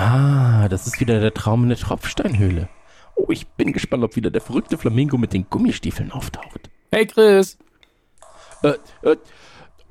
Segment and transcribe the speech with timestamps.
[0.00, 2.70] Ah, das ist wieder der Traum in der Tropfsteinhöhle.
[3.16, 6.70] Oh, ich bin gespannt, ob wieder der verrückte Flamingo mit den Gummistiefeln auftaucht.
[6.90, 7.58] Hey Chris!
[8.62, 9.16] Äh, äh,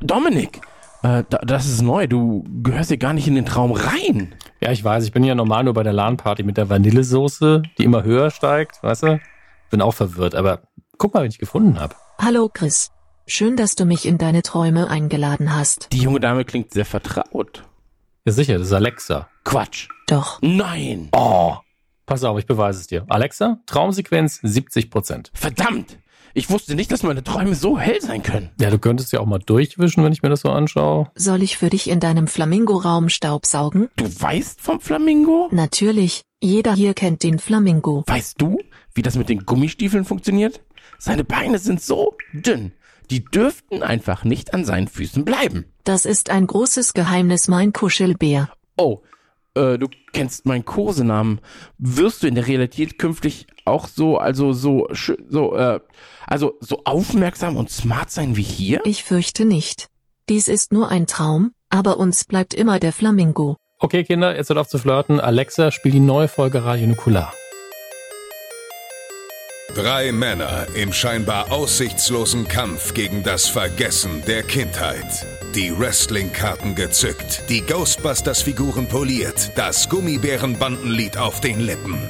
[0.01, 0.61] Dominik,
[1.03, 2.07] äh, da, das ist neu.
[2.07, 4.33] Du gehörst ja gar nicht in den Traum rein.
[4.61, 7.83] Ja, ich weiß, ich bin ja normal nur bei der LAN-Party mit der Vanillesoße, die
[7.83, 9.19] immer höher steigt, weißt du?
[9.69, 10.61] Bin auch verwirrt, aber
[10.97, 11.93] guck mal, wen ich gefunden habe.
[12.17, 12.89] Hallo Chris.
[13.27, 15.93] Schön, dass du mich in deine Träume eingeladen hast.
[15.93, 17.68] Die junge Dame klingt sehr vertraut.
[18.29, 19.27] Ja sicher, das ist Alexa.
[19.43, 19.87] Quatsch.
[20.05, 20.37] Doch.
[20.43, 21.09] Nein.
[21.13, 21.55] Oh.
[22.05, 23.03] Pass auf, ich beweise es dir.
[23.09, 25.31] Alexa, Traumsequenz 70%.
[25.33, 25.97] Verdammt.
[26.35, 28.51] Ich wusste nicht, dass meine Träume so hell sein können.
[28.61, 31.09] Ja, du könntest ja auch mal durchwischen, wenn ich mir das so anschaue.
[31.15, 33.89] Soll ich für dich in deinem Flamingo-Raum staubsaugen?
[33.95, 35.49] Du weißt vom Flamingo?
[35.51, 36.21] Natürlich.
[36.39, 38.03] Jeder hier kennt den Flamingo.
[38.05, 38.59] Weißt du,
[38.93, 40.61] wie das mit den Gummistiefeln funktioniert?
[40.99, 42.73] Seine Beine sind so dünn.
[43.09, 45.65] Die dürften einfach nicht an seinen Füßen bleiben.
[45.83, 48.49] Das ist ein großes Geheimnis, mein Kuschelbär.
[48.77, 49.01] Oh,
[49.55, 51.41] äh, du kennst meinen Kosenamen.
[51.77, 54.87] Wirst du in der Realität künftig auch so, also so,
[55.29, 55.79] so, äh,
[56.27, 58.81] also so aufmerksam und smart sein wie hier?
[58.85, 59.87] Ich fürchte nicht.
[60.29, 63.57] Dies ist nur ein Traum, aber uns bleibt immer der Flamingo.
[63.79, 65.19] Okay, Kinder, jetzt hört auf zu flirten.
[65.19, 67.33] Alexa, spiel die neue Folge Radio Nukular.
[69.75, 75.25] Drei Männer im scheinbar aussichtslosen Kampf gegen das Vergessen der Kindheit.
[75.53, 82.09] Die Wrestling-Karten gezückt, die Ghostbusters-Figuren poliert, das Gummibärenbandenlied auf den Lippen.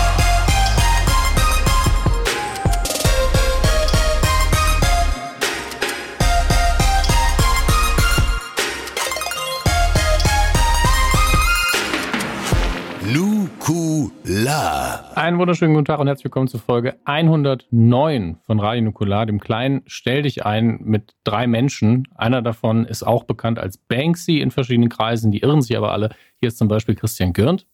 [13.13, 15.03] Nukular.
[15.17, 19.81] Einen wunderschönen guten Tag und herzlich willkommen zur Folge 109 von Radio Nukular, dem kleinen
[19.85, 22.07] Stell dich ein mit drei Menschen.
[22.15, 26.11] Einer davon ist auch bekannt als Banksy in verschiedenen Kreisen, die irren sich aber alle.
[26.39, 27.67] Hier ist zum Beispiel Christian Gürnt.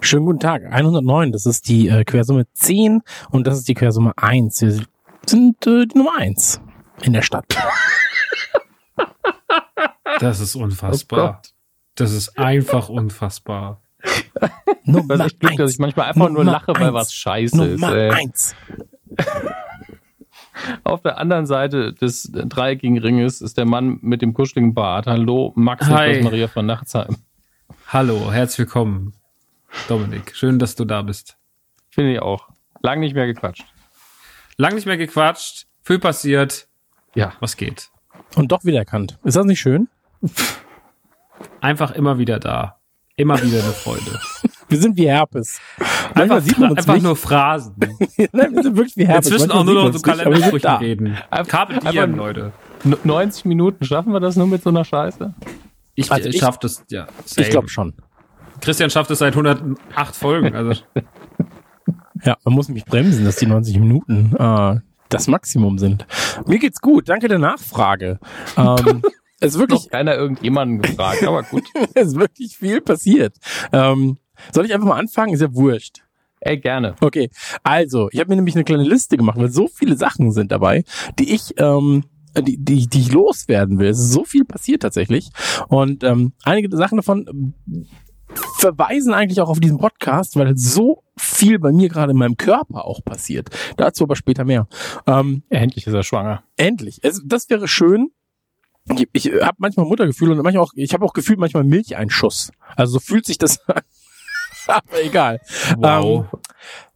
[0.00, 0.62] Schönen guten Tag.
[0.70, 4.62] 109, das ist die äh, Quersumme 10 und das ist die Quersumme 1.
[4.62, 4.80] Wir
[5.26, 6.60] sind äh, die Nummer 1
[7.02, 7.46] in der Stadt.
[10.20, 11.42] Das ist unfassbar.
[11.96, 13.83] Das ist einfach unfassbar.
[14.86, 16.94] Das ist echt Glück, dass ich manchmal einfach nur Nummer lache, weil eins.
[16.94, 17.94] was scheiße Nummer ist.
[17.94, 18.10] Ey.
[18.12, 18.56] 1.
[20.84, 25.06] Auf der anderen Seite des dreieckigen Ringes ist der Mann mit dem kuscheligen Bart.
[25.06, 26.18] Hallo, Max Hi.
[26.18, 27.16] und Maria von Nachtsheim.
[27.88, 29.14] Hallo, herzlich willkommen,
[29.88, 30.34] Dominik.
[30.34, 31.36] Schön, dass du da bist.
[31.90, 32.48] Finde ich auch.
[32.82, 33.64] Lang nicht mehr gequatscht.
[34.56, 36.68] Lang nicht mehr gequatscht, viel passiert.
[37.14, 37.32] Ja.
[37.40, 37.90] Was geht?
[38.36, 39.18] Und doch wiedererkannt.
[39.24, 39.88] Ist das nicht schön?
[41.60, 42.78] Einfach immer wieder da.
[43.16, 44.18] Immer wieder eine Freude.
[44.68, 45.60] Wir sind wie Herpes.
[46.14, 47.02] Manchmal Einfach, sieht man uns einfach nicht.
[47.04, 47.74] nur Phrasen.
[48.32, 49.30] Nein, wir sind wirklich wie Herpes.
[49.30, 51.18] Inzwischen auch nur noch so Kalendersprüchen reden.
[51.30, 52.52] Einfach- Carpe diem, Leute.
[52.84, 55.34] N 90 Minuten, schaffen wir das nur mit so einer Scheiße?
[55.94, 57.06] Ich, Also ich ich- schaff das, ja.
[57.26, 57.48] Ich same.
[57.50, 57.92] glaube schon.
[58.62, 60.54] Christian schafft es seit 108 Folgen.
[60.56, 60.80] Also,
[62.24, 66.06] Ja, man muss mich bremsen, dass die 90 Minuten äh, das Maximum sind.
[66.46, 68.18] Mir geht's gut, danke der Nachfrage.
[68.56, 69.02] Ähm,
[69.44, 71.64] es ist wirklich, Noch keiner irgendjemanden gefragt, aber gut.
[71.94, 73.36] es ist wirklich viel passiert.
[73.72, 74.18] Ähm,
[74.52, 75.32] soll ich einfach mal anfangen?
[75.34, 76.02] Ist ja wurscht.
[76.40, 76.94] Ey, gerne.
[77.00, 77.30] Okay,
[77.62, 80.84] also, ich habe mir nämlich eine kleine Liste gemacht, weil so viele Sachen sind dabei,
[81.18, 82.04] die ich, ähm,
[82.36, 83.88] die, die, die ich loswerden will.
[83.88, 85.30] Es ist so viel passiert tatsächlich.
[85.68, 87.86] Und ähm, einige Sachen davon ähm,
[88.58, 92.84] verweisen eigentlich auch auf diesen Podcast, weil so viel bei mir gerade in meinem Körper
[92.84, 93.48] auch passiert.
[93.76, 94.68] Dazu aber später mehr.
[95.06, 96.42] Ähm, Endlich ist er schwanger.
[96.56, 97.00] endlich.
[97.02, 98.10] Es, das wäre schön.
[98.96, 102.50] Ich, ich habe manchmal Muttergefühl und manchmal auch, ich habe auch gefühlt manchmal Milcheinschuss.
[102.76, 103.82] Also so fühlt sich das an.
[104.66, 105.40] Aber egal.
[105.76, 106.26] wow.
[106.32, 106.40] Ähm,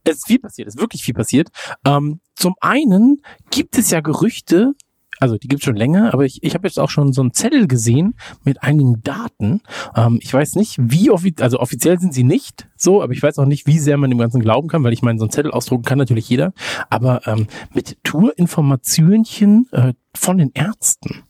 [0.05, 1.49] es ist viel passiert, es ist wirklich viel passiert.
[1.85, 4.73] Ähm, zum einen gibt es ja Gerüchte,
[5.21, 7.33] also die gibt es schon länger, aber ich, ich habe jetzt auch schon so einen
[7.33, 8.15] Zettel gesehen
[8.45, 9.61] mit einigen Daten.
[9.97, 13.39] Ähm, ich weiß nicht, wie offiziell, also offiziell sind sie nicht so, aber ich weiß
[13.39, 15.51] auch nicht, wie sehr man dem Ganzen glauben kann, weil ich meine, so einen Zettel
[15.51, 16.53] ausdrucken kann natürlich jeder.
[16.89, 21.25] Aber ähm, mit Tourinformationchen äh, von den Ärzten.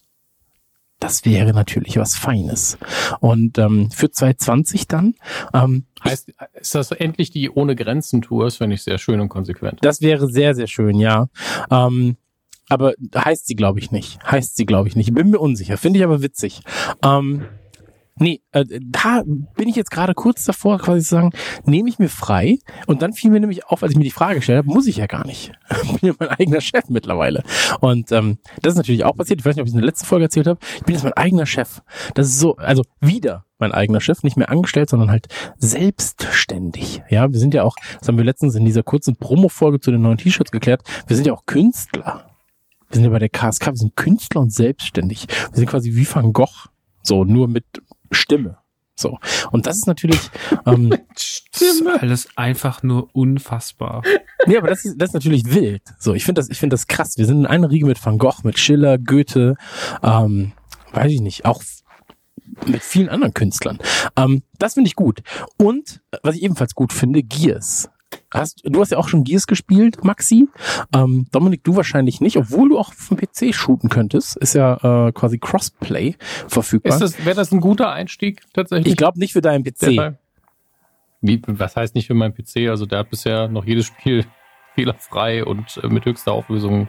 [1.00, 2.76] Das wäre natürlich was Feines.
[3.20, 5.14] Und ähm, für 2020 dann,
[5.54, 8.44] ähm, Heißt, ist das endlich die Ohne Grenzen Tour?
[8.44, 9.78] Das finde ich sehr schön und konsequent.
[9.82, 11.28] Das wäre sehr, sehr schön, ja.
[11.70, 12.16] Ähm,
[12.68, 14.18] aber heißt sie, glaube ich, nicht.
[14.30, 15.14] Heißt sie, glaube ich nicht.
[15.14, 15.76] Bin mir unsicher.
[15.76, 16.60] Finde ich aber witzig.
[17.02, 17.44] Ähm,
[18.18, 21.30] Nee, äh, da bin ich jetzt gerade kurz davor, quasi zu sagen,
[21.64, 22.58] nehme ich mir frei.
[22.86, 24.96] Und dann fiel mir nämlich auf, als ich mir die Frage gestellt habe, muss ich
[24.96, 25.52] ja gar nicht.
[25.82, 27.42] Ich bin ja mein eigener Chef mittlerweile.
[27.80, 29.40] Und ähm, das ist natürlich auch passiert.
[29.40, 30.58] Ich weiß nicht, ob ich es in der letzten Folge erzählt habe.
[30.76, 31.82] Ich bin jetzt mein eigener Chef.
[32.14, 35.28] Das ist so, also wieder mein eigener Chef, nicht mehr angestellt, sondern halt
[35.58, 37.02] selbstständig.
[37.08, 40.02] Ja, wir sind ja auch, das haben wir letztens in dieser kurzen Promo-Folge zu den
[40.02, 42.30] neuen T-Shirts geklärt, wir sind ja auch Künstler.
[42.88, 45.26] Wir sind ja bei der KSK, wir sind Künstler und selbstständig.
[45.28, 46.68] Wir sind quasi wie Van Gogh.
[47.02, 47.64] So, nur mit
[48.10, 48.58] Stimme.
[48.98, 49.18] So.
[49.52, 50.18] Und das ist natürlich,
[50.66, 54.02] ähm, ist alles einfach nur unfassbar.
[54.46, 55.82] nee, aber das ist, das ist natürlich wild.
[55.98, 57.16] So, ich finde das, ich finde das krass.
[57.16, 59.54] Wir sind in einer Riege mit Van Gogh, mit Schiller, Goethe,
[60.02, 60.52] ähm,
[60.92, 61.62] weiß ich nicht, auch
[62.66, 63.78] mit vielen anderen Künstlern.
[64.16, 65.20] Ähm, das finde ich gut.
[65.58, 67.88] Und was ich ebenfalls gut finde, Gears.
[68.32, 70.48] Hast, du hast ja auch schon Gears gespielt, Maxi.
[70.94, 74.36] Ähm, Dominik, du wahrscheinlich nicht, obwohl du auch dem PC shooten könntest.
[74.36, 76.14] Ist ja äh, quasi Crossplay
[76.46, 76.92] verfügbar.
[76.92, 78.92] Ist das, wäre das ein guter Einstieg tatsächlich?
[78.92, 80.14] ich glaube nicht für deinen PC.
[81.20, 82.68] Wie, was heißt nicht für meinen PC?
[82.68, 84.24] Also der hat bisher noch jedes Spiel
[84.74, 86.88] fehlerfrei und äh, mit höchster Auflösung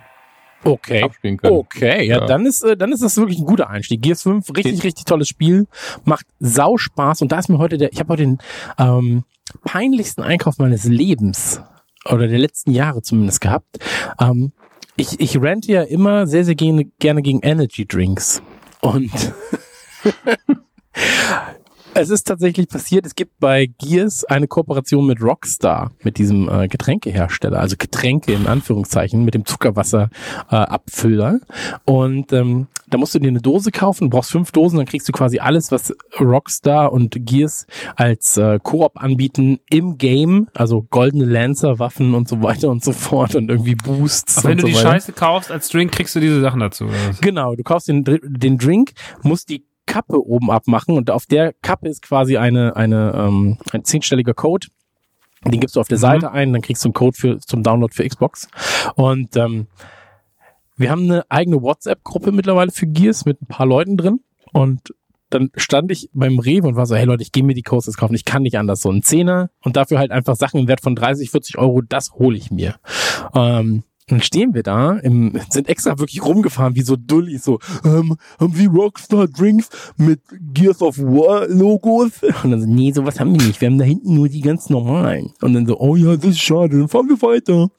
[0.66, 1.02] Okay.
[1.04, 1.56] abspielen können.
[1.56, 2.26] Okay, ja, Ja.
[2.26, 4.02] dann ist äh, dann ist das wirklich ein guter Einstieg.
[4.02, 5.68] Gears 5, richtig, richtig tolles Spiel,
[6.04, 8.40] macht sau Spaß und da ist mir heute der, ich habe heute den
[8.78, 9.24] ähm,
[9.64, 11.62] peinlichsten Einkauf meines Lebens
[12.06, 13.80] oder der letzten Jahre zumindest gehabt.
[14.20, 14.52] Ähm,
[14.96, 18.42] ich, ich rente ja immer sehr, sehr gerne, gerne gegen Energy Drinks
[18.82, 19.12] und
[22.00, 26.68] es ist tatsächlich passiert, es gibt bei Gears eine Kooperation mit Rockstar, mit diesem äh,
[26.68, 30.10] Getränkehersteller, also Getränke in Anführungszeichen, mit dem Zuckerwasser
[30.50, 30.66] äh.
[31.86, 35.12] Und ähm, da musst du dir eine Dose kaufen, brauchst fünf Dosen, dann kriegst du
[35.12, 41.80] quasi alles, was Rockstar und Gears als äh, Koop anbieten im Game, also goldene Lancer,
[41.80, 44.40] Waffen und so weiter und so fort und irgendwie Boosts.
[44.40, 44.92] Aber wenn du so die weiter.
[44.92, 46.86] Scheiße kaufst als Drink, kriegst du diese Sachen dazu.
[46.86, 46.94] oder?
[47.22, 48.92] Genau, du kaufst den, den Drink,
[49.22, 53.84] musst die Kappe oben abmachen und auf der Kappe ist quasi eine, eine, ähm, ein
[53.84, 54.68] zehnstelliger Code.
[55.46, 56.02] Den gibst du auf der Mhm.
[56.02, 58.48] Seite ein, dann kriegst du einen Code für, zum Download für Xbox.
[58.96, 59.68] Und ähm,
[60.78, 64.20] wir haben eine eigene WhatsApp-Gruppe mittlerweile für Gears mit ein paar Leuten drin.
[64.54, 64.94] Und
[65.32, 67.98] dann stand ich beim Rewe und war so, hey Leute, ich gehe mir die jetzt
[67.98, 68.82] kaufen, ich kann nicht anders.
[68.82, 72.14] So ein Zehner und dafür halt einfach Sachen im Wert von 30, 40 Euro, das
[72.14, 72.76] hole ich mir.
[73.34, 78.16] Ähm, dann stehen wir da, im, sind extra wirklich rumgefahren wie so Dullis, so, ähm,
[78.40, 80.22] haben Sie Rockstar Drinks mit
[80.54, 82.12] Gears of War Logos?
[82.44, 84.70] Und dann so, nee, sowas haben wir nicht, wir haben da hinten nur die ganz
[84.70, 85.32] normalen.
[85.42, 87.70] Und dann so, oh ja, das ist schade, dann fahren wir weiter.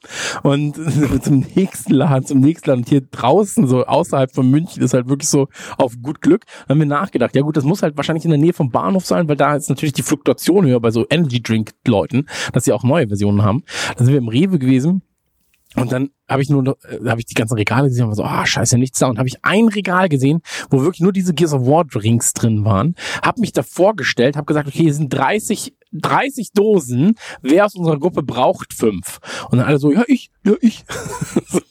[0.43, 0.75] Und
[1.23, 5.29] zum nächsten Laden, zum nächsten Laden, hier draußen, so außerhalb von München, ist halt wirklich
[5.29, 5.47] so
[5.77, 8.53] auf gut Glück, haben wir nachgedacht, ja gut, das muss halt wahrscheinlich in der Nähe
[8.53, 12.27] vom Bahnhof sein, weil da ist natürlich die Fluktuation höher bei so Energy Drink Leuten,
[12.53, 13.63] dass sie auch neue Versionen haben.
[13.97, 15.01] Dann sind wir im Rewe gewesen,
[15.75, 18.15] und dann habe ich nur noch, äh, habe ich die ganzen Regale gesehen und war
[18.15, 19.07] so, ah, scheiße, nichts da.
[19.07, 22.65] Und habe ich ein Regal gesehen, wo wirklich nur diese Gears of War Drinks drin
[22.65, 22.95] waren.
[23.23, 27.15] Habe mich da vorgestellt, habe gesagt, okay, hier sind 30, 30 Dosen.
[27.41, 29.19] Wer aus unserer Gruppe braucht fünf?
[29.49, 30.83] Und dann alle so, ja, ich, ja, ich.
[31.47, 31.61] so,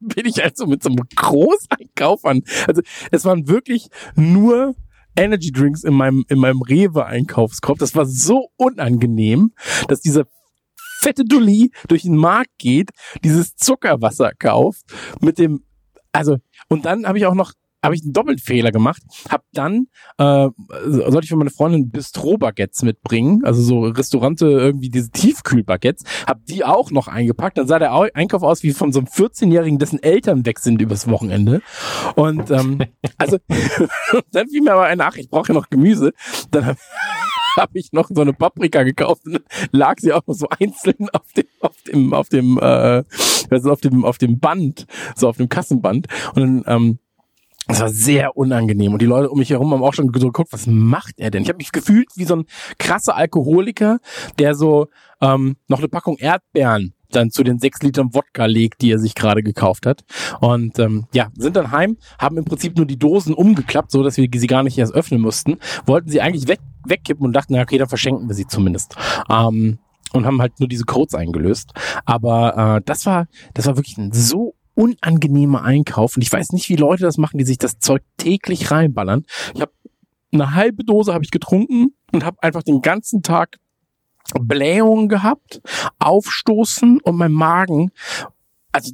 [0.00, 2.42] bin ich also mit so einem Großeinkauf an.
[2.66, 4.74] Also es waren wirklich nur
[5.16, 7.78] Energy Drinks in meinem, in meinem Rewe-Einkaufskorb.
[7.78, 9.52] Das war so unangenehm,
[9.88, 10.26] dass dieser
[11.04, 12.90] fette Dulli durch den Markt geht,
[13.22, 14.84] dieses Zuckerwasser kauft
[15.20, 15.62] mit dem,
[16.12, 17.52] also, und dann habe ich auch noch
[17.82, 20.48] habe ich einen Doppelfehler gemacht, habe dann, äh,
[20.86, 26.64] sollte ich für meine Freundin Bistro-Baguettes mitbringen, also so Restaurante, irgendwie diese Tiefkühl-Baguettes, habe die
[26.64, 30.02] auch noch eingepackt, dann sah der Au- Einkauf aus wie von so einem 14-Jährigen, dessen
[30.02, 31.60] Eltern weg sind übers Wochenende.
[32.14, 32.78] Und ähm,
[33.18, 33.36] also,
[34.32, 36.12] dann fiel mir aber eine, ach, ich brauche ja noch Gemüse,
[36.50, 36.78] dann habe
[37.56, 39.40] habe ich noch so eine Paprika gekauft und
[39.72, 43.04] lag sie auch noch so einzeln auf dem auf dem auf dem äh,
[43.50, 46.98] also auf dem auf dem Band so auf dem Kassenband und dann ähm,
[47.66, 50.52] das war sehr unangenehm und die Leute um mich herum haben auch schon so geguckt,
[50.52, 51.42] was macht er denn?
[51.42, 52.44] Ich habe mich gefühlt wie so ein
[52.78, 54.00] krasser Alkoholiker,
[54.38, 54.88] der so
[55.22, 59.14] ähm, noch eine Packung Erdbeeren dann zu den sechs Litern Wodka legt, die er sich
[59.14, 60.04] gerade gekauft hat.
[60.40, 64.16] Und ähm, ja, sind dann heim, haben im Prinzip nur die Dosen umgeklappt, so dass
[64.16, 67.78] wir sie gar nicht erst öffnen mussten, wollten sie eigentlich weg, wegkippen und dachten, okay,
[67.78, 68.96] dann verschenken wir sie zumindest.
[69.30, 69.78] Ähm,
[70.12, 71.72] und haben halt nur diese Codes eingelöst.
[72.04, 76.16] Aber äh, das war, das war wirklich ein so unangenehmer Einkauf.
[76.16, 79.24] Und ich weiß nicht, wie Leute das machen, die sich das Zeug täglich reinballern.
[79.54, 79.72] Ich habe
[80.32, 83.58] eine halbe Dose habe ich getrunken und habe einfach den ganzen Tag
[84.40, 85.60] Blähungen gehabt,
[85.98, 87.90] Aufstoßen und mein Magen.
[88.72, 88.92] Also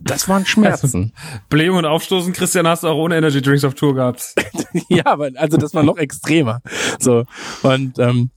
[0.00, 1.12] das waren Schmerzen.
[1.48, 4.34] Blähung und Aufstoßen, Christian, hast du auch ohne Energy Drinks auf Tour gehabt.
[4.88, 6.60] ja, aber also das war noch extremer.
[6.98, 7.24] So
[7.62, 8.30] und ähm,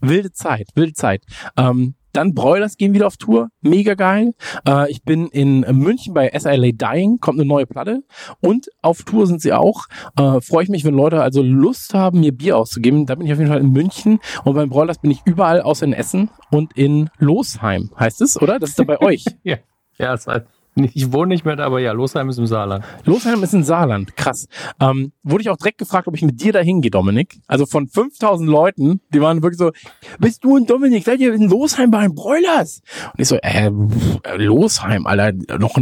[0.00, 1.22] wilde Zeit, wilde Zeit.
[1.56, 4.32] Ähm, dann Broilers gehen wieder auf Tour, mega geil.
[4.66, 8.02] Äh, ich bin in München bei SLA Dying, kommt eine neue Platte
[8.40, 9.86] und auf Tour sind sie auch.
[10.16, 13.06] Äh, Freue ich mich, wenn Leute also Lust haben, mir Bier auszugeben.
[13.06, 15.86] Da bin ich auf jeden Fall in München und beim Broilers bin ich überall außer
[15.86, 18.58] in Essen und in Losheim, heißt es, oder?
[18.58, 19.24] Das ist da bei euch.
[19.44, 19.58] ja,
[19.98, 20.46] ja, das heißt,
[20.94, 22.84] ich wohne nicht mehr da, aber ja, Losheim ist im Saarland.
[23.04, 24.46] Losheim ist in Saarland, krass.
[24.80, 27.40] Ähm, wurde ich auch direkt gefragt, ob ich mit dir da hingehe, Dominik.
[27.46, 29.72] Also von 5000 Leuten, die waren wirklich so,
[30.18, 32.82] bist du und Dominik, seid ihr in Losheim bei den Broilers?
[33.12, 33.70] Und ich so, äh,
[34.36, 35.76] Losheim, Alter, noch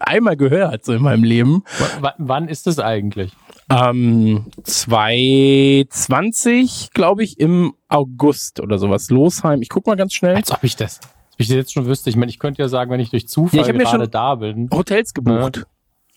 [0.00, 1.64] einmal gehört, so in meinem Leben.
[2.00, 3.32] W wann ist das eigentlich?
[3.70, 9.10] Ähm, 2020, glaube ich, im August oder sowas.
[9.10, 10.36] Losheim, ich guck mal ganz schnell.
[10.36, 11.00] Als ob ich das
[11.40, 13.66] ich jetzt schon wüsste, ich meine, ich könnte ja sagen, wenn ich durch Zufall ja,
[13.66, 14.68] ich gerade da bin.
[14.72, 15.58] Hotels gebucht.
[15.58, 15.62] Ja.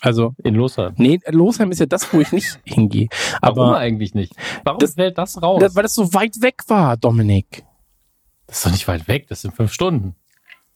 [0.01, 0.94] Also in Losheim.
[0.98, 3.08] Nee, Losheim ist ja das, wo ich nicht hingehe.
[3.42, 4.34] Aber Warum eigentlich nicht?
[4.65, 5.62] Warum das, fällt das raus?
[5.62, 7.63] Das, weil das so weit weg war, Dominik.
[8.48, 10.15] Das ist doch nicht weit weg, das sind fünf Stunden.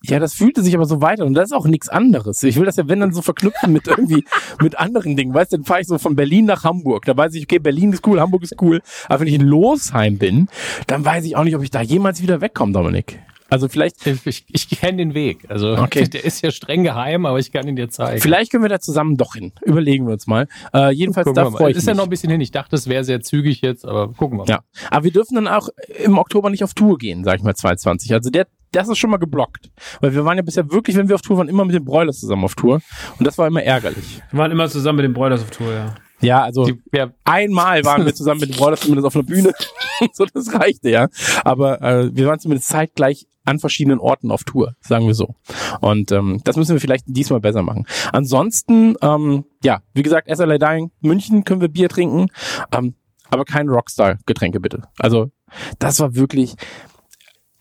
[0.03, 2.41] Ja, das fühlte sich aber so weiter und das ist auch nichts anderes.
[2.43, 4.23] Ich will das ja, wenn dann so verknüpfen mit irgendwie
[4.61, 5.33] mit anderen Dingen.
[5.33, 7.03] Weißt du, dann fahre ich so von Berlin nach Hamburg.
[7.05, 8.81] Da weiß ich, okay, Berlin ist cool, Hamburg ist cool.
[9.09, 10.47] Aber wenn ich in Losheim bin,
[10.85, 13.19] dann weiß ich auch nicht, ob ich da jemals wieder wegkomme, Dominik.
[13.49, 13.97] Also vielleicht.
[14.27, 15.45] Ich, ich kenne den Weg.
[15.49, 16.07] Also okay.
[16.11, 18.19] der ist ja streng geheim, aber ich kann ihn dir zeigen.
[18.21, 19.53] Vielleicht können wir da zusammen doch hin.
[19.63, 20.47] Überlegen wir uns mal.
[20.73, 21.77] Äh, jedenfalls gucken da freue ich mich.
[21.77, 22.41] Ist ja noch ein bisschen hin.
[22.41, 24.49] Ich dachte, es wäre sehr zügig jetzt, aber gucken wir mal.
[24.49, 24.59] Ja.
[24.89, 25.69] Aber wir dürfen dann auch
[26.03, 28.13] im Oktober nicht auf Tour gehen, sag ich mal 2020.
[28.13, 29.69] Also der, das ist schon mal geblockt.
[30.01, 32.19] Weil wir waren ja bisher wirklich, wenn wir auf Tour waren, immer mit den Broilers
[32.19, 32.81] zusammen auf Tour.
[33.17, 34.21] Und das war immer ärgerlich.
[34.31, 35.95] Wir waren immer zusammen mit den Broilers auf Tour, ja.
[36.19, 37.11] Ja, also Die, ja.
[37.25, 39.53] einmal waren wir zusammen mit den Broilers zumindest auf einer Bühne.
[40.13, 41.09] so, das reichte, ja.
[41.43, 45.35] Aber äh, wir waren zumindest zeitgleich an verschiedenen Orten auf Tour, sagen wir so.
[45.79, 47.85] Und ähm, das müssen wir vielleicht diesmal besser machen.
[48.11, 52.27] Ansonsten, ähm, ja, wie gesagt, SLA Dying, München können wir Bier trinken,
[52.73, 52.95] ähm,
[53.29, 54.83] aber kein Rockstar-Getränke bitte.
[54.99, 55.31] Also
[55.79, 56.55] das war wirklich,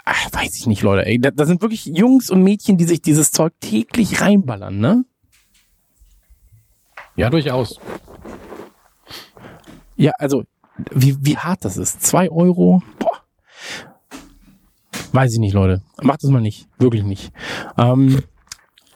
[0.05, 1.07] ach, weiß ich nicht, Leute.
[1.07, 5.05] Ey, da, da sind wirklich Jungs und Mädchen, die sich dieses Zeug täglich reinballern, ne?
[7.15, 7.81] Ja, durchaus.
[9.97, 10.45] Ja, also
[10.91, 12.03] wie, wie hart das ist.
[12.03, 13.23] Zwei Euro, boah.
[15.12, 15.83] Weiß ich nicht, Leute.
[16.03, 16.69] Macht es mal nicht.
[16.79, 17.33] Wirklich nicht.
[17.79, 18.23] Ähm,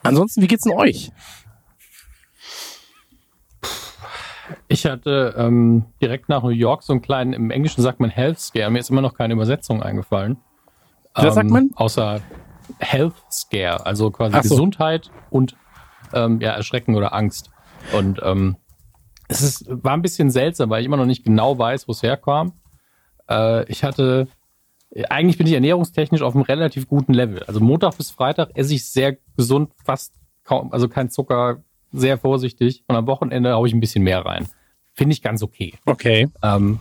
[0.03, 1.11] ansonsten, wie geht's denn euch?
[4.69, 8.39] Ich hatte ähm, direkt nach New York so einen kleinen, im Englischen sagt man Health
[8.39, 8.71] Scare.
[8.71, 10.37] Mir ist immer noch keine Übersetzung eingefallen.
[11.15, 11.71] Was ähm, sagt man?
[11.75, 12.21] Außer
[12.79, 14.55] Health Scare, also quasi so.
[14.55, 15.57] Gesundheit und
[16.13, 17.51] ähm, ja, Erschrecken oder Angst.
[17.93, 18.57] Und ähm,
[19.31, 22.03] es ist, war ein bisschen seltsam, weil ich immer noch nicht genau weiß, wo es
[22.03, 22.53] herkam.
[23.29, 24.29] Äh, ich hatte
[25.09, 27.43] eigentlich bin ich ernährungstechnisch auf einem relativ guten Level.
[27.45, 32.85] Also Montag bis Freitag esse ich sehr gesund, fast kaum, also kein Zucker, sehr vorsichtig.
[32.89, 34.49] Und am Wochenende haue ich ein bisschen mehr rein.
[34.95, 35.75] Finde ich ganz okay.
[35.87, 36.29] Okay.
[36.43, 36.81] Ähm,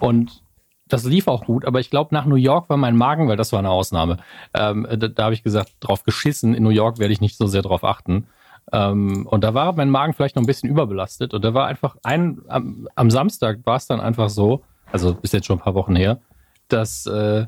[0.00, 0.42] und
[0.88, 3.52] das lief auch gut, aber ich glaube, nach New York war mein Magen, weil das
[3.52, 4.18] war eine Ausnahme.
[4.54, 6.54] Ähm, da, da habe ich gesagt, drauf geschissen.
[6.54, 8.26] In New York werde ich nicht so sehr drauf achten.
[8.72, 11.34] Ähm, und da war mein Magen vielleicht noch ein bisschen überbelastet.
[11.34, 15.32] Und da war einfach ein, am, am Samstag war es dann einfach so, also ist
[15.32, 16.20] jetzt schon ein paar Wochen her,
[16.68, 17.46] dass äh,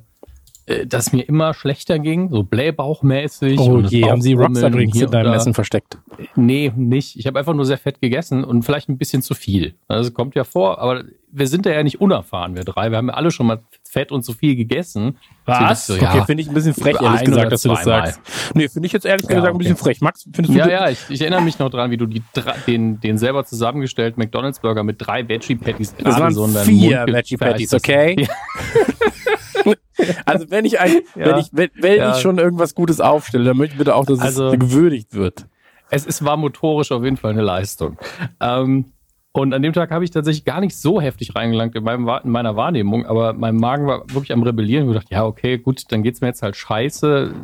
[0.68, 3.58] äh, dass mir immer schlechter ging, so blähbauchmäßig.
[3.58, 5.98] Oh je, haben Sie Rockstar-Drinks in deinem Essen versteckt?
[6.36, 7.18] Nee, nicht.
[7.18, 9.74] Ich habe einfach nur sehr fett gegessen und vielleicht ein bisschen zu viel.
[9.88, 12.90] Also kommt ja vor, aber wir sind da ja nicht unerfahren, wir drei.
[12.90, 15.16] Wir haben ja alle schon mal fett und zu viel gegessen.
[15.46, 15.86] Was?
[15.86, 18.20] So, ja, okay, finde ich ein bisschen frech, ehrlich gesagt, dass du das sagst.
[18.54, 20.00] Nee, finde ich jetzt ehrlich ja, gesagt ein bisschen frech.
[20.02, 22.22] Max, findest du Ja, ja, ich, ich, erinnere mich noch dran, wie du die,
[22.66, 28.28] den, den selber zusammengestellten McDonalds-Burger mit drei Veggie-Patties gerade so in deinen vier Veggie-Patties, okay?
[30.24, 32.14] Also wenn ich ein, ja, wenn ich, wenn, wenn ja.
[32.14, 35.46] ich schon irgendwas Gutes aufstelle, dann möchte ich bitte auch, dass also, es gewürdigt wird.
[35.90, 37.98] Es, es war motorisch auf jeden Fall eine Leistung.
[38.40, 38.92] Ähm,
[39.32, 42.30] und an dem Tag habe ich tatsächlich gar nicht so heftig reingelangt in, meinem, in
[42.30, 44.88] meiner Wahrnehmung, aber mein Magen war wirklich am Rebellieren.
[44.88, 47.34] Ich dachte, ja, okay, gut, dann geht's mir jetzt halt scheiße,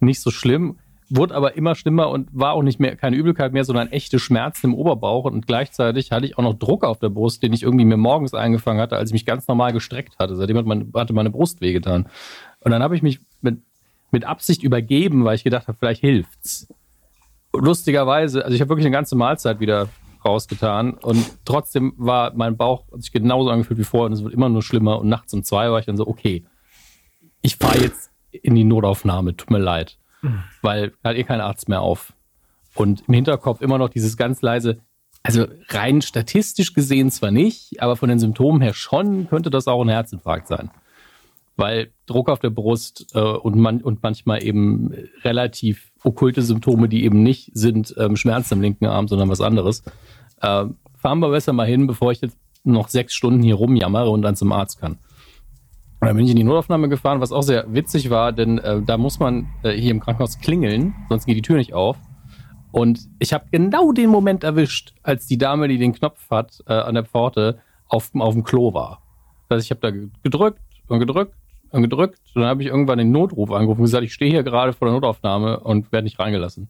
[0.00, 0.76] nicht so schlimm
[1.16, 4.68] wurde aber immer schlimmer und war auch nicht mehr keine Übelkeit mehr, sondern echte Schmerzen
[4.68, 7.84] im Oberbauch und gleichzeitig hatte ich auch noch Druck auf der Brust, den ich irgendwie
[7.84, 10.36] mir morgens eingefangen hatte, als ich mich ganz normal gestreckt hatte.
[10.36, 12.06] Seitdem hat meine, hatte meine Brust wehgetan.
[12.60, 13.58] Und dann habe ich mich mit,
[14.10, 16.68] mit Absicht übergeben, weil ich gedacht habe, vielleicht hilft's.
[17.52, 19.88] Lustigerweise, also ich habe wirklich eine ganze Mahlzeit wieder
[20.24, 24.48] rausgetan und trotzdem war mein Bauch sich genauso angefühlt wie vorher und es wird immer
[24.48, 26.44] nur schlimmer und nachts um zwei war ich dann so, okay,
[27.42, 29.98] ich fahre jetzt in die Notaufnahme, tut mir leid
[30.62, 32.12] weil hat eh kein Arzt mehr auf.
[32.74, 34.78] Und im Hinterkopf immer noch dieses ganz leise,
[35.22, 39.80] also rein statistisch gesehen zwar nicht, aber von den Symptomen her schon könnte das auch
[39.82, 40.70] ein Herzinfarkt sein.
[41.56, 47.04] Weil Druck auf der Brust äh, und, man, und manchmal eben relativ okkulte Symptome, die
[47.04, 49.82] eben nicht sind ähm, Schmerzen im linken Arm, sondern was anderes.
[50.42, 50.66] Äh,
[50.96, 54.36] fahren wir besser mal hin, bevor ich jetzt noch sechs Stunden hier rumjammere und dann
[54.36, 54.98] zum Arzt kann.
[56.04, 58.82] Und dann bin ich in die Notaufnahme gefahren, was auch sehr witzig war, denn äh,
[58.82, 61.96] da muss man äh, hier im Krankenhaus klingeln, sonst geht die Tür nicht auf.
[62.72, 66.74] Und ich habe genau den Moment erwischt, als die Dame, die den Knopf hat äh,
[66.74, 67.58] an der Pforte,
[67.88, 69.00] auf, auf dem Klo war.
[69.48, 69.90] Das heißt, ich habe da
[70.22, 71.32] gedrückt und gedrückt
[71.70, 72.20] und gedrückt.
[72.34, 74.88] Und dann habe ich irgendwann den Notruf angerufen und gesagt, ich stehe hier gerade vor
[74.88, 76.68] der Notaufnahme und werde nicht reingelassen.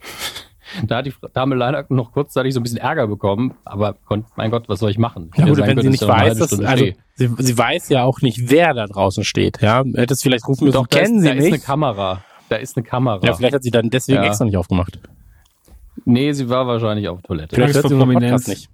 [0.84, 3.96] Da hat die Dame leider noch kurzzeitig so ein bisschen Ärger bekommen, aber
[4.34, 5.30] mein Gott, was soll ich machen?
[5.32, 6.86] Ich Ja gut, wenn sie nicht weiß, dass, also.
[7.16, 9.60] Sie, sie weiß ja auch nicht, wer da draußen steht.
[9.60, 11.58] Ja, hättest vielleicht rufen müssen, Doch, da kennen ist, sie da ist eine.
[11.58, 12.24] Kamera.
[12.48, 13.20] Da ist eine Kamera.
[13.26, 14.28] Ja, vielleicht hat sie dann deswegen Ja.
[14.28, 15.00] extra nicht aufgemacht.
[16.04, 17.56] nee, sie war wahrscheinlich auf Toilette.
[17.56, 18.46] Vielleicht hört sie Prominenz.
[18.46, 18.68] Nicht.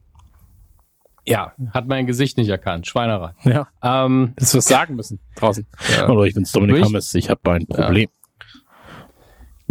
[1.24, 2.86] Ja, hat mein Gesicht nicht erkannt.
[2.86, 3.30] Schweinerei.
[3.44, 5.66] Ja, Ähm, das wirst sagen müssen draußen.
[5.96, 6.08] ja.
[6.08, 7.14] Hallo, ich bin's Dominik Mich- Hammes.
[7.14, 8.08] Ich habe ein Problem.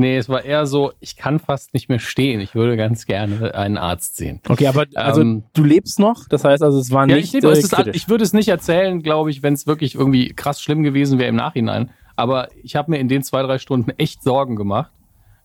[0.01, 2.41] Nee, es war eher so, ich kann fast nicht mehr stehen.
[2.41, 4.41] Ich würde ganz gerne einen Arzt sehen.
[4.49, 7.33] Okay, aber also Ähm, du lebst noch, das heißt also, es war Ja, nicht ich,
[7.33, 10.61] lebe, äh, ist, ich würde es nicht erzählen, glaube ich, wenn es wirklich irgendwie krass
[10.61, 11.91] schlimm gewesen wäre im Nachhinein.
[12.15, 14.91] Aber ich habe mir in den zwei, drei Stunden echt Sorgen gemacht.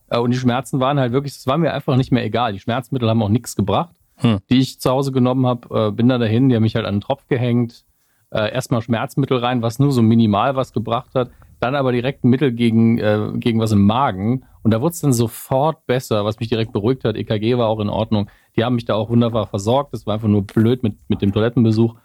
[0.09, 2.53] Äh, Und die Schmerzen waren halt wirklich, es war mir einfach nicht mehr egal.
[2.53, 4.39] Die Schmerzmittel haben auch nichts gebracht, Hm.
[4.49, 5.87] die ich zu Hause genommen habe.
[5.87, 7.83] Äh, bin da dahin, die haben mich halt an den Tropf gehängt.
[8.31, 11.29] Äh, Erstmal Schmerzmittel rein, was nur so minimal was gebracht hat.
[11.59, 14.43] Dann aber direkt ein Mittel gegen, äh, gegen was im Magen.
[14.61, 17.15] Und da wurde es dann sofort besser, was mich direkt beruhigt hat.
[17.15, 18.29] EKG war auch in Ordnung.
[18.55, 19.93] Die haben mich da auch wunderbar versorgt.
[19.93, 21.95] Das war einfach nur blöd mit, mit dem Toilettenbesuch.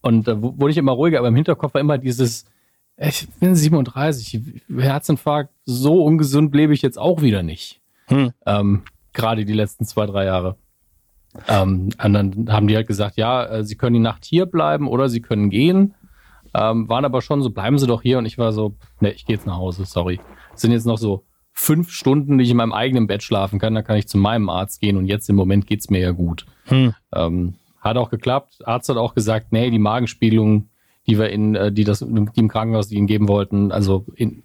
[0.00, 2.44] Und da wurde ich immer ruhiger, aber im Hinterkopf war immer dieses,
[2.96, 4.40] ich bin 37,
[4.78, 7.80] Herzinfarkt, so ungesund lebe ich jetzt auch wieder nicht.
[8.06, 8.32] Hm.
[8.46, 8.82] Ähm,
[9.12, 10.56] Gerade die letzten zwei, drei Jahre.
[11.48, 14.88] Ähm, und dann haben die halt gesagt, ja, äh, sie können die Nacht hier bleiben
[14.88, 15.94] oder sie können gehen.
[16.58, 18.18] Ähm, waren aber schon so, bleiben Sie doch hier.
[18.18, 20.20] Und ich war so, ne, ich gehe jetzt nach Hause, sorry.
[20.54, 23.74] Es sind jetzt noch so fünf Stunden, die ich in meinem eigenen Bett schlafen kann.
[23.74, 26.46] Dann kann ich zu meinem Arzt gehen und jetzt im Moment geht's mir ja gut.
[26.64, 26.94] Hm.
[27.14, 28.58] Ähm, hat auch geklappt.
[28.66, 30.68] Arzt hat auch gesagt, nee, die Magenspiegelung,
[31.06, 34.42] die wir in, äh, die das, die im Krankenhaus die ihnen geben wollten, also in,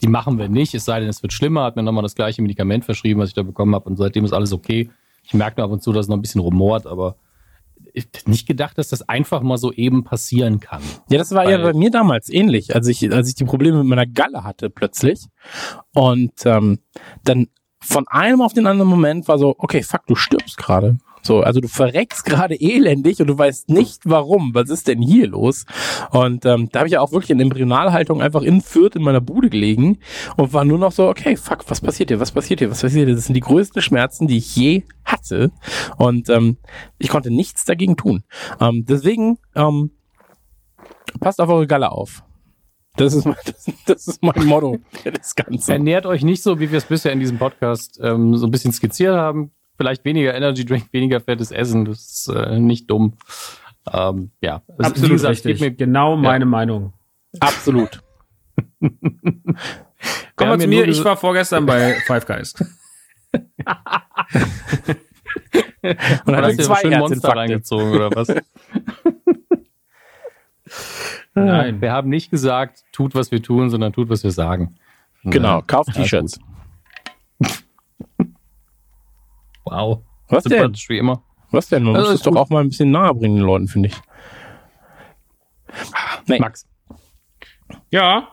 [0.00, 2.40] die machen wir nicht, es sei denn, es wird schlimmer, hat mir nochmal das gleiche
[2.40, 4.90] Medikament verschrieben, was ich da bekommen habe und seitdem ist alles okay.
[5.24, 7.16] Ich merke nur ab und zu, dass es noch ein bisschen rumort, aber
[8.26, 10.82] nicht gedacht, dass das einfach mal so eben passieren kann.
[11.10, 13.86] Ja, das war ja bei mir damals ähnlich, als ich, als ich die Probleme mit
[13.86, 15.26] meiner Galle hatte plötzlich.
[15.94, 16.80] Und ähm,
[17.24, 17.48] dann
[17.80, 20.98] von einem auf den anderen Moment war so, okay, fuck, du stirbst gerade.
[21.22, 24.54] So, also du verreckst gerade elendig und du weißt nicht warum.
[24.54, 25.64] Was ist denn hier los?
[26.10, 29.20] Und ähm, da habe ich ja auch wirklich in Embryonalhaltung einfach in Fürth in meiner
[29.20, 29.98] Bude gelegen
[30.36, 32.20] und war nur noch so, okay, fuck, was passiert hier?
[32.20, 32.70] Was passiert hier?
[32.70, 33.14] Was passiert hier?
[33.14, 35.50] Das sind die größten Schmerzen, die ich je hatte.
[35.96, 36.58] Und ähm,
[36.98, 38.22] ich konnte nichts dagegen tun.
[38.60, 39.90] Ähm, deswegen ähm,
[41.20, 42.22] passt auf eure Galle auf.
[42.98, 45.70] Das ist mein, das, das ist mein Motto des Ganzen.
[45.70, 48.72] Ernährt euch nicht so, wie wir es bisher in diesem Podcast ähm, so ein bisschen
[48.72, 49.52] skizziert haben.
[49.78, 53.14] Vielleicht weniger Energy Drink, weniger fettes Essen, das ist äh, nicht dumm.
[53.90, 55.60] Ähm, ja, wie Absolut gesagt, richtig.
[55.60, 56.92] mir- genau meine Meinung.
[57.40, 58.02] Absolut.
[58.80, 58.98] Kommen
[60.36, 60.86] wir haben zu mir.
[60.88, 62.54] Ich war vorgestern bei Five Guys.
[65.82, 68.28] Und Oder dann hast du zwei schön Monster reingezogen oder was?
[71.34, 71.80] Nein.
[71.80, 74.76] Wir haben nicht gesagt, tut, was wir tun, sondern tut, was wir sagen.
[75.24, 76.40] Genau, kauft T-Shirts.
[79.70, 80.02] Wow.
[80.28, 80.72] Was denn?
[80.88, 81.22] Wie immer.
[81.50, 81.82] Was denn?
[81.84, 83.88] Man Also muss es ist doch auch mal ein bisschen nahe bringen den Leuten, finde
[83.88, 83.96] ich.
[86.26, 86.38] Nee.
[86.38, 86.66] Max,
[87.90, 88.28] Ja.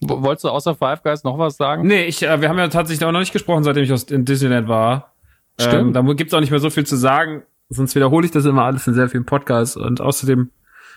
[0.00, 1.86] w- wolltest du außer Five Guys noch was sagen?
[1.86, 4.24] Nee, ich, äh, wir haben ja tatsächlich auch noch nicht gesprochen, seitdem ich aus, in
[4.24, 5.14] Disneyland war.
[5.60, 5.96] Stimmt.
[5.96, 7.42] Ähm, da gibt's auch nicht mehr so viel zu sagen.
[7.70, 9.76] Sonst wiederhole ich das immer alles in sehr vielen Podcasts.
[9.76, 10.50] Und außerdem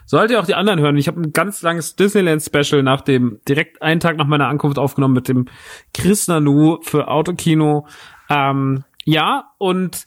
[0.06, 0.98] solltet ihr auch die anderen hören.
[0.98, 5.14] Ich habe ein ganz langes Disneyland-Special nach dem, direkt einen Tag nach meiner Ankunft aufgenommen
[5.16, 5.48] mit dem
[5.94, 7.88] Chris Nanu für Autokino.
[8.30, 10.06] Ähm, ja, und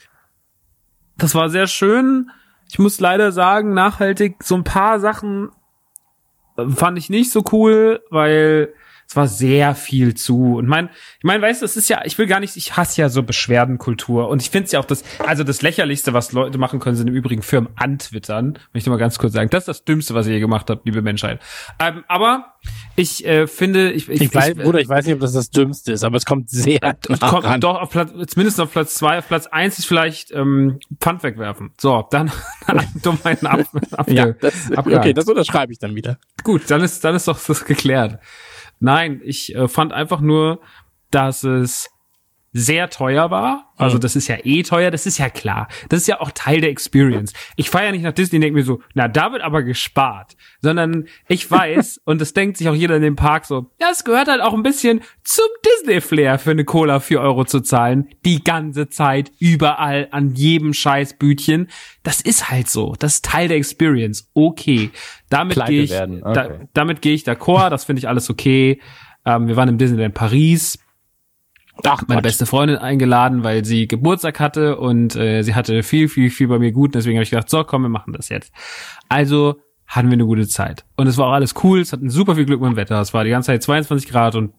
[1.17, 2.31] das war sehr schön.
[2.69, 5.51] Ich muss leider sagen, nachhaltig, so ein paar Sachen
[6.77, 8.75] fand ich nicht so cool, weil
[9.07, 10.57] es war sehr viel zu.
[10.57, 10.89] Und mein,
[11.19, 13.23] ich meine, weißt du, es ist ja, ich will gar nicht, ich hasse ja so
[13.23, 14.29] Beschwerdenkultur.
[14.29, 17.09] Und ich finde es ja auch das, also das Lächerlichste, was Leute machen können, sind
[17.09, 18.59] im Übrigen Firmen antwittern.
[18.73, 19.51] Möchte mal ganz kurz sagen.
[19.51, 21.41] Das ist das Dümmste, was ihr je gemacht habt, liebe Menschheit.
[21.79, 22.55] Ähm, aber
[22.97, 25.93] ich äh, finde, ich, ich, Ich weiß, Bruder, ich weiß nicht, ob das das Dümmste
[25.93, 27.61] ist, aber es kommt sehr nah kommt ran.
[27.61, 31.73] doch auf Platz, zumindest auf Platz zwei, auf Platz eins ist vielleicht ähm, Pfand wegwerfen.
[31.81, 32.31] So, dann
[33.03, 33.61] Dummheiten ab,
[33.93, 35.05] ab, Ja, das, abgehakt.
[35.05, 36.19] okay, das unterschreibe ich dann wieder.
[36.43, 38.19] Gut, dann ist, dann ist doch das geklärt.
[38.81, 40.61] Nein, ich äh, fand einfach nur,
[41.11, 41.91] dass es
[42.55, 43.73] sehr teuer war.
[43.77, 45.67] Also das ist ja eh teuer, das ist ja klar.
[45.89, 47.33] Das ist ja auch Teil der Experience.
[47.57, 50.37] Ich fahre ja nicht nach Disney und denke mir so, na, da wird aber gespart.
[50.61, 54.05] Sondern ich weiß, und das denkt sich auch jeder in dem Park so, ja, es
[54.05, 58.09] gehört halt auch ein bisschen zum Disney-Flair für eine Cola 4 Euro zu zahlen.
[58.25, 61.69] Die ganze Zeit, überall, an jedem Scheißbütchen.
[62.05, 62.95] Das ist halt so.
[62.97, 64.31] Das ist Teil der Experience.
[64.33, 64.91] Okay.
[65.29, 66.21] Damit gehe ich, okay.
[66.23, 67.71] da, damit gehe ich d'accord.
[67.71, 68.81] Das finde ich alles okay.
[69.27, 70.79] Ähm, wir waren im Disneyland Paris
[71.83, 72.23] Ach, meine Quatsch.
[72.23, 76.59] beste Freundin eingeladen, weil sie Geburtstag hatte und äh, sie hatte viel, viel, viel bei
[76.59, 76.95] mir gut.
[76.95, 78.53] Deswegen habe ich gedacht, so komm, wir machen das jetzt.
[79.09, 80.85] Also hatten wir eine gute Zeit.
[80.97, 81.81] Und es war auch alles cool.
[81.81, 83.01] Es hatten super viel Glück mit dem Wetter.
[83.01, 84.53] Es war die ganze Zeit 22 Grad und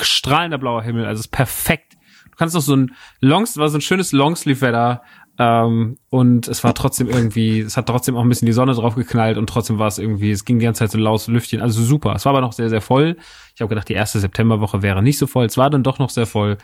[0.00, 1.04] strahlender blauer Himmel.
[1.04, 1.96] Also es ist perfekt.
[2.30, 5.02] Du kannst noch so ein Longs, war so ein schönes Longsleeve-Wetter.
[5.42, 8.94] Ähm, und es war trotzdem irgendwie, es hat trotzdem auch ein bisschen die Sonne drauf
[8.94, 11.60] geknallt und trotzdem war es irgendwie, es ging die ganze Zeit so laus Lüftchen.
[11.60, 12.14] Also super.
[12.14, 13.16] Es war aber noch sehr, sehr voll.
[13.54, 15.46] Ich habe gedacht, die erste Septemberwoche wäre nicht so voll.
[15.46, 16.58] Es war dann doch noch sehr voll.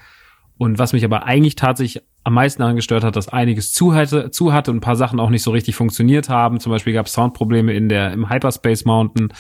[0.59, 4.31] Und was mich aber eigentlich tatsächlich am meisten daran gestört hat, dass einiges zu hatte,
[4.31, 6.61] zu hatte und ein paar Sachen auch nicht so richtig funktioniert haben.
[6.61, 9.33] Zum Beispiel gab es Soundprobleme in der, im Hyperspace Mountain.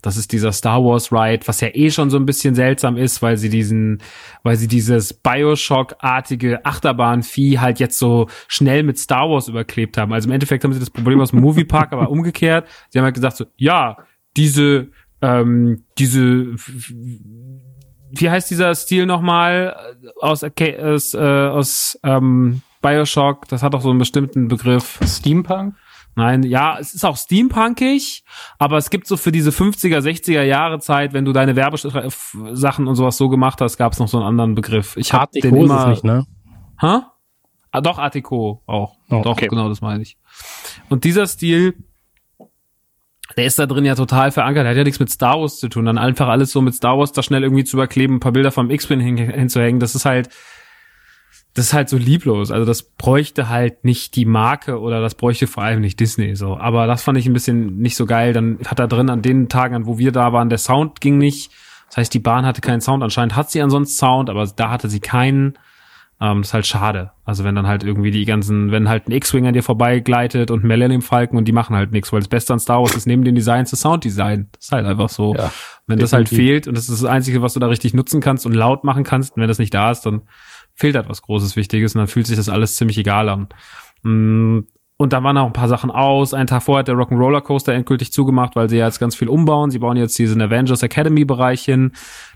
[0.00, 3.20] Das ist dieser Star Wars Ride, was ja eh schon so ein bisschen seltsam ist,
[3.20, 3.98] weil sie diesen,
[4.44, 10.12] weil sie dieses Bioshock-artige Achterbahnvieh halt jetzt so schnell mit Star Wars überklebt haben.
[10.12, 12.68] Also im Endeffekt haben sie das Problem aus dem Moviepark, aber umgekehrt.
[12.90, 13.96] Sie haben halt gesagt so, ja,
[14.36, 14.88] diese,
[15.20, 16.54] ähm, diese,
[18.10, 19.76] wie heißt dieser Stil nochmal
[20.20, 23.48] aus, okay, aus, äh, aus ähm, Bioshock?
[23.48, 25.00] Das hat auch so einen bestimmten Begriff.
[25.04, 25.74] Steampunk?
[26.14, 28.24] Nein, ja, es ist auch steampunkig,
[28.58, 32.96] aber es gibt so für diese 50er, 60er Jahre Zeit, wenn du deine Werbesachen und
[32.96, 34.96] sowas so gemacht hast, gab es noch so einen anderen Begriff.
[34.96, 36.26] Ich hab Art den ist immer, es nicht, ne?
[36.80, 37.02] Hä?
[37.70, 38.96] Ah, doch, Art Deco auch.
[39.10, 39.46] Oh, doch, okay.
[39.46, 40.16] genau, das meine ich.
[40.88, 41.74] Und dieser Stil,
[43.36, 44.64] der ist da drin ja total verankert.
[44.64, 45.84] Der hat ja nichts mit Star Wars zu tun.
[45.84, 48.50] Dann einfach alles so mit Star Wars da schnell irgendwie zu überkleben, ein paar Bilder
[48.50, 50.30] vom X-Wing hin, hinzuhängen, das ist halt,
[51.58, 52.52] das ist halt so lieblos.
[52.52, 56.56] Also das bräuchte halt nicht die Marke oder das bräuchte vor allem nicht Disney so.
[56.56, 58.32] Aber das fand ich ein bisschen nicht so geil.
[58.32, 61.18] Dann hat da drin an den Tagen, an wo wir da waren, der Sound ging
[61.18, 61.50] nicht.
[61.88, 63.02] Das heißt, die Bahn hatte keinen Sound.
[63.02, 65.58] Anscheinend hat sie ansonsten Sound, aber da hatte sie keinen.
[66.20, 67.10] Ähm, das ist halt schade.
[67.24, 70.62] Also wenn dann halt irgendwie die ganzen, wenn halt ein X-Wing an dir vorbeigleitet und
[70.62, 73.24] Millennium Falcon und die machen halt nichts, weil das Beste an Star Wars ist neben
[73.24, 74.48] den Designs das Sounddesign.
[74.52, 75.34] Das ist halt einfach so.
[75.34, 75.50] Ja,
[75.88, 76.46] wenn das halt definitiv.
[76.46, 79.02] fehlt und das ist das Einzige, was du da richtig nutzen kannst und laut machen
[79.02, 80.22] kannst, und wenn das nicht da ist, dann
[80.78, 83.48] fehlt halt was Großes, Wichtiges und dann fühlt sich das alles ziemlich egal an.
[84.02, 84.60] Mm,
[85.00, 86.34] Und da waren auch ein paar Sachen aus.
[86.34, 89.70] Einen Tag vorher hat der Rock'n'Roller Coaster endgültig zugemacht, weil sie jetzt ganz viel umbauen.
[89.70, 91.92] Sie bauen jetzt diesen Avengers Academy Bereich hin,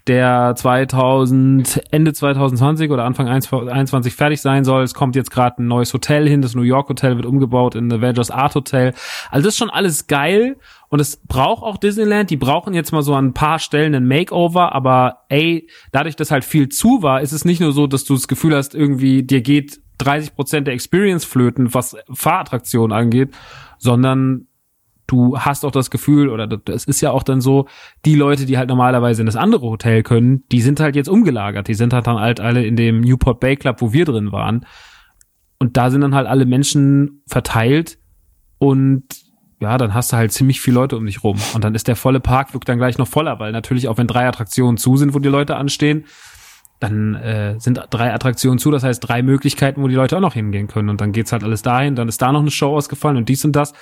[0.06, 4.84] der 2000, Ende 2020 oder Anfang 2021 fertig sein soll.
[4.84, 6.40] Es kommt jetzt gerade ein neues Hotel hin.
[6.40, 8.94] Das New York Hotel wird umgebaut in Avengers Art Hotel.
[9.32, 10.56] Also das ist schon alles geil.
[10.88, 12.30] Und es braucht auch Disneyland.
[12.30, 14.72] Die brauchen jetzt mal so an ein paar Stellen ein Makeover.
[14.72, 18.14] Aber ey, dadurch, dass halt viel zu war, ist es nicht nur so, dass du
[18.14, 23.30] das Gefühl hast, irgendwie dir geht 30 Prozent der Experience flöten, was Fahrattraktionen angeht,
[23.78, 24.46] sondern
[25.06, 27.66] du hast auch das Gefühl, oder das ist ja auch dann so,
[28.04, 31.68] die Leute, die halt normalerweise in das andere Hotel können, die sind halt jetzt umgelagert.
[31.68, 34.64] Die sind halt dann halt alle in dem Newport Bay Club, wo wir drin waren.
[35.58, 37.98] Und da sind dann halt alle Menschen verteilt
[38.58, 39.04] und
[39.60, 41.38] ja, dann hast du halt ziemlich viele Leute um dich rum.
[41.54, 44.08] Und dann ist der volle Park wirkt dann gleich noch voller, weil natürlich auch wenn
[44.08, 46.04] drei Attraktionen zu sind, wo die Leute anstehen,
[46.82, 50.34] dann äh, sind drei Attraktionen zu, das heißt drei Möglichkeiten, wo die Leute auch noch
[50.34, 50.88] hingehen können.
[50.88, 53.44] Und dann geht's halt alles dahin, dann ist da noch eine Show ausgefallen und dies
[53.44, 53.72] und das.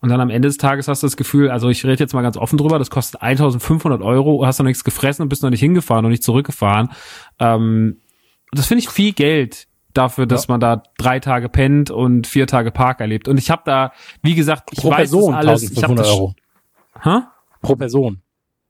[0.00, 2.22] Und dann am Ende des Tages hast du das Gefühl, also ich rede jetzt mal
[2.22, 5.60] ganz offen drüber, das kostet 1500 Euro, hast noch nichts gefressen und bist noch nicht
[5.60, 6.90] hingefahren und nicht zurückgefahren.
[7.38, 7.98] Ähm,
[8.52, 12.70] das finde ich viel Geld dafür, dass man da drei Tage pennt und vier Tage
[12.70, 13.28] Park erlebt.
[13.28, 13.92] Und ich habe da,
[14.22, 15.62] wie gesagt, ich Pro weiß Person das alles.
[15.62, 16.34] Ich hab 1500 das, Euro.
[17.02, 17.26] Hä?
[17.60, 18.22] Pro Person.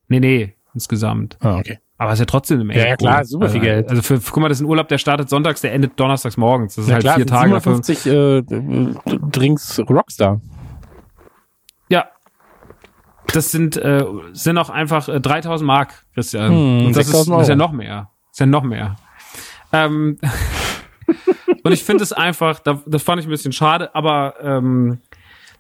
[0.09, 1.37] Nee, nee, insgesamt.
[1.41, 1.79] Ah, okay.
[2.01, 2.81] Aber ist ja trotzdem Menge.
[2.81, 3.91] Ja, ja, klar, super viel also, Geld.
[3.91, 6.77] Also für, guck mal, das ist ein Urlaub, der startet sonntags, der endet donnerstags morgens.
[6.77, 7.51] Das ist Ja, halt klar, vier Tage.
[7.53, 7.75] dafür.
[7.83, 10.41] 57 äh, Drinks Rockstar.
[11.91, 12.07] Ja.
[13.35, 16.51] Das sind, äh, sind auch einfach äh, 3000 Mark, Christian.
[16.51, 17.65] Hm, Und das ist, 6000 das ist ja Euro.
[17.67, 18.11] noch mehr.
[18.29, 18.97] Das ist ja noch mehr.
[19.75, 20.17] Ähm,
[21.63, 25.01] und ich finde es einfach, da, das fand ich ein bisschen schade, aber ähm,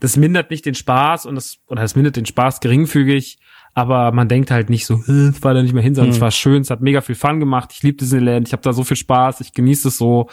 [0.00, 3.38] das mindert nicht den Spaß und das, oder das mindert den Spaß geringfügig,
[3.74, 6.16] aber man denkt halt nicht so, "Äh, ich war da nicht mehr hin, sondern Hm.
[6.16, 8.72] es war schön, es hat mega viel Fun gemacht, ich liebe Disneyland, ich habe da
[8.72, 10.28] so viel Spaß, ich genieße es so.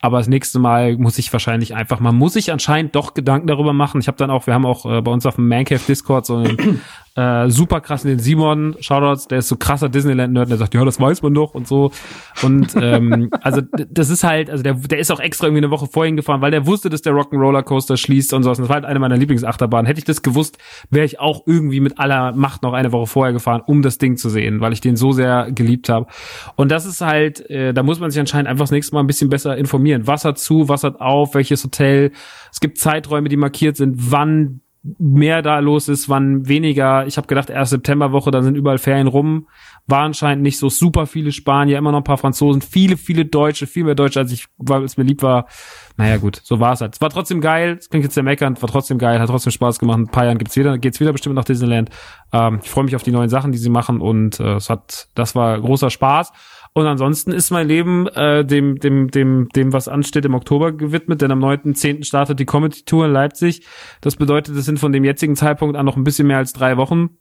[0.00, 3.72] Aber das nächste Mal muss ich wahrscheinlich einfach, man muss sich anscheinend doch Gedanken darüber
[3.72, 3.98] machen.
[4.00, 6.36] Ich habe dann auch, wir haben auch äh, bei uns auf dem Mancave Discord so
[6.36, 6.80] einen
[7.16, 10.84] Äh, super krass in den Simon, Shoutouts, der ist so krasser Disneyland-Nerd, der sagt, ja,
[10.84, 11.90] das weiß man doch und so.
[12.42, 15.86] Und ähm, also das ist halt, also der, der ist auch extra irgendwie eine Woche
[15.86, 18.50] vorhin gefahren, weil der wusste, dass der Rock'n'Roller Coaster schließt und so.
[18.50, 19.86] Das war halt eine meiner Lieblingsachterbahnen.
[19.86, 20.58] Hätte ich das gewusst,
[20.90, 24.18] wäre ich auch irgendwie mit aller Macht noch eine Woche vorher gefahren, um das Ding
[24.18, 26.08] zu sehen, weil ich den so sehr geliebt habe.
[26.56, 29.06] Und das ist halt, äh, da muss man sich anscheinend einfach das nächste Mal ein
[29.06, 30.06] bisschen besser informieren.
[30.06, 32.12] Was hat zu, was hat auf, welches Hotel.
[32.52, 34.60] Es gibt Zeiträume, die markiert sind, wann
[34.98, 37.06] mehr da los ist, wann weniger.
[37.06, 39.48] Ich habe gedacht, erst Septemberwoche, da sind überall Ferien rum.
[39.86, 43.66] War anscheinend nicht so super viele Spanier, immer noch ein paar Franzosen, viele, viele Deutsche,
[43.66, 45.46] viel mehr Deutsche, als ich, weil es mir lieb war.
[45.96, 46.94] Naja, gut, so war es halt.
[46.94, 49.78] Es war trotzdem geil, es klingt jetzt sehr meckernd, war trotzdem geil, hat trotzdem Spaß
[49.78, 49.98] gemacht.
[49.98, 51.90] ein paar Jahren gibt's wieder, geht's wieder bestimmt nach Disneyland.
[52.32, 55.08] Ähm, ich freue mich auf die neuen Sachen, die sie machen und äh, es hat,
[55.14, 56.32] das war großer Spaß.
[56.76, 61.22] Und ansonsten ist mein Leben äh, dem, dem, dem, dem, was ansteht, im Oktober gewidmet,
[61.22, 62.04] denn am 9.10.
[62.04, 63.66] startet die Comedy Tour in Leipzig.
[64.02, 66.76] Das bedeutet, es sind von dem jetzigen Zeitpunkt an noch ein bisschen mehr als drei
[66.76, 67.16] Wochen.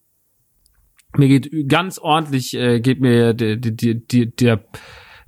[1.16, 4.66] Mir geht ganz ordentlich, äh, geht mir der, der, der, der,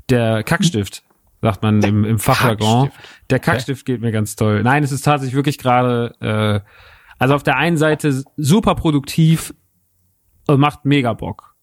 [0.09, 1.03] der Kackstift,
[1.41, 2.91] sagt man im, im Fachjargon.
[3.29, 4.61] Der Kackstift geht mir ganz toll.
[4.61, 6.69] Nein, es ist tatsächlich wirklich gerade, äh,
[7.17, 9.53] also auf der einen Seite super produktiv
[10.47, 11.55] und macht mega Bock.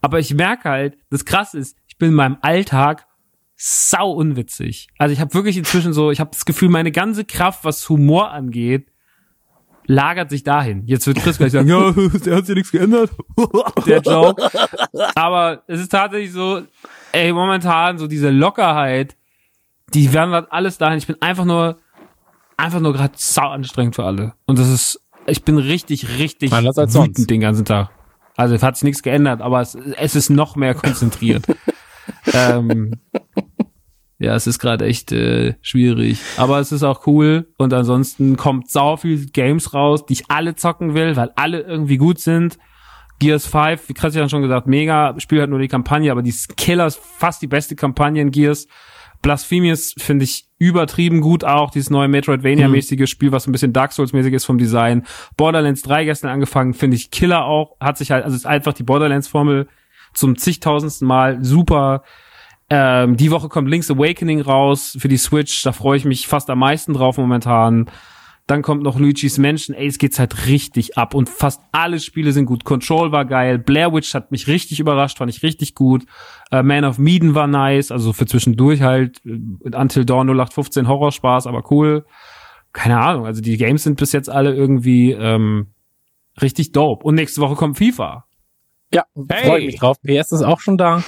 [0.00, 3.08] Aber ich merke halt, das krass ist, ich bin in meinem Alltag
[3.56, 4.86] sau unwitzig.
[4.98, 8.30] Also ich habe wirklich inzwischen so, ich habe das Gefühl, meine ganze Kraft, was Humor
[8.30, 8.92] angeht,
[9.88, 10.84] lagert sich dahin.
[10.86, 13.10] Jetzt wird Chris gleich sagen, ja, der hat sich nichts geändert.
[13.86, 14.48] der Joke.
[15.16, 16.62] Aber es ist tatsächlich so,
[17.10, 19.16] ey, momentan so diese Lockerheit,
[19.92, 20.98] die wandert alles dahin.
[20.98, 21.78] Ich bin einfach nur,
[22.56, 24.34] einfach nur gerade sau anstrengend für alle.
[24.46, 27.28] Und das ist, ich bin richtig, richtig wütend sonst.
[27.28, 27.90] den ganzen Tag.
[28.36, 31.44] Also es hat sich nichts geändert, aber es, es ist noch mehr konzentriert.
[32.32, 32.94] ähm,
[34.18, 36.20] ja, es ist gerade echt äh, schwierig.
[36.36, 37.48] Aber es ist auch cool.
[37.56, 41.98] Und ansonsten kommt sau viel Games raus, die ich alle zocken will, weil alle irgendwie
[41.98, 42.58] gut sind.
[43.20, 45.14] Gears 5, wie Christian schon gesagt, mega.
[45.18, 48.66] Spiel halt nur die Kampagne, aber die Killers fast die beste Kampagne in Gears.
[49.22, 54.32] Blasphemous finde ich übertrieben gut auch, dieses neue Metroidvania-mäßige Spiel, was ein bisschen Dark Souls-mäßig
[54.32, 55.04] ist vom Design.
[55.36, 57.76] Borderlands 3 gestern angefangen, finde ich Killer auch.
[57.80, 59.68] Hat sich halt, also ist einfach die Borderlands-Formel
[60.14, 62.02] zum zigtausendsten Mal super.
[62.70, 66.50] Ähm, die Woche kommt Link's Awakening raus für die Switch, da freue ich mich fast
[66.50, 67.90] am meisten drauf momentan.
[68.46, 69.76] Dann kommt noch Luigi's Mansion.
[69.76, 71.14] Ey, es geht's halt richtig ab.
[71.14, 72.64] Und fast alle Spiele sind gut.
[72.64, 73.58] Control war geil.
[73.58, 76.06] Blair Witch hat mich richtig überrascht, fand ich richtig gut.
[76.50, 77.92] Äh, Man of Medan war nice.
[77.92, 79.20] Also für zwischendurch halt.
[79.26, 82.06] äh, Until Dawn 0815 Horrorspaß, aber cool.
[82.72, 83.26] Keine Ahnung.
[83.26, 85.66] Also die Games sind bis jetzt alle irgendwie ähm,
[86.40, 87.04] richtig dope.
[87.04, 88.27] Und nächste Woche kommt FIFA.
[88.92, 89.46] Ja, Hey!
[89.46, 89.98] freue mich drauf.
[90.02, 91.02] PS ist auch schon da.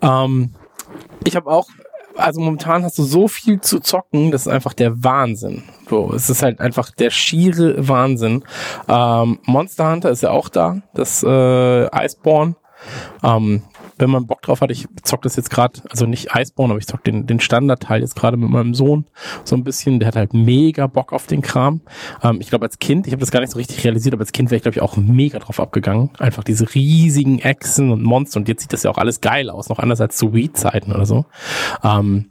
[0.00, 0.54] Ähm,
[1.24, 1.68] ich habe auch,
[2.16, 5.64] also momentan hast du so viel zu zocken, das ist einfach der Wahnsinn.
[5.90, 8.44] So, es ist halt einfach der schiere Wahnsinn.
[8.88, 12.56] Ähm, Monster Hunter ist ja auch da, das äh, Iceborne.
[13.22, 13.62] Ähm,
[13.98, 16.86] wenn man Bock drauf hat, ich zock das jetzt gerade, also nicht Iceborne, aber ich
[16.86, 19.06] zock den, den Standardteil jetzt gerade mit meinem Sohn
[19.44, 19.98] so ein bisschen.
[20.00, 21.80] Der hat halt mega Bock auf den Kram.
[22.22, 24.32] Ähm, ich glaube, als Kind, ich habe das gar nicht so richtig realisiert, aber als
[24.32, 26.10] Kind wäre ich, glaube ich, auch mega drauf abgegangen.
[26.18, 28.40] Einfach diese riesigen Echsen und Monster.
[28.40, 31.06] Und jetzt sieht das ja auch alles geil aus, noch anders als zu Wii-Zeiten oder
[31.06, 31.24] so.
[31.82, 32.30] Ähm,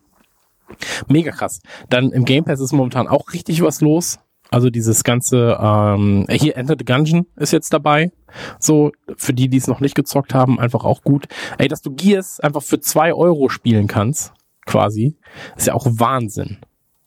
[1.07, 1.61] mega krass.
[1.89, 4.19] Dann im Game Pass ist momentan auch richtig was los.
[4.55, 8.13] Also dieses ganze, ähm, hier Enter the Gungeon ist jetzt dabei.
[8.57, 11.25] So, für die, die es noch nicht gezockt haben, einfach auch gut.
[11.57, 14.31] Ey, dass du Gears einfach für zwei Euro spielen kannst,
[14.65, 15.17] quasi,
[15.57, 16.59] ist ja auch Wahnsinn.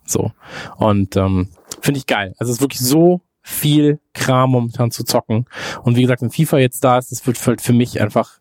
[0.05, 0.33] So.
[0.77, 1.49] Und ähm,
[1.81, 2.35] finde ich geil.
[2.37, 5.47] Also es ist wirklich so viel Kram momentan zu zocken.
[5.85, 8.41] Und wie gesagt, wenn FIFA jetzt da ist, das wird für mich einfach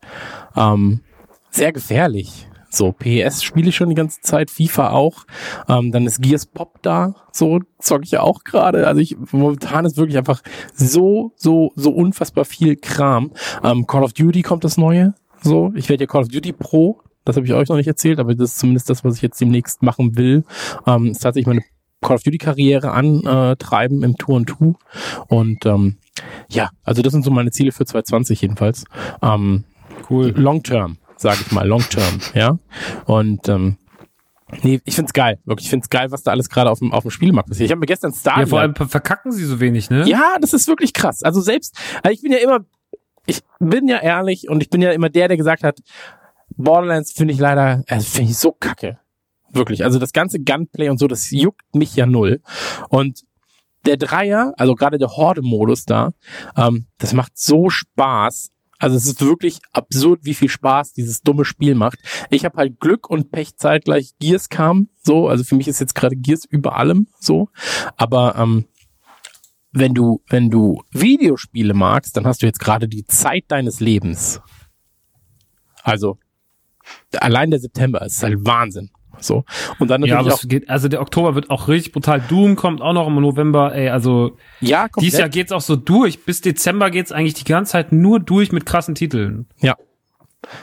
[0.57, 0.99] ähm,
[1.49, 2.49] sehr gefährlich.
[2.69, 5.25] So, PS spiele ich schon die ganze Zeit, FIFA auch.
[5.67, 8.87] Ähm, dann ist Gears Pop da, so zocke ich ja auch gerade.
[8.87, 10.41] Also ich momentan ist wirklich einfach
[10.73, 13.31] so, so, so unfassbar viel Kram.
[13.63, 15.13] Ähm, Call of Duty kommt das neue.
[15.41, 17.01] So, ich werde ja Call of Duty Pro.
[17.25, 19.39] Das habe ich euch noch nicht erzählt, aber das ist zumindest das, was ich jetzt
[19.39, 20.43] demnächst machen will.
[20.85, 21.63] Ähm, ist tatsächlich meine
[22.01, 24.75] Call of Duty Karriere antreiben im Tour und Two.
[25.27, 25.97] Und ähm,
[26.49, 28.85] ja, also das sind so meine Ziele für 2020 jedenfalls.
[29.21, 29.65] Ähm,
[30.09, 30.33] Cool.
[30.35, 32.57] Long Term, sage ich mal, Long Term, ja.
[33.05, 33.77] Und ähm,
[34.63, 37.03] nee, ich find's geil, wirklich, ich find's geil, was da alles gerade auf dem auf
[37.03, 37.65] dem Spielmarkt passiert.
[37.65, 40.07] Ich habe mir gestern Star Ja, vor allem verkacken sie so wenig, ne?
[40.07, 41.23] ja, das ist wirklich krass.
[41.23, 42.59] Also selbst, also ich bin ja immer,
[43.25, 45.79] ich bin ja ehrlich und ich bin ja immer der, der gesagt hat,
[46.55, 48.99] Borderlands finde ich leider, also finde ich so kacke.
[49.51, 49.83] Wirklich.
[49.83, 52.41] Also das ganze Gunplay und so, das juckt mich ja null.
[52.89, 53.23] Und
[53.85, 56.11] der Dreier, also gerade der Horde-Modus da,
[56.55, 58.51] ähm, das macht so Spaß.
[58.79, 61.99] Also es ist wirklich absurd, wie viel Spaß dieses dumme Spiel macht.
[62.29, 64.13] Ich habe halt Glück und Pech zeitgleich.
[64.19, 67.49] Gears kam so, also für mich ist jetzt gerade Gears über allem so.
[67.95, 68.65] Aber ähm,
[69.71, 74.41] wenn du, wenn du Videospiele magst, dann hast du jetzt gerade die Zeit deines Lebens.
[75.83, 76.17] Also,
[77.17, 78.91] allein der September ist halt Wahnsinn.
[79.19, 79.43] So.
[79.79, 82.21] Und dann Ja, natürlich aber auch, geht, also der Oktober wird auch richtig brutal.
[82.21, 85.01] Doom kommt auch noch im November, ey, also ja, komplett.
[85.05, 86.23] dieses Jahr geht's auch so durch.
[86.23, 89.47] Bis Dezember geht's eigentlich die ganze Zeit nur durch mit krassen Titeln.
[89.59, 89.75] Ja.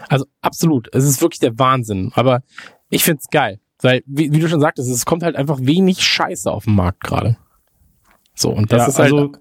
[0.09, 0.89] Also absolut.
[0.93, 2.13] Es ist wirklich der Wahnsinn.
[2.15, 2.43] Aber
[2.89, 3.61] ich find's geil.
[3.81, 7.03] Weil, wie, wie du schon sagtest, es kommt halt einfach wenig Scheiße auf den Markt
[7.03, 7.37] gerade.
[8.35, 9.33] So, und das Ja, ist halt also,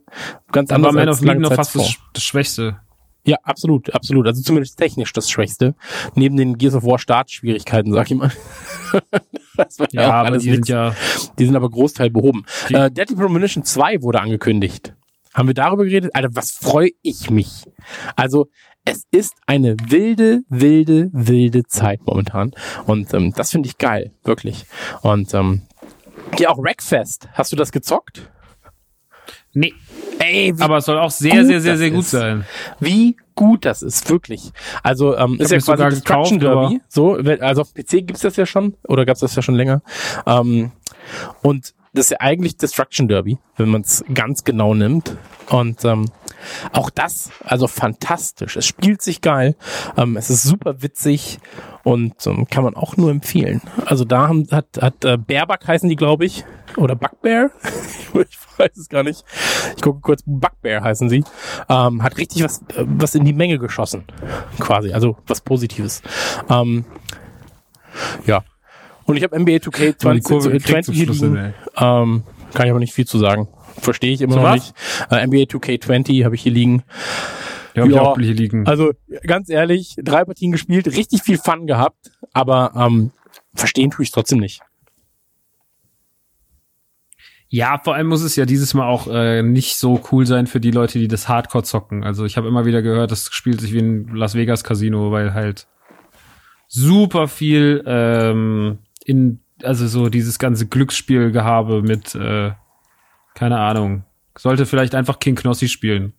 [0.52, 2.78] ganz anders Man als of lange noch fast das, das Schwächste.
[3.26, 4.28] Ja, absolut, absolut.
[4.28, 5.76] Also zumindest technisch das Schwächste.
[6.16, 8.32] Neben den Gears of War Startschwierigkeiten, sag ich mal.
[9.92, 10.70] Ja, aber die sind nix.
[10.70, 10.96] ja,
[11.38, 12.44] Die sind aber Großteil behoben.
[12.70, 14.96] Äh, Deadly Premonition 2 wurde angekündigt.
[15.34, 16.12] Haben wir darüber geredet?
[16.16, 17.64] Alter, was freue ich mich.
[18.16, 18.48] Also,
[18.86, 22.52] es ist eine wilde, wilde, wilde Zeit momentan.
[22.86, 24.66] Und ähm, das finde ich geil, wirklich.
[25.02, 25.62] Und ähm,
[26.38, 27.30] ja, auch Wreckfest.
[27.34, 28.30] Hast du das gezockt?
[29.54, 29.74] Nee,
[30.20, 32.12] Ey, aber es soll auch sehr, sehr, sehr, sehr gut ist.
[32.12, 32.46] sein.
[32.80, 34.52] wie gut das ist, wirklich.
[34.82, 36.82] Also, ähm, ist ja quasi Destruction gekauft, Derby.
[36.88, 39.82] So, also auf PC gibt's das ja schon, oder gab's das ja schon länger.
[40.26, 40.72] Ähm,
[41.42, 45.16] und das ist ja eigentlich Destruction Derby, wenn man es ganz genau nimmt.
[45.50, 46.10] Und ähm,
[46.72, 48.56] auch das, also fantastisch.
[48.56, 49.56] Es spielt sich geil.
[49.98, 51.40] Ähm, es ist super witzig
[51.84, 53.62] und ähm, kann man auch nur empfehlen.
[53.86, 56.46] Also da haben, hat, hat äh, Baerback heißen die, glaube ich.
[56.78, 57.52] Oder Bugbear.
[58.14, 59.24] ich weiß es gar nicht.
[59.76, 61.24] Ich gucke kurz, Bugbear heißen sie.
[61.70, 64.06] Ähm, hat richtig was, äh, was in die Menge geschossen.
[64.60, 64.94] Quasi.
[64.94, 66.02] Also was Positives.
[66.50, 66.86] Ähm,
[68.26, 68.44] ja.
[69.06, 71.54] Und ich habe NBA 2K Und die Kurve 20, gekriegt 20 zum hier liegen.
[71.78, 73.48] Ähm, kann ich aber nicht viel zu sagen.
[73.80, 74.54] Verstehe ich immer So noch was?
[74.56, 74.74] nicht.
[75.12, 76.84] Äh, NBA 2K20 habe ich hier liegen.
[77.76, 78.02] Ja, Ja.
[78.02, 78.68] auch hier liegen.
[78.68, 78.92] Also
[79.26, 83.12] ganz ehrlich, drei Partien gespielt, richtig viel Fun gehabt, aber ähm,
[83.56, 84.62] verstehen tue ich trotzdem nicht.
[87.50, 90.60] Ja, vor allem muss es ja dieses Mal auch äh, nicht so cool sein für
[90.60, 92.04] die Leute, die das Hardcore zocken.
[92.04, 95.34] Also ich habe immer wieder gehört, das spielt sich wie ein Las Vegas Casino, weil
[95.36, 95.68] halt
[96.68, 102.52] super viel ähm, in also so dieses ganze Glücksspielgehabe mit äh,
[103.36, 104.04] keine Ahnung.
[104.38, 106.14] Sollte vielleicht einfach King Knossi spielen.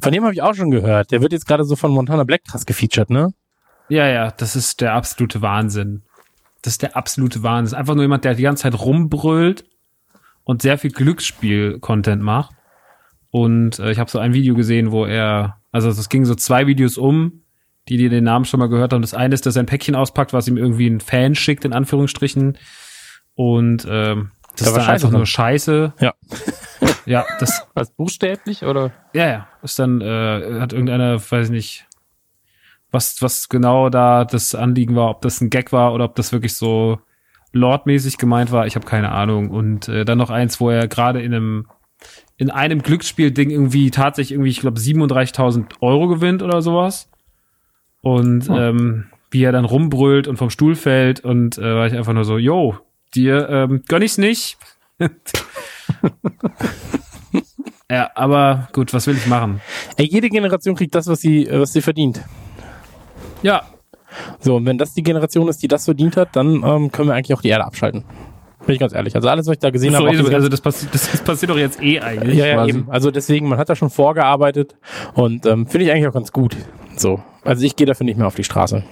[0.00, 1.10] Von dem habe ich auch schon gehört.
[1.12, 3.32] Der wird jetzt gerade so von Montana Black krass gefeatured, ne?
[3.88, 6.02] Ja, ja, das ist der absolute Wahnsinn.
[6.62, 7.78] Das ist der absolute Wahnsinn.
[7.78, 9.64] Einfach nur jemand, der die ganze Zeit rumbrüllt
[10.44, 12.54] und sehr viel Glücksspiel-Content macht.
[13.30, 16.66] Und äh, ich habe so ein Video gesehen, wo er, also es ging so zwei
[16.66, 17.42] Videos um,
[17.88, 19.02] die, die den Namen schon mal gehört haben.
[19.02, 21.72] Das eine ist, dass er ein Päckchen auspackt, was ihm irgendwie ein Fan schickt, in
[21.72, 22.58] Anführungsstrichen.
[23.34, 25.18] Und ähm, das Da ist einfach drin.
[25.18, 25.92] nur Scheiße.
[26.00, 26.14] Ja.
[27.04, 28.90] Ja, das, Was buchstäblich oder?
[29.12, 29.48] ja, ja.
[29.62, 31.86] Ist dann, äh, hat irgendeiner, weiß ich nicht,
[32.92, 36.32] was, was genau da das Anliegen war, ob das ein Gag war oder ob das
[36.32, 36.98] wirklich so
[37.52, 38.66] Lord-mäßig gemeint war.
[38.66, 39.50] Ich habe keine Ahnung.
[39.50, 41.66] Und äh, dann noch eins, wo er gerade in einem
[42.36, 47.08] in einem Glücksspiel-Ding irgendwie tatsächlich irgendwie, ich glaube, 37.000 Euro gewinnt oder sowas.
[48.00, 48.54] Und Hm.
[48.56, 52.24] ähm, wie er dann rumbrüllt und vom Stuhl fällt und äh, war ich einfach nur
[52.24, 52.76] so, yo,
[53.14, 54.58] dir ähm, gönn ich's nicht.
[57.90, 59.60] ja, aber gut, was will ich machen?
[59.96, 62.22] Ey, jede Generation kriegt das, was sie, äh, was sie verdient.
[63.42, 63.62] Ja,
[64.40, 67.14] So, und wenn das die Generation ist, die das verdient hat, dann ähm, können wir
[67.14, 68.04] eigentlich auch die Erde abschalten.
[68.66, 69.16] Bin ich ganz ehrlich.
[69.16, 71.82] Also alles, was ich da gesehen habe, eh also das, passi das, passiert doch jetzt
[71.82, 72.38] eh eigentlich.
[72.38, 72.86] ja, ja, eben.
[72.90, 74.76] Also deswegen, man hat da schon vorgearbeitet
[75.14, 76.56] und ähm, finde ich eigentlich auch ganz gut.
[76.96, 78.84] So, also ich gehe dafür nicht mehr auf die Straße.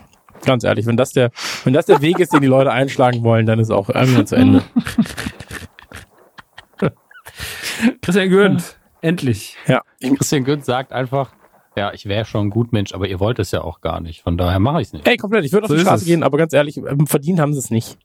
[0.45, 1.31] Ganz ehrlich, wenn das der,
[1.65, 4.37] wenn das der Weg ist, den die Leute einschlagen wollen, dann ist auch irgendwann zu
[4.37, 4.63] Ende.
[8.03, 9.57] Christian Gürnt, endlich.
[9.67, 11.33] Ja, ich, Christian Güntz sagt einfach,
[11.77, 14.23] ja, ich wäre schon ein gut Mensch, aber ihr wollt es ja auch gar nicht.
[14.23, 15.07] Von daher mache ich es nicht.
[15.07, 15.45] ey, komplett.
[15.45, 16.07] Ich würde auf So die ist Straße es.
[16.09, 17.99] gehen, aber ganz ehrlich, ähm, verdient haben sie es nicht.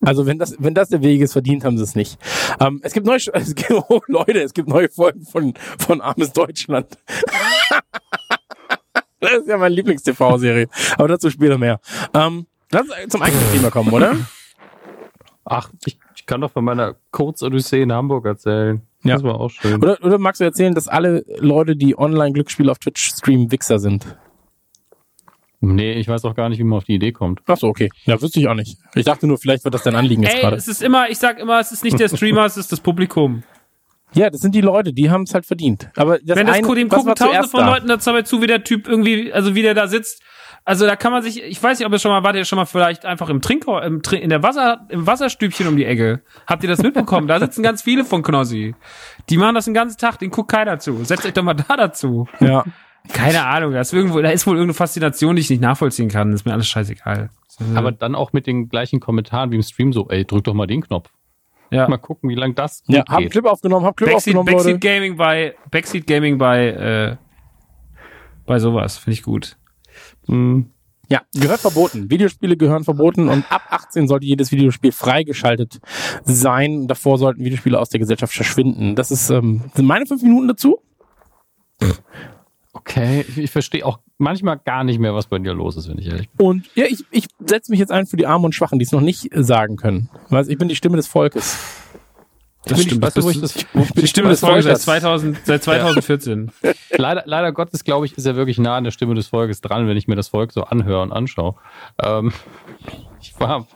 [0.00, 2.18] Also wenn das, wenn das der Weg ist, verdient haben sie es nicht.
[2.60, 6.32] Ähm, es gibt neue, es gibt, oh, Leute, es gibt neue Folgen von von Armes
[6.32, 6.96] Deutschland.
[9.20, 10.68] das ist ja meine Lieblings-TV-Serie.
[10.96, 11.80] Aber dazu später mehr.
[12.14, 14.16] Ähm, lass uns zum eigentlichen Thema kommen, oder?
[15.44, 18.82] Ach, ich, ich kann doch von meiner Kurzodyssee in Hamburg erzählen.
[19.02, 19.14] Ja.
[19.14, 19.82] Das war auch schön.
[19.82, 24.16] Oder, oder magst du erzählen, dass alle Leute, die Online-Glücksspiele auf Twitch streamen, Wichser sind?
[25.60, 27.40] Nee, ich weiß auch gar nicht, wie man auf die Idee kommt.
[27.46, 27.90] Ach so, okay.
[28.04, 28.78] Ja, wüsste ich auch nicht.
[28.94, 30.56] Ich dachte nur, vielleicht wird das dein Anliegen jetzt Ey, gerade.
[30.56, 33.42] es ist immer, ich sag immer, es ist nicht der Streamer, es ist das Publikum.
[34.14, 35.90] Ja, das sind die Leute, die haben es halt verdient.
[35.96, 37.74] Aber das Wenn das eine, dem gucken tausende von da?
[37.74, 40.22] Leuten dazu dabei zu, wie der Typ irgendwie, also wie der da sitzt.
[40.64, 42.58] Also da kann man sich, ich weiß nicht, ob ihr schon mal, wart ihr schon
[42.58, 46.20] mal vielleicht einfach im Trinker, im, in der Wasser, im Wasserstübchen um die Ecke.
[46.46, 47.26] Habt ihr das mitbekommen?
[47.26, 48.74] da sitzen ganz viele von Knossi.
[49.30, 51.04] Die machen das den ganzen Tag, den guckt keiner zu.
[51.04, 52.28] Setzt euch doch mal da dazu.
[52.40, 52.64] Ja.
[53.12, 56.32] Keine Ahnung, da ist irgendwo, da ist wohl irgendeine Faszination, die ich nicht nachvollziehen kann.
[56.32, 57.30] ist mir alles scheißegal.
[57.74, 60.66] Aber dann auch mit den gleichen Kommentaren wie im Stream so, ey, drück doch mal
[60.66, 61.10] den Knopf.
[61.70, 61.88] Ja.
[61.88, 63.32] Mal gucken, wie lange das gut Ja, hab einen geht.
[63.32, 64.72] Clip aufgenommen, hab Clip Backseat, aufgenommen, Leute.
[64.72, 67.16] Backseat Gaming bei Backseat Gaming bei äh,
[68.46, 69.56] bei sowas finde ich gut.
[70.26, 70.70] Hm.
[71.10, 72.10] Ja, gehört verboten.
[72.10, 75.80] Videospiele gehören verboten und ab 18 sollte jedes Videospiel freigeschaltet
[76.24, 76.86] sein.
[76.86, 78.94] Davor sollten Videospiele aus der Gesellschaft verschwinden.
[78.94, 80.82] Das ist, ähm, sind meine fünf Minuten dazu.
[82.74, 85.98] Okay, ich, ich verstehe auch manchmal gar nicht mehr, was bei dir los ist, wenn
[85.98, 86.46] ich ehrlich bin.
[86.46, 88.92] Und ja, ich, ich setze mich jetzt ein für die Armen und Schwachen, die es
[88.92, 90.10] noch nicht sagen können.
[90.28, 91.56] Weil ich bin die Stimme des Volkes.
[92.64, 93.00] Das stimmt.
[93.00, 94.84] Weißt du, wo ich bist das, du- die Stimme des Volkes seit Volkes.
[94.84, 96.50] 2000 seit 2014.
[96.98, 99.86] leider, leider Gottes, glaube ich, ist er wirklich nah an der Stimme des Volkes dran,
[99.88, 101.54] wenn ich mir das Volk so anhöre und anschaue.
[102.02, 102.32] Ähm,
[103.22, 103.66] ich war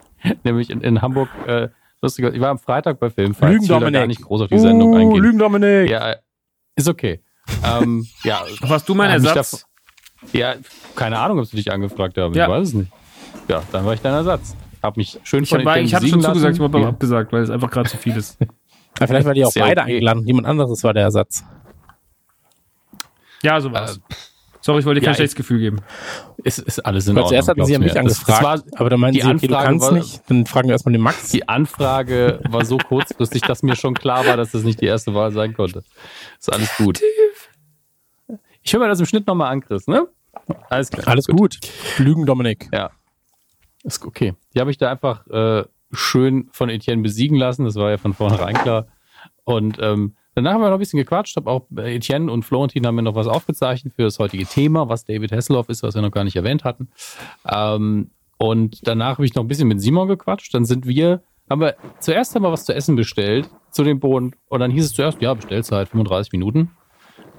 [0.43, 1.69] nämlich in, in Hamburg, äh,
[2.01, 3.51] lustiger, ich war am Freitag bei Filmfights.
[3.53, 3.93] Lügen Ich Dominik.
[3.93, 5.23] gar nicht groß auf die Sendung Uh, eingehen.
[5.23, 5.89] Lügen Dominik.
[5.89, 6.15] Ja,
[6.75, 7.21] ist okay.
[7.65, 9.65] ähm, ja, Warst du mein Ersatz?
[10.31, 10.55] Ja,
[10.95, 12.33] keine Ahnung, ob sie dich angefragt haben.
[12.33, 12.45] Ja.
[12.45, 12.91] Ich weiß es nicht.
[13.47, 14.55] Ja, dann war ich dein Ersatz.
[14.81, 16.63] Hab mich schön Ich von habe den ich hab besiegen schon zugesagt, ich lassen.
[16.73, 16.89] habe aber Ja.
[16.89, 18.37] abgesagt, weil es einfach gerade zu viel ist.
[18.99, 19.91] Ja, vielleicht war die auch ja beide okay.
[19.93, 20.27] eingeladen.
[20.27, 21.43] Jemand anderes war der Ersatz.
[23.41, 23.99] Ja, so war's.
[24.61, 25.79] Sorry, ich wollte dir ja, kein schlechtes Gefühl geben.
[26.43, 27.29] Ist, ist alles in Weil Ordnung.
[27.31, 29.85] zuerst hatten sie ja mich angefragt, war- aber dann meinten die sie, okay, du kannst
[29.87, 30.21] war- nicht.
[30.29, 31.29] Dann fragen wir erstmal den Max.
[31.31, 35.13] Die Anfrage war so kurzfristig, dass mir schon klar war, dass das nicht die erste
[35.15, 35.83] Wahl sein konnte.
[36.39, 37.01] Ist alles gut.
[38.61, 40.07] Ich höre mir das im Schnitt nochmal an, Chris, ne?
[40.69, 41.07] Alles klar.
[41.07, 41.59] Alles gut.
[41.97, 42.69] Lügen Dominik.
[42.73, 42.91] Ja.
[43.83, 44.33] Ist okay.
[44.53, 47.65] Die habe ich da einfach äh, schön von Etienne besiegen lassen.
[47.65, 48.87] Das war ja von vornherein klar.
[49.43, 51.35] Und ähm, danach haben wir noch ein bisschen gequatscht.
[51.35, 54.89] Hab auch äh, Etienne und Florentin haben mir noch was aufgezeichnet für das heutige Thema,
[54.89, 56.89] was David Hasselhoff ist, was wir noch gar nicht erwähnt hatten.
[57.49, 60.53] Ähm, und danach habe ich noch ein bisschen mit Simon gequatscht.
[60.53, 64.33] Dann sind wir, haben wir zuerst haben wir was zu essen bestellt zu dem Boden.
[64.47, 66.71] Und dann hieß es zuerst, ja, Bestellzeit 35 Minuten.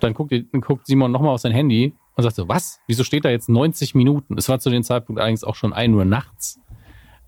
[0.00, 2.80] Dann guckt, dann guckt Simon nochmal auf sein Handy und sagt so, was?
[2.86, 4.36] Wieso steht da jetzt 90 Minuten?
[4.38, 6.60] Es war zu dem Zeitpunkt allerdings auch schon 1 Uhr nachts.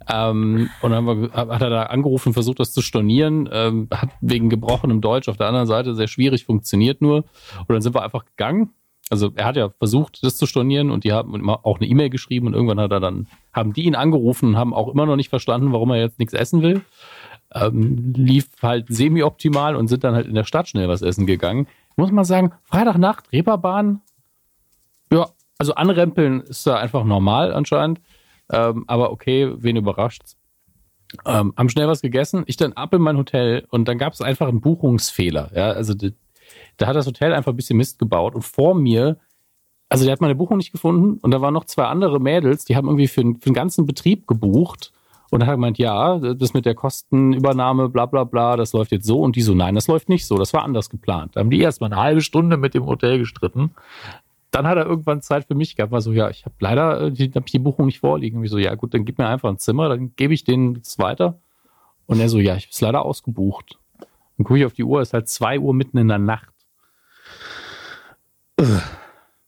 [0.09, 4.49] Ähm, und dann wir, hat er da angerufen, versucht das zu stornieren, ähm, hat wegen
[4.49, 7.17] gebrochenem Deutsch auf der anderen Seite sehr schwierig funktioniert nur.
[7.17, 8.71] Und dann sind wir einfach gegangen.
[9.09, 12.49] Also er hat ja versucht, das zu stornieren und die haben auch eine E-Mail geschrieben
[12.49, 15.29] und irgendwann hat er dann, haben die ihn angerufen und haben auch immer noch nicht
[15.29, 16.83] verstanden, warum er jetzt nichts essen will.
[17.55, 21.69] Ähm, lief halt semi-optimal und sind dann halt in der Stadt schnell was essen gegangen.
[21.97, 24.01] Muss mal sagen, Freitagnacht, Reeperbahn,
[25.59, 28.01] also anrempeln ist da einfach normal anscheinend.
[28.51, 30.37] Ähm, aber okay, wen überrascht's?
[31.25, 32.45] Ähm, haben schnell was gegessen.
[32.47, 35.51] Ich dann ab in mein Hotel und dann gab es einfach einen Buchungsfehler.
[35.55, 36.15] Ja, also die,
[36.77, 39.17] da hat das Hotel einfach ein bisschen Mist gebaut und vor mir,
[39.89, 42.77] also der hat meine Buchung nicht gefunden und da waren noch zwei andere Mädels, die
[42.77, 44.93] haben irgendwie für, den- für den ganzen Betrieb gebucht
[45.31, 49.07] und dann hat gemeint, ja, das mit der Kostenübernahme, bla bla bla, das läuft jetzt
[49.07, 51.35] so und die so, nein, das läuft nicht so, das war anders geplant.
[51.35, 53.71] Da haben die erstmal eine halbe Stunde mit dem Hotel gestritten
[54.51, 57.13] dann hat er irgendwann Zeit für mich gehabt, war so, ja, ich habe leider äh,
[57.13, 58.39] die, hab ich die Buchung nicht vorliegen.
[58.39, 60.75] Und ich so, ja gut, dann gib mir einfach ein Zimmer, dann gebe ich denen
[60.75, 61.39] das weiter.
[62.07, 63.79] Und er so, ja, ich habe es leider ausgebucht.
[63.99, 66.53] Dann gucke ich auf die Uhr, ist halt zwei Uhr mitten in der Nacht.
[68.61, 68.83] Ugh.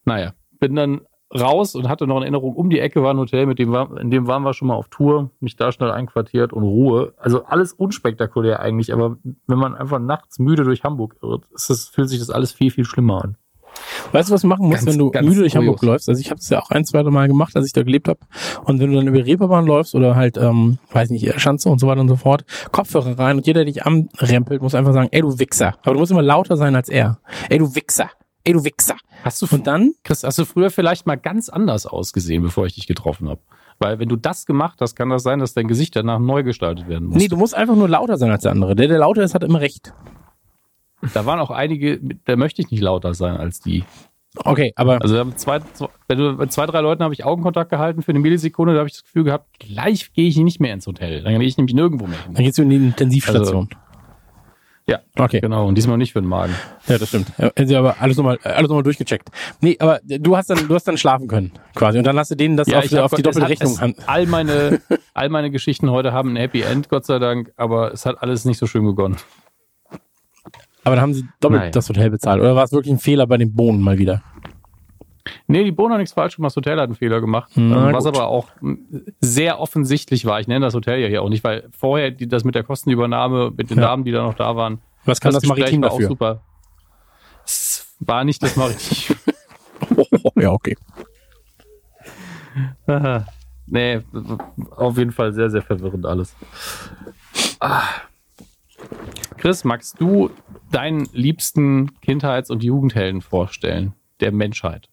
[0.04, 1.02] Naja, bin dann
[1.34, 3.98] raus und hatte noch eine Erinnerung, um die Ecke war ein Hotel, mit dem war,
[3.98, 7.12] in dem waren wir schon mal auf Tour, mich da schnell einquartiert und Ruhe.
[7.18, 12.08] Also alles unspektakulär eigentlich, aber wenn man einfach nachts müde durch Hamburg irrt, das, fühlt
[12.08, 13.36] sich das alles viel, viel schlimmer an.
[14.12, 16.08] Weißt du, was du machen musst, Ganz- wenn du müde durch Hamburg läufst?
[16.08, 18.20] Also ich habe es ja auch ein, zwei Mal gemacht, als ich da gelebt habe.
[18.64, 21.78] Und wenn du dann über die Reeperbahn läufst oder halt, ähm, weiß nicht, Schanze und
[21.78, 25.08] so weiter und so fort, Kopfhörer rein und jeder, der dich anrempelt, muss einfach sagen,
[25.12, 25.74] ey du Wichser.
[25.82, 27.18] Aber du musst immer lauter sein als er.
[27.48, 28.10] Ey du Wichser.
[28.44, 28.96] Ey du Wichser.
[29.24, 32.74] Hast du Und dann, Chris, hast du früher vielleicht mal ganz anders ausgesehen, bevor ich
[32.74, 33.40] dich getroffen habe?
[33.80, 36.88] Weil wenn du das gemacht hast, kann das sein, dass dein Gesicht danach neu gestaltet
[36.88, 37.16] werden muss.
[37.16, 38.74] nee, du musst einfach nur lauter sein als der andere.
[38.74, 39.92] Der, der lauter ist, hat immer recht.
[41.14, 43.84] Da waren auch einige, da möchte ich nicht lauter sein als die.
[44.44, 48.02] Okay, aber Also zwei, zwei, wenn du, mit zwei, drei Leuten habe ich Augenkontakt gehalten
[48.02, 50.86] für eine Millisekunde, da habe ich das Gefühl gehabt, gleich gehe ich nicht mehr ins
[50.86, 51.22] Hotel.
[51.22, 52.34] Dann gehe ich nämlich nirgendwo mehr hin.
[52.34, 53.68] dann geht's in die Intensivstation.
[54.86, 55.40] Ja, okay.
[55.40, 55.66] genau.
[55.68, 56.54] Und diesmal nicht für den Magen.
[56.86, 57.30] Ja, das stimmt.
[57.36, 59.28] Ja, Hätten sie aber alles nochmal, alles nochmal durchgecheckt.
[59.60, 61.98] Nee, aber du hast dann, du hast dann schlafen können, quasi.
[61.98, 63.72] Und dann hast du denen das auf, ich hab auf die Gott- doppelte Rechnung.
[63.98, 64.80] es- All meine,
[65.14, 68.46] all meine Geschichten heute haben ein Happy End, Gott sei Dank, aber es hat alles
[68.46, 69.16] nicht so schön begonnen.
[70.88, 71.70] Aber dann haben sie doppelt Naja.
[71.70, 72.40] das Hotel bezahlt.
[72.40, 74.22] Oder war es wirklich ein Fehler bei den Bohnen mal wieder?
[75.46, 76.50] Nee, die Bohnen hat nichts falsch gemacht.
[76.52, 77.50] Das Hotel hat einen Fehler gemacht.
[77.54, 78.16] Na Ähm, was gut.
[78.16, 78.48] aber auch
[79.20, 80.40] sehr offensichtlich war.
[80.40, 83.52] Ich nenne das Hotel ja hier auch nicht, weil vorher die, das mit der Kostenübernahme,
[83.54, 83.84] mit den Ja.
[83.88, 86.08] Damen, die da noch da waren, Was kann das, Gespräch Maritim war auch dafür?
[86.08, 86.40] super.
[87.44, 89.16] Es war nicht das Maritim.
[90.36, 90.76] ja, okay.
[93.66, 94.00] Nee,
[94.76, 96.34] auf jeden Fall sehr, sehr verwirrend alles.
[97.60, 97.82] Ah.
[99.36, 100.30] Chris, magst du
[100.70, 103.94] deinen liebsten Kindheits- und Jugendhelden vorstellen?
[104.20, 104.88] Der Menschheit.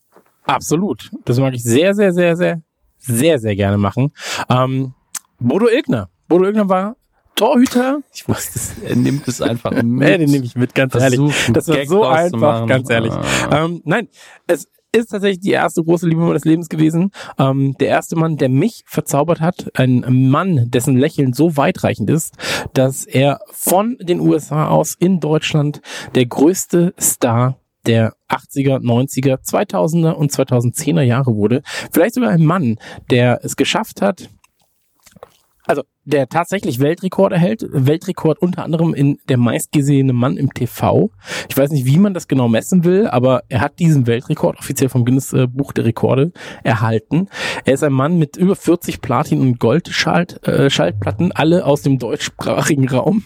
[0.46, 1.10] Absolut.
[1.26, 2.62] Das mag ich sehr, sehr, sehr, sehr,
[2.98, 4.12] sehr, sehr gerne machen.
[4.50, 4.94] Ähm,
[5.40, 6.10] Bodo Ilgner.
[6.28, 6.96] Bodo Ilgner war
[7.36, 8.00] Torhüter.
[8.14, 9.84] Ich wusste es, er nimmt es einfach mit.
[9.86, 11.20] Nee, den nehme ich mit, ganz ehrlich.
[11.20, 13.12] Versucht, Das war Gag so einfach, ganz ehrlich.
[13.12, 13.66] Ah.
[13.66, 14.08] Ähm, nein,
[14.48, 17.12] es ist tatsächlich die erste große Liebe meines Lebens gewesen.
[17.38, 22.36] Ähm, der erste Mann, der mich verzaubert hat, ein Mann, dessen Lächeln so weitreichend ist,
[22.74, 25.82] dass er von den USA aus in Deutschland
[26.16, 31.62] der größte Star der 80er, 90er, 2000er und 2010er Jahre wurde.
[31.92, 32.78] Vielleicht sogar ein Mann,
[33.12, 34.30] der es geschafft hat,
[35.66, 41.12] also der tatsächlich Weltrekord erhält, Weltrekord unter anderem in der meistgesehene Mann im TV.
[41.50, 44.90] Ich weiß nicht, wie man das genau messen will, aber er hat diesen Weltrekord offiziell
[44.90, 46.32] vom Guinness Buch der Rekorde
[46.64, 47.28] erhalten.
[47.66, 52.88] Er ist ein Mann mit über 40 Platin- und Gold-Schallplatten, äh, alle aus dem deutschsprachigen
[52.88, 53.24] Raum.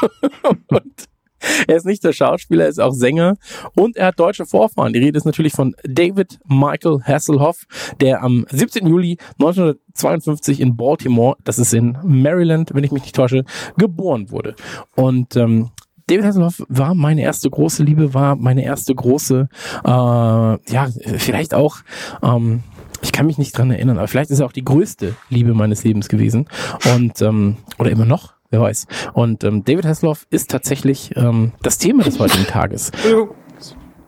[0.68, 1.08] und
[1.66, 3.36] er ist nicht der Schauspieler, er ist auch Sänger
[3.74, 4.92] und er hat deutsche Vorfahren.
[4.92, 7.64] Die Rede ist natürlich von David Michael Hasselhoff,
[8.00, 8.86] der am 17.
[8.86, 13.44] Juli 1952 in Baltimore, das ist in Maryland, wenn ich mich nicht täusche,
[13.76, 14.54] geboren wurde.
[14.94, 15.70] Und ähm,
[16.08, 19.48] David Hasselhoff war meine erste große Liebe, war meine erste große,
[19.84, 21.78] äh, ja, vielleicht auch,
[22.22, 22.62] ähm,
[23.02, 25.82] ich kann mich nicht dran erinnern, aber vielleicht ist er auch die größte Liebe meines
[25.82, 26.48] Lebens gewesen.
[26.94, 28.86] Und, ähm, oder immer noch, wer weiß.
[29.12, 32.92] Und ähm, David Hasselhoff ist tatsächlich ähm, das Thema des heutigen Tages.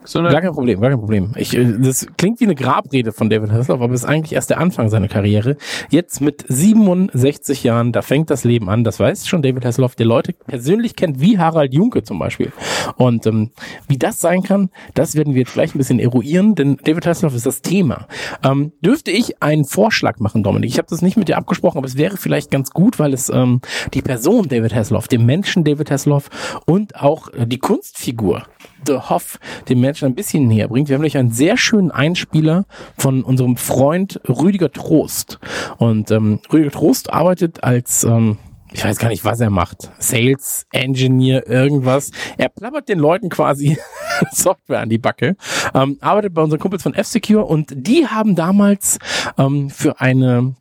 [0.08, 1.32] So Gar kein Problem, gar kein Problem.
[1.36, 4.48] Ich, äh, das klingt wie eine Grabrede von David Hasselhoff, aber es ist eigentlich erst
[4.48, 5.58] der Anfang seiner Karriere.
[5.90, 8.84] Jetzt mit 67 Jahren, da fängt das Leben an.
[8.84, 12.52] Das weiß schon David Hasselhoff, der Leute persönlich kennt, wie Harald Junke zum Beispiel.
[12.96, 13.50] Und ähm,
[13.86, 17.34] wie das sein kann, das werden wir jetzt gleich ein bisschen eruieren, denn David Hasselhoff
[17.34, 18.08] ist das Thema.
[18.42, 20.70] Ähm, dürfte ich einen Vorschlag machen, Dominik?
[20.70, 23.28] Ich habe das nicht mit dir abgesprochen, aber es wäre vielleicht ganz gut, weil es
[23.28, 23.60] ähm,
[23.92, 26.30] die Person David Hasselhoff, den Menschen David Hasselhoff
[26.64, 28.44] und auch äh, die Kunstfigur
[28.86, 30.88] The Hoff den Menschen ein bisschen näher bringt.
[30.88, 32.66] Wir haben nämlich einen sehr schönen Einspieler
[32.96, 35.38] von unserem Freund Rüdiger Trost.
[35.78, 38.38] Und ähm, Rüdiger Trost arbeitet als, ähm,
[38.72, 39.90] ich weiß gar nicht, was er macht.
[39.98, 42.10] Sales, Engineer, irgendwas.
[42.36, 43.78] Er plappert den Leuten quasi
[44.32, 45.36] Software an die Backe.
[45.74, 48.98] Ähm, arbeitet bei unseren Kumpels von F-Secure und die haben damals
[49.38, 50.54] ähm, für eine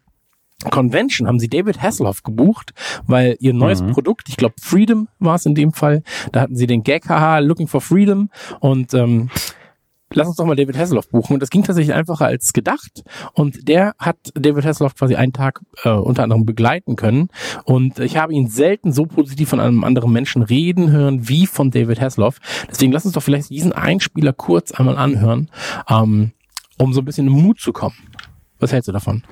[0.71, 2.73] Convention haben sie David Hasselhoff gebucht,
[3.05, 3.91] weil ihr neues Mhm.
[3.91, 7.39] Produkt, ich glaube Freedom war es in dem Fall, da hatten sie den Gag, haha,
[7.39, 8.29] looking for freedom
[8.59, 9.29] und ähm,
[10.11, 11.33] lass uns doch mal David Hasselhoff buchen.
[11.33, 13.03] Und das ging tatsächlich einfacher als gedacht.
[13.33, 17.29] Und der hat David Hasselhoff quasi einen Tag äh, unter anderem begleiten können.
[17.65, 21.71] Und ich habe ihn selten so positiv von einem anderen Menschen reden hören wie von
[21.71, 22.39] David Hasselhoff.
[22.69, 25.51] Deswegen lass uns doch vielleicht diesen Einspieler kurz einmal anhören,
[25.89, 26.31] ähm,
[26.77, 27.95] um so ein bisschen in Mut zu kommen.
[28.59, 29.23] Was hältst du davon?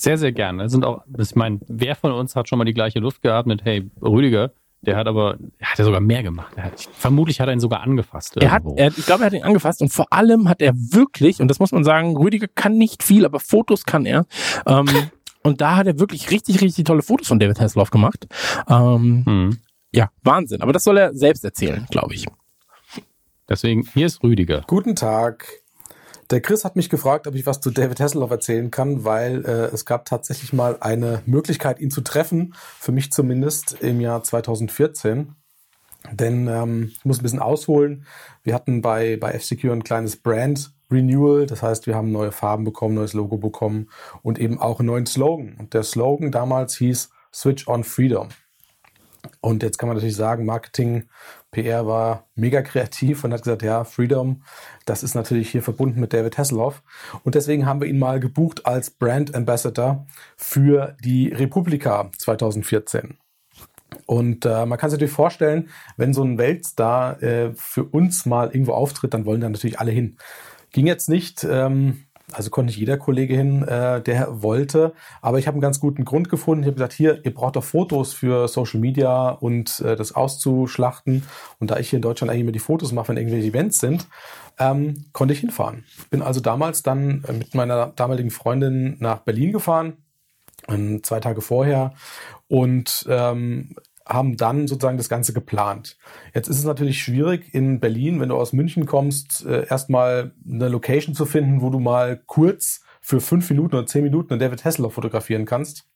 [0.00, 0.68] Sehr, sehr gerne.
[0.68, 3.64] Sind auch, ich meine, wer von uns hat schon mal die gleiche Luft gehabt mit,
[3.64, 6.52] hey, Rüdiger, der hat aber, er hat ja sogar mehr gemacht.
[6.54, 8.36] Er hat, vermutlich hat er ihn sogar angefasst.
[8.36, 11.40] Er hat, er, ich glaube, er hat ihn angefasst und vor allem hat er wirklich,
[11.40, 14.24] und das muss man sagen, Rüdiger kann nicht viel, aber Fotos kann er.
[14.66, 14.86] Ähm,
[15.42, 18.28] und da hat er wirklich richtig, richtig tolle Fotos von David Hasselhoff gemacht.
[18.68, 19.58] Ähm, Hm.
[19.90, 20.62] ja, Wahnsinn.
[20.62, 22.24] Aber das soll er selbst erzählen, glaube ich.
[23.48, 24.62] Deswegen, hier ist Rüdiger.
[24.68, 25.48] Guten Tag.
[26.30, 29.74] Der Chris hat mich gefragt, ob ich was zu David Hasselhoff erzählen kann, weil äh,
[29.74, 35.34] es gab tatsächlich mal eine Möglichkeit, ihn zu treffen, für mich zumindest im Jahr 2014.
[36.12, 38.04] Denn ähm, ich muss ein bisschen ausholen.
[38.42, 41.46] Wir hatten bei, bei F-Secure ein kleines Brand Renewal.
[41.46, 43.88] Das heißt, wir haben neue Farben bekommen, neues Logo bekommen
[44.22, 45.56] und eben auch einen neuen Slogan.
[45.58, 48.28] Und der Slogan damals hieß Switch on Freedom.
[49.40, 51.08] Und jetzt kann man natürlich sagen, Marketing,
[51.50, 54.42] PR war mega kreativ und hat gesagt, ja, Freedom,
[54.84, 56.82] das ist natürlich hier verbunden mit David Hasselhoff.
[57.24, 63.18] Und deswegen haben wir ihn mal gebucht als Brand Ambassador für die Republika 2014.
[64.04, 68.48] Und äh, man kann sich natürlich vorstellen, wenn so ein Weltstar äh, für uns mal
[68.48, 70.18] irgendwo auftritt, dann wollen da natürlich alle hin.
[70.72, 75.46] Ging jetzt nicht, ähm, also konnte nicht jeder Kollege hin, äh, der wollte, aber ich
[75.46, 76.62] habe einen ganz guten Grund gefunden.
[76.62, 81.24] Ich habe gesagt, hier, ihr braucht doch Fotos für Social Media und äh, das auszuschlachten.
[81.58, 84.06] Und da ich hier in Deutschland eigentlich immer die Fotos mache, wenn irgendwelche Events sind,
[84.58, 85.84] ähm, konnte ich hinfahren.
[86.10, 89.96] Bin also damals dann äh, mit meiner damaligen Freundin nach Berlin gefahren,
[90.68, 91.94] ähm, zwei Tage vorher
[92.48, 93.74] und ähm,
[94.08, 95.98] haben dann sozusagen das Ganze geplant.
[96.34, 100.68] Jetzt ist es natürlich schwierig in Berlin, wenn du aus München kommst, äh, erstmal eine
[100.68, 104.64] Location zu finden, wo du mal kurz für fünf Minuten oder zehn Minuten einen David
[104.64, 105.86] Hasselhoff fotografieren kannst.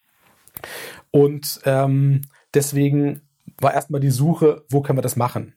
[1.11, 2.23] Und ähm,
[2.55, 3.23] deswegen
[3.59, 5.55] war erstmal die Suche, wo können wir das machen?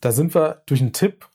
[0.00, 1.26] Da sind wir durch einen Tipp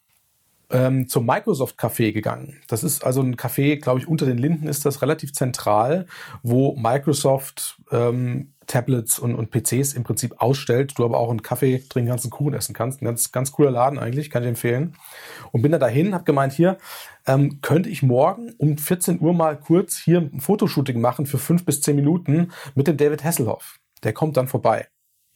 [0.71, 2.59] ähm, zum Microsoft Café gegangen.
[2.67, 6.07] Das ist also ein Café, glaube ich, unter den Linden ist das relativ zentral,
[6.41, 11.83] wo Microsoft ähm, Tablets und, und PCs im Prinzip ausstellt, du aber auch einen Kaffee
[11.89, 13.01] trinken kannst, einen Kuchen essen kannst.
[13.01, 14.95] Ein ganz, ganz cooler Laden eigentlich, kann ich empfehlen.
[15.51, 16.77] Und bin dann dahin, habe gemeint, hier
[17.27, 21.65] ähm, könnte ich morgen um 14 Uhr mal kurz hier ein Fotoshooting machen für fünf
[21.65, 23.79] bis zehn Minuten mit dem David Hasselhoff.
[24.03, 24.87] der kommt dann vorbei.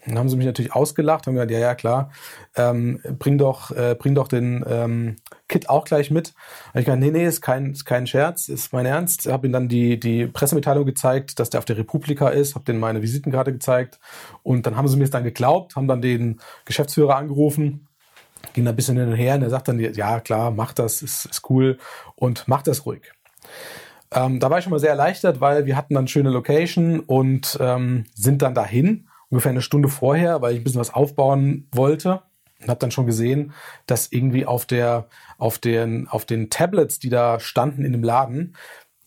[0.05, 2.11] Dann haben sie mich natürlich ausgelacht, haben gesagt, ja, ja, klar,
[2.55, 5.17] ähm, bring doch, äh, bring doch den ähm,
[5.49, 6.33] Kit auch gleich mit.
[6.73, 9.27] Und ich gesagt, nee, nee, ist kein, ist kein Scherz, ist mein Ernst.
[9.27, 12.79] Habe ihm dann die, die Pressemitteilung gezeigt, dass der auf der Republika ist, habe denen
[12.79, 13.99] meine Visitenkarte gezeigt
[14.41, 17.87] und dann haben sie mir es dann geglaubt, haben dann den Geschäftsführer angerufen,
[18.53, 21.01] ging da ein bisschen hin und her und er sagt dann, ja, klar, mach das,
[21.01, 21.77] ist, ist cool
[22.15, 23.11] und mach das ruhig.
[24.11, 27.57] Ähm, da war ich schon mal sehr erleichtert, weil wir hatten dann schöne Location und
[27.61, 32.21] ähm, sind dann dahin ungefähr eine Stunde vorher, weil ich ein bisschen was aufbauen wollte
[32.61, 33.53] und habe dann schon gesehen,
[33.85, 35.07] dass irgendwie auf der
[35.37, 38.55] auf den auf den Tablets, die da standen in dem Laden,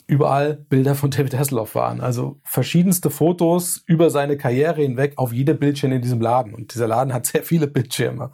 [0.06, 2.00] überall Bilder von David Hasselhoff waren.
[2.00, 6.54] Also verschiedenste Fotos über seine Karriere hinweg auf jede Bildschirm in diesem Laden.
[6.54, 8.32] Und dieser Laden hat sehr viele Bildschirme.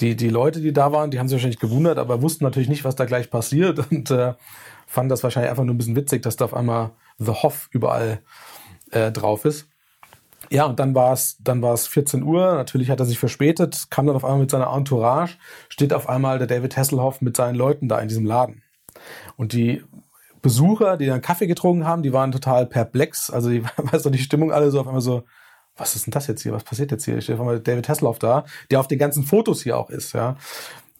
[0.00, 2.84] Die, die Leute, die da waren, die haben sich wahrscheinlich gewundert, aber wussten natürlich nicht,
[2.84, 4.34] was da gleich passiert und äh,
[4.86, 8.20] fanden das wahrscheinlich einfach nur ein bisschen witzig, dass da auf einmal The Hoff überall
[8.90, 9.68] äh, drauf ist.
[10.50, 12.54] Ja, und dann war es dann war es 14 Uhr.
[12.54, 15.36] Natürlich hat er sich verspätet, kam dann auf einmal mit seiner Entourage,
[15.68, 18.62] steht auf einmal der David Hasselhoff mit seinen Leuten da in diesem Laden.
[19.36, 19.82] Und die
[20.40, 23.30] Besucher, die dann Kaffee getrunken haben, die waren total perplex.
[23.30, 25.24] Also die, weißt du, die Stimmung alle so auf einmal so,
[25.76, 26.52] was ist denn das jetzt hier?
[26.52, 27.18] Was passiert jetzt hier?
[27.18, 30.12] Ich stehe auf einmal David Hasselhoff da, der auf den ganzen Fotos hier auch ist,
[30.12, 30.36] ja.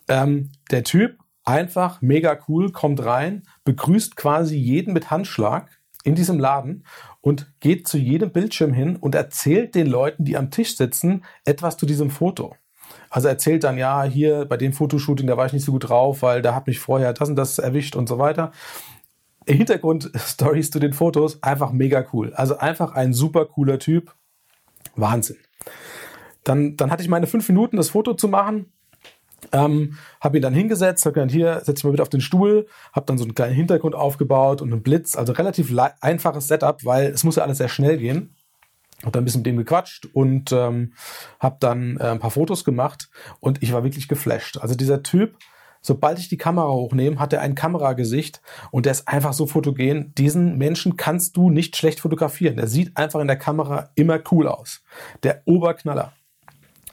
[0.08, 6.38] Ähm, der Typ, einfach mega cool, kommt rein, begrüßt quasi jeden mit Handschlag in diesem
[6.38, 6.84] Laden
[7.28, 11.76] und geht zu jedem Bildschirm hin und erzählt den Leuten, die am Tisch sitzen, etwas
[11.76, 12.56] zu diesem Foto.
[13.10, 16.22] Also erzählt dann, ja, hier bei dem Fotoshooting, da war ich nicht so gut drauf,
[16.22, 18.52] weil da hat mich vorher das und das erwischt und so weiter.
[19.46, 22.32] Hintergrundstories zu den Fotos, einfach mega cool.
[22.32, 24.14] Also einfach ein super cooler Typ.
[24.96, 25.36] Wahnsinn.
[26.44, 28.72] Dann, dann hatte ich meine fünf Minuten, das Foto zu machen.
[29.52, 32.66] Ähm, habe ihn dann hingesetzt, habe gesagt, hier, setz dich mal bitte auf den Stuhl,
[32.92, 37.10] habe dann so einen kleinen Hintergrund aufgebaut und einen Blitz, also relativ einfaches Setup, weil
[37.10, 38.34] es muss ja alles sehr schnell gehen.
[39.04, 40.92] Hab dann ein bisschen mit dem gequatscht und ähm,
[41.38, 43.08] habe dann äh, ein paar Fotos gemacht
[43.38, 44.58] und ich war wirklich geflasht.
[44.58, 45.36] Also dieser Typ,
[45.80, 50.12] sobald ich die Kamera hochnehme, hat er ein Kameragesicht und der ist einfach so fotogen.
[50.16, 52.56] Diesen Menschen kannst du nicht schlecht fotografieren.
[52.56, 54.82] Der sieht einfach in der Kamera immer cool aus.
[55.22, 56.12] Der Oberknaller.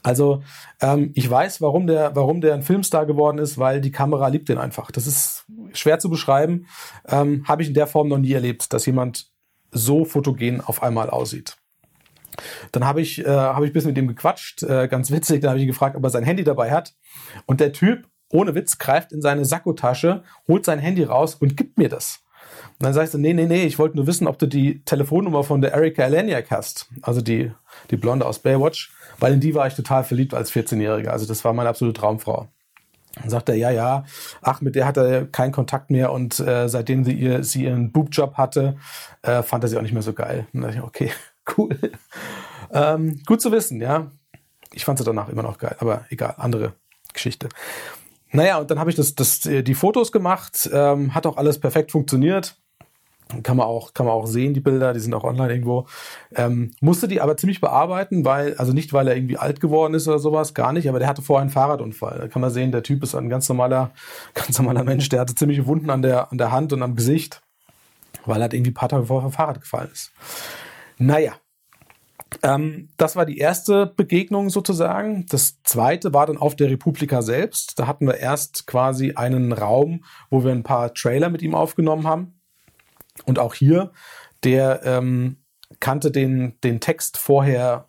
[0.06, 0.44] Also
[0.80, 4.48] ähm, ich weiß, warum der, warum der ein Filmstar geworden ist, weil die Kamera liebt
[4.48, 4.92] den einfach.
[4.92, 6.68] Das ist schwer zu beschreiben.
[7.08, 9.32] Ähm, Habe ich in der Form noch nie erlebt, dass jemand
[9.72, 11.56] so fotogen auf einmal aussieht.
[12.70, 15.40] Dann habe ich, äh, hab ich ein bisschen mit dem gequatscht, äh, ganz witzig.
[15.40, 16.94] Dann habe ich ihn gefragt, ob er sein Handy dabei hat.
[17.46, 21.78] Und der Typ, ohne Witz, greift in seine Sakkotasche, holt sein Handy raus und gibt
[21.78, 22.22] mir das.
[22.78, 25.42] Und dann sagst du, nee, nee, nee, ich wollte nur wissen, ob du die Telefonnummer
[25.42, 26.90] von der Erika Eleniak hast.
[27.02, 27.50] Also die,
[27.90, 31.08] die Blonde aus Baywatch weil in die war ich total verliebt als 14-Jähriger.
[31.08, 32.48] Also das war meine absolute Traumfrau.
[33.16, 34.04] Dann sagt er, ja, ja,
[34.42, 37.90] ach, mit der hat er keinen Kontakt mehr und äh, seitdem sie, ihr, sie ihren
[37.90, 38.76] Boobjob hatte,
[39.22, 40.46] äh, fand er sie auch nicht mehr so geil.
[40.52, 41.10] Und dann dachte ich, okay,
[41.56, 41.78] cool.
[42.72, 44.10] ähm, gut zu wissen, ja.
[44.72, 46.74] Ich fand sie danach immer noch geil, aber egal, andere
[47.14, 47.48] Geschichte.
[48.32, 51.92] Naja, und dann habe ich das, das, die Fotos gemacht, ähm, hat auch alles perfekt
[51.92, 52.56] funktioniert.
[53.42, 55.86] Kann man auch, kann man auch sehen, die Bilder, die sind auch online irgendwo.
[56.36, 60.06] Ähm, musste die aber ziemlich bearbeiten, weil, also nicht, weil er irgendwie alt geworden ist
[60.06, 62.18] oder sowas, gar nicht, aber der hatte vorher einen Fahrradunfall.
[62.20, 63.90] Da kann man sehen, der Typ ist ein ganz normaler,
[64.34, 67.42] ganz normaler Mensch, der hatte ziemliche Wunden an der, an der Hand und am Gesicht,
[68.26, 70.12] weil er halt irgendwie ein paar Tage vorher vom Fahrrad gefallen ist.
[70.98, 71.32] Naja.
[72.42, 75.26] Ähm, das war die erste Begegnung sozusagen.
[75.30, 77.78] Das zweite war dann auf der Republika selbst.
[77.78, 82.06] Da hatten wir erst quasi einen Raum, wo wir ein paar Trailer mit ihm aufgenommen
[82.06, 82.35] haben
[83.24, 83.92] und auch hier,
[84.44, 85.38] der ähm,
[85.80, 87.88] kannte den, den Text vorher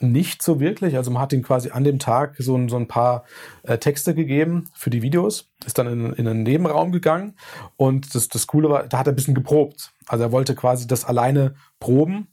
[0.00, 0.96] nicht so wirklich.
[0.96, 3.24] Also man hat ihm quasi an dem Tag so, ein, so ein paar
[3.64, 7.36] äh, Texte gegeben für die Videos, ist dann in, in einen Nebenraum gegangen
[7.76, 9.92] und das, das Coole war, da hat er ein bisschen geprobt.
[10.06, 12.28] Also er wollte quasi das alleine proben.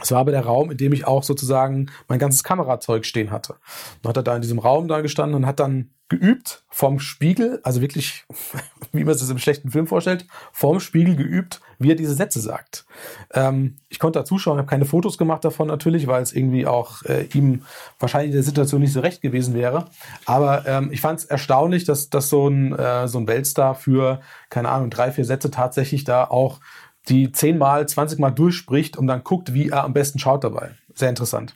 [0.00, 3.56] Es war aber der Raum, in dem ich auch sozusagen mein ganzes Kamerazeug stehen hatte.
[4.02, 7.60] Dann hat er da in diesem Raum da gestanden und hat dann geübt vom Spiegel,
[7.62, 8.24] also wirklich,
[8.92, 12.40] wie man es sich im schlechten Film vorstellt, vom Spiegel geübt, wie er diese Sätze
[12.40, 12.86] sagt.
[13.34, 17.02] Ähm, ich konnte da zuschauen, habe keine Fotos gemacht davon natürlich, weil es irgendwie auch
[17.02, 17.62] äh, ihm
[17.98, 19.86] wahrscheinlich in der Situation nicht so recht gewesen wäre.
[20.24, 24.20] Aber ähm, ich fand es erstaunlich, dass, dass so, ein, äh, so ein Weltstar für,
[24.48, 26.60] keine Ahnung, drei, vier Sätze tatsächlich da auch
[27.08, 30.72] die zehnmal, zwanzigmal durchspricht und dann guckt, wie er am besten schaut dabei.
[30.94, 31.54] Sehr interessant.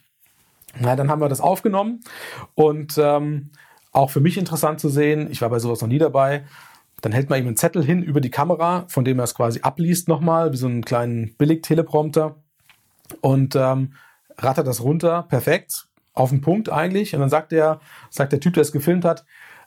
[0.81, 2.01] Na, dann haben wir das aufgenommen
[2.55, 3.51] und ähm,
[3.93, 6.45] auch für mich interessant zu sehen, ich war bei sowas noch nie dabei,
[7.03, 9.61] dann hält man ihm einen Zettel hin über die Kamera, von dem er es quasi
[9.61, 12.37] abliest nochmal, wie so einen kleinen Billig-Teleprompter
[13.21, 13.95] und ähm,
[14.39, 15.89] rattert das runter, perfekt.
[16.15, 17.15] auf den Punkt eigentlich.
[17.15, 17.81] Und dann sagt der,
[18.11, 19.25] sagt der Typ, der es gefilmt hat,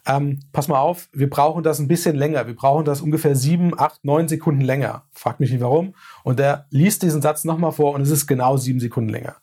[0.08, 2.48] ähm, pass mal auf, wir brauchen das ein bisschen länger.
[2.48, 5.04] Wir brauchen das ungefähr sieben, acht, neun Sekunden länger.
[5.12, 5.96] Fragt mich nicht warum.
[6.24, 9.36] Und der liest diesen Satz nochmal vor und es ist genau sieben Sekunden länger.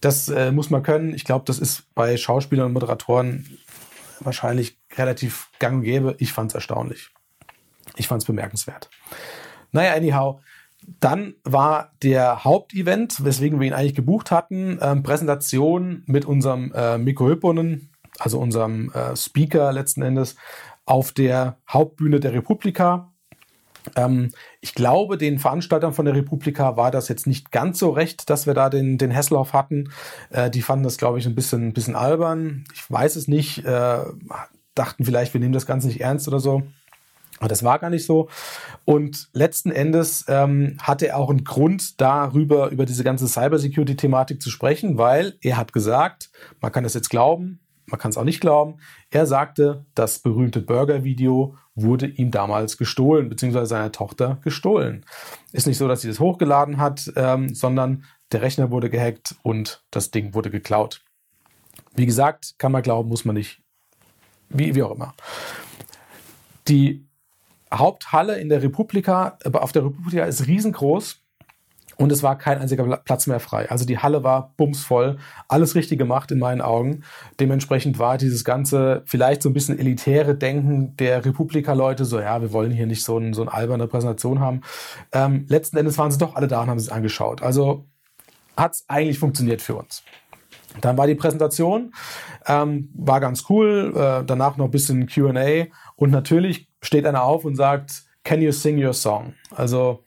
[0.00, 1.14] Das äh, muss man können.
[1.14, 3.58] Ich glaube, das ist bei Schauspielern und Moderatoren
[4.20, 6.14] wahrscheinlich relativ gang und gäbe.
[6.18, 7.10] Ich fand es erstaunlich.
[7.96, 8.88] Ich fand es bemerkenswert.
[9.72, 10.40] Naja, anyhow,
[11.00, 16.98] dann war der Hauptevent, weswegen wir ihn eigentlich gebucht hatten, ähm, Präsentation mit unserem äh,
[16.98, 17.87] Mikko Hüpponen,
[18.18, 20.36] also unserem äh, Speaker letzten Endes,
[20.84, 23.12] auf der Hauptbühne der Republika.
[23.96, 28.28] Ähm, ich glaube, den Veranstaltern von der Republika war das jetzt nicht ganz so recht,
[28.30, 29.90] dass wir da den, den Hesselhoff hatten.
[30.30, 32.64] Äh, die fanden das, glaube ich, ein bisschen, ein bisschen albern.
[32.74, 33.64] Ich weiß es nicht.
[33.64, 33.98] Äh,
[34.74, 36.62] dachten vielleicht, wir nehmen das Ganze nicht ernst oder so.
[37.38, 38.28] Aber das war gar nicht so.
[38.84, 44.50] Und letzten Endes ähm, hatte er auch einen Grund darüber, über diese ganze Cybersecurity-Thematik zu
[44.50, 47.60] sprechen, weil er hat gesagt, man kann das jetzt glauben,
[47.90, 48.78] man kann es auch nicht glauben,
[49.10, 55.04] er sagte, das berühmte Burger-Video wurde ihm damals gestohlen, beziehungsweise seiner Tochter gestohlen.
[55.52, 59.84] Ist nicht so, dass sie das hochgeladen hat, ähm, sondern der Rechner wurde gehackt und
[59.90, 61.02] das Ding wurde geklaut.
[61.94, 63.62] Wie gesagt, kann man glauben, muss man nicht.
[64.50, 65.14] Wie, wie auch immer.
[66.68, 67.06] Die
[67.72, 71.22] Haupthalle in der Republika, äh, auf der Republika ist riesengroß
[71.98, 73.68] und es war kein einziger Platz mehr frei.
[73.70, 75.18] Also die Halle war bumsvoll,
[75.48, 77.02] alles richtig gemacht in meinen Augen.
[77.40, 82.52] Dementsprechend war dieses ganze vielleicht so ein bisschen elitäre Denken der Republika-Leute so, ja, wir
[82.52, 84.60] wollen hier nicht so, ein, so eine alberne Präsentation haben.
[85.12, 87.42] Ähm, letzten Endes waren sie doch alle da und haben es angeschaut.
[87.42, 87.86] Also
[88.56, 90.04] hat es eigentlich funktioniert für uns.
[90.80, 91.92] Dann war die Präsentation,
[92.46, 97.44] ähm, war ganz cool, äh, danach noch ein bisschen QA und natürlich steht einer auf
[97.44, 99.32] und sagt, Can you sing your song?
[99.56, 100.04] Also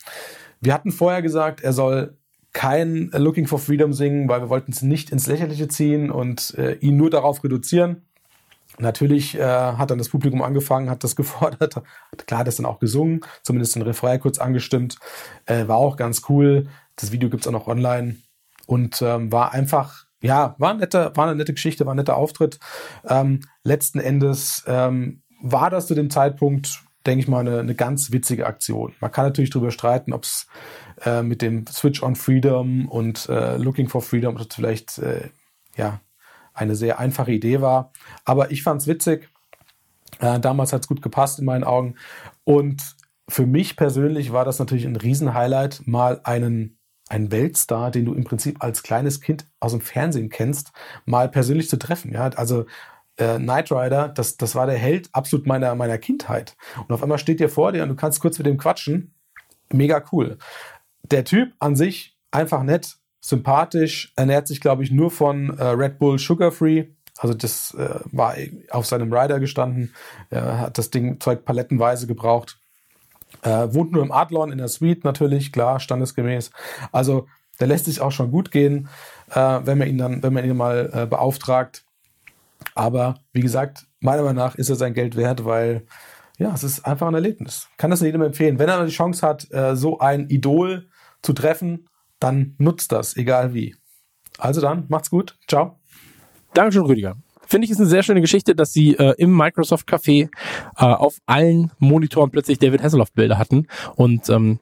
[0.62, 2.18] wir hatten vorher gesagt, er soll
[2.54, 6.74] kein Looking for Freedom singen, weil wir wollten es nicht ins Lächerliche ziehen und äh,
[6.76, 8.06] ihn nur darauf reduzieren.
[8.78, 11.82] Natürlich äh, hat dann das Publikum angefangen, hat das gefordert.
[12.26, 14.98] Klar hat es dann auch gesungen, zumindest den Refrain kurz angestimmt.
[15.46, 16.68] Äh, war auch ganz cool.
[16.96, 18.18] Das Video gibt's auch noch online
[18.68, 22.16] und ähm, war einfach ja, war, ein netter, war eine nette Geschichte, war ein netter
[22.16, 22.60] Auftritt.
[23.08, 28.12] Ähm, letzten Endes ähm, war das zu dem Zeitpunkt, denke ich mal, eine, eine ganz
[28.12, 28.94] witzige Aktion.
[29.00, 30.48] Man kann natürlich darüber streiten, ob es
[31.04, 35.30] äh, mit dem Switch on Freedom und äh, Looking for Freedom vielleicht äh,
[35.76, 36.00] ja
[36.54, 37.92] eine sehr einfache Idee war.
[38.26, 39.30] Aber ich fand es witzig.
[40.20, 41.96] Äh, damals hat es gut gepasst in meinen Augen.
[42.44, 42.96] Und
[43.30, 46.78] für mich persönlich war das natürlich ein Riesenhighlight, mal einen
[47.12, 50.72] einen Weltstar, den du im Prinzip als kleines Kind aus dem Fernsehen kennst,
[51.06, 52.14] mal persönlich zu treffen.
[52.14, 52.66] Ja, also
[53.18, 56.56] äh, Knight Rider, das, das war der Held absolut meiner, meiner Kindheit.
[56.88, 59.14] Und auf einmal steht dir vor dir und du kannst kurz mit dem quatschen.
[59.72, 60.38] Mega cool.
[61.04, 66.00] Der Typ an sich einfach nett, sympathisch, ernährt sich, glaube ich, nur von äh, Red
[66.00, 66.88] Bull Sugar Free.
[67.20, 68.36] Also das äh, war
[68.72, 69.94] auf seinem Rider gestanden,
[70.30, 72.58] Er hat das Ding Zeug palettenweise gebraucht.
[73.44, 76.52] Äh, wohnt nur im Adlon in der Suite natürlich, klar, standesgemäß.
[76.92, 77.28] Also
[77.60, 78.90] der lässt sich auch schon gut gehen,
[79.30, 81.86] äh, wenn man ihn dann, wenn man ihn mal äh, beauftragt.
[82.76, 85.86] Aber wie gesagt, meiner Meinung nach ist er sein Geld wert, weil
[86.38, 87.70] ja, es ist einfach ein Erlebnis.
[87.78, 88.58] Kann das jedem empfehlen.
[88.58, 90.90] Wenn er die Chance hat, äh, so ein Idol
[91.22, 91.88] zu treffen,
[92.20, 93.76] dann nutzt das, egal wie.
[94.38, 95.38] Also dann, macht's gut.
[95.48, 95.80] Ciao.
[96.54, 97.16] Dankeschön, Rüdiger
[97.52, 100.30] finde ich, ist eine sehr schöne Geschichte, dass sie äh, im Microsoft Café
[100.78, 104.60] äh, auf allen Monitoren plötzlich David Hasselhoff Bilder hatten und ähm,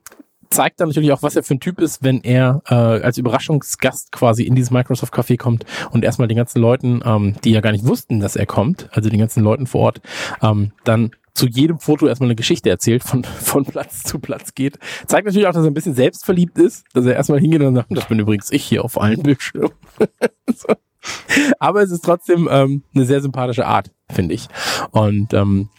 [0.50, 4.12] zeigt dann natürlich auch, was er für ein Typ ist, wenn er äh, als Überraschungsgast
[4.12, 7.72] quasi in dieses Microsoft Café kommt und erstmal den ganzen Leuten, ähm, die ja gar
[7.72, 10.00] nicht wussten, dass er kommt, also den ganzen Leuten vor Ort,
[10.42, 14.78] ähm, dann zu jedem Foto erstmal eine Geschichte erzählt, von, von Platz zu Platz geht.
[15.06, 17.96] Zeigt natürlich auch, dass er ein bisschen selbstverliebt ist, dass er erstmal hingeht und sagt,
[17.96, 19.72] das bin übrigens ich hier auf allen Bildschirmen.
[20.54, 20.68] so.
[21.58, 24.48] Aber es ist trotzdem ähm, eine sehr sympathische Art, finde ich.
[24.90, 25.70] Und ähm,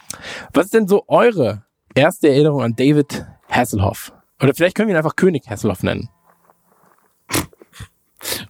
[0.54, 4.14] was ist denn so eure erste Erinnerung an David Hasselhoff?
[4.42, 6.10] Oder vielleicht können wir ihn einfach König Hasselhoff nennen.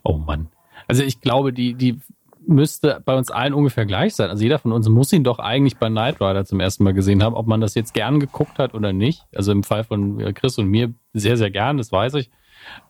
[0.04, 0.50] Oh Mann.
[0.88, 2.00] Also ich glaube, die, die
[2.46, 4.30] müsste bei uns allen ungefähr gleich sein.
[4.30, 7.24] Also jeder von uns muss ihn doch eigentlich bei Knight Rider zum ersten Mal gesehen
[7.24, 9.26] haben, ob man das jetzt gern geguckt hat oder nicht.
[9.36, 12.30] Also im Fall von Chris und mir sehr, sehr gern, das weiß ich.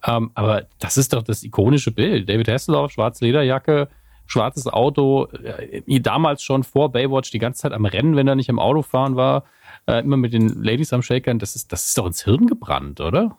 [0.06, 2.30] Ähm, aber das ist doch das ikonische Bild.
[2.30, 3.89] David Hasselhoff, schwarze Lederjacke,
[4.26, 8.49] schwarzes Auto, äh, damals schon vor Baywatch die ganze Zeit am Rennen, wenn er nicht
[8.49, 9.43] im Auto fahren war,
[9.88, 11.40] äh, immer mit den Ladies am Shakern.
[11.40, 13.38] Das ist, das ist doch ins Hirn gebrannt, oder?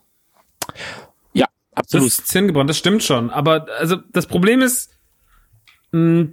[1.33, 2.07] Ja, absolut.
[2.07, 3.29] Das ist ins Hirn gebrannt, das stimmt schon.
[3.29, 4.97] Aber also das Problem ist,
[5.91, 6.27] mh,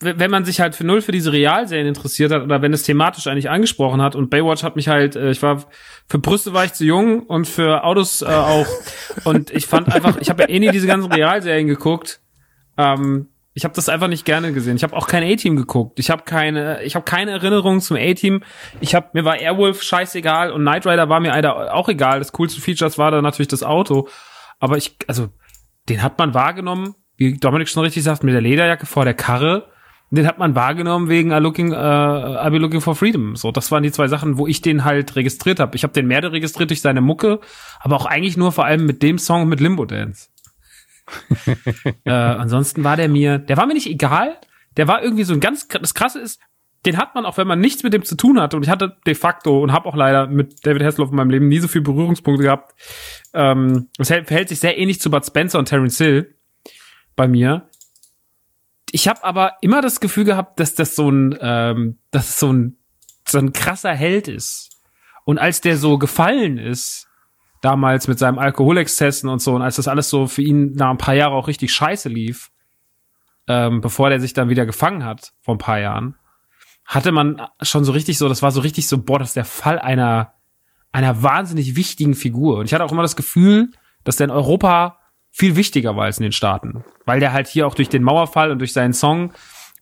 [0.00, 3.26] wenn man sich halt für null für diese Realserien interessiert hat oder wenn es thematisch
[3.26, 5.64] eigentlich angesprochen hat und Baywatch hat mich halt, äh, ich war
[6.06, 8.66] für Brüste war ich zu jung und für Autos äh, auch
[9.24, 12.20] und ich fand einfach, ich habe ja eh nie diese ganzen Realserien geguckt.
[12.76, 14.76] Ähm, Ich habe das einfach nicht gerne gesehen.
[14.76, 16.00] Ich habe auch kein A-Team geguckt.
[16.00, 18.42] Ich habe keine, ich habe keine Erinnerung zum A-Team.
[18.80, 22.18] Ich habe mir war Airwolf scheißegal und Knight Rider war mir leider auch egal.
[22.18, 24.08] Das coolste Features war da natürlich das Auto.
[24.58, 25.28] Aber ich, also
[25.88, 29.70] den hat man wahrgenommen, wie Dominik schon richtig sagt, mit der Lederjacke vor der Karre.
[30.10, 33.36] Den hat man wahrgenommen wegen I looking, uh, I'll be looking for freedom.
[33.36, 35.76] So, das waren die zwei Sachen, wo ich den halt registriert habe.
[35.76, 37.40] Ich habe den mehr registriert durch seine Mucke,
[37.80, 40.28] aber auch eigentlich nur vor allem mit dem Song mit Limbo Dance.
[42.04, 44.36] Äh, ansonsten war der mir, der war mir nicht egal.
[44.76, 46.40] Der war irgendwie so ein ganz, das Krasse ist,
[46.86, 48.56] den hat man auch, wenn man nichts mit dem zu tun hatte.
[48.56, 51.48] Und ich hatte de facto und habe auch leider mit David Hasselhoff in meinem Leben
[51.48, 52.74] nie so viel Berührungspunkte gehabt.
[53.32, 56.34] Ähm, verhält sich sehr ähnlich zu Bud Spencer und Terence Hill
[57.16, 57.68] bei mir.
[58.90, 62.76] Ich habe aber immer das Gefühl gehabt, dass das so ein, ähm, dass so ein,
[63.26, 64.70] so ein krasser Held ist.
[65.24, 67.08] Und als der so gefallen ist,
[67.64, 70.98] damals mit seinem Alkoholexzessen und so, und als das alles so für ihn nach ein
[70.98, 72.50] paar Jahren auch richtig scheiße lief,
[73.46, 76.16] ähm, bevor der sich dann wieder gefangen hat, vor ein paar Jahren,
[76.84, 79.44] hatte man schon so richtig so, das war so richtig so, boah, das ist der
[79.44, 80.34] Fall einer,
[80.92, 82.58] einer wahnsinnig wichtigen Figur.
[82.58, 83.70] Und ich hatte auch immer das Gefühl,
[84.04, 84.98] dass der in Europa
[85.30, 86.84] viel wichtiger war als in den Staaten.
[87.06, 89.32] Weil der halt hier auch durch den Mauerfall und durch seinen Song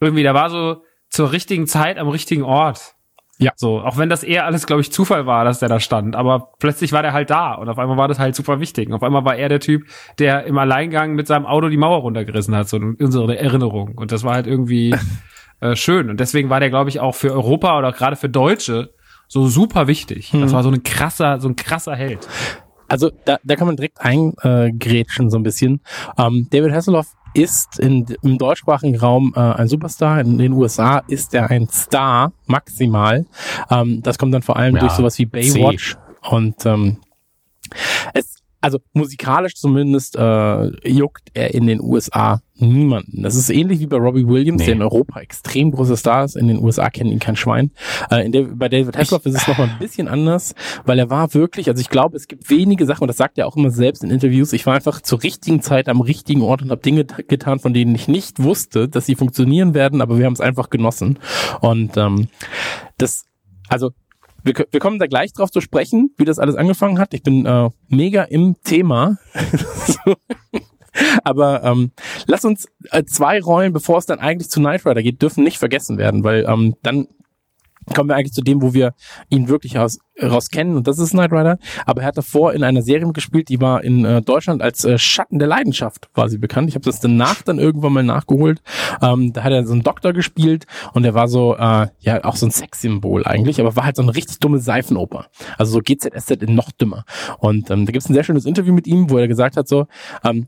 [0.01, 2.95] irgendwie, der war so zur richtigen Zeit am richtigen Ort.
[3.43, 3.53] Ja.
[3.57, 6.17] So, auch wenn das eher alles, glaube ich, Zufall war, dass der da stand.
[6.17, 8.89] Aber plötzlich war der halt da und auf einmal war das halt super wichtig.
[8.89, 9.87] Und auf einmal war er der Typ,
[10.19, 13.93] der im Alleingang mit seinem Auto die Mauer runtergerissen hat, so in unsere Erinnerung.
[13.97, 14.95] Und das war halt irgendwie
[15.61, 16.11] äh, schön.
[16.11, 18.95] Und deswegen war der, glaube ich, auch für Europa oder gerade für Deutsche
[19.29, 20.33] so super wichtig.
[20.33, 20.43] Hm.
[20.43, 22.29] Das war so ein krasser, so ein krasser Held.
[22.89, 25.81] Also da, da kann man direkt eingrätschen so ein bisschen.
[26.19, 30.21] Ähm, David Hasselhoff ist in, im deutschsprachigen Raum äh, ein Superstar.
[30.21, 33.27] In den USA ist er ein Star maximal.
[33.71, 35.95] Ähm, das kommt dann vor allem ja, durch sowas wie Baywatch.
[35.95, 35.99] C.
[36.31, 36.99] Und ähm,
[38.15, 38.32] es,
[38.63, 43.25] also musikalisch zumindest äh, juckt er in den USA niemanden.
[43.25, 44.67] Das ist ähnlich wie bei Robbie Williams, nee.
[44.67, 46.37] der in Europa extrem großer Star ist.
[46.37, 47.73] In den USA kennt ihn kein Schwein.
[48.11, 50.55] Äh, in der, bei David Hasselhoff ist es nochmal ein bisschen anders,
[50.85, 53.49] weil er war wirklich, also ich glaube, es gibt wenige Sachen, und das sagt er
[53.49, 56.71] auch immer selbst in Interviews, ich war einfach zur richtigen Zeit am richtigen Ort und
[56.71, 60.35] habe Dinge getan, von denen ich nicht wusste, dass sie funktionieren werden, aber wir haben
[60.35, 61.19] es einfach genossen.
[61.61, 62.29] Und ähm,
[62.97, 63.25] das,
[63.69, 63.91] also
[64.43, 67.15] wir, wir kommen da gleich drauf zu sprechen, wie das alles angefangen hat.
[67.15, 69.19] Ich bin äh, mega im Thema.
[71.25, 71.93] Aber ähm,
[72.27, 75.59] lass uns äh, zwei Rollen, bevor es dann eigentlich zu Knight Rider geht, dürfen nicht
[75.59, 77.09] vergessen werden, weil ähm, dann
[77.95, 78.95] kommen wir eigentlich zu dem, wo wir
[79.29, 81.59] ihn wirklich raus, raus kennen und das ist Knight Rider.
[81.87, 84.99] Aber er hat davor in einer Serie gespielt, die war in äh, Deutschland als äh,
[84.99, 86.69] Schatten der Leidenschaft quasi bekannt.
[86.69, 88.63] Ich habe das danach dann irgendwann mal nachgeholt.
[89.01, 92.37] Ähm, da hat er so einen Doktor gespielt und er war so, äh, ja, auch
[92.37, 95.27] so ein Sexsymbol eigentlich, aber war halt so eine richtig dumme Seifenoper.
[95.59, 97.05] Also so GZSZ in noch dümmer.
[97.39, 99.69] Und ähm, da gibt es ein sehr schönes Interview mit ihm, wo er gesagt hat
[99.69, 99.87] so,
[100.25, 100.47] ähm,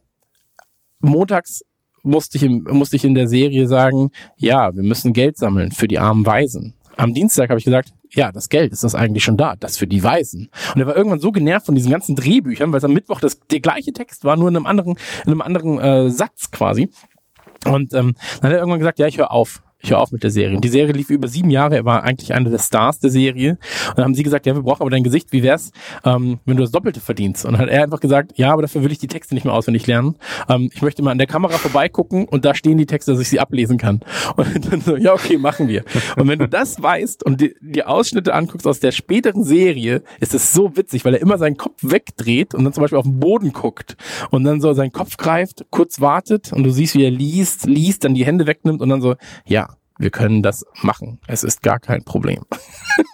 [1.00, 1.64] montags
[2.02, 5.98] musste ich, musste ich in der Serie sagen, ja, wir müssen Geld sammeln für die
[5.98, 9.56] armen Waisen am Dienstag habe ich gesagt, ja, das Geld ist das eigentlich schon da,
[9.56, 10.48] das für die Weisen.
[10.74, 13.40] Und er war irgendwann so genervt von diesen ganzen Drehbüchern, weil es am Mittwoch das,
[13.50, 16.90] der gleiche Text war, nur in einem anderen, in einem anderen äh, Satz quasi.
[17.66, 20.22] Und ähm, dann hat er irgendwann gesagt, ja, ich höre auf ich höre auf mit
[20.22, 20.58] der Serie.
[20.60, 23.58] Die Serie lief über sieben Jahre, er war eigentlich einer der Stars der Serie.
[23.90, 25.72] Und dann haben sie gesagt, ja, wir brauchen aber dein Gesicht, wie wär's,
[26.04, 27.44] ähm, wenn du das Doppelte verdienst?
[27.44, 29.52] Und dann hat er einfach gesagt, ja, aber dafür will ich die Texte nicht mehr
[29.52, 30.16] auswendig lernen.
[30.48, 33.28] Ähm, ich möchte mal an der Kamera vorbeigucken und da stehen die Texte, dass ich
[33.28, 34.00] sie ablesen kann.
[34.36, 35.84] Und dann so, ja, okay, machen wir.
[36.16, 40.32] Und wenn du das weißt und die, die Ausschnitte anguckst aus der späteren Serie, ist
[40.32, 43.20] es so witzig, weil er immer seinen Kopf wegdreht und dann zum Beispiel auf den
[43.20, 43.98] Boden guckt
[44.30, 48.04] und dann so seinen Kopf greift, kurz wartet und du siehst, wie er liest, liest,
[48.04, 51.20] dann die Hände wegnimmt und dann so, ja, wir können das machen.
[51.26, 52.44] Es ist gar kein Problem.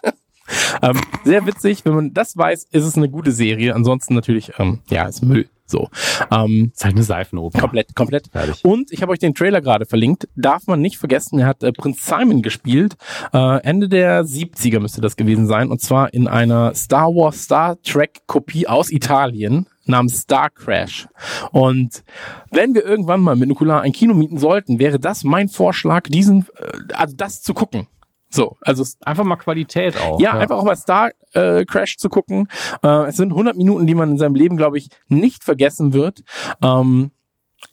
[0.82, 3.74] ähm, sehr witzig, wenn man das weiß, ist es eine gute Serie.
[3.74, 5.48] Ansonsten natürlich, ähm, ja, ist Müll.
[5.70, 5.88] So.
[6.32, 7.60] Ähm, ist halt eine Seifenoper.
[7.60, 8.28] Komplett, komplett.
[8.32, 8.64] Fertig.
[8.64, 10.28] Und ich habe euch den Trailer gerade verlinkt.
[10.34, 12.96] Darf man nicht vergessen, er hat äh, Prinz Simon gespielt.
[13.32, 15.70] Äh, Ende der 70er müsste das gewesen sein.
[15.70, 21.08] Und zwar in einer Star Wars Star Trek Kopie aus Italien namens Star Crash.
[21.52, 22.04] Und
[22.50, 26.46] wenn wir irgendwann mal mit Nukular ein Kino mieten sollten, wäre das mein Vorschlag, diesen,
[26.56, 27.86] äh, also das zu gucken.
[28.32, 30.20] So, also einfach mal Qualität auch.
[30.20, 30.40] Ja, ja.
[30.40, 32.46] einfach auch mal Star äh, Crash zu gucken.
[32.82, 36.22] Äh, es sind 100 Minuten, die man in seinem Leben, glaube ich, nicht vergessen wird.
[36.62, 37.10] Ähm,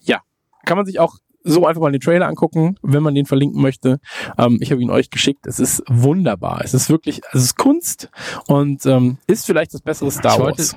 [0.01, 0.21] ja,
[0.65, 3.99] kann man sich auch so einfach mal den Trailer angucken, wenn man den verlinken möchte.
[4.37, 5.45] Ähm, ich habe ihn euch geschickt.
[5.45, 6.61] Es ist wunderbar.
[6.63, 8.09] Es ist wirklich, es ist Kunst
[8.47, 10.75] und ähm, ist vielleicht das bessere Star Wars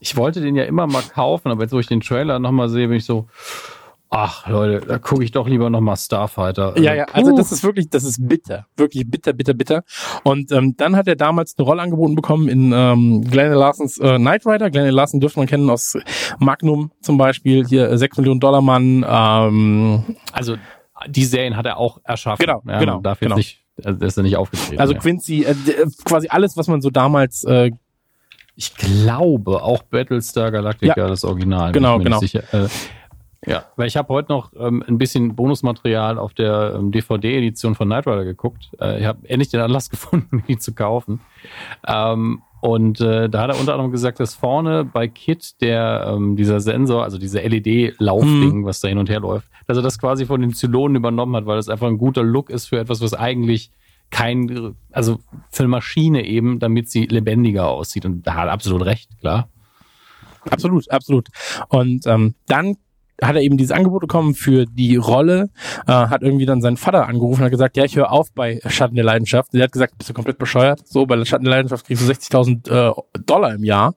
[0.00, 2.88] ich wollte den ja immer mal kaufen, aber jetzt, wo ich den Trailer nochmal sehe,
[2.88, 3.26] bin ich so,
[4.08, 6.78] Ach Leute, da gucke ich doch lieber nochmal Starfighter.
[6.78, 7.36] Ja, ja, also Puh.
[7.36, 8.66] das ist wirklich, das ist bitter.
[8.76, 9.82] Wirklich bitter, bitter, bitter.
[10.22, 14.16] Und ähm, dann hat er damals eine Rolle angeboten bekommen in ähm, Glenn Larsons äh,
[14.16, 14.70] Knight Rider.
[14.70, 15.98] Glenn Larson dürfte man kennen aus
[16.38, 19.04] Magnum zum Beispiel, hier äh, 6 Millionen Dollar Mann.
[19.06, 20.56] Ähm, Also
[21.08, 22.46] die Serien hat er auch erschaffen.
[22.46, 23.36] Genau, ja, genau, darf genau.
[23.36, 24.80] jetzt nicht, also der ist ja nicht aufgetreten.
[24.80, 25.00] also ja.
[25.00, 27.72] Quincy, äh, äh, quasi alles, was man so damals äh,
[28.56, 31.08] Ich glaube auch Battlestar Galactica, Ja.
[31.08, 31.72] das Original.
[31.72, 32.18] Genau, genau.
[32.18, 32.42] Sicher.
[32.52, 32.68] Äh,
[33.46, 37.86] ja, weil ich habe heute noch ähm, ein bisschen Bonusmaterial auf der ähm, DVD-Edition von
[37.88, 38.70] Knight Rider geguckt.
[38.80, 41.20] Äh, ich habe endlich den Anlass gefunden, die zu kaufen.
[41.86, 46.34] Ähm, und äh, da hat er unter anderem gesagt, dass vorne bei Kit der ähm,
[46.34, 50.26] dieser Sensor, also diese LED-Laufding, was da hin und her läuft, dass er das quasi
[50.26, 53.14] von den Zylonen übernommen hat, weil das einfach ein guter Look ist für etwas, was
[53.14, 53.70] eigentlich
[54.10, 55.18] kein, also
[55.50, 58.04] für Maschine eben, damit sie lebendiger aussieht.
[58.04, 59.48] Und da hat er absolut recht, klar.
[60.50, 61.28] Absolut, absolut.
[61.68, 62.76] Und ähm, dann
[63.22, 65.48] hat er eben dieses Angebot bekommen für die Rolle,
[65.86, 68.60] äh, hat irgendwie dann seinen Vater angerufen und hat gesagt, ja, ich höre auf bei
[68.66, 69.54] Schatten der Leidenschaft.
[69.54, 70.86] Der hat gesagt, bist du komplett bescheuert?
[70.86, 73.94] So, bei Schatten der Leidenschaft kriegst du 60.000 äh, Dollar im Jahr.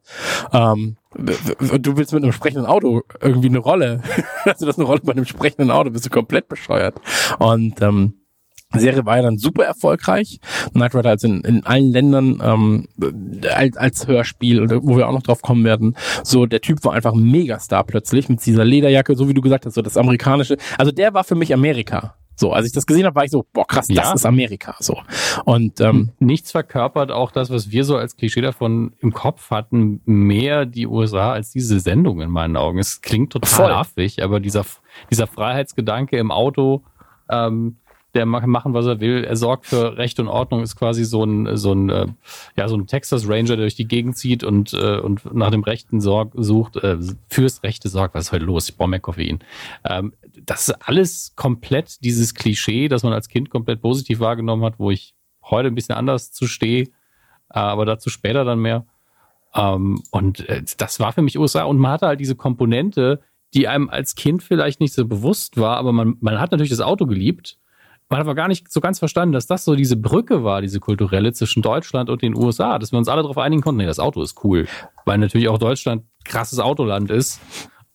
[0.53, 4.01] Ähm, du willst mit einem sprechenden Auto irgendwie eine Rolle.
[4.45, 6.95] also das ist eine Rolle bei einem sprechenden Auto, bist du komplett bescheuert.
[7.39, 8.18] Und ähm,
[8.77, 10.39] Serie war ja dann super erfolgreich.
[10.73, 12.87] Knight Rider also in, in allen Ländern ähm,
[13.51, 15.95] als, als Hörspiel, wo wir auch noch drauf kommen werden.
[16.23, 19.65] So, der Typ war einfach ein Megastar plötzlich mit dieser Lederjacke, so wie du gesagt
[19.65, 20.57] hast, so das amerikanische.
[20.77, 22.15] Also der war für mich Amerika.
[22.35, 24.13] So, als ich das gesehen habe, war ich so, boah, krass, das Ja.
[24.13, 24.75] ist Amerika.
[24.79, 24.99] So.
[25.45, 29.99] Und ähm, Nichts verkörpert auch das, was wir so als Klischee davon im Kopf hatten,
[30.05, 32.77] mehr die USA als diese Sendung in meinen Augen.
[32.79, 34.63] Es klingt total affig, aber dieser,
[35.11, 36.83] dieser Freiheitsgedanke im Auto,
[37.29, 37.75] ähm,
[38.13, 39.23] der mag machen, was er will.
[39.23, 42.07] Er sorgt für Recht und Ordnung, ist quasi so ein, so ein, äh,
[42.57, 45.63] ja, so ein Texas Ranger, der durch die Gegend zieht und, äh, und nach dem
[45.63, 46.97] Rechten sorg, sucht, äh,
[47.29, 48.15] fürs Rechte sorgt.
[48.15, 48.69] Was ist heute los?
[48.69, 49.39] Ich brauche mehr Koffein.
[49.85, 54.79] Ähm, das ist alles komplett dieses Klischee, das man als Kind komplett positiv wahrgenommen hat,
[54.79, 56.89] wo ich heute ein bisschen anders zu stehe,
[57.47, 58.85] aber dazu später dann mehr.
[59.53, 60.45] Ähm, und
[60.77, 63.21] das war für mich USA und man hatte halt diese Komponente,
[63.53, 66.81] die einem als Kind vielleicht nicht so bewusst war, aber man, man hat natürlich das
[66.81, 67.57] Auto geliebt.
[68.09, 70.79] Man hat aber gar nicht so ganz verstanden, dass das so diese Brücke war, diese
[70.79, 73.99] kulturelle zwischen Deutschland und den USA, dass wir uns alle darauf einigen konnten, nee, das
[73.99, 74.67] Auto ist cool.
[75.05, 77.39] Weil natürlich auch Deutschland krasses Autoland ist.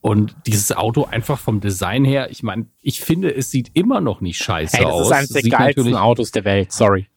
[0.01, 4.21] Und dieses Auto einfach vom Design her, ich meine, ich finde, es sieht immer noch
[4.21, 5.07] nicht scheiße hey, das aus.
[5.07, 7.09] ist eines der geilsten Autos der Welt, sorry.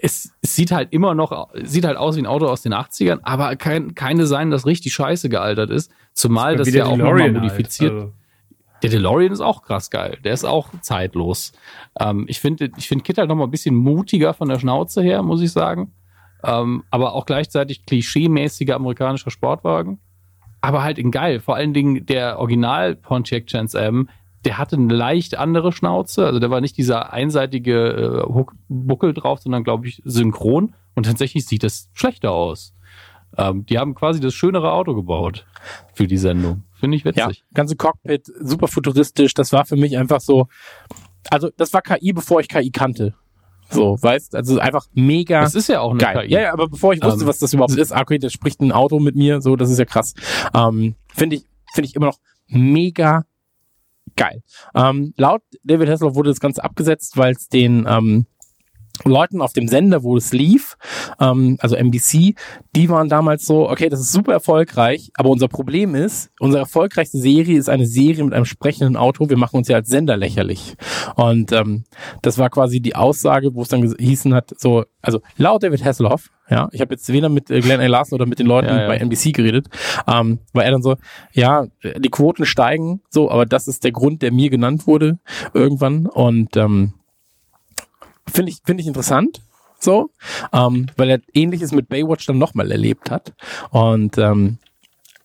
[0.00, 3.18] es, es sieht halt immer noch, sieht halt aus wie ein Auto aus den 80ern,
[3.22, 5.90] aber kein, keine sein, das richtig scheiße gealtert ist.
[6.14, 7.34] Zumal das Wie ja der auch nochmal halt.
[7.34, 7.92] modifiziert.
[7.92, 8.12] Also,
[8.82, 10.18] Der DeLorean ist auch krass geil.
[10.24, 11.52] Der ist auch zeitlos.
[11.98, 15.02] Ähm, ich finde, ich finde Kit halt noch mal ein bisschen mutiger von der Schnauze
[15.02, 15.92] her, muss ich sagen.
[16.42, 20.00] Ähm, aber auch gleichzeitig klischee-mäßiger amerikanischer Sportwagen.
[20.62, 21.40] Aber halt in geil.
[21.40, 24.08] Vor allen Dingen der Original Pontiac Chance M,
[24.44, 26.24] der hatte eine leicht andere Schnauze.
[26.24, 30.74] Also der war nicht dieser einseitige äh, Buckel drauf, sondern glaube ich synchron.
[30.94, 32.74] Und tatsächlich sieht das schlechter aus.
[33.38, 35.46] Ähm, die haben quasi das schönere Auto gebaut
[35.94, 36.64] für die Sendung.
[36.74, 37.44] Finde ich Ja, witzig.
[37.54, 39.34] ganze Cockpit, super futuristisch.
[39.34, 40.46] Das war für mich einfach so,
[41.30, 43.14] also das war KI, bevor ich KI kannte.
[43.72, 46.26] So, weißt, also einfach mega Das ist ja auch eine geil.
[46.26, 46.32] KI.
[46.34, 48.60] Ja, ja, aber bevor ich wusste, Ähm, was das überhaupt ist, ah, okay, das spricht
[48.60, 50.14] ein Auto mit mir, so, das ist ja krass.
[50.54, 52.18] Ähm, finde ich, finde ich immer noch
[52.48, 53.24] mega
[54.16, 54.42] geil.
[54.74, 58.26] Ähm, laut David Hasselhoff wurde das Ganze abgesetzt, weil es den ähm,
[59.04, 60.76] Leuten auf dem Sender, wo es lief,
[61.20, 62.34] ähm, also NBC,
[62.76, 67.18] die waren damals so, okay, das ist super erfolgreich, aber unser Problem ist, unsere erfolgreichste
[67.18, 70.74] Serie ist eine Serie mit einem sprechenden Auto, wir machen uns ja als Sender lächerlich.
[71.16, 71.84] Und ähm,
[72.22, 76.30] das war quasi die Aussage, wo es dann hießen hat, so, also laut David Hasselhoff,
[76.50, 77.86] ja, ich habe jetzt weder mit äh, Glenn A.
[77.86, 78.88] Larson oder mit den Leuten Ja, ja.
[78.88, 79.68] bei NBC geredet,
[80.08, 80.96] ähm, war er dann so,
[81.32, 85.20] ja, die Quoten steigen, so, aber das ist der Grund, der mir genannt wurde
[85.54, 86.94] irgendwann und ähm,
[88.30, 89.40] finde ich, finde ich interessant,
[89.78, 90.10] so,
[90.52, 93.32] ähm, weil er ähnliches mit Baywatch dann nochmal erlebt hat.
[93.70, 94.58] Und ähm,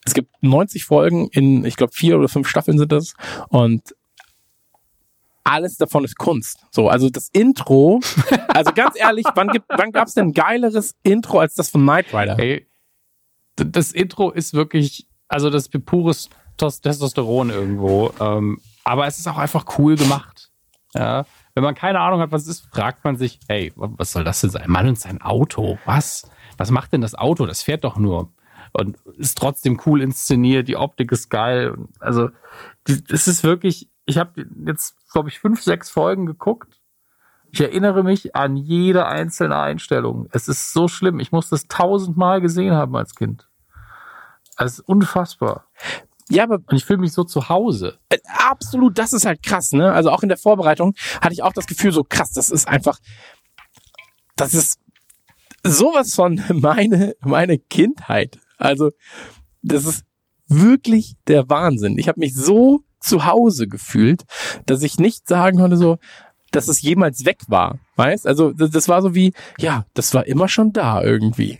[0.06, 3.14] es gibt 90 Folgen in, ich glaube, vier oder fünf Staffeln sind das.
[3.50, 3.82] Und
[5.44, 6.66] alles davon ist Kunst.
[6.72, 8.00] So, also das Intro,
[8.48, 12.40] also ganz ehrlich, wann wann gab's denn ein geileres Intro als das von Knight Rider?
[12.40, 12.68] Ey,
[13.56, 18.12] das Intro ist wirklich, also das pures Tos- Testosteron irgendwo.
[18.20, 20.50] Ähm, aber es ist auch einfach cool gemacht.
[20.94, 21.26] Ja.
[21.56, 24.24] Wenn man keine Ahnung hat, was es ist, fragt man sich, hey, wa- was soll
[24.24, 24.70] das denn sein?
[24.70, 25.80] Mann und sein Auto.
[25.86, 26.30] Was?
[26.58, 27.46] Was macht denn das Auto?
[27.46, 28.30] Das fährt doch nur.
[28.74, 31.76] Und ist trotzdem cool inszeniert, die Optik ist geil.
[32.00, 32.30] Also,
[32.86, 36.82] es ist wirklich, ich habe jetzt, glaube ich, fünf, sechs Folgen geguckt.
[37.52, 40.28] Ich erinnere mich an jede einzelne Einstellung.
[40.34, 41.22] Es ist so schlimm.
[41.22, 43.48] Ich muss das tausendmal gesehen haben als Kind.
[44.58, 45.68] Es ist unfassbar.
[46.30, 48.00] Ja, aber Und ich fühle mich so zu Hause.
[48.10, 49.94] äh, absolut, das ist halt krass, ne?
[49.94, 53.00] Also auch in der Vorbereitung hatte ich auch das Gefühl, so krass, das ist einfach,
[54.36, 54.80] das ist
[55.64, 58.40] sowas von meine, meine Kindheit.
[58.58, 58.92] Also,
[59.62, 60.06] das ist
[60.48, 61.98] wirklich der Wahnsinn.
[61.98, 64.24] Ich habe mich so zu Hause gefühlt,
[64.66, 65.98] dass ich nicht sagen konnte, so,
[66.52, 67.80] dass es jemals weg war.
[67.98, 68.26] Weißt?
[68.26, 71.60] Also, das, das war so wie, ja, das war immer schon da irgendwie.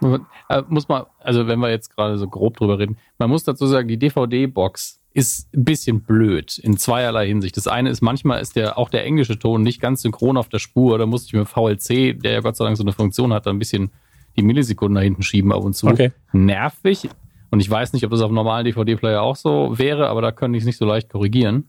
[0.00, 3.66] Äh, muss man, also wenn wir jetzt gerade so grob drüber reden, man muss dazu
[3.66, 7.56] sagen, die DVD-Box ist ein bisschen blöd in zweierlei Hinsicht.
[7.56, 10.60] Das eine ist, manchmal ist der auch der englische Ton nicht ganz synchron auf der
[10.60, 10.98] Spur.
[10.98, 13.50] Da musste ich mit VLC, der ja Gott sei Dank so eine Funktion hat, da
[13.50, 13.90] ein bisschen
[14.36, 15.88] die Millisekunden nach hinten schieben ab und zu.
[15.88, 16.12] Okay.
[16.32, 17.08] Nervig.
[17.50, 20.56] Und ich weiß nicht, ob das auf normalen DVD-Player auch so wäre, aber da könnte
[20.56, 21.68] ich es nicht so leicht korrigieren.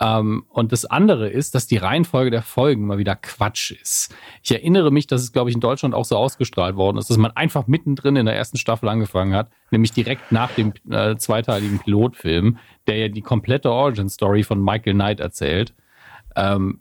[0.00, 4.14] Ähm, und das andere ist, dass die Reihenfolge der Folgen mal wieder Quatsch ist.
[4.42, 7.18] Ich erinnere mich, dass es, glaube ich, in Deutschland auch so ausgestrahlt worden ist, dass
[7.18, 11.78] man einfach mittendrin in der ersten Staffel angefangen hat, nämlich direkt nach dem äh, zweiteiligen
[11.78, 15.74] Pilotfilm, der ja die komplette Origin-Story von Michael Knight erzählt.
[16.36, 16.80] Ähm,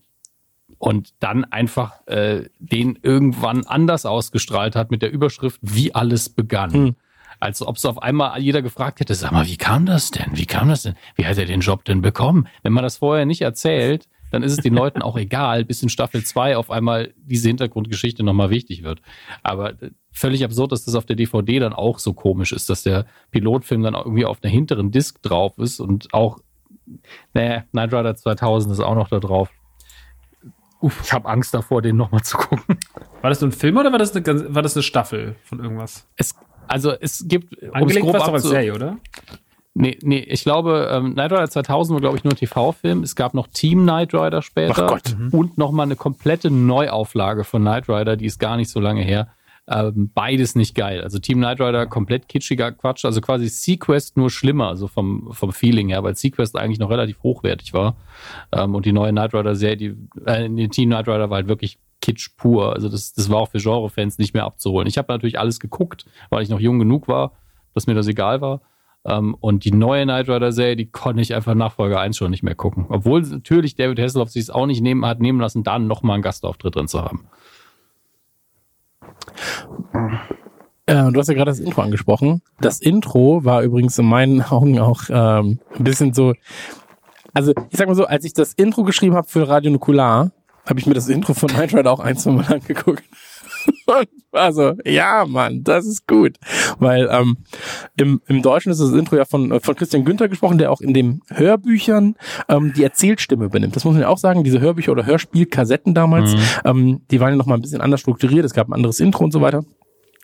[0.78, 6.74] und dann einfach äh, den irgendwann anders ausgestrahlt hat mit der Überschrift, wie alles begann.
[6.74, 6.95] Hm.
[7.42, 10.30] Als ob es auf einmal jeder gefragt hätte, sag mal, wie kam das denn?
[10.34, 10.94] Wie kam das denn?
[11.16, 12.48] Wie hat er den Job denn bekommen?
[12.62, 15.89] Wenn man das vorher nicht erzählt, dann ist es den Leuten auch egal, bis in
[15.89, 19.02] Staffel 2 auf einmal diese Hintergrundgeschichte nochmal wichtig wird.
[19.42, 22.84] Aber äh, völlig absurd, dass das auf der DVD dann auch so komisch ist, dass
[22.84, 26.38] der Pilotfilm dann irgendwie auf einer hinteren Disc drauf ist und auch,
[27.34, 29.50] naja, Knight Rider 2000 ist auch noch da drauf.
[30.80, 32.78] Uff, ich habe Angst davor, den nochmal zu gucken.
[33.22, 36.08] War das nur ein Film oder war das eine, war das eine Staffel von irgendwas?
[36.16, 36.36] Es,
[36.68, 38.97] also es gibt, um's Angelegt grob war es doch als Serie, oder?
[39.74, 43.03] Nee, nee, ich glaube, ähm, Knight Rider 2000 war, glaube ich, nur ein TV-Film.
[43.03, 44.84] Es gab noch Team Knight Rider später.
[44.84, 45.16] Ach Gott.
[45.32, 49.30] Und nochmal eine komplette Neuauflage von Knight Rider, die ist gar nicht so lange her.
[49.70, 51.01] Ähm, beides nicht geil.
[51.01, 53.05] Also Team Knight Rider komplett kitschiger Quatsch.
[53.05, 57.24] Also quasi Sequest nur schlimmer, also vom, vom Feeling her, weil Sequest eigentlich noch relativ
[57.24, 57.95] hochwertig war.
[58.51, 59.95] Ähm, und die neue Knight Rider-Serie, die,
[60.26, 62.74] äh, die Team Knight Rider war halt wirklich Kitsch pur.
[62.74, 64.88] Also das, das war auch für Genre-Fans nicht mehr abzuholen.
[64.88, 67.34] Ich habe natürlich alles geguckt, weil ich noch jung genug war,
[67.74, 68.62] dass mir das egal war.
[69.04, 72.43] Ähm, und die neue Knight Rider-Serie, die konnte ich einfach nach Folge 1 schon nicht
[72.43, 72.86] mehr gucken.
[72.89, 76.24] Obwohl natürlich David Hasselhoff sich es auch nicht nehmen, hat nehmen lassen, da nochmal einen
[76.24, 77.28] Gastauftritt drin zu haben.
[80.86, 82.41] Äh, du hast ja gerade das Intro angesprochen.
[82.60, 86.34] Das Intro war übrigens in meinen Augen auch ähm, ein bisschen so.
[87.34, 90.32] Also ich sag mal so, als ich das Intro geschrieben habe für Radio Nukular,
[90.72, 93.03] habe ich mir das Intro von Night Rider auch ein, zwei Mal angeguckt.
[93.86, 96.38] Und war so, ja, Mann, das ist gut.
[96.80, 97.39] Weil ähm,
[97.97, 100.93] im, im Deutschen ist das Intro ja von, von Christian Günther gesprochen, der auch in
[100.93, 102.15] den Hörbüchern
[102.47, 103.76] ähm, die Erzählstimme benimmt.
[103.76, 107.36] Das muss man ja auch sagen, diese Hörbücher oder Hörspielkassetten damals, ähm, die waren ja
[107.36, 108.45] nochmal ein bisschen anders strukturiert.
[108.45, 109.65] Es gab ein anderes Intro und so weiter.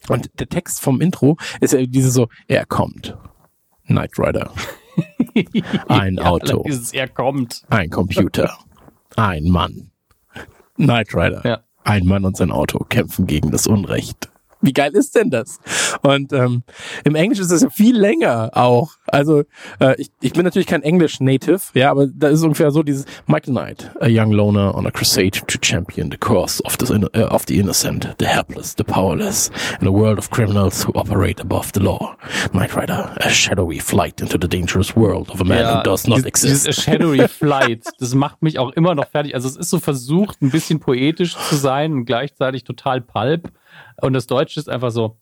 [0.08, 3.18] Und der Text vom Intro ist ja diese so, er kommt.
[3.86, 4.52] Knight Rider.
[5.88, 6.64] Ein Auto.
[6.66, 7.64] Dieses Er kommt.
[7.70, 8.58] Ein Computer.
[9.16, 9.92] Ein Mann.
[10.78, 11.42] Knight Rider.
[11.44, 11.60] Ja.
[11.84, 14.30] Ein Mann und sein Auto kämpfen gegen das Unrecht.
[14.62, 15.60] Wie geil ist denn das?
[16.02, 16.64] Und ähm,
[17.04, 18.94] im Englisch ist es ja viel länger auch.
[19.08, 19.44] Also
[19.80, 23.54] äh, ich, ich bin natürlich kein Englisch-Native, ja, aber da ist ungefähr so dieses Michael
[23.54, 27.46] Knight, a young loner on a crusade to champion the cause of the, uh, of
[27.48, 31.80] the innocent, the helpless, the powerless, in a world of criminals who operate above the
[31.80, 32.16] law.
[32.54, 36.18] Knight Rider, a shadowy flight into the dangerous world of a man who does not
[36.18, 36.68] dieses, exist.
[36.68, 39.36] Dieses Shadowy Flight, das macht mich auch immer noch fertig.
[39.36, 43.52] Also es ist so versucht, ein bisschen poetisch zu sein und gleichzeitig total pulp.
[44.02, 45.18] Und das Deutsche ist einfach so,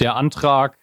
[0.00, 0.76] der Antrag,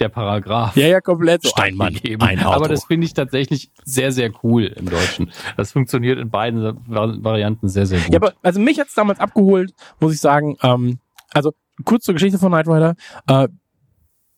[0.00, 0.76] der Paragraph.
[0.76, 1.42] Ja, ja, komplett.
[1.42, 2.22] So, ein Stein Mann, gegeben.
[2.22, 2.50] ein Auto.
[2.56, 5.32] Aber das finde ich tatsächlich sehr, sehr cool im Deutschen.
[5.56, 8.12] Das funktioniert in beiden Vari- Varianten sehr, sehr gut.
[8.12, 10.56] Ja, aber also mich hat's damals abgeholt, muss ich sagen.
[10.62, 11.00] Ähm,
[11.32, 11.52] also
[11.84, 12.94] kurz zur Geschichte von Knight Rider.
[13.26, 13.48] Äh,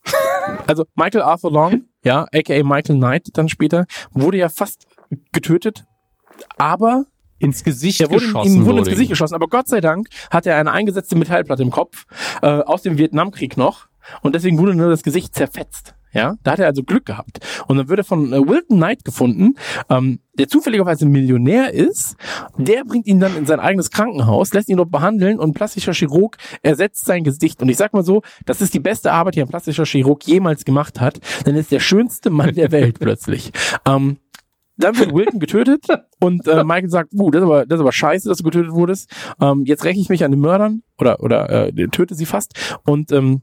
[0.66, 4.86] also Michael Arthur Long, ja, aka Michael Knight dann später, wurde ja fast
[5.32, 5.84] getötet,
[6.57, 7.05] aber
[7.41, 8.55] ins Gesicht er wurde geschossen.
[8.55, 9.34] ihm wurde ins Gesicht geschossen.
[9.34, 12.07] Aber Gott sei Dank hat er eine eingesetzte Metallplatte im Kopf
[12.43, 13.88] äh, aus dem Vietnamkrieg noch
[14.22, 15.95] und deswegen wurde nur das Gesicht zerfetzt.
[16.12, 17.38] Ja, da hat er also Glück gehabt.
[17.68, 19.55] Und dann wird er von äh, Wilton Knight gefunden,
[19.88, 22.16] ähm, der zufälligerweise Millionär ist.
[22.59, 25.93] Der bringt ihn dann in sein eigenes Krankenhaus, lässt ihn dort behandeln und ein plastischer
[25.93, 27.62] Chirurg ersetzt sein Gesicht.
[27.62, 30.64] Und ich sag mal so, das ist die beste Arbeit, die ein plastischer Chirurg jemals
[30.64, 31.20] gemacht hat.
[31.47, 33.53] Denn er ist der schönste Mann der Welt plötzlich.
[33.86, 34.16] Ähm,
[34.81, 35.87] dann wird Wilton getötet
[36.20, 38.72] und äh, Michael sagt, uh, das ist aber, das ist aber scheiße, dass du getötet
[38.72, 39.11] wurdest.
[39.41, 43.12] Ähm, jetzt räche ich mich an den Mördern oder oder äh, töte sie fast und
[43.12, 43.43] ähm,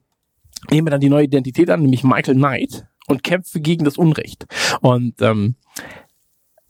[0.69, 4.45] nehme dann die neue Identität an, nämlich Michael Knight und kämpfe gegen das Unrecht.
[4.81, 5.55] Und ähm,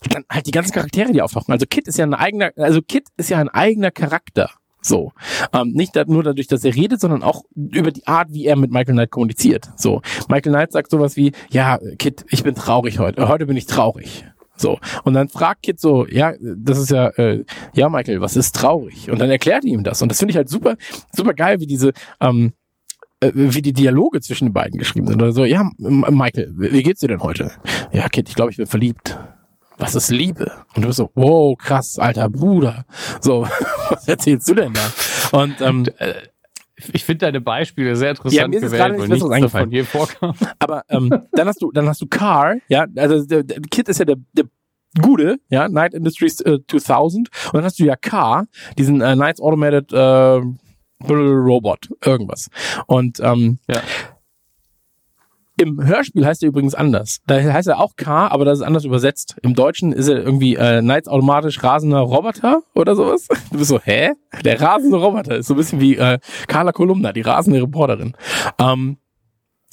[0.09, 1.51] dann halt die ganzen Charaktere, die auftauchen.
[1.51, 4.51] Also Kit ist ja ein eigener, also Kit ist ja ein eigener Charakter.
[4.81, 5.11] So.
[5.53, 8.71] Ähm, nicht nur dadurch, dass er redet, sondern auch über die Art, wie er mit
[8.71, 9.69] Michael Knight kommuniziert.
[9.75, 10.01] So.
[10.29, 13.27] Michael Knight sagt sowas wie, ja, Kid, ich bin traurig heute.
[13.27, 14.25] Heute bin ich traurig.
[14.57, 14.79] So.
[15.03, 17.43] Und dann fragt Kid so, ja, das ist ja, äh,
[17.73, 19.09] ja, Michael, was ist traurig?
[19.09, 20.01] Und dann erklärt er ihm das.
[20.01, 20.75] Und das finde ich halt super,
[21.15, 22.53] super geil, wie diese, ähm,
[23.19, 25.21] äh, wie die Dialoge zwischen den beiden geschrieben sind.
[25.21, 27.51] Oder so, ja, M- Michael, wie geht's dir denn heute?
[27.91, 29.17] Ja, Kid, ich glaube, ich bin verliebt.
[29.79, 30.51] Was ist Liebe?
[30.75, 32.85] Und du bist so, wow, krass, alter Bruder.
[33.21, 33.43] So,
[33.89, 35.37] was erzählst du denn da?
[35.39, 35.85] Und ähm,
[36.93, 39.83] Ich finde deine Beispiele sehr Ja, interessant mir ist jetzt gewählt, weil nichts davon je
[39.83, 40.35] vorkam.
[40.59, 43.99] Aber ähm, dann hast du, dann hast du Car, ja, also der, der Kid ist
[43.99, 44.45] ja der, der
[45.01, 48.45] Gute, ja, Night Industries äh, 2000 und dann hast du ja Car,
[48.77, 50.41] diesen äh, Knights Automated äh,
[51.09, 52.49] Robot, irgendwas.
[52.87, 53.81] Und ähm, Ja.
[55.57, 57.19] Im Hörspiel heißt er übrigens anders.
[57.27, 59.35] Da heißt er auch Car, aber das ist anders übersetzt.
[59.41, 63.27] Im Deutschen ist er irgendwie äh, Knights automatisch rasender Roboter oder sowas.
[63.51, 64.11] Du bist so, hä?
[64.43, 68.13] Der rasende Roboter ist so ein bisschen wie äh, Carla Kolumna, die rasende Reporterin.
[68.59, 68.97] Ähm,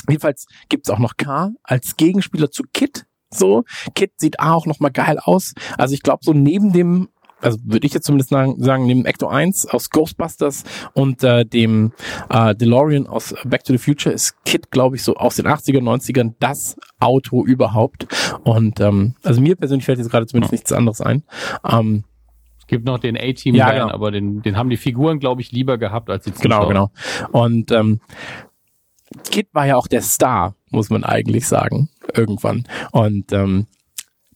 [0.08, 3.06] Jedenfalls gibt's auch noch K als Gegenspieler zu Kit.
[3.30, 5.54] So, Kit sieht auch noch mal geil aus.
[5.76, 7.08] Also ich glaube so neben dem,
[7.44, 10.64] also würde ich jetzt zumindest sagen, neben Ecto 1 aus Ghostbusters
[10.94, 11.92] und äh, dem
[12.30, 15.80] äh, DeLorean aus Back to the Future ist Kit, glaube ich, so aus den 80er,
[15.80, 18.06] 90ern das Auto überhaupt.
[18.44, 21.22] Und ähm, also mir persönlich fällt jetzt gerade zumindest nichts anderes ein.
[21.70, 22.04] Ähm,
[22.58, 23.90] Es gibt noch den A-Team, Ja, genau.
[23.90, 26.68] aber den, den haben die Figuren, glaube ich, lieber gehabt als die Genau, Zuschauer.
[26.68, 26.90] genau.
[27.32, 28.00] Und ähm,
[29.30, 32.64] Kid war ja auch der Star, muss man eigentlich sagen, irgendwann.
[32.90, 33.66] Und ähm,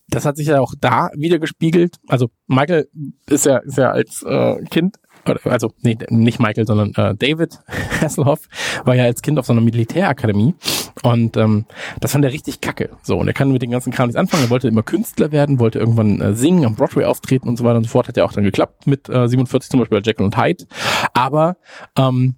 [0.09, 1.97] das hat sich ja auch da wieder gespiegelt.
[2.09, 2.89] Also Michael
[3.27, 4.97] ist ja, ist ja als äh, Kind,
[5.45, 7.61] also nee, nicht Michael, sondern äh, David
[8.01, 8.49] Hasselhoff
[8.85, 10.55] war ja als Kind auf so einer Militärakademie
[11.03, 11.67] und ähm,
[12.01, 12.91] das fand er richtig kacke.
[13.03, 14.45] So und er kann mit den ganzen Kram nichts anfangen.
[14.45, 17.77] Er wollte immer Künstler werden, wollte irgendwann äh, singen, am Broadway auftreten und so weiter
[17.77, 18.09] und so fort.
[18.09, 20.65] Hat ja auch dann geklappt mit äh, 47 zum Beispiel bei Jekyll und Hyde.
[21.13, 21.57] Aber
[21.97, 22.37] ähm,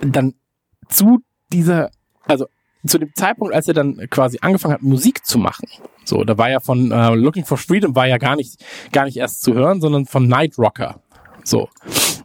[0.00, 0.34] dann
[0.88, 1.20] zu
[1.52, 1.90] dieser,
[2.26, 2.46] also
[2.86, 5.68] zu dem Zeitpunkt, als er dann quasi angefangen hat, Musik zu machen.
[6.04, 9.16] So, da war ja von äh, Looking for Freedom war ja gar nicht, gar nicht
[9.16, 11.02] erst zu hören, sondern von Night Rocker.
[11.44, 11.68] So.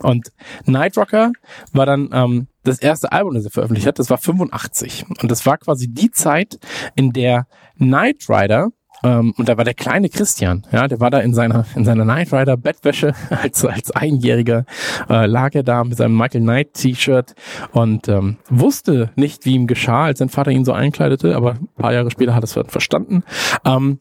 [0.02, 0.32] Und
[0.66, 1.32] Night Rocker
[1.72, 5.06] war dann ähm, das erste Album, das er veröffentlicht hat, das war 85.
[5.22, 6.60] Und das war quasi die Zeit,
[6.96, 7.48] in der
[7.78, 8.70] Knight Rider,
[9.04, 12.04] ähm, und da war der kleine Christian, ja, der war da in seiner, in seiner
[12.04, 14.66] Knight Rider Bettwäsche als, als Einjähriger,
[15.10, 17.36] äh, lag er da mit seinem Michael Knight T-Shirt
[17.72, 21.68] und ähm, wusste nicht, wie ihm geschah, als sein Vater ihn so einkleidete, aber ein
[21.78, 23.24] paar Jahre später hat er es verstanden.
[23.66, 24.00] Ähm,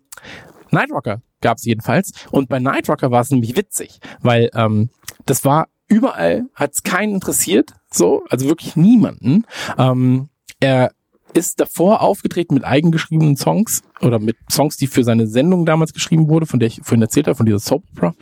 [0.70, 2.12] Night Rocker gab es jedenfalls.
[2.30, 4.88] Und bei Night Rocker war es nämlich witzig, weil ähm,
[5.26, 9.44] das war überall, hat es keinen interessiert, so, also wirklich niemanden.
[9.76, 10.30] Ähm,
[10.60, 10.92] er
[11.34, 16.28] ist davor aufgetreten mit eigengeschriebenen Songs oder mit Songs, die für seine Sendung damals geschrieben
[16.28, 18.14] wurde, von der ich vorhin erzählt habe, von dieser Soap Opera.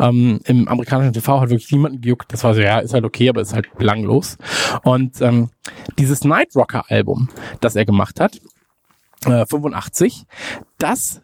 [0.00, 2.32] Ähm, Im amerikanischen TV hat wirklich niemanden gejuckt.
[2.32, 4.36] Das war so, ja, ist halt okay, aber ist halt belanglos.
[4.82, 5.50] Und ähm,
[5.98, 7.28] dieses Night Rocker Album,
[7.60, 8.40] das er gemacht hat,
[9.24, 10.24] äh, 85,
[10.78, 11.22] das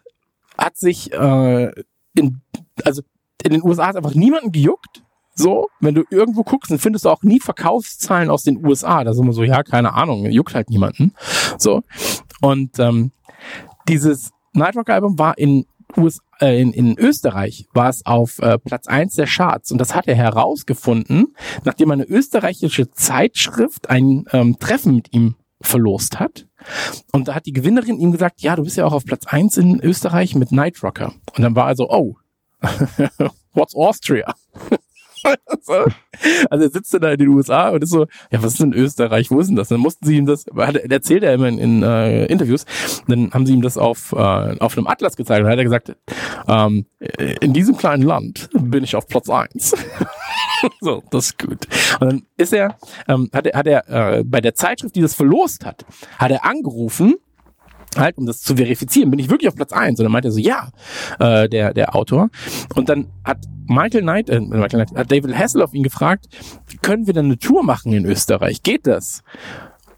[0.57, 1.71] hat sich äh,
[2.15, 2.41] in,
[2.83, 3.01] also
[3.43, 5.03] in den USA hat einfach niemanden gejuckt.
[5.35, 9.03] So, wenn du irgendwo guckst, dann findest du auch nie Verkaufszahlen aus den USA.
[9.03, 11.13] Da ist immer so, ja, keine Ahnung, juckt halt niemanden.
[11.57, 11.83] So.
[12.41, 13.11] Und ähm,
[13.87, 15.65] dieses Night Rock Album war in
[15.97, 19.93] US, äh, in, in Österreich war es auf äh, Platz eins der Charts und das
[19.93, 26.47] hat er herausgefunden, nachdem eine österreichische Zeitschrift ein ähm, Treffen mit ihm verlost hat.
[27.11, 29.57] Und da hat die Gewinnerin ihm gesagt, ja, du bist ja auch auf Platz eins
[29.57, 31.13] in Österreich mit Night Rocker.
[31.35, 32.15] Und dann war er so, oh,
[33.53, 34.33] what's Austria?
[35.61, 35.73] So.
[36.49, 38.73] also er sitzt dann da in den USA und ist so, ja, was ist denn
[38.73, 39.31] Österreich?
[39.31, 39.69] Wo ist denn das?
[39.69, 42.65] Dann mussten sie ihm das, hat, er- erzählt er immer in, in äh, Interviews,
[43.07, 45.63] dann haben sie ihm das auf, äh, auf einem Atlas gezeigt und dann hat er
[45.63, 45.95] gesagt,
[46.47, 46.85] ähm,
[47.41, 49.73] in diesem kleinen Land bin ich auf Platz eins.
[50.81, 51.65] so, das ist gut.
[51.99, 52.77] Und dann ist er,
[53.07, 55.85] ähm, hat er, hat er äh, bei der Zeitschrift, die das verlost hat,
[56.19, 57.15] hat er angerufen
[57.97, 59.99] halt, um das zu verifizieren, bin ich wirklich auf Platz eins?
[59.99, 60.69] Und dann meinte er so, ja,
[61.19, 62.29] äh, der, der Autor.
[62.75, 63.37] Und dann hat
[63.67, 66.27] Michael Knight, äh, Michael Knight, hat David Hasselhoff ihn gefragt,
[66.81, 68.63] können wir denn eine Tour machen in Österreich?
[68.63, 69.23] Geht das?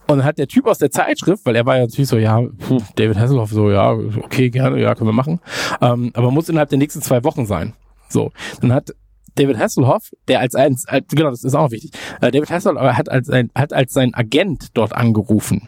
[0.08, 2.42] Und dann hat der Typ aus der Zeitschrift, weil er war ja natürlich so, ja,
[2.42, 5.42] puh, David Hasselhoff so, ja, okay, gerne, ja, können wir machen.
[5.82, 7.74] Ähm, aber muss innerhalb der nächsten zwei Wochen sein.
[8.08, 8.32] So,
[8.62, 8.96] dann hat
[9.36, 11.92] David Hasselhoff, der als ein, als, genau, das ist auch wichtig,
[12.22, 15.68] äh, David Hasselhoff hat als, ein, hat als sein Agent dort angerufen.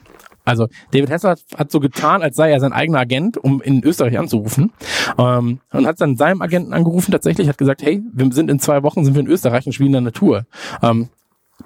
[0.50, 4.18] Also David Hasselhoff hat so getan, als sei er sein eigener Agent, um in Österreich
[4.18, 4.74] anzurufen.
[5.18, 8.84] Ähm, und hat dann seinem Agenten angerufen, tatsächlich, hat gesagt, hey, wir sind in zwei
[8.84, 10.46] Wochen, sind wir in Österreich und spielen dann eine Tour.
[10.82, 11.10] Ähm,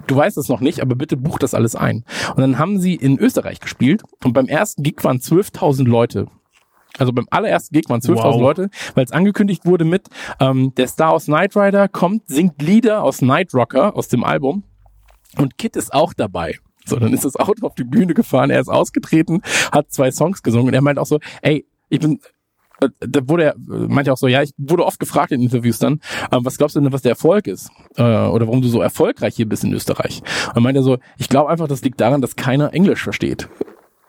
[0.06, 2.04] du weißt es noch nicht, aber bitte buch das alles ein.
[2.30, 6.26] Und dann haben sie in Österreich gespielt und beim ersten Gig waren 12.000 Leute
[6.98, 8.40] Also beim allerersten Gig waren 12.000 Wow.
[8.40, 10.08] Leute, weil es angekündigt wurde mit,
[10.40, 14.64] ähm, der Star aus Knight Rider kommt, singt Lieder aus Night Rocker, aus dem Album.
[15.36, 16.54] Und Kid ist auch dabei.
[16.84, 19.40] So, dann ist das Auto auf die Bühne gefahren, er ist ausgetreten,
[19.72, 22.20] hat zwei Songs gesungen und er meint auch so, ey, ich bin,
[22.80, 25.78] äh, da wurde er, äh, meinte auch so, ja, ich wurde oft gefragt in Interviews
[25.78, 26.00] dann,
[26.30, 27.70] ähm, was glaubst du denn, was der Erfolg ist?
[27.96, 30.22] Äh, oder warum du so erfolgreich hier bist in Österreich?
[30.54, 33.48] Und meinte er so, ich glaube einfach, das liegt daran, dass keiner Englisch versteht.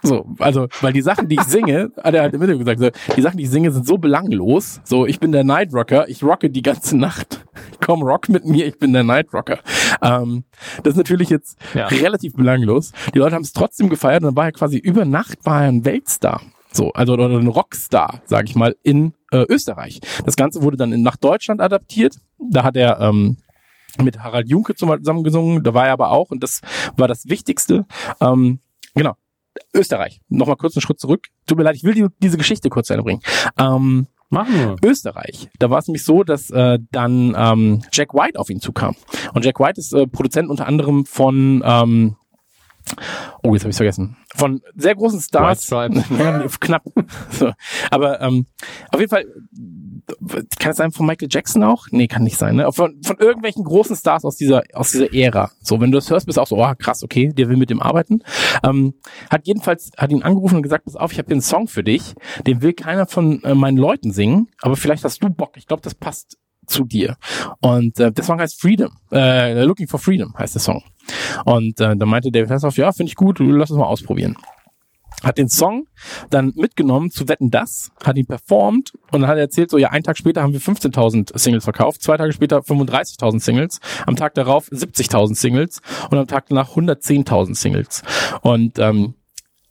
[0.06, 3.14] So, also, weil die Sachen, die ich singe, hat er halt im Interview gesagt, so,
[3.16, 4.82] die Sachen, die ich singe, sind so belanglos.
[4.84, 7.46] So, ich bin der Night Rocker, ich rocke die ganze Nacht.
[7.84, 9.60] Komm, rock mit mir, ich bin der Night Rocker.
[10.02, 10.44] Ähm,
[10.84, 11.88] das ist natürlich jetzt Ja.
[11.88, 12.92] relativ belanglos.
[13.14, 15.70] Die Leute haben es trotzdem gefeiert und dann war er quasi über Nacht war er
[15.70, 16.42] ein Weltstar.
[16.72, 20.02] So, also oder ein Rockstar, sage ich mal, in äh, Österreich.
[20.26, 22.18] Das Ganze wurde dann in, nach Deutschland adaptiert.
[22.38, 23.38] Da hat er ähm,
[24.02, 25.64] mit Harald Junke zusammen gesungen.
[25.64, 26.60] Da war er aber auch und das
[26.98, 27.86] war das Wichtigste.
[28.20, 28.60] Ähm,
[28.94, 29.14] genau.
[29.76, 30.22] Österreich.
[30.30, 31.28] Nochmal kurz einen Schritt zurück.
[31.46, 33.22] Tut mir leid, ich will die, diese Geschichte kurz zu Ende bringen.
[33.58, 34.76] Ähm, Machen wir.
[34.90, 35.50] Österreich.
[35.60, 38.96] Da war es nämlich so, dass äh, dann ähm, Jack White auf ihn zukam.
[39.34, 42.16] Und Jack White ist äh, Produzent unter anderem von ähm,
[43.42, 44.16] Oh, jetzt habe ich vergessen.
[44.36, 45.72] Von sehr großen Stars.
[45.72, 46.84] White knapp.
[47.32, 47.52] So.
[47.90, 48.46] Aber ähm,
[48.92, 49.26] auf jeden Fall
[50.60, 51.88] kann es sein von Michael Jackson auch?
[51.92, 52.56] Nee, kann nicht sein.
[52.56, 52.72] Ne?
[52.72, 55.52] Von, von irgendwelchen großen Stars aus dieser aus dieser Ära.
[55.62, 57.70] So, wenn du das hörst, bist du auch so, oh krass, okay, der will mit
[57.70, 58.22] dem arbeiten.
[58.64, 58.94] Ähm,
[59.30, 61.84] hat jedenfalls hat ihn angerufen und gesagt, pass auf, ich habe hier einen Song für
[61.84, 62.14] dich.
[62.46, 65.58] Den will keiner von äh, meinen Leuten singen, aber vielleicht hast du Bock.
[65.58, 66.38] Ich glaube, das passt
[66.68, 67.18] zu dir.
[67.62, 68.92] Und äh, der Song heißt Freedom.
[69.12, 70.84] Äh, Looking for Freedom heißt der Song.
[71.46, 74.36] Und äh, dann meinte David Hasselhoff, ja, finde ich gut, lass uns mal ausprobieren.
[75.26, 75.88] Hat den Song
[76.30, 79.90] dann mitgenommen zu Wetten Das, hat ihn performt und dann hat er erzählt, so ja,
[79.90, 84.36] einen Tag später haben wir 15.000 Singles verkauft, zwei Tage später 35.000 Singles, am Tag
[84.36, 85.82] darauf 70.000 Singles
[86.12, 88.04] und am Tag danach 110.000 Singles.
[88.42, 89.16] Und ähm,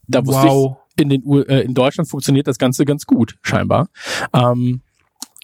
[0.09, 0.77] da wusste Wow.
[0.97, 3.89] ich, in, den, U äh, in Deutschland funktioniert das Ganze ganz gut, scheinbar.
[4.33, 4.83] Ähm,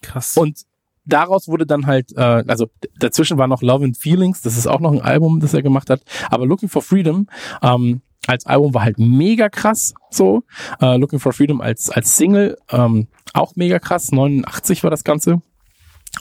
[0.01, 0.35] Krass.
[0.37, 0.59] und
[1.05, 2.67] daraus wurde dann halt, äh, also
[2.99, 5.89] dazwischen war noch Love and Feelings, das ist auch noch ein Album, das er gemacht
[5.89, 6.01] hat.
[6.29, 7.27] Aber Looking for Freedom
[7.61, 10.43] ähm, als Album war halt mega krass so.
[10.79, 14.11] Äh, Looking for Freedom als, als Single ähm, auch mega krass.
[14.11, 15.41] 89 war das Ganze.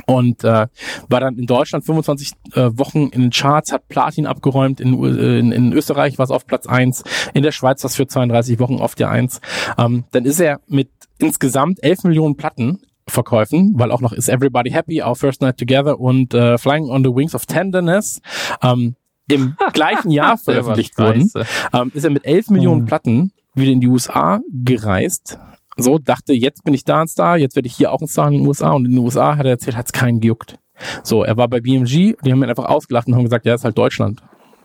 [0.06, 0.68] Und äh,
[1.09, 5.39] war dann in Deutschland 25 äh, Wochen in den Charts, hat Platin abgeräumt, in, äh,
[5.39, 7.02] in, in Österreich war es auf Platz eins,
[7.35, 9.40] in der Schweiz war es für 32 Wochen auf der eins.
[9.78, 14.70] Ähm, dann ist er mit insgesamt 11 Millionen Platten Verkäufen, weil auch noch Is Everybody
[14.70, 18.20] Happy, Our First Night Together und äh, Flying on the Wings of Tenderness
[18.62, 18.94] ähm,
[19.31, 21.31] im gleichen Jahr veröffentlicht wurden,
[21.73, 25.39] ähm, ist er mit 11 Millionen Platten wieder in die USA gereist.
[25.77, 28.28] So dachte, jetzt bin ich da ein Star, jetzt werde ich hier auch ein Star
[28.28, 28.73] in den USA.
[28.73, 30.59] Und in den USA hat er erzählt, hat es keinen gejuckt.
[31.02, 33.65] So, er war bei BMG, die haben ihn einfach ausgelacht und haben gesagt, ja, ist
[33.65, 34.23] halt Deutschland.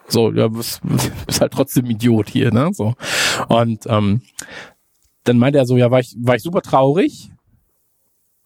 [0.08, 0.82] So, ja, bist,
[1.26, 2.70] bist halt trotzdem Idiot hier, ne?
[2.74, 2.94] So.
[3.48, 4.22] Und ähm,
[5.24, 7.32] dann meinte er so, ja, war ich, war ich super traurig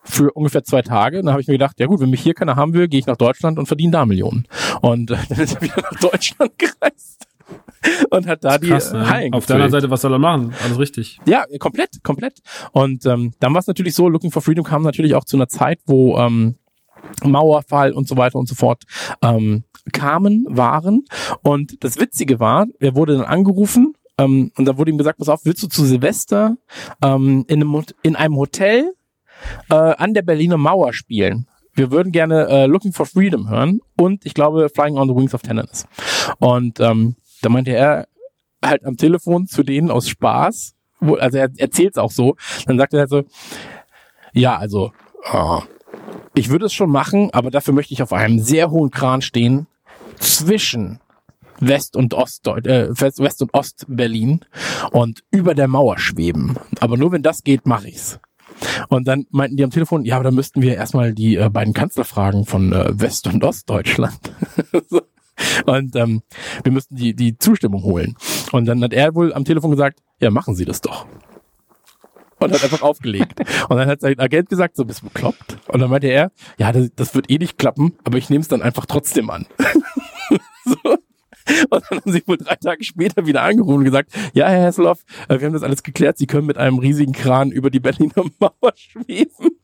[0.04, 1.20] für ungefähr zwei Tage.
[1.20, 3.00] Und dann habe ich mir gedacht, ja gut, wenn mich hier keiner haben will, gehe
[3.00, 4.46] ich nach Deutschland und verdiene da Millionen.
[4.82, 7.28] Und äh, dann ist er wieder nach Deutschland gereist
[8.10, 9.10] und hat da die Krass, äh, ne?
[9.10, 10.54] Hallen Auf anderen Seite, was soll er machen?
[10.64, 11.20] Alles richtig.
[11.26, 12.42] Ja, komplett, komplett.
[12.72, 15.48] Und ähm, dann war es natürlich so, Looking for Freedom kam natürlich auch zu einer
[15.48, 16.56] Zeit, wo ähm,
[17.24, 18.84] Mauerfall und so weiter und so fort
[19.22, 21.06] ähm, kamen, waren.
[21.42, 25.30] Und das Witzige war, er wurde dann angerufen ähm, und da wurde ihm gesagt, pass
[25.30, 26.58] auf, willst du zu Silvester
[27.04, 28.94] ähm, in, einem, in einem Hotel
[29.70, 31.48] äh, an der Berliner Mauer spielen?
[31.74, 35.34] Wir würden gerne äh, Looking for Freedom hören und ich glaube Flying on the Wings
[35.34, 35.86] of Tenderness.
[36.40, 38.08] Und ähm, da meinte er
[38.64, 42.36] halt am Telefon zu denen aus Spaß, wo, also er erzählt es auch so,
[42.66, 43.24] dann sagt er halt so,
[44.34, 44.91] ja, also,
[45.32, 45.60] äh,
[46.36, 49.68] ich würde es schon machen, aber dafür möchte ich auf einem sehr hohen Kran stehen
[50.20, 51.00] zwischen
[51.60, 54.46] West und Ost äh, West West und Ost Berlin
[54.91, 56.56] und über der Mauer schweben.
[56.80, 58.20] Aber nur wenn das geht, mache ich's.
[58.90, 61.73] Und dann meinten die am Telefon, ja, aber dann müssten wir erstmal die äh, beiden
[61.73, 64.19] Kanzler fragen von äh, West- und Ostdeutschland.
[64.90, 65.02] So.
[65.65, 66.22] und ähm,
[66.64, 68.15] wir müssten die, die Zustimmung holen.
[68.52, 71.06] Und dann hat er wohl am Telefon gesagt, ja, machen Sie das doch.
[72.40, 73.40] Und hat einfach aufgelegt.
[73.69, 75.57] Und dann hat sein Agent gesagt, so bist du bekloppt.
[75.68, 78.48] Und dann meinte er, ja, das, das wird eh nicht klappen, aber ich nehme es
[78.48, 79.45] dann einfach trotzdem an.
[80.65, 80.98] so.
[81.70, 85.04] Und dann haben sie wohl drei Tage später wieder angerufen und gesagt, ja, Herr Hesselhoff,
[85.28, 88.26] äh, wir haben das alles geklärt, Sie können mit einem riesigen Kran über die Berliner
[88.40, 89.58] Mauer schweben.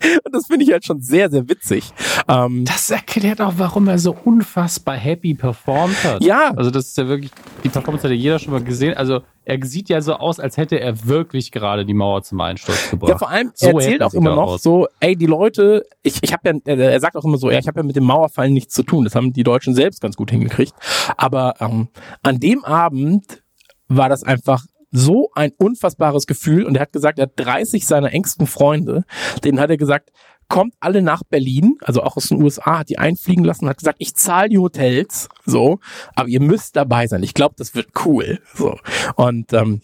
[0.24, 1.90] Und das finde ich halt schon sehr, sehr witzig.
[2.28, 6.22] Ähm, Das erklärt auch, warum er so unfassbar happy performt hat.
[6.22, 6.52] Ja.
[6.56, 7.30] Also das ist ja wirklich,
[7.64, 8.94] die Performance hat ja jeder schon mal gesehen.
[8.96, 12.90] Also er sieht ja so aus, als hätte er wirklich gerade die Mauer zum Einsturz
[12.90, 13.10] gebracht.
[13.10, 14.62] Ja, vor allem, So er erzählt er auch immer noch aus.
[14.62, 17.58] so, ey, die Leute, ich, ich habe ja, er er sagt auch immer so, ja,
[17.58, 19.04] ich habe ja mit dem Mauerfall nichts zu tun.
[19.04, 20.72] Das haben die Deutschen selbst ganz gut hingekriegt.
[21.16, 21.88] Aber ähm,
[22.22, 23.42] an dem Abend
[23.88, 28.12] war das einfach so ein unfassbares Gefühl und er hat gesagt, er hat 30 seiner
[28.12, 29.04] engsten Freunde,
[29.44, 30.10] denen hat er gesagt,
[30.48, 33.98] kommt alle nach Berlin, also auch aus den USA, hat die einfliegen lassen, hat gesagt,
[34.00, 35.78] ich zahle die Hotels, so,
[36.14, 37.22] aber ihr müsst dabei sein.
[37.22, 38.76] Ich glaube, das wird cool, so.
[39.14, 39.80] Und ähm,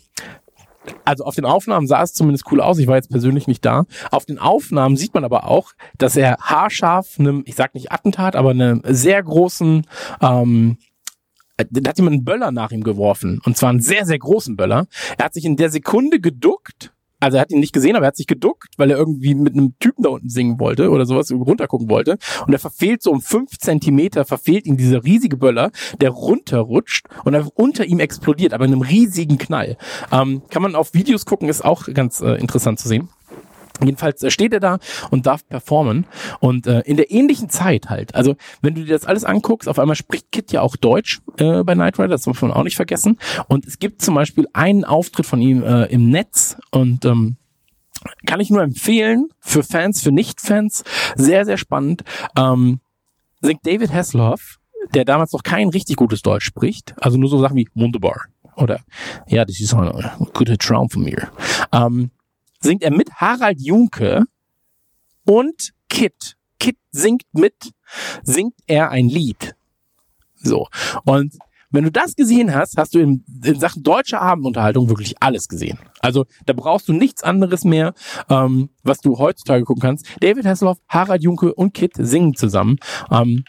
[1.04, 2.78] also auf den Aufnahmen sah es zumindest cool aus.
[2.78, 3.84] Ich war jetzt persönlich nicht da.
[4.10, 8.36] Auf den Aufnahmen sieht man aber auch, dass er haarscharf einem, ich sag nicht Attentat,
[8.36, 9.86] aber einem sehr großen,
[10.20, 10.78] ähm,
[11.56, 13.40] da hat jemand einen Böller nach ihm geworfen.
[13.44, 14.86] Und zwar einen sehr, sehr großen Böller.
[15.18, 18.08] Er hat sich in der Sekunde geduckt also er hat ihn nicht gesehen, aber er
[18.08, 21.32] hat sich geduckt, weil er irgendwie mit einem Typen da unten singen wollte oder sowas
[21.32, 22.18] runtergucken wollte.
[22.46, 25.70] Und er verfehlt so um fünf Zentimeter, verfehlt ihn dieser riesige Böller,
[26.00, 29.76] der runterrutscht und einfach unter ihm explodiert, aber in einem riesigen Knall.
[30.12, 33.08] Ähm, kann man auf Videos gucken, ist auch ganz äh, interessant zu sehen.
[33.82, 34.78] Jedenfalls äh, steht er da
[35.10, 36.06] und darf performen.
[36.40, 38.14] Und äh, in der ähnlichen Zeit halt.
[38.14, 41.62] Also, wenn du dir das alles anguckst, auf einmal spricht Kit ja auch Deutsch äh,
[41.62, 43.18] bei Knight Rider, das darf man auch nicht vergessen.
[43.48, 47.36] Und es gibt zum Beispiel einen Auftritt von ihm äh, im Netz und ähm,
[48.26, 50.84] kann ich nur empfehlen für Fans, für Nicht-Fans.
[51.16, 52.04] Sehr, sehr spannend.
[52.36, 52.80] Ähm,
[53.40, 54.58] singt David Hasselhoff,
[54.94, 58.26] der damals noch kein richtig gutes Deutsch spricht, also nur so Sachen wie wunderbar
[58.56, 58.80] oder
[59.28, 59.92] ja, das ist ein
[60.34, 61.28] guter Traum von mir.
[61.72, 62.10] Ähm,
[62.60, 64.24] singt er mit Harald Junke
[65.24, 66.36] und Kit.
[66.58, 67.72] Kit singt mit,
[68.22, 69.54] singt er ein Lied.
[70.36, 70.68] So.
[71.04, 71.36] Und
[71.70, 75.78] wenn du das gesehen hast, hast du in, in Sachen deutscher Abendunterhaltung wirklich alles gesehen.
[76.00, 77.92] Also da brauchst du nichts anderes mehr,
[78.30, 80.06] ähm, was du heutzutage gucken kannst.
[80.20, 82.76] David Hasselhoff, Harald Junke und Kit singen zusammen.
[83.10, 83.44] Ähm,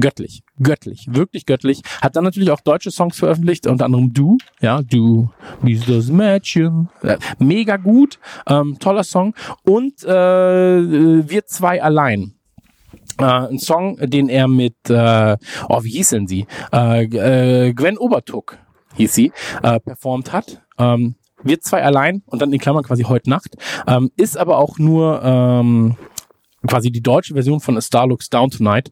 [0.00, 1.82] göttlich, göttlich, wirklich göttlich.
[2.00, 5.30] Hat dann natürlich auch deutsche Songs veröffentlicht, unter anderem Du, ja, Du,
[5.62, 12.34] wie das Mädchen, äh, mega gut, ähm, toller Song und äh, Wir zwei allein.
[13.18, 15.36] Äh, ein Song, den er mit, äh,
[15.68, 16.46] oh, wie hieß denn sie?
[16.72, 18.58] Äh, äh, Gwen Obertuck
[18.96, 19.32] hieß sie,
[19.62, 20.62] äh, performt hat.
[20.78, 23.56] Ähm, wir zwei allein und dann in Klammern quasi heute Nacht.
[23.86, 25.96] Ähm, ist aber auch nur ähm,
[26.66, 28.90] quasi die deutsche Version von A Star Looks Down Tonight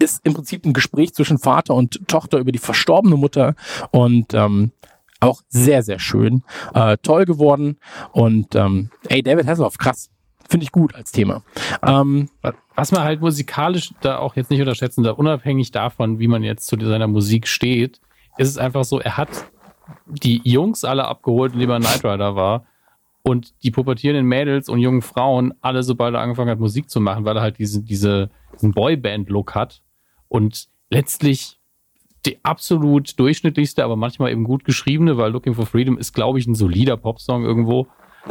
[0.00, 3.54] ist im Prinzip ein Gespräch zwischen Vater und Tochter über die verstorbene Mutter
[3.90, 4.72] und ähm,
[5.20, 6.42] auch sehr, sehr schön.
[6.74, 7.78] Äh, toll geworden.
[8.12, 10.10] Und ähm, ey, David Hasselhoff, krass.
[10.48, 11.44] Finde ich gut als Thema.
[11.86, 12.28] Ähm,
[12.74, 16.66] Was man halt musikalisch da auch jetzt nicht unterschätzen darf, unabhängig davon, wie man jetzt
[16.66, 18.00] zu seiner Musik steht,
[18.36, 19.28] ist es einfach so, er hat
[20.06, 22.66] die Jungs alle abgeholt, indem er Knight Rider war.
[23.22, 27.24] Und die pubertierenden Mädels und jungen Frauen alle, sobald er angefangen hat, Musik zu machen,
[27.24, 29.82] weil er halt diese, diese, diesen Boyband-Look hat
[30.30, 31.58] und letztlich
[32.24, 36.46] die absolut durchschnittlichste, aber manchmal eben gut geschriebene, weil Looking for Freedom ist, glaube ich,
[36.46, 37.88] ein solider Popsong irgendwo.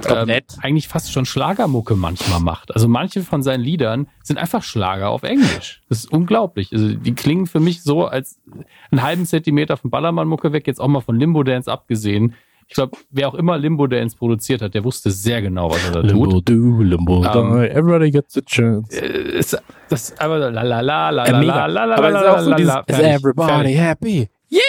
[0.08, 0.30] Ähm,
[0.62, 2.72] eigentlich fast schon Schlagermucke manchmal macht.
[2.76, 5.82] Also manche von seinen Liedern sind einfach Schlager auf Englisch.
[5.90, 6.72] Das ist unglaublich.
[6.72, 8.40] Also die klingen für mich so als
[8.92, 12.36] einen halben Zentimeter von Ballermann-Mucke weg, jetzt auch mal von Limbo Dance abgesehen
[12.70, 15.92] ich glaube, wer auch immer Limbo Dance produziert hat, der wusste sehr genau, was er
[15.92, 16.50] da Limbo tut.
[16.50, 18.96] Do, Limbo um, die, everybody gets a chance.
[18.96, 19.60] Äh, ist,
[19.90, 23.74] das aber la la la la la la la aber la la la Is everybody
[23.74, 24.30] happy?
[24.52, 24.62] Yeah!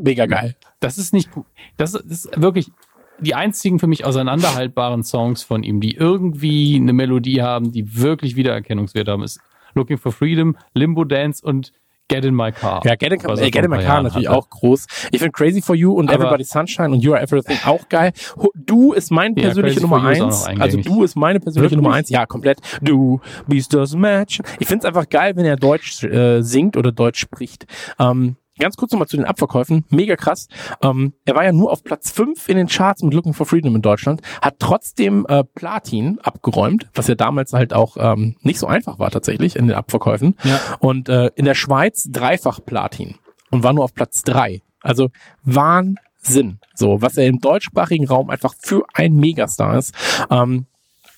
[0.00, 0.54] Mega geil.
[0.78, 1.44] Das ist nicht gut.
[1.76, 2.70] Das ist wirklich
[3.18, 8.36] die einzigen für mich auseinanderhaltbaren Songs von ihm, die irgendwie eine Melodie haben, die wirklich
[8.36, 9.40] Wiedererkennungswert haben, ist
[9.74, 11.72] Looking for Freedom, Limbo Dance und
[12.08, 12.80] Get in My Car.
[12.84, 14.38] Ja, Get in, äh, Get in My Car natürlich hatte.
[14.38, 14.86] auch groß.
[15.12, 18.12] Ich finde Crazy for You und Aber Everybody Sunshine und You Are Everything auch geil.
[18.54, 20.44] Du ist mein persönliche ja, Nummer eins.
[20.58, 21.82] Also Du ist meine persönliche Wirklich?
[21.82, 22.08] Nummer eins.
[22.10, 22.60] Ja, komplett.
[22.82, 24.40] Du, Beast does match.
[24.58, 27.66] Ich finde es einfach geil, wenn er Deutsch äh, singt oder Deutsch spricht.
[27.98, 29.84] Ähm, Ganz kurz nochmal zu den Abverkäufen.
[29.88, 30.48] Mega krass.
[30.82, 33.74] Ähm, er war ja nur auf Platz 5 in den Charts mit Looking for Freedom
[33.74, 38.66] in Deutschland, hat trotzdem äh, Platin abgeräumt, was ja damals halt auch ähm, nicht so
[38.66, 40.36] einfach war tatsächlich in den Abverkäufen.
[40.44, 40.60] Ja.
[40.80, 43.16] Und äh, in der Schweiz dreifach Platin
[43.50, 44.62] und war nur auf Platz 3.
[44.80, 45.10] Also
[45.42, 46.60] Wahnsinn.
[46.74, 49.94] So, was er im deutschsprachigen Raum einfach für ein Megastar ist.
[50.30, 50.66] Ähm,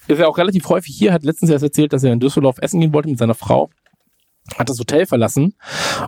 [0.08, 2.80] ist ja auch relativ häufig hier, hat letztens erst erzählt, dass er in Düsseldorf essen
[2.80, 3.70] gehen wollte mit seiner Frau
[4.56, 5.54] hat das Hotel verlassen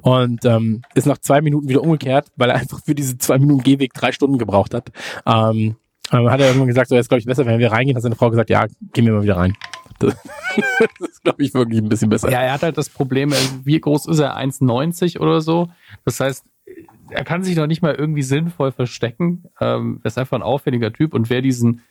[0.02, 3.62] und ähm, ist nach zwei Minuten wieder umgekehrt, weil er einfach für diese zwei Minuten
[3.62, 4.90] Gehweg drei Stunden gebraucht hat.
[5.26, 5.76] Ähm,
[6.10, 7.96] hat er irgendwann gesagt, so jetzt glaube ich besser, wenn wir reingehen.
[7.96, 9.56] Hat seine Frau gesagt, ja, gehen wir mal wieder rein.
[9.98, 10.16] Das,
[10.98, 12.30] das ist, glaube ich, wirklich ein bisschen besser.
[12.30, 13.32] Ja, er hat halt das Problem,
[13.64, 14.36] wie groß ist er?
[14.36, 15.68] 1,90 oder so.
[16.04, 16.44] Das heißt,
[17.10, 19.44] er kann sich doch nicht mal irgendwie sinnvoll verstecken.
[19.60, 21.82] Ähm, er ist einfach ein auffälliger Typ und wer diesen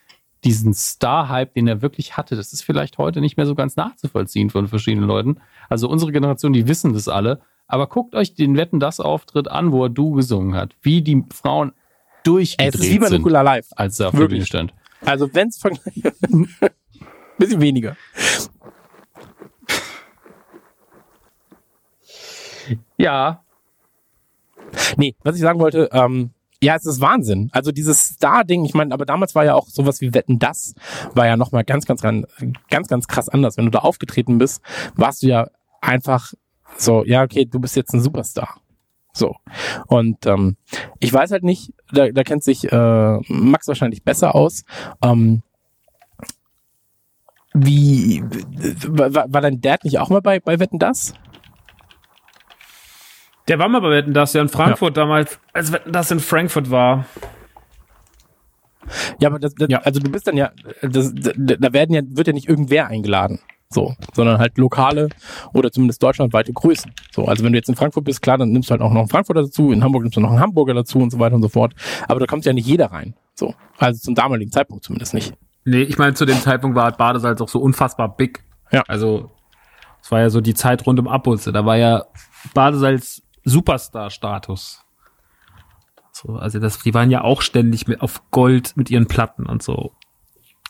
[0.44, 4.50] diesen Star-Hype, den er wirklich hatte, das ist vielleicht heute nicht mehr so ganz nachzuvollziehen
[4.50, 5.38] von verschiedenen Leuten.
[5.70, 7.42] Also unsere Generation, die wissen das alle.
[7.68, 10.76] Aber guckt euch den Wetten das Auftritt an, wo er du gesungen hat.
[10.82, 11.72] Wie die Frauen
[12.24, 13.68] durchgedreht es ist wie bei sind, Live.
[13.76, 14.74] als er auf der Bühne stand.
[15.06, 15.60] Also wenn es
[17.38, 17.96] bisschen weniger.
[22.98, 23.44] Ja.
[24.98, 26.32] Nee, was ich sagen wollte, ähm,
[26.64, 27.50] Ja, es ist Wahnsinn.
[27.54, 30.76] Also dieses Star-Ding, ich meine, aber damals war ja auch sowas wie Wetten das,
[31.16, 32.28] war ja nochmal ganz, ganz, ganz,
[32.70, 33.58] ganz, ganz krass anders.
[33.58, 34.62] Wenn du da aufgetreten bist,
[34.96, 35.48] warst du ja
[35.82, 36.34] einfach
[36.78, 38.62] so, ja, okay, du bist jetzt ein Superstar.
[39.14, 39.36] So.
[39.88, 40.56] Und ähm,
[41.00, 44.64] ich weiß halt nicht, da, da kennt sich äh, Max wahrscheinlich besser aus.
[45.04, 45.42] Ähm,
[47.54, 48.24] wie
[48.88, 51.14] war, war dein Dad nicht auch mal bei, bei Wetten das?
[53.48, 56.70] Der war mal bei Wetten das ja in Frankfurt damals, als Wetten das in Frankfurt
[56.70, 57.06] war.
[59.20, 59.80] Ja, aber das, das Ja.
[59.80, 60.52] also du bist dann ja,
[60.82, 63.40] das, da da werden ja, wird ja nicht irgendwer eingeladen.
[63.74, 65.08] So, sondern halt lokale
[65.54, 66.92] oder zumindest deutschlandweite Größen.
[67.12, 69.00] So, also wenn du jetzt in Frankfurt bist, klar, dann nimmst du halt auch noch
[69.00, 71.42] einen Frankfurter dazu, in Hamburg nimmst du noch einen Hamburger dazu und so weiter und
[71.42, 71.74] so fort.
[72.10, 73.14] Aber da kommt ja nicht jeder rein.
[73.34, 75.34] So, also zum damaligen Zeitpunkt zumindest nicht.
[75.64, 78.44] Nee, ich meine, zu dem Zeitpunkt war halt Badesalz auch so unfassbar big.
[78.72, 78.84] Ja.
[78.90, 79.32] Also,
[80.02, 81.54] es war ja so die Zeit rund um Abputze.
[81.54, 82.04] Da war ja
[82.54, 84.86] Badesalz Superstar-Status.
[86.12, 89.64] So, also das, die waren ja auch ständig mit auf Gold mit ihren Platten und
[89.64, 89.94] so.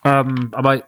[0.03, 0.84] Ähm, aber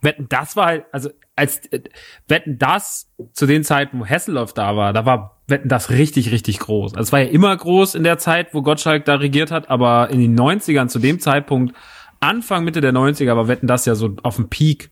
[0.00, 1.82] Wetten, das war halt, also als äh,
[2.28, 6.58] Wetten, das zu den Zeiten, wo Hasselhoff da war, da war Wetten, das richtig, richtig
[6.58, 6.94] groß.
[6.94, 10.10] Also es war ja immer groß in der Zeit, wo Gottschalk da regiert hat, aber
[10.10, 11.74] in den 90ern, zu dem Zeitpunkt,
[12.20, 14.90] Anfang, Mitte der 90er, war Wetten, das ja so auf dem Peak.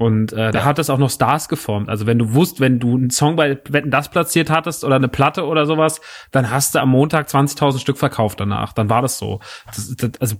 [0.00, 1.90] Und äh, da hat das auch noch Stars geformt.
[1.90, 5.08] Also wenn du wusst, wenn du einen Song bei Wetten das platziert hattest oder eine
[5.08, 6.00] Platte oder sowas,
[6.30, 8.72] dann hast du am Montag 20.000 Stück verkauft danach.
[8.72, 9.40] Dann war das so.
[9.66, 10.36] Das, das, also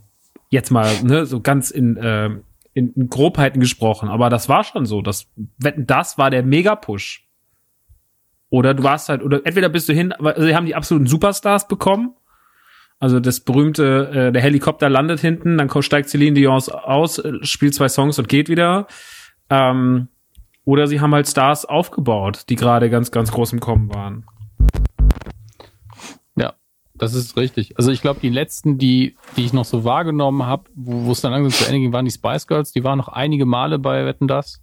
[0.49, 2.31] jetzt mal ne, so ganz in, äh,
[2.73, 5.03] in, in Grobheiten gesprochen, aber das war schon so.
[5.03, 5.27] Das
[5.59, 7.29] Wetten das war der Mega-Push.
[8.49, 11.69] Oder du warst halt, oder entweder bist du hin, also sie haben die absoluten Superstars
[11.69, 12.15] bekommen.
[12.99, 17.75] Also das berühmte, äh, der Helikopter landet hinten, dann steigt Celine Dion aus, äh, spielt
[17.75, 18.87] zwei Songs und geht wieder.
[19.51, 20.09] Ähm,
[20.65, 24.25] oder sie haben halt Stars aufgebaut, die gerade ganz, ganz groß im Kommen waren.
[26.37, 26.55] Ja,
[26.95, 27.77] das ist richtig.
[27.77, 31.33] Also ich glaube, die letzten, die, die ich noch so wahrgenommen habe, wo es dann
[31.33, 32.73] langsam zu Ende ging, waren die Spice Girls.
[32.73, 34.63] Die waren noch einige Male bei Wetten das.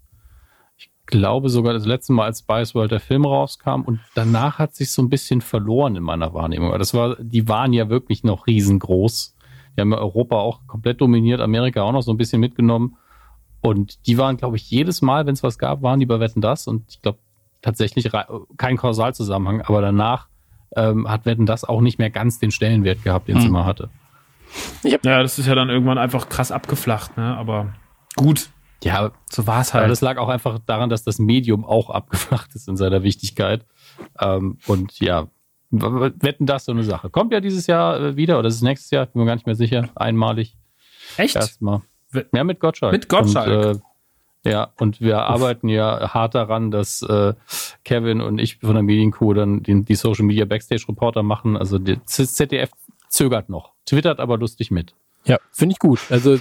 [0.77, 3.81] Ich glaube sogar das letzte Mal, als Spice World der Film rauskam.
[3.81, 6.71] Und danach hat sich so ein bisschen verloren in meiner Wahrnehmung.
[6.77, 9.35] Das war, die waren ja wirklich noch riesengroß.
[9.75, 12.97] Die haben Europa auch komplett dominiert, Amerika auch noch so ein bisschen mitgenommen.
[13.61, 16.41] Und die waren, glaube ich, jedes Mal, wenn es was gab, waren die bei Wetten
[16.41, 16.67] das.
[16.67, 17.19] Und ich glaube
[17.61, 18.09] tatsächlich
[18.57, 19.61] kein Kausalzusammenhang.
[19.61, 20.27] Aber danach
[20.75, 23.49] ähm, hat Wetten das auch nicht mehr ganz den Stellenwert gehabt, den es Hm.
[23.49, 23.89] immer hatte.
[24.83, 27.35] Ja, das ist ja dann irgendwann einfach krass abgeflacht, ne?
[27.37, 27.73] Aber
[28.15, 28.49] gut,
[28.83, 29.91] Ja, so war es aber halt.
[29.91, 33.65] das lag auch einfach daran, dass das Medium auch abgeflacht ist in seiner Wichtigkeit.
[34.19, 35.27] Ähm, und ja,
[35.71, 37.09] Wetten das so eine Sache.
[37.09, 39.05] Kommt ja dieses Jahr äh, wieder oder ist es nächstes Jahr?
[39.07, 39.89] Bin mir gar nicht mehr sicher.
[39.95, 40.55] Einmalig.
[41.17, 41.35] Echt?
[41.35, 41.81] Erstmal.
[42.33, 42.91] Ja, mit Gottschalk.
[42.91, 43.47] Mit Gottschalk.
[43.47, 43.81] Und,
[44.45, 47.33] äh, ja, und wir arbeiten ja hart daran, dass äh,
[47.83, 51.57] Kevin und ich von der Medienco dann den, die Social Media Backstage Reporter machen.
[51.57, 52.69] Also die Z- ZDF
[53.09, 54.93] zögert noch, twittert aber lustig mit.
[55.25, 55.99] Ja, finde ich gut.
[56.09, 56.37] Also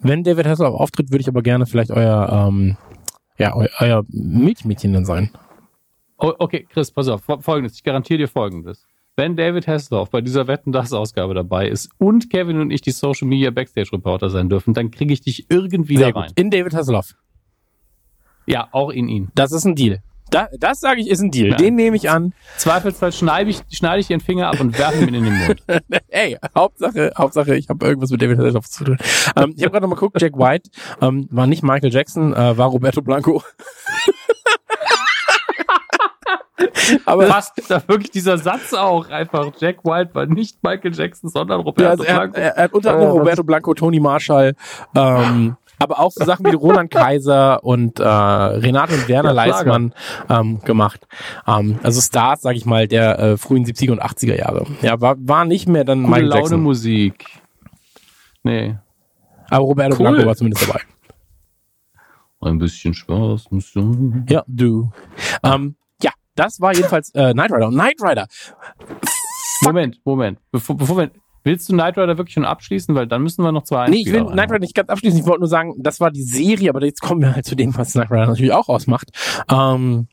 [0.00, 2.76] wenn David Hasselhoff auftritt, würde ich aber gerne vielleicht euer, ähm,
[3.36, 5.30] ja, eu, euer Milchmädchen dann sein.
[6.16, 7.22] Oh, okay, Chris, pass auf.
[7.28, 8.86] Fol- Folgendes, ich garantiere dir Folgendes.
[9.18, 12.92] Wenn David Hasselhoff bei dieser Wetten das Ausgabe dabei ist und Kevin und ich die
[12.92, 16.28] Social Media Backstage Reporter sein dürfen, dann kriege ich dich irgendwie da Sehr rein.
[16.28, 16.38] gut.
[16.38, 17.16] In David Hasselhoff.
[18.46, 19.32] Ja, auch in ihn.
[19.34, 19.98] Das ist ein Deal.
[20.30, 21.48] Da, das sage ich ist ein Deal.
[21.48, 21.58] Nein.
[21.58, 22.32] Den nehme ich an.
[22.58, 25.64] Zweifelsfall schneide ich, schneide ich den Finger ab und werfe ihn in den Mund.
[26.08, 28.98] Ey, Hauptsache, Hauptsache, ich habe irgendwas mit David Hasselhoff zu tun.
[29.34, 30.70] Ähm, ich habe gerade noch mal geguckt, Jack White
[31.00, 33.42] ähm, war nicht Michael Jackson, äh, war Roberto Blanco.
[37.04, 39.52] Aber Passt da wirklich dieser Satz auch einfach.
[39.58, 42.38] Jack White war nicht Michael Jackson, sondern Ja, Roberto also er, Blanco.
[42.40, 44.54] er hat unter anderem Oh, Roberto Blanco, Tony Marshall,
[44.94, 49.34] ähm, aber auch so Sachen wie Roland Kaiser und äh, Renate und Werner Ja.
[49.46, 49.94] Leismann
[50.28, 51.06] ähm, gemacht.
[51.46, 54.66] Ähm, also Stars, sag ich mal, der äh, frühen 70er und 80er Jahre.
[54.82, 56.62] Ja, war, war nicht mehr dann Gute Michael Laune Jackson.
[56.62, 57.24] Musik.
[58.42, 58.76] Nee.
[59.50, 60.10] Aber Roberto Cool.
[60.10, 60.80] Blanco war zumindest dabei.
[62.40, 63.72] Ein bisschen Spaß muss.
[64.28, 64.90] Ja, du.
[65.42, 65.77] Ähm, ja,
[66.38, 67.68] das war jedenfalls äh, Knight Rider.
[67.68, 68.26] Und Knight Rider,
[69.62, 70.38] Moment, Moment.
[70.52, 71.10] Bevor, bevor wir,
[71.44, 72.94] willst du Knight Rider wirklich schon abschließen?
[72.94, 75.18] Weil dann müssen wir noch zwei Nee, ich will Knight Rider nicht ganz abschließen.
[75.18, 77.76] Ich wollte nur sagen, das war die Serie, aber jetzt kommen wir halt zu dem,
[77.76, 79.10] was Knight Rider natürlich auch ausmacht.
[79.50, 80.08] Ähm,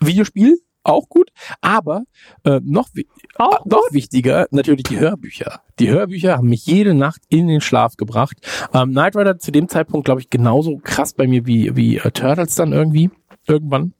[0.00, 1.30] Videospiel, auch gut,
[1.62, 2.02] aber
[2.44, 2.88] äh, noch,
[3.36, 5.60] Auch äh, noch wichtiger natürlich die Hörbücher.
[5.78, 8.36] Die Hörbücher haben mich jede Nacht in den Schlaf gebracht.
[8.74, 12.10] Ähm, Knight Rider zu dem Zeitpunkt, glaube ich, genauso krass bei mir wie, wie äh,
[12.10, 13.10] Turtles dann irgendwie,
[13.46, 13.94] irgendwann.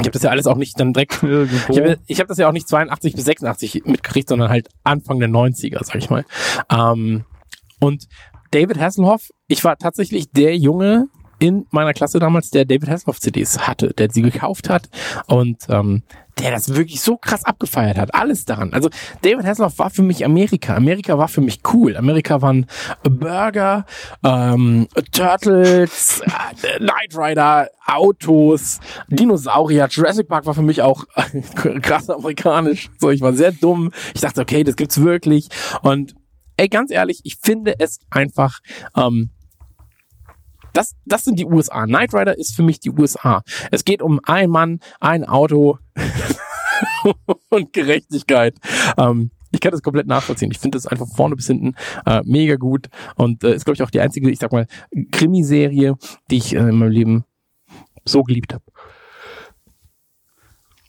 [0.00, 1.72] Ich habe das ja alles auch nicht dann direkt Irgendwo.
[1.72, 5.28] ich habe hab das ja auch nicht 82 bis 86 mitgekriegt, sondern halt Anfang der
[5.28, 6.24] 90er, sag ich mal.
[6.70, 7.24] Ähm,
[7.80, 8.06] und
[8.50, 11.08] David Hasselhoff, ich war tatsächlich der Junge
[11.38, 14.88] in meiner Klasse damals, der David Hasselhoff CDs hatte, der sie gekauft hat.
[15.26, 16.02] Und ähm,
[16.40, 18.14] der das wirklich so krass abgefeiert hat.
[18.14, 18.72] Alles daran.
[18.72, 18.88] Also
[19.22, 20.74] David Hasselhoff war für mich Amerika.
[20.74, 21.96] Amerika war für mich cool.
[21.96, 22.66] Amerika waren
[23.02, 23.84] Burger,
[24.24, 26.20] ähm, Turtles,
[26.62, 29.88] äh, Knight Rider, Autos, Dinosaurier.
[29.90, 31.04] Jurassic Park war für mich auch
[31.82, 32.90] krass amerikanisch.
[32.98, 33.92] So, ich war sehr dumm.
[34.14, 35.48] Ich dachte, okay, das gibt's wirklich.
[35.82, 36.14] Und
[36.56, 38.60] ey, ganz ehrlich, ich finde es einfach
[38.96, 39.30] ähm,
[40.72, 41.84] das, das sind die USA.
[41.84, 43.42] Knight Rider ist für mich die USA.
[43.70, 45.78] Es geht um ein Mann, ein Auto
[47.48, 48.54] und Gerechtigkeit.
[48.96, 50.50] Ähm, ich kann das komplett nachvollziehen.
[50.50, 51.74] Ich finde das einfach vorne bis hinten
[52.06, 54.66] äh, mega gut und äh, ist, glaube ich, auch die einzige, ich sag mal,
[55.10, 55.96] Krimiserie,
[56.30, 57.24] die ich äh, in meinem Leben
[58.04, 58.64] so geliebt habe.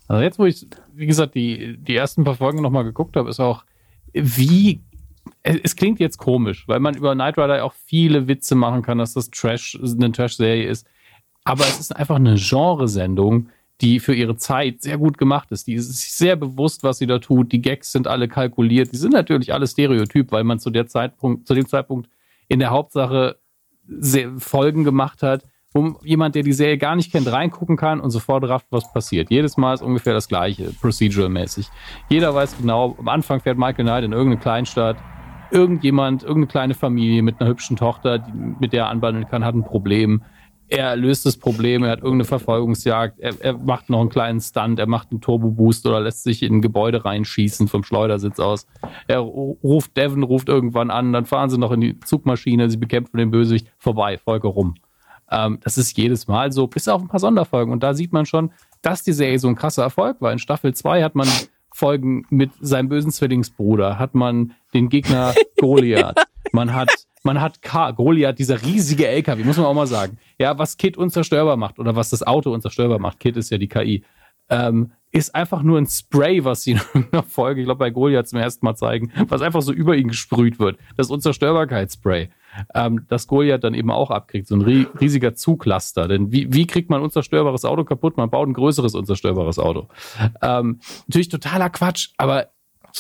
[0.08, 3.40] Also jetzt, wo ich, wie gesagt, die, die ersten paar Folgen nochmal geguckt habe, ist
[3.40, 3.64] auch,
[4.14, 4.82] wie
[5.44, 9.14] es klingt jetzt komisch, weil man über Knight Rider auch viele Witze machen kann, dass
[9.14, 10.88] das Trash, eine Trash-Serie ist.
[11.44, 13.50] Aber es ist einfach eine Genresendung,
[13.82, 15.66] die für ihre Zeit sehr gut gemacht ist.
[15.66, 17.52] Die ist sich sehr bewusst, was sie da tut.
[17.52, 18.92] Die Gags sind alle kalkuliert.
[18.92, 22.08] Die sind natürlich alle Stereotyp, weil man zu der Zeitpunkt, zu dem Zeitpunkt
[22.48, 23.38] in der Hauptsache
[24.38, 25.44] Folgen gemacht hat,
[25.74, 29.32] wo jemand, der die Serie gar nicht kennt, reingucken kann und sofort rafft, was passiert.
[29.32, 31.68] Jedes Mal ist ungefähr das gleiche, procedural-mäßig.
[32.10, 34.98] Jeder weiß genau, am Anfang fährt Michael Knight in irgendeine Kleinstadt,
[35.52, 39.56] irgendjemand, irgendeine kleine Familie mit einer hübschen Tochter, die, mit der er anbandeln kann, hat
[39.56, 40.24] ein Problem.
[40.68, 44.80] Er löst das Problem, er hat irgendeine Verfolgungsjagd, er, er macht noch einen kleinen Stunt,
[44.80, 48.66] er macht einen Turbo-Boost oder lässt sich in ein Gebäude reinschießen vom Schleudersitz aus.
[49.08, 53.18] Er ruft, Devon ruft irgendwann an, dann fahren sie noch in die Zugmaschine, sie bekämpfen
[53.18, 54.76] den Bösewicht, vorbei, Folge rum.
[55.30, 57.74] Ähm, das ist jedes Mal so, bis auf ein paar Sonderfolgen.
[57.74, 58.52] Und da sieht man schon,
[58.82, 60.32] dass die Serie so ein krasser Erfolg war.
[60.32, 61.28] In Staffel 2 hat man
[61.74, 66.18] Folgen mit seinem bösen Zwillingsbruder, hat man den Gegner Goliath.
[66.52, 66.90] Man hat,
[67.24, 70.18] man hat K, Goliath, dieser riesige LKW, muss man auch mal sagen.
[70.40, 73.68] Ja, was Kit unzerstörbar macht oder was das Auto unzerstörbar macht, Kit ist ja die
[73.68, 74.04] KI,
[74.50, 78.28] ähm, ist einfach nur ein Spray, was sie in irgendeiner Folge, ich glaube bei Goliath
[78.28, 80.78] zum ersten Mal zeigen, was einfach so über ihn gesprüht wird.
[80.98, 82.30] Das Unzerstörbarkeitsspray
[82.74, 84.48] ähm, das Goliath dann eben auch abkriegt.
[84.48, 86.08] So ein riesiger Zuglaster.
[86.08, 88.18] Denn wie, wie kriegt man ein unzerstörbares Auto kaputt?
[88.18, 89.88] Man baut ein größeres unzerstörbares Auto.
[90.42, 92.48] Ähm, natürlich totaler Quatsch, aber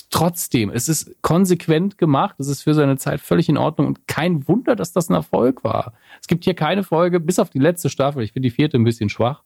[0.09, 4.47] trotzdem, es ist konsequent gemacht, es ist für seine Zeit völlig in Ordnung und kein
[4.47, 5.93] Wunder, dass das ein Erfolg war.
[6.19, 8.83] Es gibt hier keine Folge, bis auf die letzte Staffel, ich finde die vierte ein
[8.83, 9.43] bisschen schwach,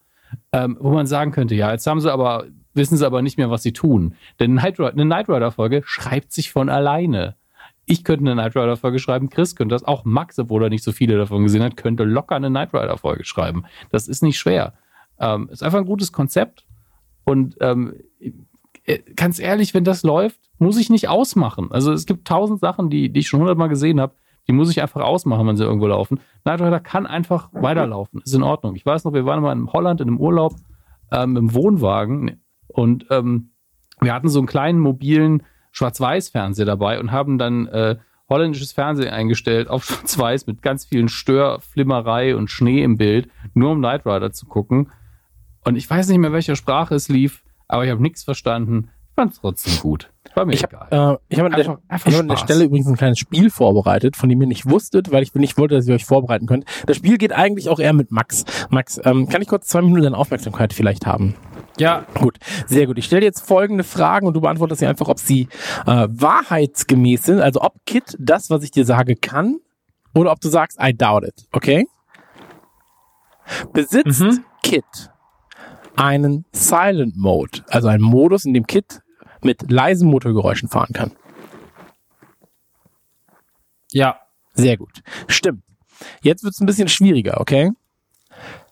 [0.51, 3.49] ähm, wo man sagen könnte, ja, jetzt haben sie aber, wissen sie aber nicht mehr,
[3.49, 4.15] was sie tun.
[4.39, 7.35] Denn eine Knight Rider-Folge schreibt sich von alleine.
[7.85, 10.91] Ich könnte eine Knight Rider-Folge schreiben, Chris könnte das, auch Max, obwohl er nicht so
[10.91, 13.65] viele davon gesehen hat, könnte locker eine Knight Rider-Folge schreiben.
[13.91, 14.73] Das ist nicht schwer.
[15.19, 16.65] Ähm, ist einfach ein gutes Konzept.
[17.25, 18.31] Und ähm, äh,
[19.15, 21.71] ganz ehrlich, wenn das läuft, muss ich nicht ausmachen.
[21.71, 24.13] Also es gibt tausend Sachen, die, die ich schon hundertmal gesehen habe,
[24.47, 26.19] die muss ich einfach ausmachen, wenn sie irgendwo laufen.
[26.43, 28.21] Knight Rider kann einfach weiterlaufen.
[28.23, 28.75] Ist in Ordnung.
[28.75, 30.55] Ich weiß noch, wir waren mal in Holland in einem Urlaub
[31.11, 33.51] ähm, im Wohnwagen und ähm,
[34.01, 37.97] wir hatten so einen kleinen mobilen Schwarz-Weiß-Fernseher dabei und haben dann äh,
[38.29, 43.79] holländisches Fernsehen eingestellt auf Schwarz-Weiß mit ganz vielen Störflimmerei und Schnee im Bild, nur um
[43.79, 44.91] Knight Rider zu gucken.
[45.63, 48.89] Und ich weiß nicht mehr, welcher Sprache es lief, aber ich habe nichts verstanden.
[49.09, 50.11] Ich fand es trotzdem gut.
[50.33, 50.87] War mir ich egal.
[50.91, 54.17] Hab, äh, ich habe an, der, hab an der Stelle übrigens ein kleines Spiel vorbereitet,
[54.17, 56.65] von dem ihr nicht wusstet, weil ich nicht wollte, dass ihr euch vorbereiten könnt.
[56.85, 58.43] Das Spiel geht eigentlich auch eher mit Max.
[58.69, 61.35] Max, ähm, kann ich kurz zwei Minuten deine Aufmerksamkeit vielleicht haben?
[61.77, 62.05] Ja.
[62.19, 62.37] Gut,
[62.67, 62.97] sehr gut.
[62.97, 65.47] Ich stelle jetzt folgende Fragen und du beantwortest sie einfach, ob sie
[65.85, 69.59] äh, wahrheitsgemäß sind, also ob Kit das, was ich dir sage, kann,
[70.13, 71.85] oder ob du sagst, I doubt it, okay?
[73.73, 74.43] Besitzt mhm.
[74.63, 74.83] Kit
[75.95, 79.01] einen Silent Mode, also einen Modus, in dem Kit
[79.41, 81.11] mit leisen Motorgeräuschen fahren kann?
[83.91, 84.19] Ja.
[84.53, 85.01] Sehr gut.
[85.27, 85.63] Stimmt.
[86.21, 87.71] Jetzt wird es ein bisschen schwieriger, okay?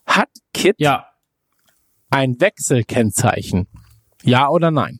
[0.05, 1.07] Hat Kit ja
[2.09, 3.67] ein Wechselkennzeichen?
[4.23, 4.99] Ja oder nein?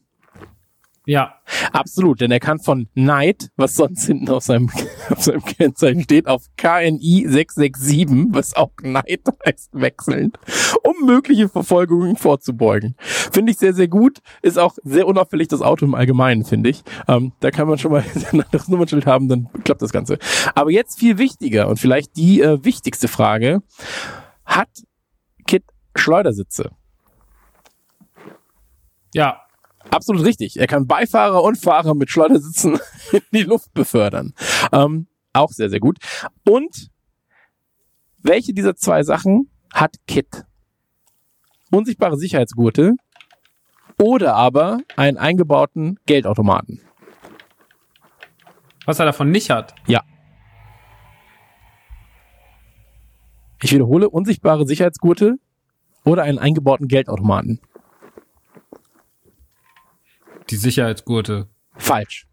[1.05, 1.35] Ja.
[1.73, 4.69] Absolut, denn er kann von Night, was sonst hinten auf seinem,
[5.09, 10.31] auf seinem Kennzeichen steht, auf KNI 667, was auch Night heißt, wechseln,
[10.84, 12.95] um mögliche Verfolgungen vorzubeugen.
[12.99, 14.19] Finde ich sehr, sehr gut.
[14.41, 16.84] Ist auch sehr unauffällig das Auto im Allgemeinen, finde ich.
[17.07, 18.03] Ähm, da kann man schon mal
[18.51, 20.17] das Nummernschild haben, dann klappt das Ganze.
[20.55, 23.61] Aber jetzt viel wichtiger und vielleicht die äh, wichtigste Frage.
[24.45, 24.69] Hat
[25.47, 25.63] Kit
[25.95, 26.71] Schleudersitze?
[29.13, 29.43] Ja.
[29.94, 30.60] Absolut richtig.
[30.60, 32.80] Er kann Beifahrer und Fahrer mit Schleudersitzen
[33.11, 34.34] in die Luft befördern.
[34.72, 35.99] Ähm, auch sehr, sehr gut.
[36.49, 36.90] Und
[38.18, 40.45] welche dieser zwei Sachen hat Kit?
[41.72, 42.94] Unsichtbare Sicherheitsgurte
[44.02, 46.82] oder aber einen eingebauten Geldautomaten?
[48.86, 49.76] Was er davon nicht hat?
[49.86, 50.02] Ja.
[53.61, 55.36] Ich wiederhole, unsichtbare Sicherheitsgurte
[56.03, 57.61] oder einen eingebauten Geldautomaten.
[60.49, 61.48] Die Sicherheitsgurte.
[61.76, 62.28] Falsch.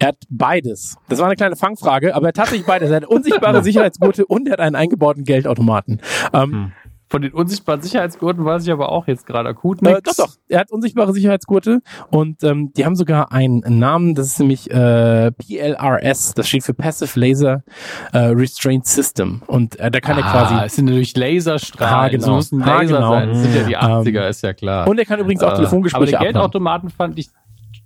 [0.00, 0.96] Er hat beides.
[1.08, 2.90] Das war eine kleine Fangfrage, aber er hat tatsächlich beides.
[2.90, 6.00] Er hat unsichtbare Sicherheitsgurte und er hat einen eingebauten Geldautomaten.
[6.32, 6.72] Ähm, Hm.
[7.12, 10.14] Von den unsichtbaren Sicherheitsgurten weiß ich aber auch jetzt gerade akut Äh, nichts.
[10.16, 10.34] doch, doch.
[10.48, 11.80] Er hat unsichtbare Sicherheitsgurte
[12.12, 16.72] und ähm, die haben sogar einen Namen, das ist nämlich äh, PLRS, das steht für
[16.72, 17.64] Passive Laser
[18.12, 19.42] äh, Restraint System.
[19.48, 20.54] Und äh, da kann er ah, quasi.
[20.66, 21.94] es sind natürlich Laserstrahlen.
[21.96, 22.26] Ah, genau.
[22.26, 23.10] So müssen Ah, Laser genau.
[23.10, 23.28] sein.
[23.30, 23.80] Das sind ja die Ähm,
[24.14, 24.86] 80er, ist ja klar.
[24.86, 26.32] Und er kann übrigens auch Äh, aber Telefongespräche den abhören.
[26.34, 27.28] Geldautomaten fand ich,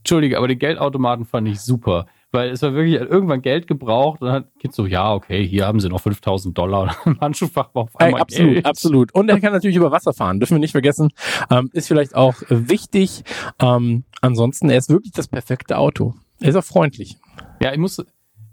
[0.05, 2.05] Entschuldige, aber den Geldautomaten fand ich super.
[2.31, 5.67] Weil es war wirklich, irgendwann Geld gebraucht und dann hat Kind so, ja, okay, hier
[5.67, 6.95] haben sie noch 5000 Dollar.
[7.07, 8.67] Im Handschuhfach war auf Ey, einmal absolut, Geld.
[8.67, 9.15] absolut.
[9.15, 11.09] Und er kann natürlich über Wasser fahren, dürfen wir nicht vergessen.
[11.51, 13.23] Ähm, ist vielleicht auch wichtig.
[13.61, 16.15] Ähm, ansonsten, er ist wirklich das perfekte Auto.
[16.41, 17.17] Er ist auch freundlich.
[17.63, 18.05] Ja, ich muss, ich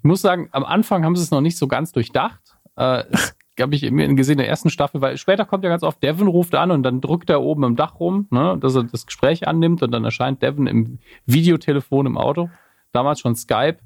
[0.04, 2.40] muss sagen, am Anfang haben sie es noch nicht so ganz durchdacht.
[2.78, 6.02] Äh, das habe ich gesehen in der ersten Staffel, weil später kommt ja ganz oft,
[6.02, 9.06] Devin ruft an und dann drückt er oben im Dach rum, ne, dass er das
[9.06, 12.50] Gespräch annimmt und dann erscheint Devin im Videotelefon im Auto.
[12.92, 13.78] Damals schon Skype.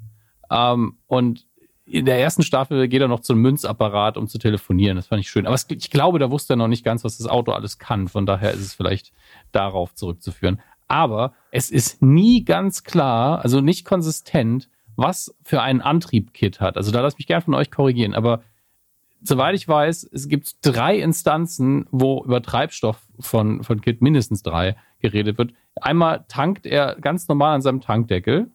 [0.50, 1.46] Ähm, und
[1.84, 4.96] in der ersten Staffel geht er noch zum Münzapparat, um zu telefonieren.
[4.96, 5.46] Das fand ich schön.
[5.46, 8.08] Aber es, ich glaube, da wusste er noch nicht ganz, was das Auto alles kann.
[8.08, 9.12] Von daher ist es vielleicht
[9.52, 10.60] darauf zurückzuführen.
[10.88, 16.76] Aber es ist nie ganz klar, also nicht konsistent, was für einen Antrieb Kit hat.
[16.76, 18.14] Also da lass mich gern von euch korrigieren.
[18.14, 18.42] Aber
[19.22, 24.76] soweit ich weiß, es gibt drei Instanzen, wo über Treibstoff von, von Kit mindestens drei
[25.00, 25.52] geredet wird.
[25.80, 28.50] Einmal tankt er ganz normal an seinem Tankdeckel.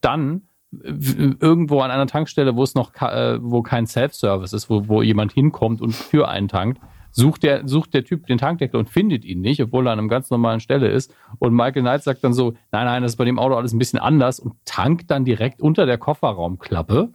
[0.00, 0.42] Dann
[0.72, 5.32] irgendwo an einer Tankstelle, wo es noch äh, wo kein Self-Service ist, wo, wo jemand
[5.32, 6.80] hinkommt und für einen tankt,
[7.12, 10.08] sucht der, sucht der Typ den Tankdeckel und findet ihn nicht, obwohl er an einem
[10.08, 11.14] ganz normalen Stelle ist.
[11.38, 13.78] Und Michael Knight sagt dann so, nein, nein, das ist bei dem Auto alles ein
[13.78, 17.12] bisschen anders und tankt dann direkt unter der Kofferraumklappe.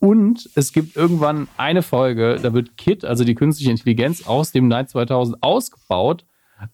[0.00, 4.66] Und es gibt irgendwann eine Folge, da wird Kit, also die künstliche Intelligenz aus dem
[4.66, 6.24] Night 2000 ausgebaut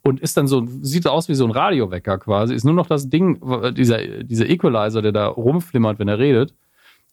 [0.03, 2.55] und ist dann so, sieht aus wie so ein Radiowecker quasi.
[2.55, 3.41] Ist nur noch das Ding,
[3.75, 6.55] dieser, dieser Equalizer, der da rumflimmert, wenn er redet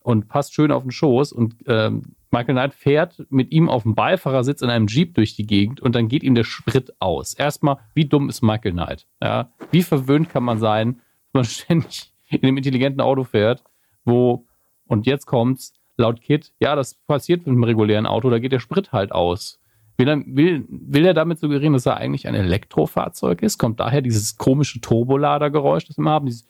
[0.03, 1.31] und passt schön auf den Schoß.
[1.31, 5.48] Und ähm, Michael Knight fährt mit ihm auf dem Beifahrersitz in einem Jeep durch die
[5.48, 7.34] Gegend und dann geht ihm der Sprit aus.
[7.34, 9.07] Erstmal, wie dumm ist Michael Knight?
[9.22, 9.52] Ja?
[9.72, 10.99] Wie verwöhnt kann man sein,
[11.31, 13.64] wenn man ständig in einem intelligenten Auto fährt,
[14.06, 14.45] wo,
[14.88, 18.60] und jetzt kommt's, laut Kit, ja, das passiert mit einem regulären Auto, da geht der
[18.60, 19.60] Sprit halt aus.
[19.98, 23.60] Will er, will, will er damit suggerieren, dass er eigentlich ein Elektrofahrzeug ist?
[23.60, 26.26] Kommt daher dieses komische Turboladergeräusch, das wir immer haben?
[26.26, 26.48] Dieses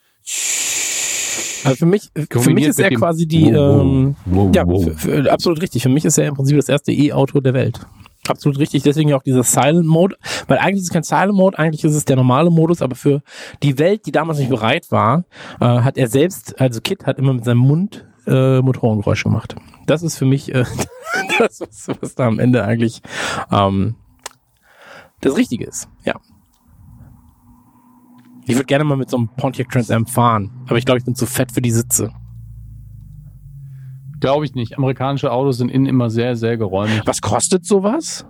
[1.66, 4.84] Also für mich, für mich ist er quasi die, Wow, ähm, wow, ja, wow.
[4.84, 5.84] für, für, absolut richtig.
[5.84, 7.86] Für mich ist er im Prinzip das erste E-Auto der Welt.
[8.30, 8.84] Absolut richtig.
[8.84, 10.16] Deswegen auch dieser Silent Mode,
[10.48, 13.22] weil eigentlich ist es kein Silent Mode, eigentlich ist es der normale Modus, aber für
[13.62, 15.26] die Welt, die damals nicht bereit war,
[15.60, 19.56] äh, hat er selbst, also Kit hat immer mit seinem Mund äh, Motorengeräusche gemacht.
[19.86, 20.66] Das ist für mich äh,
[21.40, 23.02] das, was, was da am Ende eigentlich
[23.52, 23.96] ähm,
[25.22, 25.90] das Richtige ist.
[26.04, 26.16] Ja.
[28.46, 31.06] Ich würde gerne mal mit so einem Pontiac Trans Am fahren, aber ich glaube, ich
[31.06, 32.12] bin zu fett für die Sitze.
[34.20, 34.78] Glaube ich nicht.
[34.78, 37.02] Amerikanische Autos sind innen immer sehr, sehr geräumig.
[37.06, 38.26] Was kostet sowas?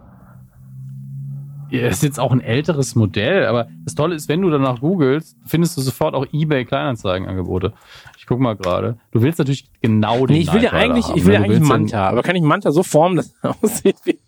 [1.73, 5.35] Ja, ist jetzt auch ein älteres Modell, aber das Tolle ist, wenn du danach googelst,
[5.43, 7.73] findest du sofort auch eBay Kleinanzeigenangebote.
[8.19, 8.99] Ich guck mal gerade.
[9.11, 11.39] Du willst natürlich genau den Nee, ich will ja eigentlich, haben, ich will ne?
[11.39, 14.19] ja eigentlich Manta, aber kann ich Manta so formen, dass er aussieht wie,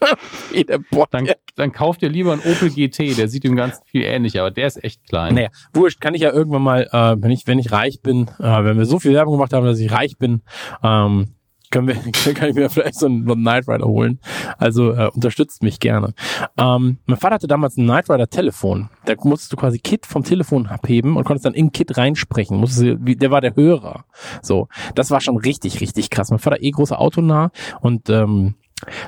[0.52, 1.08] wie der Bot?
[1.10, 4.50] Dann, dann kauf dir lieber einen Opel GT, der sieht dem Ganzen viel ähnlicher, aber
[4.50, 5.34] der ist echt klein.
[5.34, 8.64] Naja, wurscht, kann ich ja irgendwann mal, äh, wenn ich, wenn ich reich bin, äh,
[8.64, 10.40] wenn wir so viel Werbung gemacht haben, dass ich reich bin,
[10.82, 11.35] ähm,
[11.70, 11.94] können wir,
[12.34, 14.20] kann ich mir vielleicht so einen, Knight Rider holen.
[14.58, 16.14] Also äh, unterstützt mich gerne.
[16.56, 18.90] Ähm, mein Vater hatte damals ein Knight Rider Telefon.
[19.04, 22.56] Da musstest du quasi Kit vom Telefon abheben und konntest dann in Kit reinsprechen.
[22.56, 24.04] Musstest, der war der Hörer.
[24.42, 26.30] So, das war schon richtig, richtig krass.
[26.30, 28.54] Mein Vater eh großer Autonah und ähm,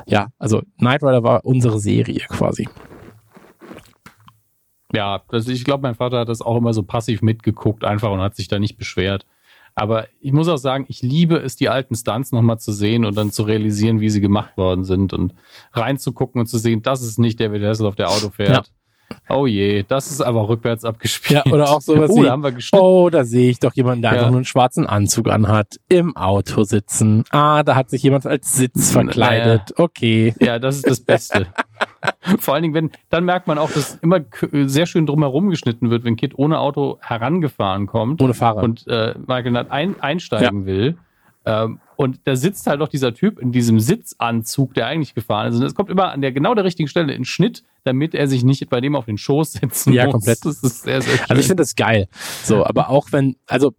[0.06, 2.68] ja, also Knight Rider war unsere Serie quasi.
[4.92, 8.20] Ja, das, ich glaube, mein Vater hat das auch immer so passiv mitgeguckt, einfach und
[8.20, 9.26] hat sich da nicht beschwert.
[9.78, 13.16] Aber ich muss auch sagen, ich liebe es, die alten Stunts nochmal zu sehen und
[13.16, 15.34] dann zu realisieren, wie sie gemacht worden sind und
[15.72, 18.72] reinzugucken und zu sehen, das ist nicht David Hasselhoff, der Auto fährt.
[19.30, 21.44] Oh je, das ist aber rückwärts abgespielt.
[21.46, 22.84] Ja, oder auch sowas Oh, wie, da haben wir geschnitten.
[22.84, 24.16] oh, da sehe ich doch jemanden, der Ja.
[24.18, 27.24] einfach nur einen schwarzen Anzug anhat, im Auto sitzen.
[27.30, 29.74] Ah, da hat sich jemand als Sitz verkleidet.
[29.78, 30.34] Okay.
[30.40, 31.46] Ja, das ist das Beste.
[32.38, 35.90] Vor allen Dingen, wenn, dann merkt man auch, dass immer k- sehr schön drumherum geschnitten
[35.90, 38.62] wird, wenn Kid ohne Auto herangefahren kommt Ohne Fahrer.
[38.62, 40.96] und äh, Michael Knight ein, einsteigen will.
[41.46, 45.56] Ähm, und da sitzt halt doch dieser Typ in diesem Sitzanzug, der eigentlich gefahren ist.
[45.58, 48.44] Und es kommt immer an der genau der richtigen Stelle in Schnitt, damit er sich
[48.44, 50.12] nicht bei dem auf den Schoß setzen Ja, muss.
[50.12, 50.44] komplett.
[50.44, 51.26] Das ist sehr, sehr schön.
[51.28, 52.06] Also ich finde das geil.
[52.44, 53.74] So, aber auch wenn, also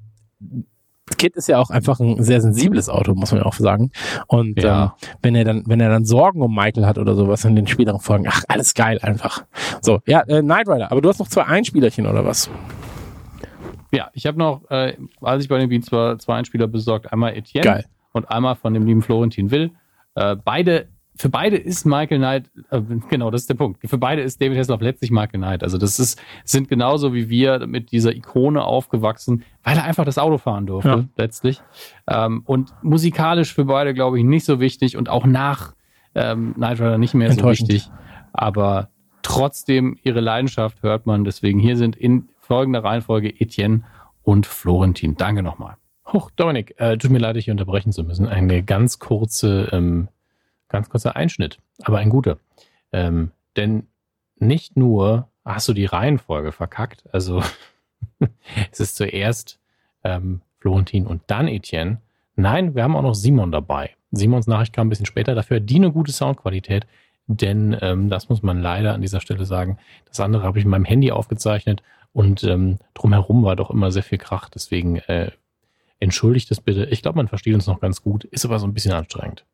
[1.18, 3.90] Kit ist ja auch einfach ein sehr sensibles Auto, muss man ja auch sagen.
[4.28, 4.98] Und Ja.
[5.02, 7.68] ähm, wenn er dann, wenn er dann Sorgen um Michael hat oder sowas in den
[7.68, 9.46] späteren Folgen, ach, alles geil einfach.
[9.82, 12.50] So, ja, äh, Knight Rider, aber du hast noch zwei Einspielerchen oder was?
[13.94, 17.12] Ja, ich habe noch, äh, als ich bei den Beats war, zwei Einspieler besorgt.
[17.14, 17.86] Einmal Etienne Geil.
[18.14, 19.72] Und einmal von dem lieben Florentin Will.
[20.16, 23.80] Äh, beide, für beide ist Michael Knight, äh, genau, das ist der Punkt.
[23.88, 25.64] Für beide ist David Hasselhoff letztlich Michael Knight.
[25.64, 30.18] Also das ist, sind genauso wie wir mit dieser Ikone aufgewachsen, weil er einfach das
[30.18, 31.04] Auto fahren durfte, Ja.
[31.18, 31.62] letztlich.
[32.08, 35.74] Ähm, und musikalisch für beide, glaube ich, nicht so wichtig und auch nach
[36.16, 37.90] ähm, Knight Rider nicht mehr so wichtig.
[38.34, 38.90] Aber
[39.22, 41.24] trotzdem ihre Leidenschaft hört man.
[41.24, 43.84] Deswegen hier sind in folgender Reihenfolge Etienne
[44.24, 45.16] und Florentin.
[45.18, 45.76] Danke nochmal.
[46.12, 48.28] Hoch, Dominik, äh, tut mir leid, dich hier unterbrechen zu müssen.
[48.28, 50.08] Eine ganz kurze, ähm,
[50.68, 52.38] ganz kurzer Einschnitt, aber ein guter.
[52.92, 53.88] Ähm, denn
[54.38, 57.44] nicht nur hast du die Reihenfolge verkackt, also
[58.72, 59.60] es ist zuerst
[60.04, 62.02] ähm, Florentin und dann Etienne.
[62.36, 63.92] Nein, wir haben auch noch Simon dabei.
[64.12, 65.36] Simons Nachricht kam ein bisschen später.
[65.36, 66.88] Dafür hat die eine gute Soundqualität,
[67.28, 69.78] denn ähm, das muss man leider an dieser Stelle sagen.
[70.06, 71.84] Das andere habe ich in meinem Handy aufgezeichnet
[72.14, 74.50] und ähm, drumherum war doch immer sehr viel Krach.
[74.50, 75.32] Deswegen äh,
[76.00, 76.86] entschuldigt es bitte.
[76.86, 79.46] Ich glaube, man versteht uns noch ganz gut, ist aber so ein bisschen anstrengend.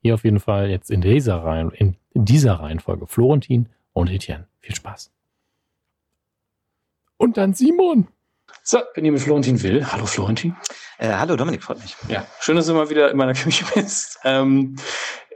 [0.00, 4.48] Hier auf jeden Fall jetzt in dieser, Reihen, in dieser Reihenfolge Florentin und Etienne.
[4.60, 5.12] Viel Spaß.
[7.16, 8.08] Und dann Simon.
[8.62, 9.86] So, wenn ihr mit Florentin will.
[9.90, 10.56] Hallo Florentin.
[10.98, 11.96] Äh, hallo Dominik, freut mich.
[12.08, 14.18] Ja, schön, dass du mal wieder in meiner Küche bist.
[14.24, 14.76] Ähm,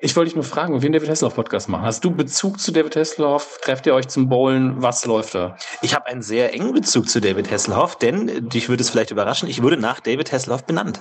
[0.01, 1.85] ich wollte dich nur fragen, ob wir einen David Hasselhoff Podcast machen.
[1.85, 3.59] Hast du Bezug zu David Hasselhoff?
[3.63, 4.83] Trefft ihr euch zum Bowlen?
[4.83, 5.57] Was läuft da?
[5.83, 9.11] Ich habe einen sehr engen Bezug zu David Hasselhoff, denn äh, dich würde es vielleicht
[9.11, 11.01] überraschen, ich wurde nach David Hasselhoff benannt.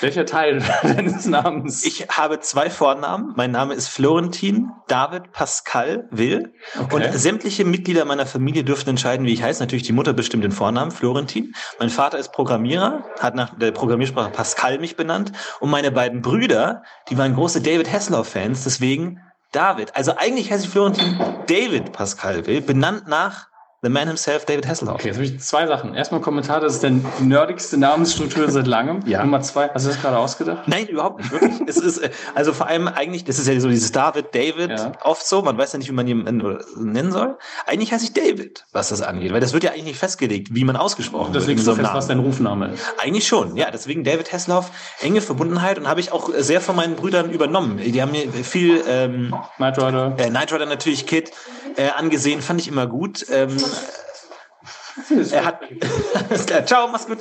[0.00, 1.84] Welcher Teil deines Namens?
[1.84, 3.32] Ich habe zwei Vornamen.
[3.36, 6.52] Mein Name ist Florentin David Pascal Will.
[6.78, 6.94] Okay.
[6.94, 9.62] Und sämtliche Mitglieder meiner Familie dürfen entscheiden, wie ich heiße.
[9.62, 11.54] Natürlich die Mutter bestimmt den Vornamen, Florentin.
[11.78, 15.32] Mein Vater ist Programmierer, hat nach der Programmiersprache Pascal mich benannt.
[15.60, 19.20] Und meine beiden Brüder, die waren große David Hasselhoff-Fans, deswegen
[19.52, 19.96] David.
[19.96, 23.48] Also eigentlich heiße ich Florentin David Pascal Will, benannt nach
[23.82, 24.96] the man himself, David Hasselhoff.
[24.96, 25.94] Okay, jetzt habe ich zwei Sachen.
[25.94, 29.00] Erstmal Kommentar, das ist der nerdigste Namensstruktur seit langem.
[29.06, 29.22] Ja.
[29.22, 30.66] Nummer zwei, hast du das gerade ausgedacht?
[30.66, 31.52] Nein, überhaupt nicht, wirklich.
[31.66, 34.92] es ist, äh, also vor allem eigentlich, das ist ja so dieses David, David, Ja.
[35.04, 37.36] oft so, man weiß ja nicht, wie man ihn äh, nennen soll.
[37.66, 40.64] Eigentlich heiße ich David, was das angeht, weil das wird ja eigentlich nicht festgelegt, wie
[40.64, 41.42] man ausgesprochen wird.
[41.42, 42.22] Deswegen so fest, was Namen.
[42.22, 42.84] dein Rufname ist.
[42.98, 44.70] Eigentlich schon, ja, deswegen David Hasselhoff,
[45.00, 47.78] enge Verbundenheit und habe ich auch sehr von meinen Brüdern übernommen.
[47.78, 50.14] Die haben mir viel ähm, Knight Rider.
[50.18, 51.30] äh, Knight Rider natürlich Kid
[51.76, 53.26] äh, angesehen, fand ich immer gut.
[53.30, 53.56] Ähm,
[55.32, 55.60] er hat.
[56.28, 57.18] Alles klar, Ciao, mach's gut.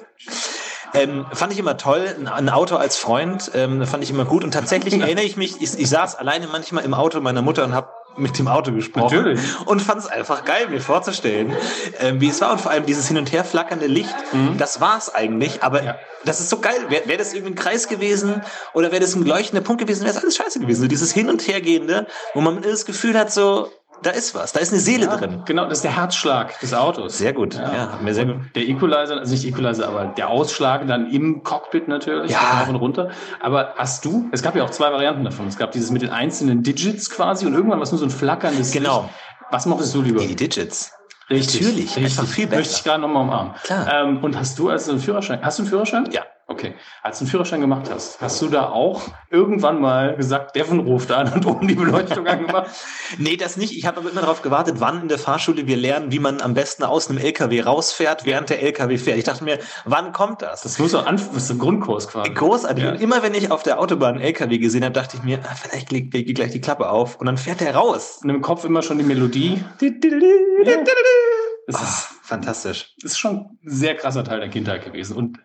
[0.94, 4.44] Ähm, fand ich immer toll, ein, Auto als Freund, ähm, fand ich immer gut.
[4.44, 7.74] Und tatsächlich erinnere ich mich, ich, ich saß alleine manchmal im Auto meiner Mutter und
[7.74, 9.14] habe mit dem Auto gesprochen.
[9.14, 9.42] Natürlich.
[9.66, 11.54] Und fand es einfach geil, mir vorzustellen,
[12.00, 12.54] ähm, wie es war.
[12.54, 14.16] Und vor allem dieses hin und her flackernde Licht,
[14.58, 15.64] das war es eigentlich.
[15.64, 15.98] Aber Ja.
[16.24, 16.78] das ist so geil.
[16.88, 18.42] Wäre wär das irgendwie ein Kreis gewesen
[18.74, 20.84] oder wäre das ein leuchtender Punkt gewesen, wäre es alles scheiße gewesen.
[20.84, 23.70] So dieses Hin- und Hergehende, wo man das Gefühl hat, so,
[24.04, 25.42] da ist was, da ist eine Seele drin.
[25.46, 27.18] Genau, das ist der Herzschlag des Autos.
[27.18, 27.56] Sehr gut.
[27.56, 28.36] Ja, hat mir sehr gut.
[28.56, 32.60] Der Equalizer, also nicht Equalizer, aber der Ausschlag dann im Cockpit natürlich, Ja.
[32.60, 33.10] rauf und runter.
[33.42, 35.48] Aber hast du, es gab ja auch zwei Varianten davon.
[35.48, 38.12] Es gab dieses mit den einzelnen Digits quasi und irgendwann war es nur so ein
[38.12, 39.02] flackerndes Genau.
[39.04, 39.14] Licht.
[39.52, 40.22] Was mochtest du lieber?
[40.22, 40.92] Die Digits.
[41.30, 42.30] Richtig, Natürlich, richtig.
[42.30, 42.60] viel besser.
[42.60, 43.54] Möchte ich gerade nochmal umarmen.
[43.64, 43.92] Klar.
[43.92, 46.08] Ähm, und hast du als du einen Führerschein, hast du einen Führerschein?
[46.12, 46.22] Ja.
[46.48, 46.76] Okay.
[47.02, 49.02] Als du einen Führerschein gemacht hast, hast du da auch
[49.32, 52.70] irgendwann mal gesagt, Devon ruft an und oben die Beleuchtung angemacht?
[53.18, 53.76] Nee, das nicht.
[53.78, 56.54] Ich habe aber immer darauf gewartet, wann in der Fahrschule wir lernen, wie man am
[56.54, 59.18] besten aus einem LKW rausfährt, während der LKW fährt.
[59.18, 60.62] Ich dachte mir, wann kommt das?
[60.62, 62.32] Das muss so an, das ist ein Grundkurs quasi.
[62.32, 62.84] Großartig.
[62.84, 62.92] Ja.
[62.92, 65.56] Und immer wenn ich auf der Autobahn einen LKW gesehen habe, dachte ich mir, ah,
[65.56, 68.20] vielleicht geht geht gleich die Klappe auf und dann fährt er raus.
[68.24, 69.64] Und im Kopf immer schon die Melodie.
[69.80, 72.94] Das Ah, ist, fantastisch.
[73.02, 75.16] das ist schon ein sehr krasser Teil der Kindheit gewesen.
[75.16, 75.40] Und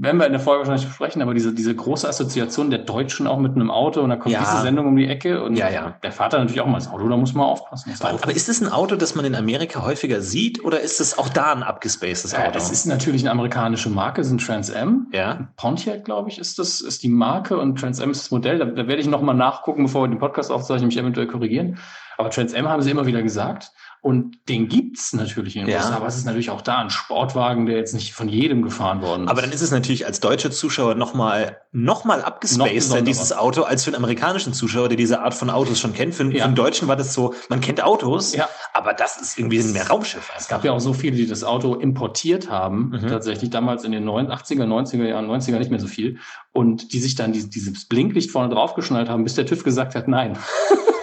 [0.00, 3.38] werden wir in der Folge wahrscheinlich besprechen, aber diese, diese große Assoziation der Deutschen auch
[3.38, 4.40] mit einem Auto und da kommt Ja.
[4.40, 5.96] diese Sendung um die Ecke und Ja, ja.
[6.02, 7.90] der Vater natürlich auch mal das Auto, da muss man aufpassen.
[7.90, 8.22] Das Auto.
[8.22, 11.28] Aber ist es ein Auto, das man in Amerika häufiger sieht oder ist es auch
[11.28, 12.58] da ein abgespacedes Äh, Auto?
[12.58, 15.08] es ist natürlich eine amerikanische Marke, es ist ein Trans Am.
[15.12, 15.48] ja.
[15.56, 18.58] Pontiac, glaube ich, ist das, ist die Marke und Trans Am ist das Modell.
[18.58, 21.78] Da, da werde ich nochmal nachgucken, bevor wir den Podcast aufzeichnen, mich eventuell korrigieren.
[22.16, 23.72] Aber Trans Am haben sie immer wieder gesagt.
[24.00, 25.78] Und den gibt's natürlich in den Ja.
[25.80, 29.02] USA, aber es ist natürlich auch da ein Sportwagen, der jetzt nicht von jedem gefahren
[29.02, 29.30] worden ist.
[29.30, 33.32] Aber dann ist es natürlich als deutscher Zuschauer nochmal noch mal Noch abgespaced, denn dieses
[33.32, 36.14] Auto, als für einen amerikanischen Zuschauer, der diese Art von Autos schon kennt.
[36.14, 36.38] Für, Ja.
[36.38, 38.48] für einen Deutschen war das so, man kennt Autos, Ja.
[38.72, 40.30] aber das ist irgendwie mehr Raumschiff.
[40.38, 43.08] Es gab ja auch so viele, die das Auto importiert haben, Mhm.
[43.08, 46.18] tatsächlich damals in den 9, 80er, 90er Jahren, 90er nicht mehr so viel,
[46.52, 50.08] und die sich dann die, dieses Blinklicht vorne draufgeschnallt haben, bis der TÜV gesagt hat,
[50.08, 50.38] nein.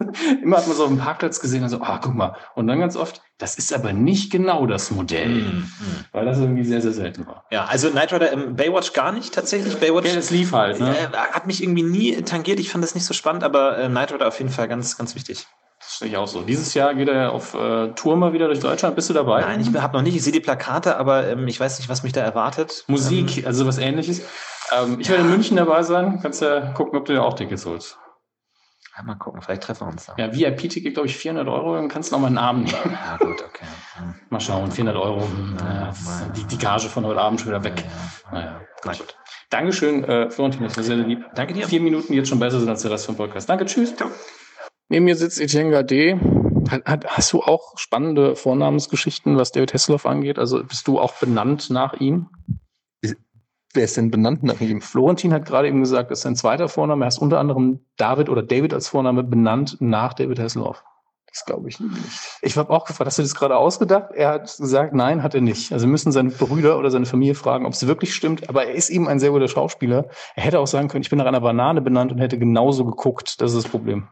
[0.42, 2.34] Immer hat man so auf dem Parkplatz gesehen und so, ah, guck mal.
[2.54, 5.68] Und dann ganz oft, das ist aber nicht genau das Modell, Mhm.
[6.12, 7.44] weil das irgendwie sehr, sehr selten war.
[7.50, 9.76] Ja, also Knight Rider im Baywatch gar nicht tatsächlich.
[9.78, 10.94] Baywatch Ja, das lief halt, ne?
[10.96, 12.60] äh, hat mich irgendwie nie tangiert.
[12.60, 15.14] Ich fand das nicht so spannend, aber äh, Knight Rider auf jeden Fall ganz, ganz
[15.14, 15.46] wichtig.
[15.82, 16.42] Sehe ich auch so.
[16.42, 18.94] Dieses Jahr geht er auf äh, Tour mal wieder durch Deutschland.
[18.96, 19.40] Bist du dabei?
[19.40, 20.14] Nein, ich habe noch nicht.
[20.14, 22.84] Ich sehe die Plakate, aber ähm, ich weiß nicht, was mich da erwartet.
[22.86, 24.22] Musik, Ähm, also was ähnliches.
[24.72, 26.20] Ähm, ich werde in München dabei sein.
[26.22, 27.98] Kannst ja gucken, ob du dir auch Tickets holst.
[29.00, 30.14] Ja, mal gucken, vielleicht treffen wir uns da.
[30.18, 31.74] Ja, VIP-Ticket, glaube ich, 400 Euro.
[31.74, 32.72] Dann kannst du noch mal einen Arm nehmen.
[33.06, 33.64] Ja, gut, okay.
[33.96, 34.14] Hm.
[34.28, 35.26] Mal schauen, 400 Euro.
[35.58, 37.84] Ja, das ist die, die Gage von heute Abend schon wieder weg.
[38.30, 39.16] Naja, Na gut.
[39.48, 41.24] Dankeschön, äh, Florentin, das war sehr, sehr lieb.
[41.34, 41.66] Danke dir.
[41.66, 43.48] Vier Minuten, jetzt schon besser sind als der Rest vom Podcast.
[43.48, 43.94] Danke, tschüss.
[44.88, 46.20] Neben mir sitzt Etienne Gade.
[47.06, 50.38] Hast du auch spannende Vornamensgeschichten, was David Hasselhoff angeht?
[50.38, 52.28] Also bist du auch benannt nach ihm?
[53.72, 54.80] Wer ist denn benannt nach ihm?
[54.80, 57.04] Florentin hat gerade eben gesagt, das ist sein zweiter Vorname.
[57.04, 60.82] Er ist unter anderem David oder David als Vorname benannt nach David Hasselhoff.
[61.32, 61.94] Das glaube ich nicht.
[62.42, 64.10] Ich habe auch gefragt, hast du das gerade ausgedacht?
[64.12, 65.72] Er hat gesagt, nein, hat er nicht.
[65.72, 68.48] Also wir müssen seine Brüder oder seine Familie fragen, ob es wirklich stimmt.
[68.48, 70.08] Aber er ist eben ein sehr guter Schauspieler.
[70.34, 73.40] Er hätte auch sagen können, ich bin nach einer Banane benannt und hätte genauso geguckt.
[73.40, 74.08] Das ist das Problem.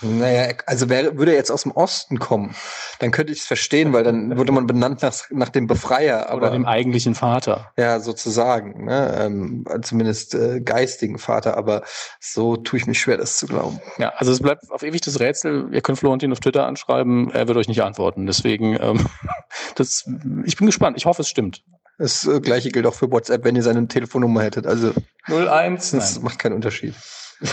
[0.00, 2.54] Naja, also wäre, würde er jetzt aus dem Osten kommen,
[2.98, 6.46] dann könnte ich es verstehen, weil dann würde man benannt nach, nach dem Befreier, Oder
[6.46, 7.72] aber dem eigentlichen Vater.
[7.76, 9.14] ja, sozusagen, ne?
[9.18, 11.82] ähm, zumindest äh, geistigen Vater, aber
[12.20, 13.80] so tue ich mich schwer, das zu glauben.
[13.98, 15.68] Ja, also es bleibt auf ewig das Rätsel.
[15.72, 17.30] Ihr könnt Florentin auf Twitter anschreiben.
[17.32, 18.26] Er wird euch nicht antworten.
[18.26, 19.06] Deswegen, ähm,
[19.74, 20.08] das,
[20.44, 20.96] ich bin gespannt.
[20.96, 21.62] Ich hoffe, es stimmt.
[21.98, 24.66] Das äh, gleiche gilt auch für WhatsApp, wenn ihr seine Telefonnummer hättet.
[24.66, 24.92] Also
[25.28, 25.92] 01.
[25.92, 26.24] das Nein.
[26.24, 26.94] macht keinen Unterschied.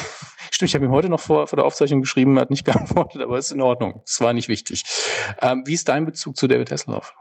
[0.54, 3.24] Stimmt, ich habe ihm heute noch vor, vor der Aufzeichnung geschrieben, er hat nicht geantwortet,
[3.24, 4.04] aber ist in Ordnung.
[4.06, 4.84] Es war nicht wichtig.
[5.42, 7.16] Ähm, wie ist dein Bezug zu David Hasselhoff?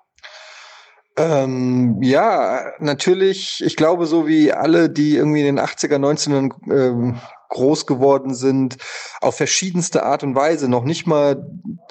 [1.17, 7.21] Ähm, ja, natürlich, ich glaube, so wie alle, die irgendwie in den 80er, 90ern ähm,
[7.49, 8.77] groß geworden sind,
[9.23, 10.69] auf verschiedenste Art und Weise.
[10.69, 11.47] Noch nicht mal,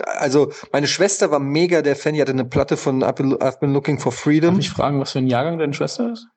[0.05, 3.97] also meine Schwester war mega der Fan, die hatte eine Platte von I've been, Looking
[3.97, 4.59] for Darf Freedom.
[4.59, 6.27] ich fragen, was für ein Jahrgang deine Schwester ist?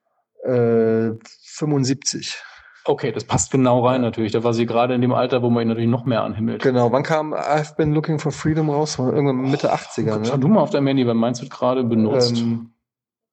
[0.44, 1.12] Äh,
[1.56, 2.38] 75.
[2.86, 4.32] Okay, das passt genau rein natürlich.
[4.32, 6.62] Da war sie gerade in dem Alter, wo man ihn natürlich noch mehr anhimmelt.
[6.62, 8.98] Genau, wann kam I've been Looking for Freedom raus?
[8.98, 10.38] Irgendwann Mitte 80er, Schau ne?
[10.38, 12.36] du mal auf deinem Handy, weil meins wird gerade benutzt.
[12.36, 12.74] Ähm,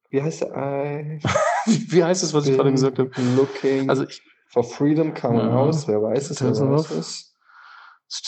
[0.08, 0.56] wie heißt der?
[0.56, 1.20] I
[1.66, 3.10] wie heißt es, was ich gerade gesagt habe?
[3.36, 5.48] Looking Also ich, for Freedom kam Ja.
[5.48, 5.86] raus.
[5.86, 7.28] Wer weiß es, wer weiß es?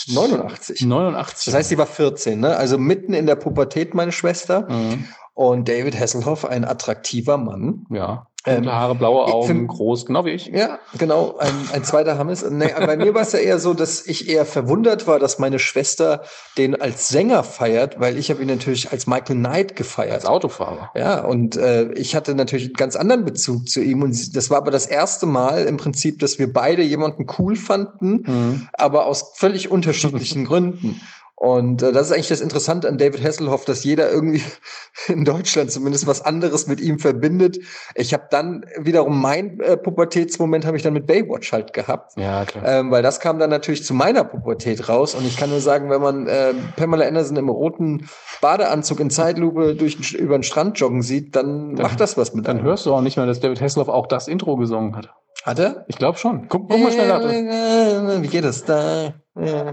[0.08, 0.82] 89.
[0.82, 1.44] 89.
[1.46, 2.56] Das heißt, sie war 14, ne?
[2.56, 4.66] Also mitten in der Pubertät, meine Schwester.
[4.70, 5.04] Mhm.
[5.34, 7.86] Und David Hasselhoff, ein attraktiver Mann.
[7.90, 8.26] ja.
[8.46, 10.46] Ähm, Dunkle Haare, blaue Augen, find- groß, genau wie ich.
[10.48, 12.44] Ja, genau, ein, ein zweiter Hammes.
[12.48, 15.58] Nee, bei mir war es ja eher so, dass ich eher verwundert war, dass meine
[15.58, 16.22] Schwester
[16.58, 20.26] den als Sänger feiert, weil ich habe ihn natürlich als Michael Knight Als gefeiert.
[20.26, 20.90] Autofahrer.
[20.94, 24.02] Ja, und äh, ich hatte natürlich einen ganz anderen Bezug zu ihm.
[24.02, 28.24] Und das war aber das erste Mal im Prinzip, dass wir beide jemanden cool fanden,
[28.26, 28.68] Mhm.
[28.74, 31.00] aber aus völlig unterschiedlichen Gründen.
[31.36, 34.42] Und äh, das ist eigentlich das Interessante an David Hasselhoff, dass jeder irgendwie
[35.08, 37.58] in Deutschland zumindest was anderes mit ihm verbindet.
[37.96, 42.12] Ich habe dann wiederum mein äh, Pubertätsmoment habe ich dann mit Baywatch halt gehabt.
[42.16, 42.64] Ja, klar.
[42.66, 45.14] Ähm, weil das kam dann natürlich zu meiner Pubertät raus.
[45.16, 48.08] Und ich kann nur sagen, wenn man äh, Pamela Anderson im roten
[48.40, 52.32] Badeanzug in Zeitlupe durch den, über den Strand joggen sieht, dann, Dann- macht das was
[52.34, 52.66] mit Dann einem.
[52.66, 55.10] hörst du auch nicht mehr, dass David Hasselhoff auch das Intro gesungen hat.
[55.42, 55.84] Hat er?
[55.88, 56.48] Ich glaube schon.
[56.48, 58.22] Guck, guck mal schnell nach.
[58.22, 59.12] Wie geht das da?
[59.36, 59.72] Ja.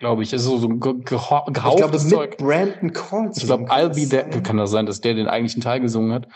[0.00, 0.30] glaube ich.
[0.30, 2.30] Das ist so, so ein ge ge Ich glaube, gehauchtes Zeug.
[2.30, 3.38] mit Brandon Collins.
[3.38, 4.42] Ich glaube, I'll be there.
[4.42, 6.28] Kann das sein, dass der den eigentlichen Teil gesungen hat?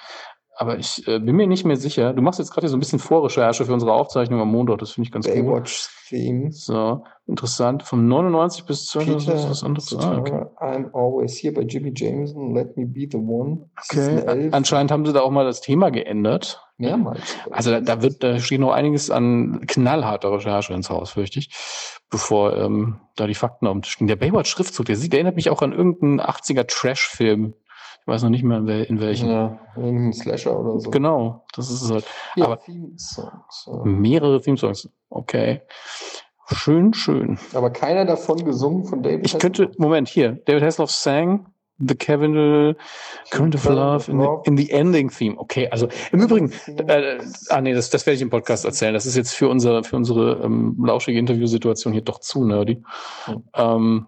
[0.60, 2.12] Aber ich äh, bin mir nicht mehr sicher.
[2.12, 4.78] Du machst jetzt gerade so ein bisschen Vorrecherche für unsere Aufzeichnung am Montag.
[4.78, 5.34] Das finde ich ganz cool.
[5.34, 6.50] Baywatch-Theme.
[6.50, 7.84] So, interessant.
[7.84, 9.96] Vom 99 bis 2000 ist was anderes.
[9.96, 10.46] Ah, okay.
[10.58, 12.54] I'm always here bei Jimmy Jameson.
[12.56, 13.70] Let me be the one.
[13.88, 14.24] Okay.
[14.26, 14.52] 11.
[14.52, 16.60] Anscheinend haben sie da auch mal das Thema geändert.
[16.76, 17.36] Mehrmals.
[17.52, 21.50] Also da, da wird, da steht noch einiges an knallharter Recherche ins Haus, fürchte ich,
[22.10, 24.06] bevor ähm, da die Fakten auf dem Tisch stehen.
[24.06, 27.54] Der Baywatch-Schriftzug, der, sieht, der erinnert mich auch an irgendeinen 80er Trash-Film.
[28.00, 29.28] Ich weiß noch nicht mehr in, wel in welchen.
[29.28, 30.90] Ja, irgendein Slasher oder so.
[30.90, 32.06] Genau, das ist es halt.
[32.34, 33.66] Hier, aber- Theme-Songs.
[33.66, 33.84] ja.
[33.84, 34.88] Mehrere Theme-Songs.
[35.10, 35.62] Okay.
[36.50, 37.38] Schön, schön.
[37.52, 40.32] Aber keiner davon gesungen von David Ich könnte, Moment, hier.
[40.46, 42.74] David Hasselhoff sang The Kevin
[43.30, 45.38] Current of Love in the, in the Ending Theme.
[45.38, 46.52] Okay, also im Übrigen,
[46.88, 47.18] äh,
[47.50, 48.94] ah nee, das, das werde ich im Podcast erzählen.
[48.94, 52.82] Das ist jetzt für unsere, für unsere ähm, lauschige Interviewsituation hier doch zu nerdy.
[53.26, 53.44] Hm.
[53.54, 54.06] Ähm,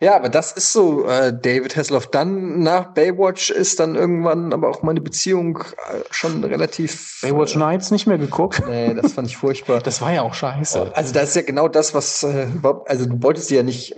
[0.00, 2.08] Ja, aber das ist so, äh, David Hasselhoff.
[2.08, 7.20] Dann nach Baywatch ist dann irgendwann aber auch meine Beziehung äh, schon relativ.
[7.22, 8.62] Baywatch Nights nicht mehr geguckt.
[8.68, 9.80] Äh, nee, das fand ich furchtbar.
[9.84, 10.94] Das war ja auch scheiße.
[10.94, 12.48] Also das ist ja genau das, was äh,
[12.86, 13.94] also du wolltest ja nicht,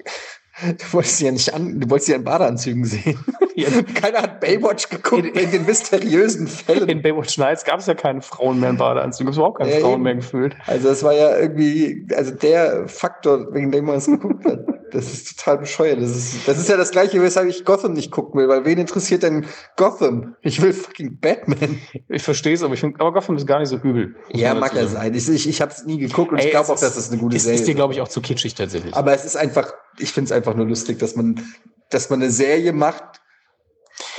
[0.62, 3.18] du wolltest sie ja nicht an, du wolltest sie ja in Badeanzügen sehen.
[3.94, 6.88] Keiner hat Baywatch geguckt in den mysteriösen Fällen.
[6.88, 9.30] In Baywatch Nights gab es ja keine Frauen mehr in Badeanzügen.
[9.30, 10.02] Es überhaupt keine Ja, Frauen eben.
[10.02, 10.56] mehr gefühlt.
[10.66, 14.60] Also es war ja irgendwie, also der Faktor, wegen dem man es geguckt hat.
[14.92, 16.00] Das ist total bescheuert.
[16.00, 18.78] Das ist, das ist ja das gleiche, weshalb ich Gotham nicht gucken will, weil wen
[18.78, 19.46] interessiert denn
[19.76, 20.36] Gotham?
[20.42, 21.80] Ich will fucking Batman.
[22.08, 24.14] Ich verstehe es, aber ich finde, aber Gotham ist gar nicht so übel.
[24.32, 25.12] Ja, mag ja sein.
[25.14, 27.10] Ich, ich, ich habe es nie geguckt und Ey, ich glaube auch, ist- dass das
[27.10, 28.94] eine gute Ist, Serie ist dir, glaube ich, auch zu kitschig tatsächlich.
[28.94, 31.42] Aber es ist einfach, ich finde es einfach nur lustig, dass man,
[31.90, 33.20] dass man eine Serie macht,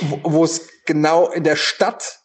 [0.00, 2.20] wo, wo es genau in der Stadt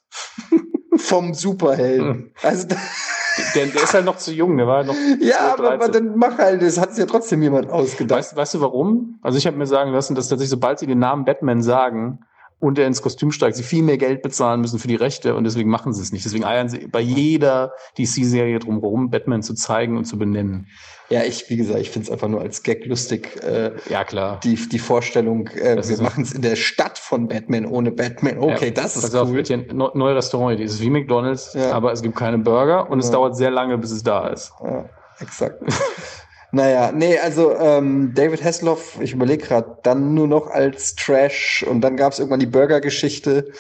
[0.98, 2.34] vom Superhelden.
[2.42, 2.68] Also,
[3.56, 5.92] der, der ist halt noch zu jung, der war noch ja, 12, aber, aber 13.
[5.92, 8.20] dann mach halt, das hat sich ja trotzdem jemand ausgedacht.
[8.20, 9.20] Weißt, weißt du warum?
[9.22, 12.20] Also ich habe mir sagen lassen, dass tatsächlich, sobald sie den Namen Batman sagen
[12.60, 15.44] und er ins Kostüm steigt, sie viel mehr Geld bezahlen müssen für die Rechte und
[15.44, 16.26] deswegen machen sie es nicht.
[16.26, 20.68] Deswegen eiern sie bei jeder DC-Serie drumherum, Batman zu zeigen und zu benennen.
[21.14, 24.40] Ja, ich, wie gesagt, ich finde es einfach nur als Gag lustig, äh, Ja, klar.
[24.44, 28.40] die, die Vorstellung, äh, Das wir machen es in der Stadt von Batman ohne Batman.
[28.40, 29.36] Okay, Ja, das ist pass auf, cool.
[29.36, 31.72] wird hier ein neu- neues Restaurant, die ist wie McDonalds, Ja.
[31.72, 33.12] aber es gibt keine Burger und es Ja.
[33.12, 34.54] dauert sehr lange, bis es da ist.
[34.64, 35.62] Ja, exakt.
[36.52, 41.82] naja, nee, also ähm, David Hasselhoff, ich überlege gerade, dann nur noch als Trash und
[41.82, 43.52] dann gab es irgendwann die Burger-Geschichte.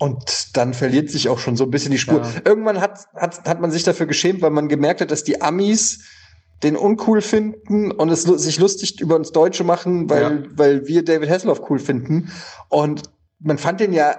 [0.00, 2.22] Und dann verliert sich auch schon so ein bisschen die Spur.
[2.22, 2.28] Ja.
[2.44, 6.04] Irgendwann hat, hat, hat man sich dafür geschämt, weil man gemerkt hat, dass die Amis
[6.62, 11.30] den uncool finden und es sich lustig über uns Deutsche machen, weil, weil wir David
[11.30, 12.32] Hasselhoff cool finden.
[12.68, 13.02] Und
[13.38, 14.16] man fand den ja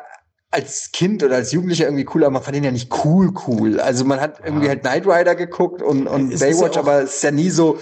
[0.52, 3.80] als Kind oder als Jugendlicher irgendwie cool, aber man fand den ja nicht cool cool.
[3.80, 4.70] Also man hat irgendwie Ja.
[4.70, 7.78] halt Knight Rider geguckt und, und Es Baywatch, ja aber es ist ja nie so.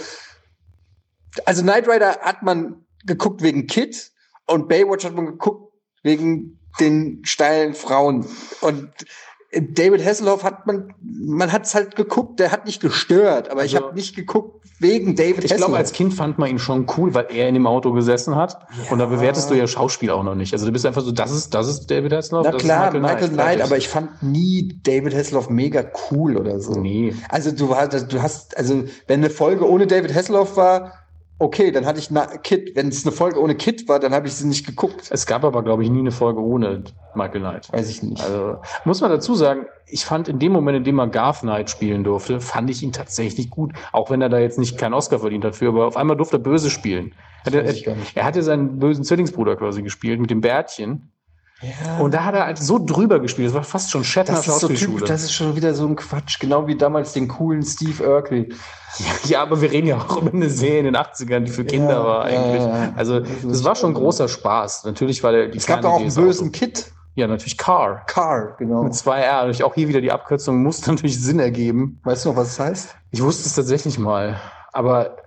[1.46, 4.12] Also Knight Rider hat man geguckt wegen Kid
[4.48, 5.72] und Baywatch hat man geguckt
[6.04, 8.26] wegen den steilen Frauen.
[8.62, 8.90] Und
[9.54, 13.74] David Hasselhoff hat man, man hat es halt geguckt, der hat nicht gestört, aber ich
[13.76, 15.58] Also- habe nicht geguckt wegen David Ich Hasselhoff.
[15.68, 18.58] glaube, als Kind fand man ihn schon cool, weil er in dem Auto gesessen hat.
[18.92, 20.52] Und da bewertest du ja Schauspiel auch noch nicht.
[20.54, 22.46] Also du bist einfach so, das ist, das ist David Hasselhoff.
[22.52, 23.64] Na klar, ist Michael, Knight, fertig.
[23.64, 26.74] aber ich fand nie David Hasselhoff mega cool oder so.
[26.80, 27.16] Nee.
[27.30, 30.92] Also du hast, du hast, also wenn eine Folge ohne David Hasselhoff war,
[31.40, 32.76] okay, dann hatte ich na, Kid.
[32.76, 35.10] Wenn es eine Folge ohne Kid war, dann habe ich sie nicht geguckt.
[35.12, 36.84] Es gab aber, glaube ich, nie eine Folge ohne
[37.16, 37.72] Michael Knight.
[37.72, 38.22] Weiß ich nicht.
[38.24, 41.70] Also muss man dazu sagen, ich fand in dem Moment, in dem er Garth Knight
[41.70, 43.74] spielen durfte, fand ich ihn tatsächlich gut.
[43.92, 46.38] Auch wenn er da jetzt nicht keinen Oscar verdient hat für, aber auf einmal durfte
[46.38, 47.14] er böse spielen.
[47.46, 47.88] Er, nicht.
[48.16, 51.12] er hatte seinen bösen Zwillingsbruder quasi gespielt mit dem Bärtchen.
[51.62, 51.98] Ja.
[52.00, 53.48] Und da hat er halt so drüber gespielt.
[53.48, 55.06] Das war fast schon Shatner das ist, so typisch, Schauspielschule.
[55.08, 58.50] das ist schon wieder so ein Quatsch, genau wie damals den coolen Steve Urkel.
[59.26, 61.94] Ja, aber wir reden ja auch über eine Serie in den 80ern, die für Kinder
[61.94, 62.62] Ja, war eigentlich.
[62.64, 62.94] ja.
[62.96, 64.86] Also, das war schon großer Spaß.
[64.86, 66.60] Natürlich war der, die Es gab doch auch einen bösen Autos.
[66.60, 66.92] Kid.
[67.16, 68.06] Ja, natürlich Car.
[68.06, 68.84] Car, genau.
[68.84, 69.38] Mit zwei R.
[69.42, 72.00] Natürlich auch hier wieder die Abkürzung muss natürlich Sinn ergeben.
[72.04, 72.96] Weißt du noch, was es heißt?
[73.12, 74.40] Ich wusste es tatsächlich mal.
[74.72, 75.18] Aber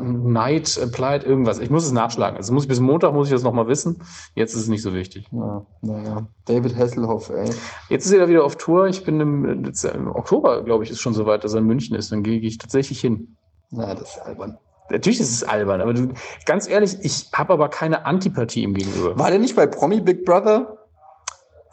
[0.00, 1.58] Night, Applied, irgendwas.
[1.58, 2.36] Ich muss es nachschlagen.
[2.36, 4.02] Also muss ich bis Montag muss ich das nochmal wissen.
[4.34, 5.26] Jetzt ist es nicht so wichtig.
[5.32, 6.26] Ja, naja.
[6.46, 7.50] David Hasselhoff, ey.
[7.88, 8.86] Jetzt ist er wieder auf Tour.
[8.86, 11.96] Ich bin im, jetzt, im Oktober, glaube ich, ist schon soweit, dass er in München
[11.96, 12.12] ist.
[12.12, 13.36] Dann gehe ich tatsächlich hin.
[13.70, 14.58] Na, das ist albern.
[14.90, 16.08] Natürlich ist es albern, aber du,
[16.44, 19.18] ganz ehrlich, ich habe aber keine Antipathie ihm gegenüber.
[19.18, 20.76] War der nicht bei Promi Big Brother?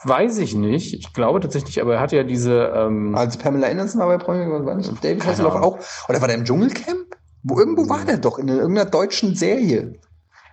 [0.04, 0.94] Weiß ich nicht.
[0.94, 2.72] Ich glaube tatsächlich, aber er hat ja diese.
[2.74, 5.78] Ähm, Als Pamela Anderson war bei Promi Big Brother, war nicht David Hasselhoff auch?
[6.08, 7.18] Oder war der im Dschungelcamp?
[7.44, 10.00] Wo, irgendwo war der doch, in irgendeiner deutschen Serie.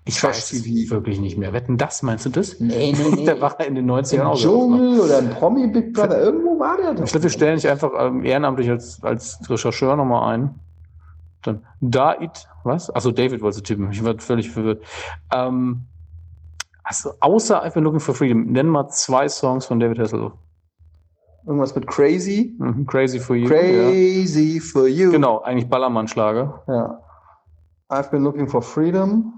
[0.04, 1.52] ich weiß es wirklich nicht mehr.
[1.52, 2.58] Wetten, das meinst du das?
[2.60, 3.24] Nee, nee, nee.
[3.24, 4.38] Da war er in den 90ern Im auch.
[4.38, 7.04] Dschungel oder ein Promi Big Brother, irgendwo war der doch.
[7.04, 10.54] Ich glaube, wir stellen dich einfach ähm, ehrenamtlich als, als Rechercheur nochmal ein.
[11.42, 12.94] Dann Daid, was?
[12.94, 13.92] Achso, David wollte tippen.
[13.92, 14.82] Ich war völlig verwirrt.
[15.32, 15.84] Ähm,
[16.82, 20.32] also, außer I've been looking for freedom, nenn mal zwei Songs von David Hasselhoff.
[21.48, 22.54] Irgendwas mit Crazy.
[22.58, 22.84] Mhm.
[22.86, 23.48] Crazy for You.
[23.48, 23.88] Ja.
[23.88, 25.10] Crazy for you.
[25.10, 26.62] Genau, eigentlich Ballermann-Schlager.
[26.68, 27.00] Ja.
[27.90, 29.32] I've been looking for freedom.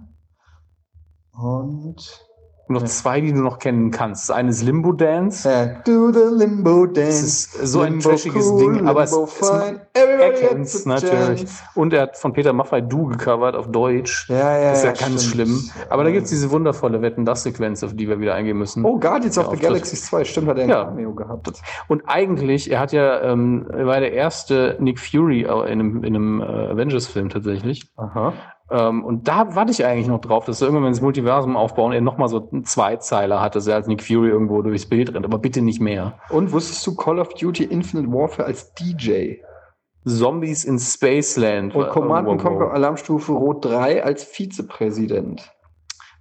[1.33, 2.27] Und
[2.71, 4.29] Und noch zwei, die du noch kennen kannst.
[4.29, 5.49] Das eine ist Limbo Dance.
[5.51, 7.03] äh, do the limbo dance.
[7.03, 9.51] Das ist so ein Limbo trashiges cool, Ding, aber es, Limbo es
[9.93, 11.41] er kennt's a natürlich.
[11.41, 11.63] chance.
[11.75, 14.29] Und er hat von Peter Maffay Du gecovert auf Deutsch.
[14.31, 15.49] Ja, ja, Das ist ja, ja, ganz stimmt.
[15.49, 15.71] schlimm.
[15.89, 18.85] Aber da gibt's diese wundervolle Wetten-Das-Sequenz, auf die wir wieder eingehen müssen.
[18.85, 19.63] Oh, Guardians of Ja, the.
[19.63, 20.85] Galaxy 2, stimmt, hat er ein Ja.
[20.85, 21.51] Cameo gehabt.
[21.89, 26.15] Und eigentlich, er hat ja, ähm, er war der erste Nick Fury in einem, in
[26.15, 27.91] einem äh, Avengers-Film tatsächlich.
[27.97, 28.33] Aha.
[28.71, 31.93] Ähm, und da warte ich eigentlich noch drauf, dass er irgendwann, wenn das Multiversum aufbauen,
[31.93, 35.25] er nochmal so einen Zweizeiler hat, dass er als Nick Fury irgendwo durchs Bild rennt.
[35.25, 36.15] Aber bitte nicht mehr.
[36.29, 39.35] Und wusstest du Call of Duty Infinite Warfare als DJ?
[40.07, 41.75] Zombies in Spaceland.
[41.75, 45.53] Und Command Conquer Alarmstufe Rot 3 als Vizepräsident.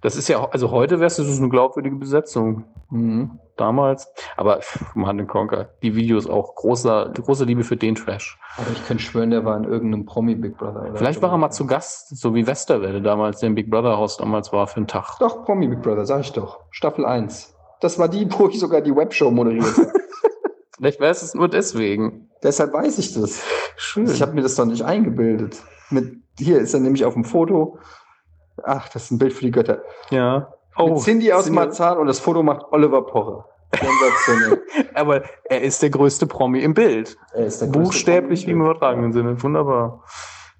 [0.02, 2.64] Das ist ja, also heute wär's das eine glaubwürdige Besetzung.
[2.90, 3.38] Mhm.
[3.56, 4.10] Damals.
[4.36, 4.60] Aber
[4.92, 8.38] Command Conquer, die Videos auch großer, große Liebe für den Trash.
[8.56, 10.82] Aber ich könnte schwören, der war in irgendeinem Promi Big Brother.
[10.82, 13.98] Oder Vielleicht war er mal zu Gast, so wie Westerwelle damals, der im Big Brother
[13.98, 15.18] Haus damals war für einen Tag.
[15.18, 16.60] Doch, Promi Big Brother, sag ich doch.
[16.70, 17.54] Staffel 1.
[17.80, 19.92] Das war die, wo ich sogar die Webshow moderiert habe.
[20.76, 22.30] Vielleicht wäre es nur deswegen.
[22.42, 23.42] Deshalb weiß ich das.
[23.76, 24.06] Schön.
[24.06, 25.62] Ich habe mir das doch nicht eingebildet.
[25.90, 27.78] Mit, hier ist er nämlich auf dem Foto.
[28.64, 29.82] Ach, das ist ein Bild für die Götter.
[30.10, 30.52] Ja.
[30.78, 33.44] mit Cindy aus Cindy- Marzahn und das Foto macht Oliver.
[33.72, 34.62] Sensationell.
[34.94, 37.16] Aber er ist der größte Promi im Bild.
[37.32, 39.40] Er ist der Buchstäblich wie im übertragenen Sinne.
[39.42, 40.04] Wunderbar.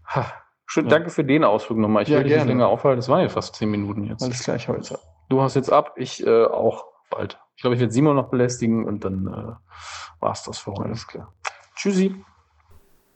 [0.07, 0.27] Ha.
[0.67, 0.91] Schön, Ja.
[0.91, 2.05] danke für den Ausflug nochmal.
[2.05, 2.51] Ich Ja, will dich nicht gerne.
[2.53, 2.99] länger aufhalten.
[3.01, 4.23] Das waren ja fast zehn Minuten jetzt.
[4.23, 4.99] Alles gleich heute.
[5.29, 7.41] Du hast jetzt ab, ich äh, auch bald.
[7.57, 10.85] Ich glaube, ich werde Simon noch belästigen und dann äh, war's das für heute.
[10.85, 11.33] Alles klar.
[11.75, 12.15] Tschüssi.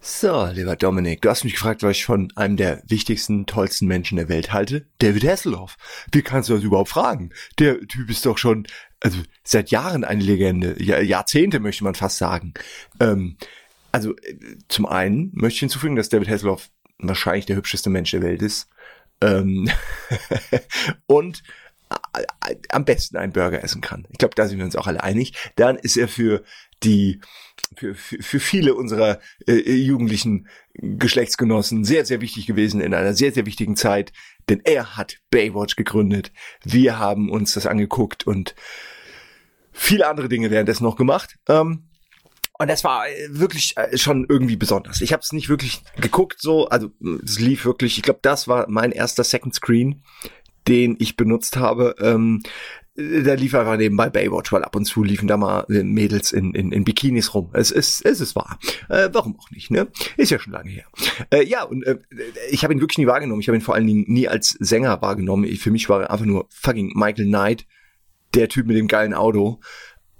[0.06, 4.18] So, lieber Dominik, du hast mich gefragt, was ich von einem der wichtigsten, tollsten Menschen
[4.18, 4.86] der Welt halte.
[4.98, 5.78] David Hasselhoff.
[6.12, 7.30] Wie kannst du das überhaupt fragen?
[7.58, 8.66] Der Typ ist doch schon,
[9.00, 10.76] also seit Jahren eine Legende.
[10.78, 12.52] Ja, Jahrzehnte möchte man fast sagen.
[13.00, 13.38] Ähm,
[13.92, 16.68] also äh, zum einen möchte ich hinzufügen, dass David Hasselhoff
[16.98, 18.68] wahrscheinlich der hübscheste Mensch der Welt ist.
[19.22, 19.70] Ähm
[21.06, 21.42] und
[22.14, 24.06] äh, äh, am besten einen Burger essen kann.
[24.10, 25.32] Ich glaube, da sind wir uns auch alle einig.
[25.56, 26.44] Dann ist er für
[26.82, 27.22] die
[27.76, 33.32] für, für, für viele unserer äh, jugendlichen Geschlechtsgenossen sehr, sehr wichtig gewesen in einer sehr,
[33.32, 34.12] sehr wichtigen Zeit,
[34.48, 36.32] denn er hat Baywatch gegründet.
[36.64, 38.54] Wir haben uns das angeguckt und
[39.72, 41.36] viele andere Dinge währenddessen noch gemacht.
[41.48, 41.88] Ähm,
[42.58, 45.00] und das war äh, wirklich äh, schon irgendwie besonders.
[45.00, 46.90] Ich habe es nicht wirklich geguckt, so, also
[47.24, 50.02] es lief wirklich, ich glaube, das war mein erster Second Screen,
[50.68, 51.96] den ich benutzt habe.
[52.00, 52.42] Ähm,
[52.96, 56.54] da lief einfach nebenbei Baywatch, weil ab und zu liefen da mal äh, Mädels in,
[56.54, 57.50] in, in Bikinis rum.
[57.52, 58.58] Es ist, es ist wahr.
[58.88, 59.88] Äh, warum auch nicht, ne?
[60.16, 60.84] Ist ja schon lange her.
[61.30, 61.98] Äh, ja, und äh,
[62.50, 63.40] ich habe ihn wirklich nie wahrgenommen.
[63.40, 65.44] Ich habe ihn vor allen Dingen nie als Sänger wahrgenommen.
[65.44, 67.66] Ich, für mich war er einfach nur fucking Michael Knight,
[68.34, 69.58] der Typ mit dem geilen Auto.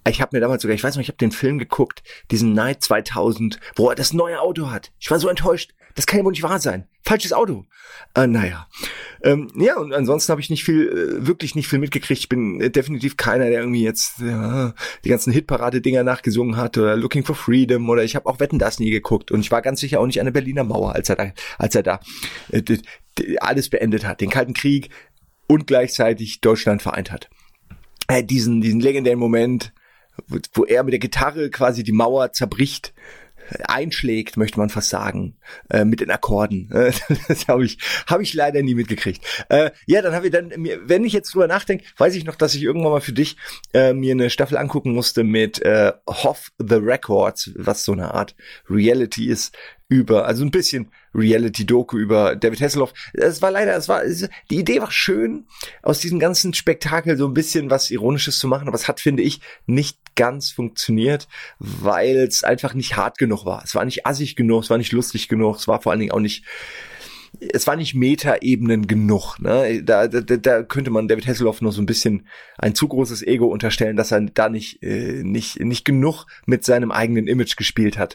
[0.08, 2.02] Ich habe mir damals sogar, ich weiß noch, ich habe den Film geguckt,
[2.32, 4.92] diesen Night 2000, wo er das neue Auto hat.
[4.98, 5.74] Ich war so enttäuscht.
[5.94, 6.88] Das kann ja wohl nicht wahr sein.
[7.02, 7.66] Falsches Auto.
[8.14, 8.66] Äh, naja.
[9.22, 12.20] Ähm, ja, und ansonsten habe ich nicht viel, äh, wirklich nicht viel mitgekriegt.
[12.20, 16.96] Ich bin äh, definitiv keiner, der irgendwie jetzt ja, die ganzen Hitparade-Dinger nachgesungen hat oder
[16.96, 19.80] Looking for Freedom oder ich habe auch Wetten das nie geguckt und ich war ganz
[19.80, 22.00] sicher auch nicht an der Berliner Mauer, als er da, als er da
[22.50, 22.62] äh,
[23.38, 24.90] alles beendet hat, den Kalten Krieg
[25.46, 27.30] und gleichzeitig Deutschland vereint hat.
[28.08, 29.72] Äh, diesen, diesen legendären Moment,
[30.26, 32.94] wo, wo er mit der Gitarre quasi die Mauer zerbricht,
[33.66, 35.36] einschlägt, möchte man fast sagen,
[35.70, 36.70] äh, mit den Akkorden.
[36.72, 36.92] Äh,
[37.28, 39.24] das habe ich, habe ich leider nie mitgekriegt.
[39.48, 40.52] Äh, ja, dann habe ich dann,
[40.84, 43.36] wenn ich jetzt drüber nachdenke, weiß ich noch, dass ich irgendwann mal für dich
[43.72, 48.34] äh, mir eine Staffel angucken musste mit äh, Hoff the Records, was so eine Art
[48.68, 49.56] Reality ist
[49.94, 52.92] über, also ein bisschen Reality-Doku über David Hasselhoff.
[53.12, 55.46] Es war leider, es war, es, die Idee war schön,
[55.82, 59.22] aus diesem ganzen Spektakel so ein bisschen was Ironisches zu machen, aber es hat, finde
[59.22, 63.62] ich, nicht ganz funktioniert, weil es einfach nicht hart genug war.
[63.64, 66.12] Es war nicht assig genug, es war nicht lustig genug, es war vor allen Dingen
[66.12, 66.44] auch nicht
[67.52, 69.38] es war nicht Metaebenen genug.
[69.40, 69.82] Ne?
[69.82, 73.46] Da, da, da könnte man David Hasselhoff noch so ein bisschen ein zu großes Ego
[73.46, 78.14] unterstellen, dass er da nicht, äh, nicht, nicht genug mit seinem eigenen Image gespielt hat.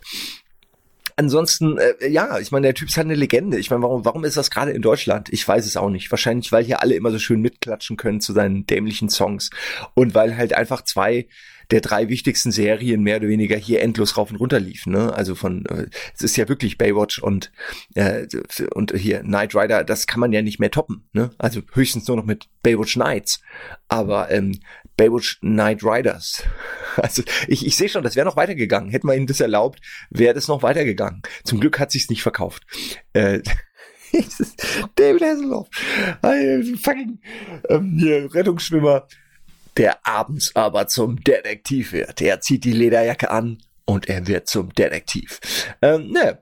[1.20, 3.60] Ansonsten, äh, ja, ich meine, der Typ ist halt eine Legende.
[3.60, 5.28] Ich meine, warum, warum ist das gerade in Deutschland?
[5.34, 6.10] Ich weiß es auch nicht.
[6.12, 9.50] Wahrscheinlich, weil hier alle immer so schön mitklatschen können zu seinen dämlichen Songs.
[9.96, 11.28] Und weil halt einfach zwei
[11.72, 14.92] der drei wichtigsten Serien mehr oder weniger hier endlos rauf und runter liefen.
[14.92, 15.14] Ne?
[15.14, 17.52] Also von, äh, es ist ja wirklich Baywatch und,
[17.96, 18.28] äh,
[18.74, 21.08] und hier Knight Rider, das kann man ja nicht mehr toppen.
[21.14, 21.32] Ne?
[21.38, 23.42] Also höchstens nur noch mit Baywatch Nights.
[23.88, 24.60] Aber ähm,
[24.98, 26.44] Baywatch Night Riders.
[26.98, 28.90] Also ich, ich sehe schon, das wäre noch weitergegangen.
[28.90, 29.80] Hätte man ihnen das erlaubt,
[30.10, 31.22] wäre das noch weitergegangen.
[31.46, 32.66] Zum Glück hat sich's nicht verkauft.
[33.14, 33.42] Äh,
[34.96, 35.70] David Hasselhoff,
[36.22, 37.22] ein fucking
[37.70, 39.08] ähm, hier, Rettungsschwimmer,
[39.80, 42.22] der abends aber zum Detektiv wird.
[42.22, 45.40] Er zieht die Lederjacke an und er wird zum Detektiv.
[45.82, 46.38] Ähm, ne,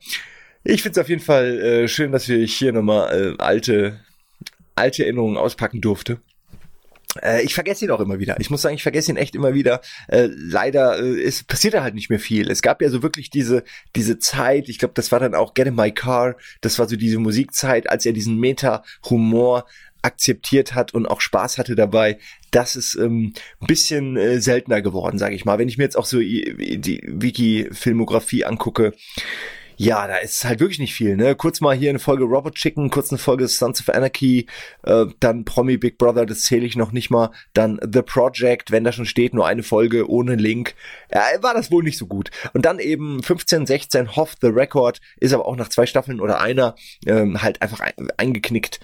[0.63, 3.99] ich find's auf jeden Fall äh, schön, dass wir hier nochmal äh, alte,
[4.75, 6.19] alte Erinnerungen auspacken durfte.
[7.21, 8.39] Äh, ich vergesse ihn auch immer wieder.
[8.39, 9.81] Ich muss sagen, ich vergesse ihn echt immer wieder.
[10.07, 12.49] Äh, leider äh, es passiert da halt nicht mehr viel.
[12.49, 13.63] Es gab ja so wirklich diese
[13.95, 14.67] diese Zeit.
[14.67, 16.35] Ich glaube, das war dann auch Get in My Car.
[16.61, 19.65] Das war so diese Musikzeit, als er diesen Meta-Humor
[20.01, 22.19] akzeptiert hat und auch Spaß hatte dabei.
[22.51, 23.33] Das ist ähm,
[23.67, 25.57] bisschen äh, seltener geworden, sage ich mal.
[25.59, 28.93] Wenn ich mir jetzt auch so die Wiki-Filmografie angucke,
[29.77, 31.35] ja, da ist halt wirklich nicht viel, ne?
[31.35, 34.47] Kurz mal hier eine Folge Robot Chicken, kurz eine Folge Sons of Anarchy,
[34.83, 38.83] äh, dann Promi Big Brother, das zähle ich noch nicht mal, dann The Project, wenn
[38.83, 40.73] da schon steht, nur eine Folge ohne Link,
[41.13, 42.31] ja, war das wohl nicht so gut.
[42.53, 46.41] Und dann eben 15, 16, Hoff the Record, ist aber auch nach zwei Staffeln oder
[46.41, 46.75] einer
[47.05, 48.79] ähm, halt einfach ein, eingeknickt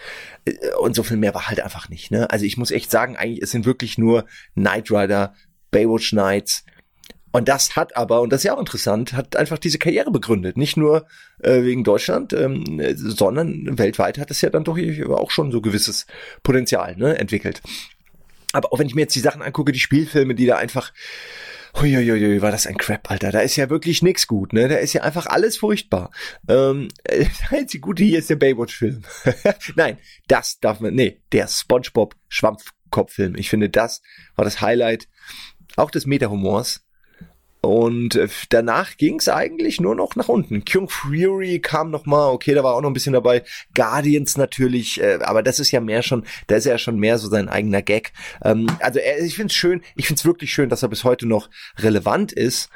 [0.45, 2.30] Äh, und so viel mehr war halt einfach nicht, ne?
[2.30, 4.26] Also ich muss echt sagen, eigentlich es sind wirklich nur
[4.56, 5.34] Knight Rider,
[5.72, 6.65] Baywatch Nights,
[7.34, 10.55] und das hat aber, und das ist ja auch interessant, hat einfach diese Karriere begründet.
[10.55, 11.07] Nicht nur
[11.39, 14.77] äh, wegen Deutschland, ähm, äh, sondern weltweit hat es ja dann doch
[15.10, 16.05] auch schon so gewisses
[16.43, 17.64] Potenzial ne, entwickelt.
[18.53, 20.93] Aber auch wenn ich mir jetzt die Sachen angucke, die Spielfilme, die da einfach
[21.76, 23.31] Huiuiui, war das ein Crap, Alter.
[23.31, 24.68] Da ist ja wirklich nix gut, ne?
[24.68, 26.11] Da ist ja einfach alles furchtbar.
[26.47, 29.01] Ähm, das einzige Gute hier ist der Baywatch-Film.
[29.76, 29.97] Nein,
[30.27, 33.35] das darf man, nee, der SpongeBob-Schwammkopf-Film.
[33.38, 34.03] Ich finde, das
[34.35, 35.07] war das Highlight
[35.76, 36.85] auch des Meta-Humors.
[37.65, 40.65] Und äh, danach ging's eigentlich nur noch nach unten.
[40.65, 43.41] Kung Fury kam noch mal, okay, da war auch noch ein bisschen dabei.
[43.73, 47.30] Guardians natürlich, äh, aber das ist ja mehr schon, da ist ja schon mehr so
[47.30, 48.11] sein eigener Gag.
[48.44, 51.49] Ähm, also äh, ich find's schön, ich find's wirklich schön, dass er bis heute noch
[51.77, 52.69] relevant ist.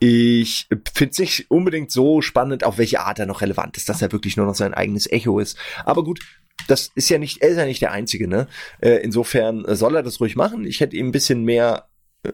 [0.00, 4.12] Ich find's nicht unbedingt so spannend, auf welche Art er noch relevant ist, dass er
[4.12, 5.56] wirklich nur noch sein eigenes Echo ist.
[5.86, 6.20] Aber gut,
[6.68, 8.48] das ist ja nicht, er ist ja nicht der Einzige, ne?
[8.82, 10.66] Äh, insofern soll er das ruhig machen.
[10.66, 11.88] Ich hätte ihm ein bisschen mehr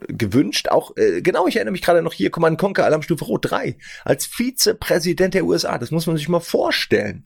[0.07, 0.69] gewünscht.
[0.69, 4.25] Auch, äh, genau, ich erinnere mich gerade noch hier, Command Conquer Alarmstufe Rot 3 als
[4.25, 5.77] Vizepräsident der USA.
[5.77, 7.23] Das muss man sich mal vorstellen.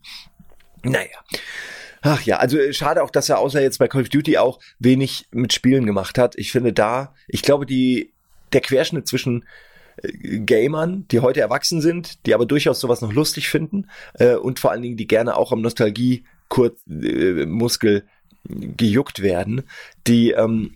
[0.83, 1.17] Naja.
[2.01, 4.59] Ach ja, also äh, schade auch, dass er außer jetzt bei Call of Duty auch
[4.79, 6.35] wenig mit Spielen gemacht hat.
[6.37, 8.13] Ich finde da, ich glaube, die,
[8.53, 9.45] der Querschnitt zwischen
[9.97, 14.59] äh, Gamern, die heute erwachsen sind, die aber durchaus sowas noch lustig finden äh, und
[14.59, 17.45] vor allen Dingen, die gerne auch am Nostalgie kurz äh,
[18.47, 19.63] gejuckt werden,
[20.05, 20.75] die ähm,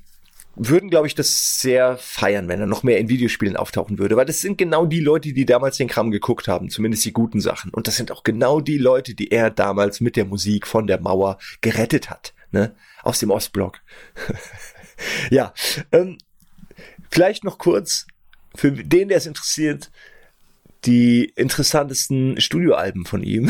[0.62, 4.26] würden, glaube ich, das sehr feiern, wenn er noch mehr in Videospielen auftauchen würde, weil
[4.26, 7.74] das sind genau die Leute, die damals den Kram geguckt haben, zumindest die guten Sachen.
[7.74, 11.00] Und das sind auch genau die Leute, die er damals mit der Musik von der
[11.00, 12.76] Mauer gerettet hat, ne?
[13.04, 13.80] Aus dem Ostblock.
[15.30, 15.54] ja,
[15.94, 16.18] ähm,
[17.10, 18.06] vielleicht noch kurz
[18.54, 19.90] für den, der es interessiert,
[20.84, 23.50] die interessantesten Studioalben von ihm.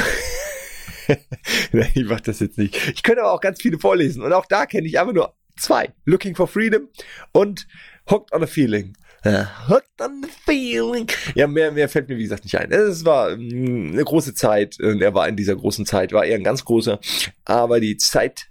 [1.95, 2.75] ich mach das jetzt nicht.
[2.93, 4.21] Ich könnte aber auch ganz viele vorlesen.
[4.21, 5.93] Und auch da kenne ich einfach nur zwei.
[6.05, 6.89] Looking for Freedom
[7.31, 7.67] und
[8.09, 8.95] Hooked on a Feeling.
[9.23, 11.07] Hooked on the Feeling.
[11.35, 12.71] Ja, mehr, mehr fällt mir wie gesagt nicht ein.
[12.71, 16.35] Es war mm, eine große Zeit und er war in dieser großen Zeit, war er
[16.35, 16.99] ein ganz großer.
[17.43, 18.47] Aber die Zeit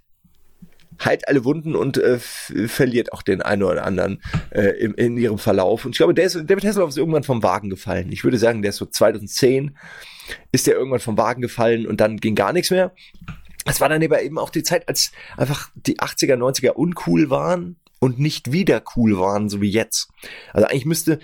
[1.03, 4.21] heilt alle Wunden und äh, verliert auch den einen oder anderen
[4.51, 5.85] äh, in, in ihrem Verlauf.
[5.85, 8.11] Und ich glaube, der ist, David Hasselhoff ist irgendwann vom Wagen gefallen.
[8.11, 9.75] Ich würde sagen, der ist so 2010
[10.51, 12.93] ist der irgendwann vom Wagen gefallen und dann ging gar nichts mehr.
[13.65, 17.75] Es war dann aber eben auch die Zeit, als einfach die 80er, 90er uncool waren
[17.99, 20.09] und nicht wieder cool waren, so wie jetzt.
[20.53, 21.19] Also eigentlich müsste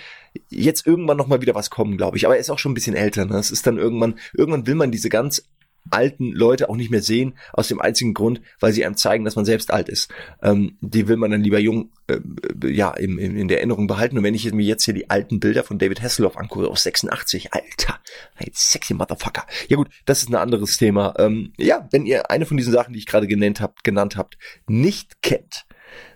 [0.49, 2.25] jetzt irgendwann noch mal wieder was kommen, glaube ich.
[2.25, 3.25] Aber er ist auch schon ein bisschen älter.
[3.25, 3.37] Ne?
[3.37, 5.47] Es ist dann irgendwann, irgendwann will man diese ganz
[5.91, 9.35] alten Leute auch nicht mehr sehen, aus dem einzigen Grund, weil sie einem zeigen, dass
[9.35, 10.09] man selbst alt ist.
[10.41, 12.19] Ähm, die will man dann lieber jung, äh,
[12.65, 14.17] ja, im, im, in der Erinnerung behalten.
[14.17, 17.53] Und wenn ich mir jetzt hier die alten Bilder von David Hasselhoff angucke, aus 86,
[17.53, 17.99] Alter,
[18.35, 19.45] ein sexy Motherfucker.
[19.67, 21.13] Ja gut, das ist ein anderes Thema.
[21.17, 24.37] Ähm, ja, wenn ihr eine von diesen Sachen, die ich gerade genannt habt, genannt habt,
[24.67, 25.65] nicht kennt,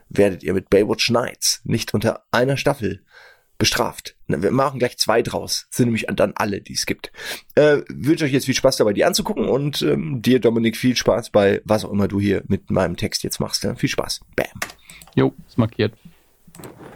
[0.09, 3.03] werdet ihr mit Baywatch Nights nicht unter einer Staffel
[3.60, 4.15] bestraft.
[4.27, 5.68] Wir machen gleich zwei draus.
[5.69, 7.11] Das sind nämlich dann alle, die es gibt.
[7.56, 11.30] Äh, wünsche euch jetzt viel Spaß dabei, die anzugucken und ähm, dir, Dominik, viel Spaß
[11.30, 13.64] bei was auch immer du hier mit meinem Text jetzt machst.
[13.64, 13.76] Ja?
[13.76, 14.22] Viel Spaß.
[14.36, 14.48] Bam.
[15.14, 15.94] Jo, ist markiert.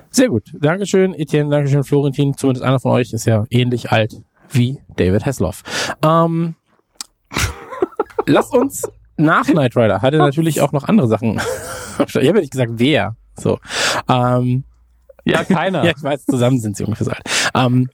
[0.09, 0.43] Sehr gut.
[0.53, 1.49] Dankeschön, Etienne.
[1.49, 2.35] Dankeschön, Florentin.
[2.37, 4.15] Zumindest einer von euch ist ja ähnlich alt
[4.49, 5.63] wie David Hasselhoff.
[6.01, 6.55] Ähm,
[8.25, 8.83] lass uns
[9.17, 11.39] nach Knight Rider hat er natürlich auch noch andere Sachen.
[12.07, 13.15] ich habe ja nicht gesagt, wer.
[13.35, 13.59] So.
[14.09, 14.63] Ähm,
[15.25, 15.83] ja, keiner.
[15.83, 17.23] ja, ich weiß, zusammen sind sie ungefähr so alt.
[17.55, 17.89] Ähm,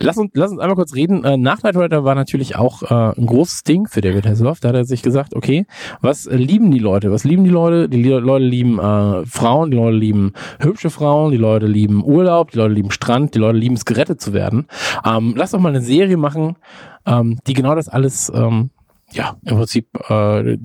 [0.00, 1.24] Lass uns, lass uns einmal kurz reden.
[1.24, 4.60] Äh, nach Knight Rider war natürlich auch äh, ein großes Ding für David Hasselhoff.
[4.60, 5.66] Da hat er sich gesagt, okay,
[6.00, 7.10] was äh, lieben die Leute?
[7.10, 7.88] Was lieben die Leute?
[7.88, 12.58] Die Leute lieben äh, Frauen, die Leute lieben hübsche Frauen, die Leute lieben Urlaub, die
[12.58, 14.68] Leute lieben Strand, die Leute lieben es, gerettet zu werden.
[15.04, 16.56] Ähm, lass doch mal eine Serie machen,
[17.04, 18.70] ähm, die genau das alles ähm,
[19.10, 20.56] ja, im Prinzip äh,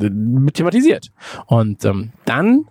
[0.53, 1.09] thematisiert.
[1.47, 2.65] Und ähm, dann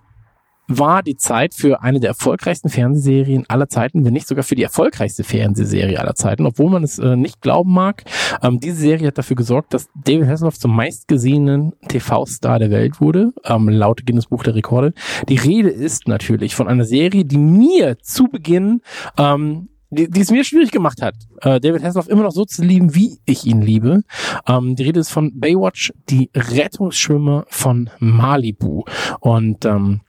[0.79, 4.63] war die Zeit für eine der erfolgreichsten Fernsehserien aller Zeiten, wenn nicht sogar für die
[4.63, 8.05] erfolgreichste Fernsehserie aller Zeiten, obwohl man es äh, nicht glauben mag.
[8.43, 13.33] Ähm, diese Serie hat dafür gesorgt, dass David Hasselhoff zum meistgesehenen TV-Star der Welt wurde,
[13.45, 14.93] ähm, laut Guinness Buch der Rekorde.
[15.29, 18.81] Die Rede ist natürlich von einer Serie, die mir zu Beginn
[19.19, 22.65] ähm, die, die es mir schwierig gemacht hat, äh, David Hasselhoff immer noch so zu
[22.65, 24.03] lieben, wie ich ihn liebe.
[24.49, 28.85] Ähm, die Rede ist von Baywatch, die Rettungsschwimmer von Malibu.
[29.21, 30.01] Und ähm,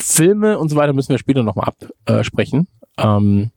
[0.00, 1.70] Filme und so weiter müssen wir später nochmal
[2.06, 2.68] absprechen.
[2.98, 3.50] Ähm,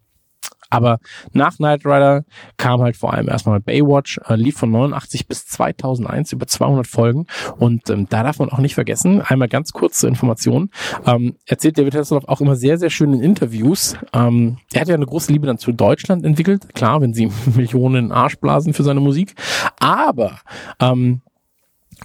[0.74, 0.98] aber
[1.34, 2.26] nach Knight Rider
[2.57, 7.28] kam halt vor allem erstmal Baywatch, äh, lief von 89 bis 2001 über 200 Folgen
[7.60, 10.72] und ähm, da darf man auch nicht vergessen, einmal ganz kurze Information,
[11.06, 13.95] ähm, erzählt David Hasselhoff auch immer sehr, sehr schön in Interviews.
[14.14, 18.11] Ähm, er hat ja eine große Liebe dann zu Deutschland entwickelt, klar, wenn sie Millionen
[18.11, 19.36] Arsch blasen für seine Musik,
[19.80, 20.40] aber
[20.80, 21.22] ähm,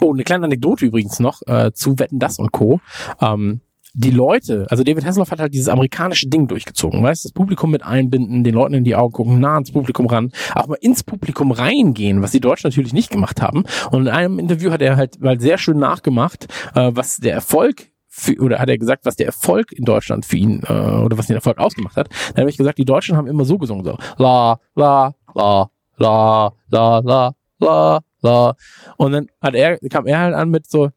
[0.00, 2.80] Oh, eine kleine Anekdote übrigens noch äh, zu Wetten das und Co.
[3.20, 3.62] Ähm,
[3.98, 7.82] die Leute, also David Hasselhoff hat halt dieses amerikanische Ding durchgezogen, weißt, das Publikum mit
[7.82, 11.50] einbinden, den Leuten in die Augen gucken, nah ans Publikum ran, auch mal ins Publikum
[11.50, 13.64] reingehen, was die Deutschen natürlich nicht gemacht haben.
[13.90, 16.46] Und in einem Interview hat er halt mal sehr schön nachgemacht,
[16.76, 20.36] äh, was der Erfolg für, oder hat er gesagt, was der Erfolg in Deutschland für
[20.36, 22.08] ihn äh, oder was den Erfolg ausgemacht hat.
[22.34, 26.52] Dann habe ich gesagt, die Deutschen haben immer so gesungen, so la la la la
[26.70, 28.54] la la la la
[28.96, 30.90] und dann hat er kam er halt an mit so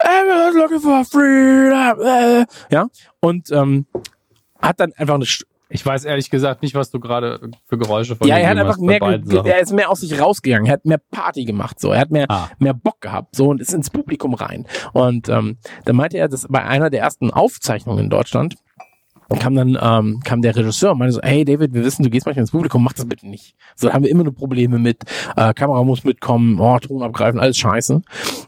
[0.00, 2.86] Everyone's looking for freedom, äh, ja
[3.20, 3.86] und ähm,
[4.60, 5.24] hat dann einfach eine
[5.70, 8.74] Ich weiß ehrlich gesagt nicht, was du gerade für Geräusche von ja, er hat einfach
[8.74, 12.00] hast mehr, er ist mehr aus sich rausgegangen, er hat mehr Party gemacht, so, er
[12.00, 12.48] hat mehr, Ah.
[12.58, 14.66] mehr Bock gehabt, so, und ist ins Publikum rein.
[14.92, 18.54] Und ähm, dann meinte er, dass bei einer der ersten Aufzeichnungen in Deutschland
[19.40, 22.24] kam dann ähm, kam der Regisseur und meinte so, hey David, wir wissen, du gehst
[22.24, 23.54] manchmal ins Publikum, mach das bitte nicht.
[23.76, 25.02] So da haben wir immer nur Probleme mit,
[25.36, 28.00] äh, Kamera muss mitkommen, oh, Ton abgreifen, alles scheiße.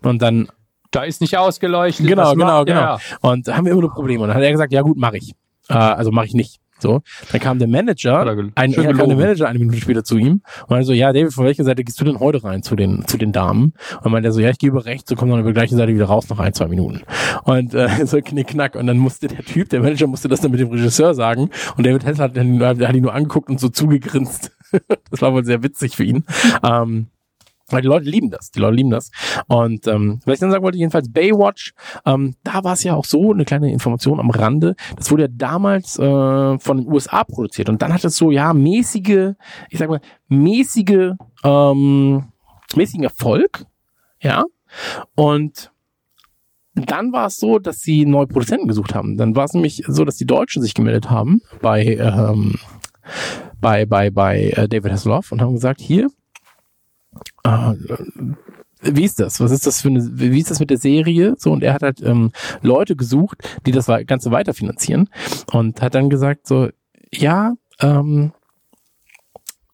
[0.02, 0.48] Und dann
[0.90, 2.06] Da ist nicht ausgeleuchtet.
[2.06, 2.80] Genau, genau, genau.
[2.80, 2.98] Ja.
[3.20, 4.22] Und da haben wir immer nur Probleme.
[4.22, 5.32] Und dann hat er gesagt, ja gut, mache ich.
[5.68, 6.60] Äh, also mache ich nicht.
[6.82, 9.14] So, dann kam der Manager, er ein, kam der.
[9.18, 12.00] Manager eine Minute später zu ihm und meinte so, ja, David, von welcher Seite gehst
[12.00, 13.74] du denn heute rein zu den, zu den Damen?
[14.02, 15.92] Und meinte er so, ja, ich gebe rechts, so komm dann über die gleiche Seite
[15.94, 17.02] wieder raus nach ein, zwei Minuten.
[17.44, 18.76] Und äh, so knickknack.
[18.76, 21.84] Und dann musste der Typ, der Manager musste das dann mit dem Regisseur sagen und
[21.86, 24.50] David Hess hat, ihn- hat ihn nur angeguckt und so zugegrinst.
[25.10, 26.24] das war wohl sehr witzig für ihn.
[26.62, 27.08] Ähm,
[27.70, 29.10] weil die Leute lieben das, die Leute lieben das.
[29.46, 31.72] Und ähm, was ich dann sagen wollte, jedenfalls Baywatch,
[32.04, 35.28] ähm, da war es ja auch so, eine kleine Information am Rande, das wurde ja
[35.30, 39.34] damals äh, von den USA produziert und dann hat es so, ja, mäßige,
[39.68, 41.12] ich sag mal, mäßige,
[41.44, 42.24] ähm,
[42.74, 43.64] mäßigen Erfolg,
[44.20, 44.44] ja,
[45.14, 45.72] und
[46.74, 49.16] dann war es so, dass sie neue Produzenten gesucht haben.
[49.16, 52.54] Dann war es nämlich so, dass die Deutschen sich gemeldet haben bei, ähm,
[53.60, 56.08] bei, bei, bei äh, David Hasselhoff und haben gesagt, hier,
[57.44, 57.74] äh,
[58.82, 59.40] wie ist das?
[59.40, 61.34] Was ist das für eine, wie ist das mit der Serie?
[61.38, 65.10] So, und er hat halt ähm, Leute gesucht, die das Ganze weiterfinanzieren
[65.52, 66.68] und hat dann gesagt so,
[67.12, 68.32] ja, ähm,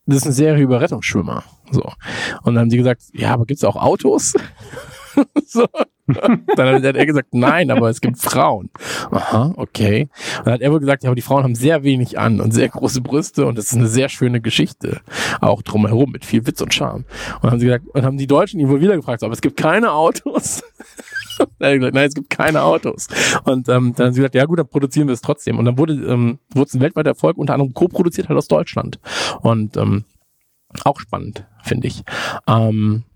[0.07, 1.45] das ist eine Serie über Rettungsschwimmer.
[1.71, 1.83] So.
[2.43, 4.35] Und dann haben sie gesagt, ja, aber gibt's auch Autos?
[5.47, 5.67] so.
[6.57, 8.71] Dann hat er gesagt, nein, aber es gibt Frauen.
[9.11, 10.09] Aha, okay.
[10.39, 12.53] Und dann hat er wohl gesagt, ja, aber die Frauen haben sehr wenig an und
[12.53, 15.01] sehr große Brüste und das ist eine sehr schöne Geschichte.
[15.41, 17.05] Auch drumherum mit viel Witz und Charme.
[17.35, 19.41] Und dann haben sie gesagt, und haben die Deutschen ihn wohl wieder gefragt, aber es
[19.41, 20.63] gibt keine Autos.
[21.39, 23.09] Dann hat er gesagt, nein, es gibt keine Autos.
[23.45, 25.59] Und ähm, dann haben sie gesagt, ja gut, dann produzieren wir es trotzdem.
[25.59, 28.99] Und dann wurde ähm, wurde es ein weltweiter Erfolg, unter anderem co-produziert halt aus Deutschland.
[29.43, 30.05] Und ähm,
[30.85, 32.05] auch spannend, finde ich.
[32.49, 33.16] Ähm, Äh,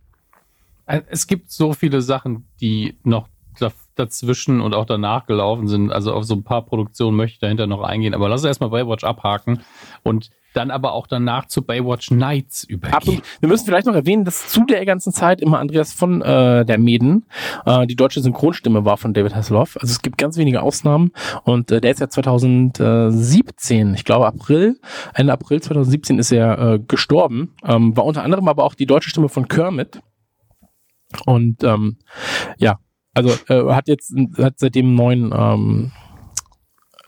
[1.10, 5.92] Es gibt so viele Sachen, die noch da- dazwischen und auch danach gelaufen sind.
[5.92, 8.14] Also auf so ein paar Produktionen möchte ich dahinter noch eingehen.
[8.14, 9.60] Aber lass uns erstmal Baywatch abhaken
[10.02, 13.22] und dann aber auch danach zu Baywatch Nights übergehen.
[13.38, 16.76] wir müssen vielleicht noch erwähnen, dass zu der ganzen Zeit immer Andreas von äh, der
[16.78, 17.26] Meden
[17.66, 19.76] äh, die deutsche Synchronstimme war von David Hasselhoff.
[19.80, 21.12] Also es gibt ganz wenige Ausnahmen
[21.44, 24.80] und äh, der ist ja 2017, ich glaube April,
[25.14, 27.54] Ende April 2017 ist er äh, gestorben.
[27.64, 30.00] Ähm, war unter anderem aber auch die deutsche Stimme von Kermit.
[31.26, 31.98] Und ähm,
[32.58, 32.78] ja,
[33.14, 35.92] also äh, hat jetzt hat seitdem neuen ähm,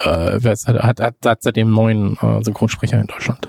[0.00, 3.48] äh, wer ist- hat, hat, hat, seitdem neuen äh, Synchronsprecher in Deutschland.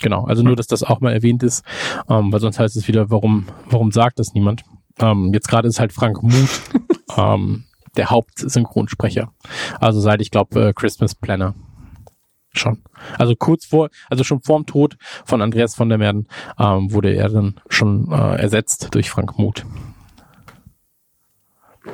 [0.00, 1.62] Genau, also nur, dass das auch mal erwähnt ist,
[2.08, 4.62] ähm, weil sonst heißt es wieder, warum, warum sagt das niemand?
[4.98, 6.62] Ähm, jetzt gerade ist halt Frank Muth
[7.18, 7.64] ähm,
[7.96, 9.32] der Hauptsynchronsprecher.
[9.78, 11.54] Also seit, ich glaube, äh, Christmas Planner.
[12.52, 12.82] Schon.
[13.18, 16.26] Also kurz vor, also schon vorm Tod von Andreas von der Merden
[16.58, 19.64] ähm, wurde er dann schon äh, ersetzt durch Frank Muth.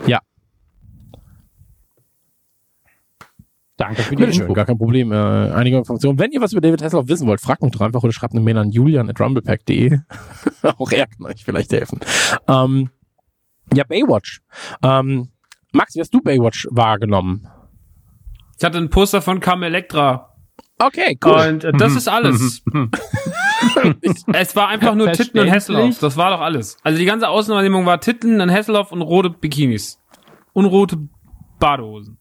[0.07, 0.21] Ja,
[3.77, 4.55] Danke für die Info.
[4.55, 5.13] gar kein Problem.
[5.13, 6.19] Äh, einige Informationen.
[6.19, 8.43] Wenn ihr was über David Hasselhoff wissen wollt, fragt mich doch einfach oder schreibt eine
[8.43, 9.99] Mail an julian.rumblepack.de.
[10.79, 12.01] Auch er kann euch vielleicht helfen.
[12.49, 12.89] Ähm,
[13.75, 14.41] ja, Baywatch.
[14.83, 15.29] Ähm,
[15.73, 17.49] Max, wie hast du Baywatch wahrgenommen?
[18.59, 20.36] Ich hatte ein Poster von Cam Electra.
[20.79, 21.33] Okay, cool.
[21.33, 22.63] Und äh, das ist alles.
[24.33, 25.51] es war einfach nur Titten und.
[25.51, 25.99] Hasselhoff.
[26.01, 26.77] Das war doch alles.
[26.83, 29.99] Also die ganze Außenwahrnehmung war Titten, dann Hasselhoff und rote Bikinis.
[30.53, 30.99] Und rote
[31.59, 32.19] Badehosen.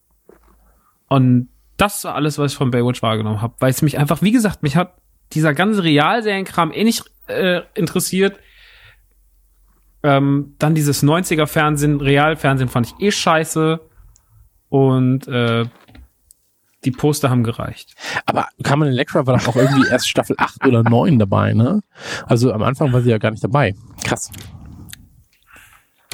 [1.07, 3.55] Und das war alles, was ich von Baywatch wahrgenommen habe.
[3.59, 4.95] Weil es mich einfach, wie gesagt, mich hat
[5.33, 8.39] dieser ganze Realserienkram eh nicht äh, interessiert.
[10.03, 13.81] Ähm, dann dieses 90er-Fernsehen, Realfernsehen fand ich eh scheiße.
[14.69, 15.65] Und äh,
[16.85, 17.95] die Poster haben gereicht.
[18.25, 21.81] Aber Carmen Electra war doch auch irgendwie erst Staffel 8 oder 9 dabei, ne?
[22.27, 23.73] Also am Anfang war sie ja gar nicht dabei.
[24.03, 24.31] Krass.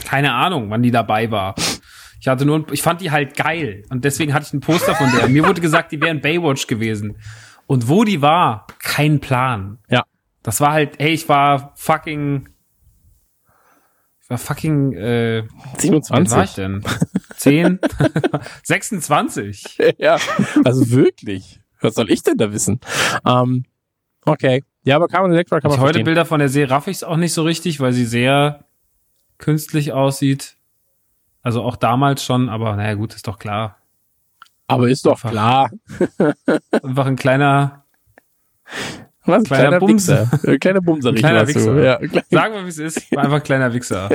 [0.06, 1.56] keine Ahnung, wann die dabei war.
[2.20, 4.96] Ich hatte nur, ein- ich fand die halt geil und deswegen hatte ich ein Poster
[4.96, 5.28] von der.
[5.28, 7.18] Mir wurde gesagt, die wären Baywatch gewesen.
[7.68, 9.78] Und wo die war, kein Plan.
[9.90, 10.04] Ja.
[10.44, 12.50] Das war halt, hey, ich war fucking,
[14.32, 15.44] war fucking, äh,
[15.80, 16.56] wie alt war ich 27.
[16.56, 16.84] denn?
[17.36, 17.80] 10?
[18.64, 19.78] 26.
[19.98, 20.18] ja,
[20.64, 21.60] also wirklich.
[21.82, 22.80] Was soll ich denn da wissen?
[23.26, 23.66] Ähm,
[24.26, 24.64] okay.
[24.84, 26.06] Ja, aber Carmen Electra kann man ich heute verstehen.
[26.06, 28.66] Bilder von der sehe, raff ich es auch nicht so richtig, weil sie sehr
[29.38, 30.56] künstlich aussieht.
[31.44, 33.78] Also auch damals schon, aber naja, gut, ist doch klar.
[34.68, 35.32] Aber ist doch Einfach.
[35.32, 35.72] klar.
[36.84, 37.84] Einfach ein kleiner,
[39.26, 39.44] Was?
[39.44, 40.08] Kleiner Kleiner Bums.
[40.08, 40.30] Wichser.
[40.44, 41.14] Äh, Kleiner Bumser.
[41.14, 41.48] kleiner.
[41.48, 41.84] Wichser.
[41.84, 43.12] Ja, klein- Sagen wir, wie es ist.
[43.12, 44.10] War einfach ein kleiner Wichser.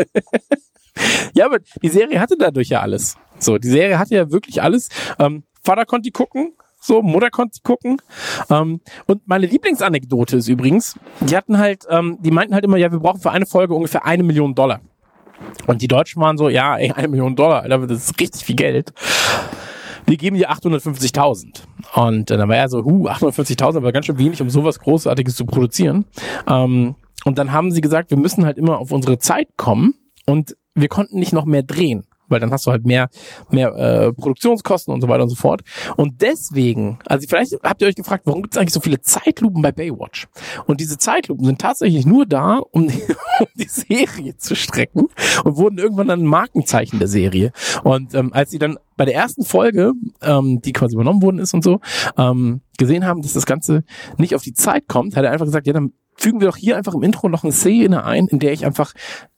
[1.34, 3.16] ja, aber die Serie hatte dadurch ja alles.
[3.38, 4.88] So, die Serie hatte ja wirklich alles.
[5.18, 6.52] Ähm, Vater konnte die gucken.
[6.80, 8.00] So, Mutter konnte die gucken.
[8.50, 12.90] Ähm, und meine Lieblingsanekdote ist übrigens, die hatten halt, ähm, die meinten halt immer, ja,
[12.92, 14.80] wir brauchen für eine Folge ungefähr eine Million Dollar.
[15.66, 18.56] Und die Deutschen waren so, ja, ey, eine Million Dollar, Alter, das ist richtig viel
[18.56, 18.92] Geld.
[20.06, 21.62] Wir geben dir 850.000.
[21.94, 25.34] Und äh, dann war er so, huh, 850.000, aber ganz schön wenig, um sowas Großartiges
[25.34, 26.04] zu produzieren.
[26.46, 29.94] Ähm, und dann haben sie gesagt, wir müssen halt immer auf unsere Zeit kommen
[30.26, 33.08] und wir konnten nicht noch mehr drehen, weil dann hast du halt mehr,
[33.50, 35.62] mehr äh, Produktionskosten und so weiter und so fort.
[35.96, 39.62] Und deswegen, also vielleicht habt ihr euch gefragt, warum gibt es eigentlich so viele Zeitlupen
[39.62, 40.28] bei Baywatch?
[40.66, 43.02] Und diese Zeitlupen sind tatsächlich nur da, um die,
[43.40, 45.08] um die Serie zu strecken
[45.44, 47.52] und wurden irgendwann dann Markenzeichen der Serie.
[47.84, 49.92] Und ähm, als sie dann bei der ersten Folge,
[50.22, 51.80] ähm, die quasi übernommen worden ist und so,
[52.16, 53.84] ähm, gesehen haben, dass das Ganze
[54.18, 56.76] nicht auf die Zeit kommt, hat er einfach gesagt, ja, dann fügen wir doch hier
[56.76, 58.92] einfach im Intro noch eine Szene ein, in der ich einfach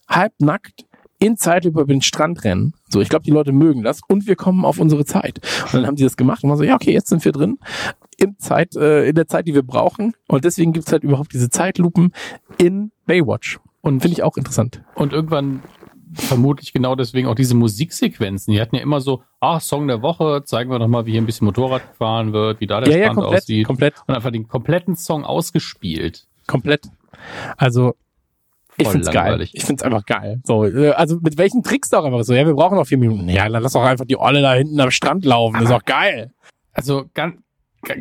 [0.08, 0.84] halbnackt
[1.18, 2.74] in Zeit über den Strand rennen.
[2.88, 5.40] So, ich glaube, die Leute mögen das und wir kommen auf unsere Zeit.
[5.64, 7.58] Und dann haben sie das gemacht und waren so, ja, okay, jetzt sind wir drin
[8.16, 10.14] in Zeit, äh, in der Zeit, die wir brauchen.
[10.28, 12.12] Und deswegen gibt's halt überhaupt diese Zeitlupen
[12.58, 13.58] in Baywatch.
[13.80, 14.82] Und finde ich auch interessant.
[14.94, 15.62] Und irgendwann
[16.14, 18.52] vermutlich genau deswegen auch diese Musiksequenzen.
[18.52, 21.20] Die hatten ja immer so, ah, Song der Woche, zeigen wir doch mal, wie hier
[21.20, 23.66] ein bisschen Motorrad gefahren wird, wie da der ja, ja, Strand komplett, aussieht.
[23.66, 26.26] komplett, Und einfach den kompletten Song ausgespielt.
[26.46, 26.88] komplett.
[27.56, 27.94] Also,
[28.78, 29.40] ich find's geil.
[29.52, 30.40] Ich find's einfach geil.
[30.44, 32.98] So, äh, also mit welchen Tricks da auch einfach so, ja, wir brauchen noch vier
[32.98, 33.28] Minuten.
[33.28, 35.54] Ja, dann lass doch einfach die Olle da hinten am Strand laufen.
[35.54, 36.32] Das ist doch geil.
[36.72, 37.36] Also ganz,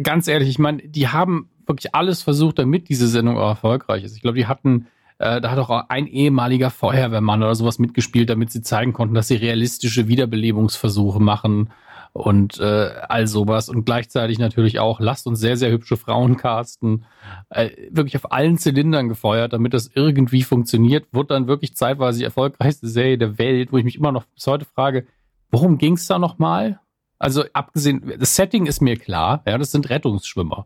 [0.03, 4.15] ganz ehrlich, ich meine, die haben wirklich alles versucht, damit diese Sendung auch erfolgreich ist.
[4.15, 4.87] Ich glaube, die hatten,
[5.19, 9.27] äh, da hat auch ein ehemaliger Feuerwehrmann oder sowas mitgespielt, damit sie zeigen konnten, dass
[9.27, 11.69] sie realistische Wiederbelebungsversuche machen
[12.17, 13.69] und äh, all sowas.
[13.69, 17.05] Und gleichzeitig natürlich auch, lasst uns sehr, sehr hübsche Frauen casten.
[17.49, 21.05] Äh, wirklich auf allen Zylindern gefeuert, damit das irgendwie funktioniert.
[21.13, 24.47] Wurde dann wirklich zeitweise die erfolgreichste Serie der Welt, wo ich mich immer noch bis
[24.47, 25.05] heute frage,
[25.51, 26.79] worum ging's da nochmal?
[27.19, 30.65] Also abgesehen, das Setting ist mir klar, ja, das sind Rettungsschwimmer.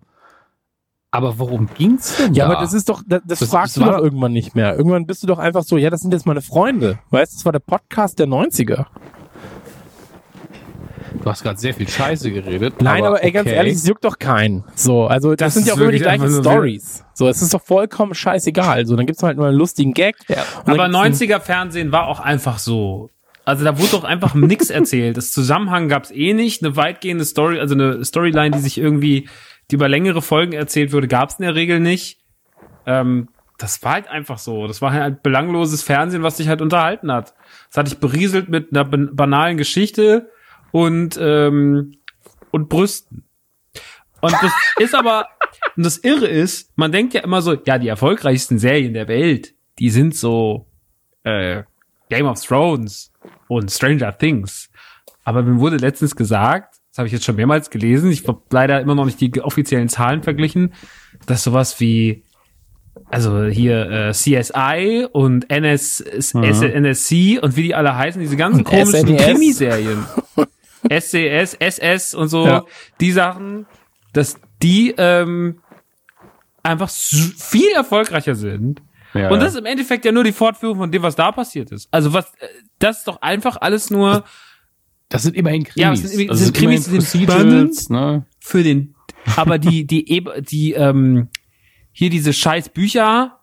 [1.13, 2.51] Aber worum ging's denn Ja, da?
[2.53, 4.75] aber das ist doch, das, das, Das- fragst das du doch irgendwann nicht mehr.
[4.77, 6.99] Irgendwann bist du doch einfach so, ja, das sind jetzt meine Freunde.
[7.09, 8.85] Weißt du, das war der Podcast der 90er.
[11.21, 12.81] Du hast gerade sehr viel Scheiße geredet.
[12.81, 13.55] Nein, aber, ey, ganz okay.
[13.55, 14.63] ehrlich, es juckt doch keinen.
[14.75, 17.03] So, also das, Das sind ja auch immer die wirklich gleichen Stories.
[17.13, 18.85] So, es ist doch vollkommen scheißegal.
[18.85, 20.15] So, dann gibt's halt nur einen lustigen Gag.
[20.27, 20.37] Ja.
[20.65, 23.09] Aber gibt's einen- 90er Fernsehen war auch einfach so.
[23.43, 25.17] Also da wurde doch einfach nix erzählt.
[25.17, 26.63] Das Zusammenhang gab's eh nicht.
[26.63, 29.27] Eine weitgehende Story, also eine Storyline, die sich irgendwie,
[29.71, 32.19] die über längere Folgen erzählt wurde, gab's in der Regel nicht.
[32.85, 34.65] Ähm, das war halt einfach so.
[34.67, 37.33] Das war halt belangloses Fernsehen, was dich halt unterhalten hat.
[37.69, 40.29] Das hat dich berieselt mit einer ban- banalen Geschichte
[40.71, 41.95] und ähm,
[42.51, 43.23] und Brüsten.
[44.21, 45.27] Und das ist aber,
[45.75, 49.53] und das Irre ist, man denkt ja immer so, ja, die erfolgreichsten Serien der Welt,
[49.79, 50.67] die sind so
[51.23, 51.63] äh,
[52.09, 53.11] Game of Thrones
[53.47, 54.69] und Stranger Things.
[55.23, 58.81] Aber mir wurde letztens gesagt, das habe ich jetzt schon mehrmals gelesen, ich habe leider
[58.81, 60.73] immer noch nicht die offiziellen Zahlen verglichen,
[61.25, 62.23] dass sowas wie
[63.09, 68.59] also hier äh, CSI und NS, S, NSC und wie die alle heißen, diese ganzen
[68.59, 69.23] Und komischen SNES.
[69.23, 70.05] Krimiserien.
[70.89, 72.63] SCS, SS und so, Ja.
[72.99, 73.65] die Sachen,
[74.13, 75.61] dass die ähm,
[76.63, 78.81] einfach viel erfolgreicher sind.
[79.13, 81.71] Ja, und das ist im Endeffekt ja nur die Fortführung von dem, was da passiert
[81.71, 81.87] ist.
[81.91, 82.47] Also was, äh,
[82.79, 84.23] das ist doch einfach alles nur
[85.09, 85.75] Das sind immerhin Krimis.
[85.75, 88.25] Ja, es sind, Also es sind Krimis, die sind spannend ne?
[88.39, 88.95] für den,
[89.35, 91.27] aber die, die, Eb- die, ähm,
[91.91, 93.40] hier diese scheiß Bücher,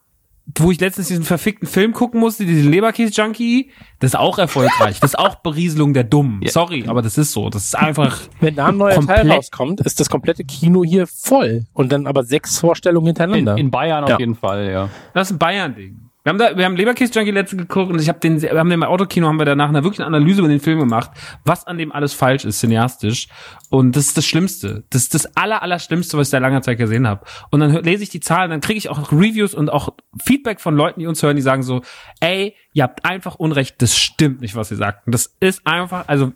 [0.56, 4.98] wo ich letztens diesen verfickten Film gucken musste, diesen Leberkäse-Junkie, das ist auch erfolgreich.
[5.00, 6.40] Das ist auch Berieselung der Dummen.
[6.46, 7.50] Sorry, aber das ist so.
[7.50, 11.66] Das ist einfach, Wenn da ein neuer Teil rauskommt, ist das komplette Kino hier voll.
[11.74, 13.56] Und dann aber sechs Vorstellungen In, hintereinander.
[13.56, 14.18] in Bayern auf Ja.
[14.18, 14.88] jeden Fall, ja.
[15.14, 16.07] das ist ein Bayern-Ding.
[16.28, 18.82] Wir haben da, wir haben Leberkäse-Junkie letztens geguckt und ich habe den, wir haben den
[18.82, 21.10] im Autokino, haben wir danach eine wirklich Analyse über den Film gemacht,
[21.46, 23.28] was an dem alles falsch ist, cineastisch.
[23.70, 24.84] Und das ist das Schlimmste.
[24.90, 27.24] Das ist das aller, aller Schlimmste, was ich seit langer Zeit gesehen habe.
[27.50, 30.76] Und dann lese ich die Zahlen, dann kriege ich auch Reviews und auch Feedback von
[30.76, 31.80] Leuten, die uns hören, die sagen so,
[32.20, 35.06] ey, ihr habt einfach Unrecht, das stimmt nicht, was ihr sagt.
[35.06, 36.34] Und das ist einfach, also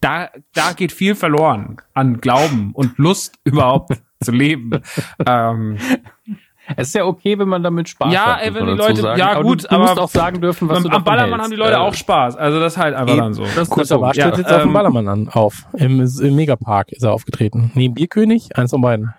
[0.00, 4.80] da, da geht viel verloren an Glauben und Lust überhaupt zu leben.
[5.26, 5.76] Ähm,
[6.76, 8.42] Es ist ja okay, wenn man damit Spaß Ja, hat.
[8.42, 9.18] ey, muss wenn die Leute- sagen.
[9.18, 11.30] ja, aber gut, du, du musst aber auch sagen dürfen, was am, du am Ballermann
[11.40, 11.44] hältst.
[11.44, 12.36] haben die Leute Äh, auch Spaß.
[12.36, 13.42] Also das ist halt einfach dann so.
[13.42, 14.06] Das ist Kurzer der Punkt.
[14.06, 15.66] Warsch Ja, jetzt auf dem ähm, Ballermann an, auf.
[15.74, 17.72] Im, Im Megapark ist er aufgetreten.
[17.74, 19.12] Neben Bierkönig, eins von beiden.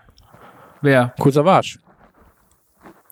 [0.81, 1.13] Wer?
[1.19, 1.79] Kurzer Warsch.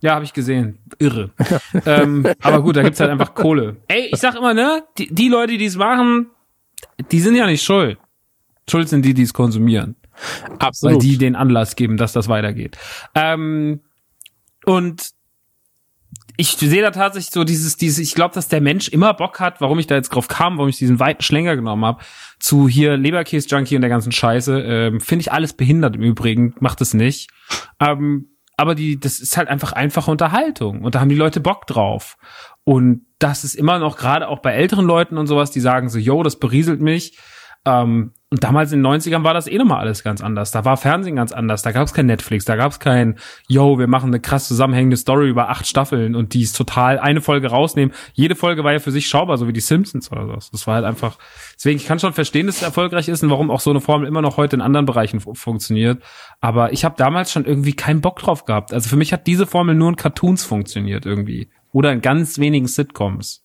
[0.01, 0.79] Ja, habe ich gesehen.
[0.97, 1.29] Irre.
[1.85, 3.77] ähm, aber gut, da gibt's halt einfach Kohle.
[3.87, 6.27] Ey, ich sag immer, ne, die, die Leute, die es machen,
[7.11, 7.99] die sind ja nicht schuld.
[8.69, 9.95] Schuld sind die, die es konsumieren.
[10.59, 10.95] Absolut.
[10.95, 12.77] Weil die den Anlass geben, dass das weitergeht.
[13.13, 13.81] Ähm,
[14.65, 15.11] und
[16.37, 19.61] ich sehe da tatsächlich so dieses, dieses, ich glaube, dass der Mensch immer Bock hat,
[19.61, 22.03] warum ich da jetzt drauf kam, warum ich diesen weiten Schlänger genommen habe,
[22.39, 24.61] zu hier Leberkäse-Junkie und der ganzen Scheiße.
[24.61, 27.29] Ähm, Finde ich alles behindert im Übrigen, macht es nicht.
[27.79, 31.67] Ähm, aber die, das ist halt einfach einfache Unterhaltung und da haben die Leute Bock
[31.67, 32.17] drauf.
[32.63, 35.97] Und das ist immer noch, gerade auch bei älteren Leuten und sowas, die sagen so,
[35.97, 37.17] yo, das berieselt mich.
[37.65, 40.51] Ähm, und damals in den 90ern war das eh nochmal alles ganz anders.
[40.51, 41.63] Da war Fernsehen ganz anders.
[41.63, 44.95] Da gab es kein Netflix, da gab es kein, yo, wir machen eine krass zusammenhängende
[44.95, 47.93] Story über acht Staffeln und die ist total eine Folge rausnehmen.
[48.13, 50.49] Jede Folge war ja für sich schaubar, so wie die Simpsons oder so.
[50.53, 51.17] Das war halt einfach.
[51.55, 54.07] Deswegen, ich kann schon verstehen, dass es erfolgreich ist und warum auch so eine Formel
[54.07, 56.01] immer noch heute in anderen Bereichen fu- funktioniert.
[56.39, 58.73] Aber ich habe damals schon irgendwie keinen Bock drauf gehabt.
[58.73, 61.49] Also für mich hat diese Formel nur in Cartoons funktioniert irgendwie.
[61.73, 63.43] Oder in ganz wenigen Sitcoms.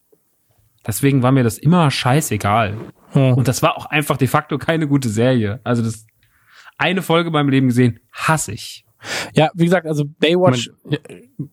[0.87, 2.77] Deswegen war mir das immer scheißegal.
[3.13, 3.35] Hm.
[3.35, 5.61] Und das war auch einfach de facto keine gute Serie.
[5.65, 6.07] Also das
[6.79, 8.85] eine Folge beim Leben gesehen, hasse ich.
[9.35, 10.71] Ja, wie gesagt, also Baywatch,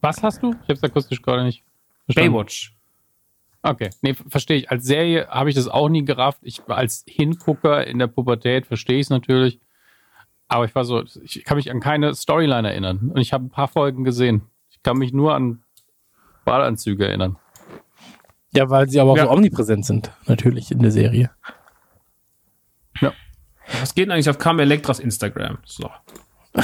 [0.02, 0.52] Was hast du?
[0.52, 1.64] Ich habe es akustisch gerade nicht
[2.06, 2.32] verstanden.
[2.32, 2.74] Baywatch.
[3.62, 4.72] Okay, nee, verstehe ich.
[4.72, 6.40] Als Serie habe ich das auch nie gerafft.
[6.42, 9.60] Ich als Hingucker in der Pubertät verstehe ich es natürlich.
[10.50, 13.12] Aber ich war so, ich kann mich an keine Storyline erinnern.
[13.14, 14.44] Und ich habe ein paar Folgen gesehen.
[14.70, 15.64] Ich kann mich nur an
[16.44, 17.38] Badeanzüge erinnern.
[18.56, 19.24] Ja, weil sie aber auch Ja.
[19.26, 21.32] so omnipräsent sind, natürlich in der Serie.
[23.82, 25.58] Was geht denn eigentlich auf Carmen Elektras Instagram?
[25.66, 25.90] So.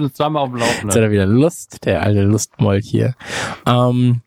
[0.00, 1.02] Uns zweimal auf dem Jetzt hat Laufenden.
[1.02, 3.14] er wieder Lust, der alte Lustmold hier.
[3.66, 4.22] Ähm,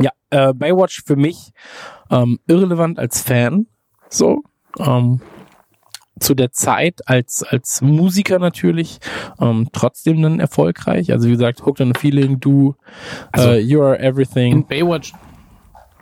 [0.00, 1.52] ja, äh, Baywatch für mich
[2.10, 3.66] ähm, irrelevant als Fan.
[4.08, 4.42] So.
[4.78, 5.20] Ähm,
[6.20, 8.98] zu der Zeit als, als Musiker natürlich
[9.40, 11.12] ähm, trotzdem dann erfolgreich.
[11.12, 12.74] Also wie gesagt, Hooked on a Feeling, du,
[13.32, 14.66] Also, äh, You Are In Everything.
[14.66, 15.12] Baywatch,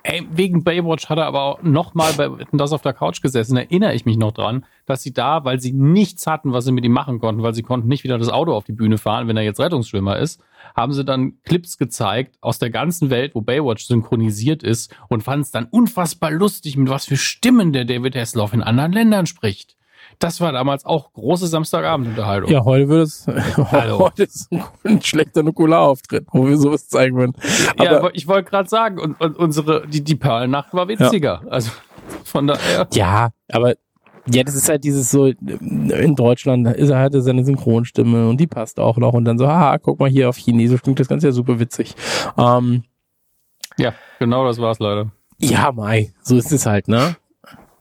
[0.07, 3.57] ey, wegen Baywatch hat er aber auch nochmal bei das auf der Couch gesessen.
[3.57, 6.85] Erinnere ich mich noch dran, dass sie da, weil sie nichts hatten, was sie mit
[6.85, 9.37] ihm machen konnten, weil sie konnten nicht wieder das Auto auf die Bühne fahren, wenn
[9.37, 10.41] er jetzt Rettungsschwimmer ist,
[10.75, 15.43] haben sie dann Clips gezeigt aus der ganzen Welt, wo Baywatch synchronisiert ist und fanden
[15.43, 19.76] es dann unfassbar lustig, mit was für Stimmen der David Hasselhoff in anderen Ländern spricht.
[20.19, 22.51] Das war damals auch große Samstagabendunterhaltung.
[22.51, 23.27] Ja, heute wird es,
[23.57, 27.35] heute ist ein, ein schlechter Nukularauftritt, wo wir sowas zeigen würden.
[27.79, 31.43] ja, Aber- aber ich wollte gerade sagen, und, und unsere, die, die Perlennacht war witziger.
[31.51, 31.71] Also
[32.25, 32.87] von daher.
[32.95, 33.75] Ja, aber
[34.29, 38.47] ja, das ist halt dieses so, in Deutschland ist er hatte seine Synchronstimme und die
[38.49, 41.29] passt auch noch und dann so, haha, guck mal hier auf Chinesisch klingt das Ganze
[41.29, 41.95] ja super witzig.
[42.37, 42.83] Ähm,
[43.79, 45.13] Ja, genau das war's leider.
[45.39, 47.17] ja, Mai, so ist es halt, ne?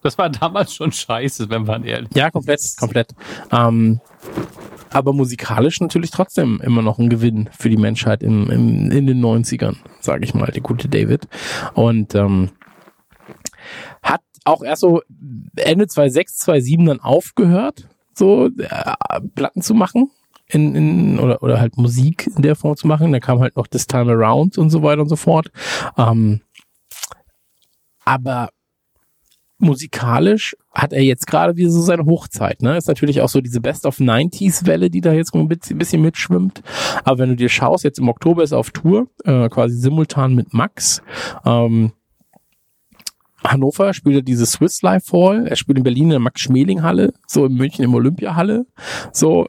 [0.05, 3.15] Das war damals schon scheiße, wenn man ehrlich Ja, komplett, komplett.
[3.51, 4.01] Ähm,
[4.91, 9.19] aber musikalisch natürlich trotzdem immer noch ein Gewinn für die Menschheit im, im, in den
[9.19, 11.27] 90ern, sage ich mal, der gute David.
[11.73, 12.51] Und ähm,
[14.03, 15.01] hat auch erst so
[15.55, 20.11] Ende 2006, 2007 dann aufgehört, so äh, Platten zu machen.
[20.47, 23.11] In, in, oder, oder halt Musik in der Form zu machen.
[23.11, 25.51] Da kam halt noch This Time Around und so weiter und so fort.
[25.97, 26.41] Ähm,
[28.05, 28.49] aber
[29.57, 32.61] musikalisch hat er jetzt gerade wieder so seine Hochzeit.
[32.61, 32.77] Ne?
[32.77, 36.61] Ist natürlich auch so diese Best of 90s Welle, die da jetzt ein bisschen mitschwimmt.
[37.03, 40.35] Aber wenn du dir schaust, jetzt im Oktober ist er auf Tour, äh, quasi simultan
[40.35, 41.01] mit Max.
[41.45, 41.93] Ähm,
[43.51, 45.47] Hannover spielt er diese Swiss Life Hall.
[45.47, 48.65] Er spielt in Berlin in der Max-Schmeling-Halle, so in München im Olympia-Halle.
[49.11, 49.47] So,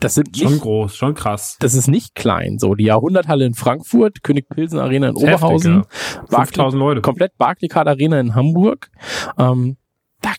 [0.00, 1.56] das sind Schon nicht, groß, schon krass.
[1.60, 2.58] das ist nicht klein.
[2.58, 5.84] So, die Jahrhunderthalle in Frankfurt, König Pilsen Arena in Das Oberhausen.
[6.30, 7.00] Barclay- 5000 Leute.
[7.00, 8.90] komplett Barclaycard Arena in Hamburg.
[9.38, 9.76] Ähm,
[10.20, 10.30] da,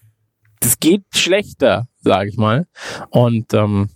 [0.60, 2.68] das geht schlechter, sage ich mal.
[3.10, 3.90] Und ähm,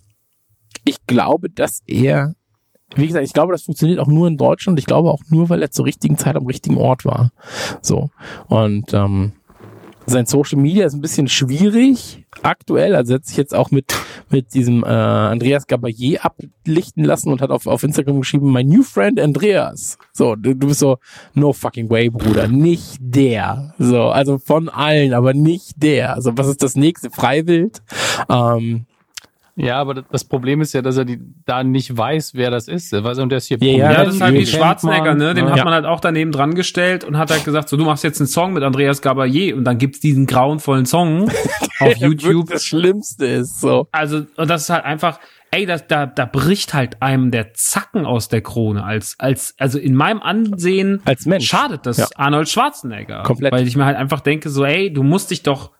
[0.84, 2.34] ich glaube, dass er,
[2.94, 4.78] wie gesagt, ich glaube, das funktioniert auch nur in Deutschland.
[4.78, 7.30] Ich glaube auch nur, weil er zur richtigen Zeit am richtigen Ort war.
[7.80, 8.10] So.
[8.46, 9.32] Und ähm,
[10.06, 12.94] sein Social Media ist ein bisschen schwierig aktuell.
[12.94, 13.94] Also er hat sich jetzt auch mit
[14.30, 18.82] mit diesem äh, Andreas Gabayé ablichten lassen und hat auf, auf Instagram geschrieben, my new
[18.82, 19.96] friend Andreas.
[20.12, 20.98] So, du, du bist so,
[21.34, 23.74] no fucking way, Bruder, nicht der.
[23.78, 26.14] So, also von allen, aber nicht der.
[26.14, 27.10] Also was ist das nächste?
[27.10, 27.82] Freiwild?
[28.28, 28.86] Ähm,
[29.56, 32.92] Ja, aber das- Problem ist ja, dass er die, da nicht weiß, wer das ist.
[32.92, 35.32] Er weiß, und der ist hier Ja, ja, das ist halt den wie Schwarzenegger, ne?
[35.34, 35.52] Den ja.
[35.56, 38.20] hat man halt auch daneben dran gestellt und hat halt gesagt, so, du machst jetzt
[38.20, 41.28] einen Song mit Andreas Gabayé und dann gibt's diesen grauenvollen Song
[41.80, 42.50] auf YouTube.
[42.50, 43.86] Das Schlimmste ist so.
[43.92, 45.20] Also, und das ist halt einfach,
[45.52, 49.78] ey, das, da, da bricht halt einem der Zacken aus der Krone als, als, also
[49.78, 51.46] in meinem Ansehen Als Mensch.
[51.46, 52.06] schadet das Ja.
[52.16, 53.22] Arnold Schwarzenegger.
[53.22, 53.52] Komplett.
[53.52, 55.70] Weil ich mir halt einfach denke, so, ey, du musst dich doch,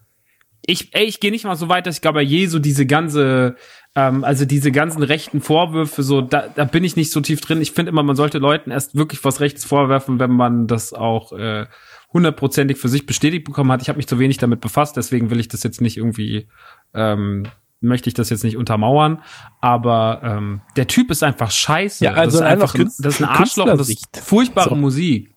[0.66, 3.56] ich, ey, ich gehe nicht mal so weit, dass ich glaube, je so diese ganze,
[3.94, 7.60] ähm, also diese ganzen rechten Vorwürfe, so, da, da bin ich nicht so tief drin.
[7.60, 11.32] Ich finde immer, man sollte Leuten erst wirklich was Rechts vorwerfen, wenn man das auch
[11.32, 11.66] äh,
[12.12, 13.82] hundertprozentig für sich bestätigt bekommen hat.
[13.82, 16.48] Ich habe mich zu wenig damit befasst, deswegen will ich das jetzt nicht irgendwie,
[16.94, 17.44] ähm,
[17.80, 19.22] möchte ich das jetzt nicht untermauern.
[19.60, 22.04] Aber ähm, der Typ ist einfach scheiße.
[22.04, 24.76] Ja, also das ist einfach einfach, das ist ein Arschloch, das ist furchtbare So.
[24.76, 25.33] Musik.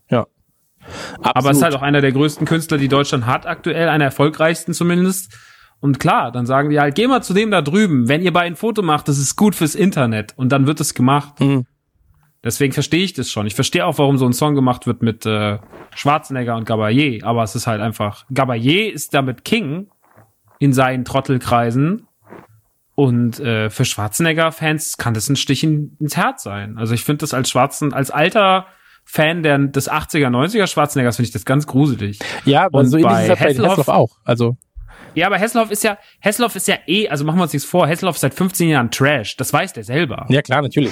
[1.23, 1.31] Ja.
[1.35, 4.73] Aber es ist halt auch einer der größten Künstler, die Deutschland hat aktuell, einer erfolgreichsten
[4.73, 5.37] zumindest.
[5.79, 8.07] Und klar, dann sagen die halt, geh mal zu dem da drüben.
[8.07, 10.33] Wenn ihr bei ein Foto macht, das ist gut fürs Internet.
[10.35, 11.39] Und dann wird es gemacht.
[11.39, 11.65] Mhm.
[12.43, 13.45] Deswegen verstehe ich das schon.
[13.45, 15.59] Ich verstehe auch, warum so ein Song gemacht wird mit äh,
[15.95, 17.23] Schwarzenegger und Gabayé.
[17.23, 19.89] Aber es ist halt einfach, Gabayé ist damit King
[20.59, 22.07] in seinen Trottelkreisen.
[22.95, 26.79] Und äh, für Schwarzenegger-Fans kann das ein Stich in, ins Herz sein.
[26.79, 28.65] Also ich finde das als Schwarzen, als alter
[29.09, 32.19] Fan der, des 80er, 90er Schwarzeneggers finde ich das ganz gruselig.
[32.45, 34.17] Ja, aber Und so ähnlich bei ist das bei Hasselhoff- Hasselhoff auch.
[34.25, 34.57] Also,
[35.15, 37.87] Ja, aber Hesselhoff ist ja, Hesselhoff ist ja eh, also machen wir uns nichts vor,
[37.87, 39.37] Hesselhoff ist seit 15 Jahren Trash.
[39.37, 40.25] Das weiß der selber.
[40.29, 40.91] ja klar, natürlich.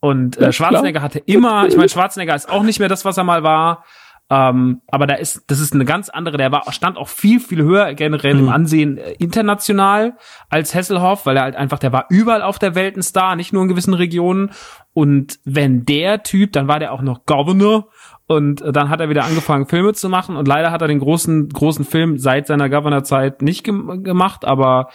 [0.00, 3.24] Und äh, Schwarzenegger hatte immer, ich meine, Schwarzenegger ist auch nicht mehr das, was er
[3.24, 3.84] mal war.
[4.28, 7.62] Ähm, aber da ist, das ist eine ganz andere, der war, stand auch viel, viel
[7.62, 8.48] höher generell im Mhm.
[8.48, 10.16] Ansehen äh, international
[10.48, 13.52] als Hesselhoff, weil er halt einfach, der war überall auf der Welt ein Star, nicht
[13.52, 14.50] nur in gewissen Regionen.
[14.92, 17.88] Und wenn der Typ, dann war der auch noch Governor
[18.26, 20.98] und äh, dann hat er wieder angefangen, Filme zu machen und leider hat er den
[20.98, 24.88] großen, großen Film seit seiner Governor-Zeit nicht gem gemacht, aber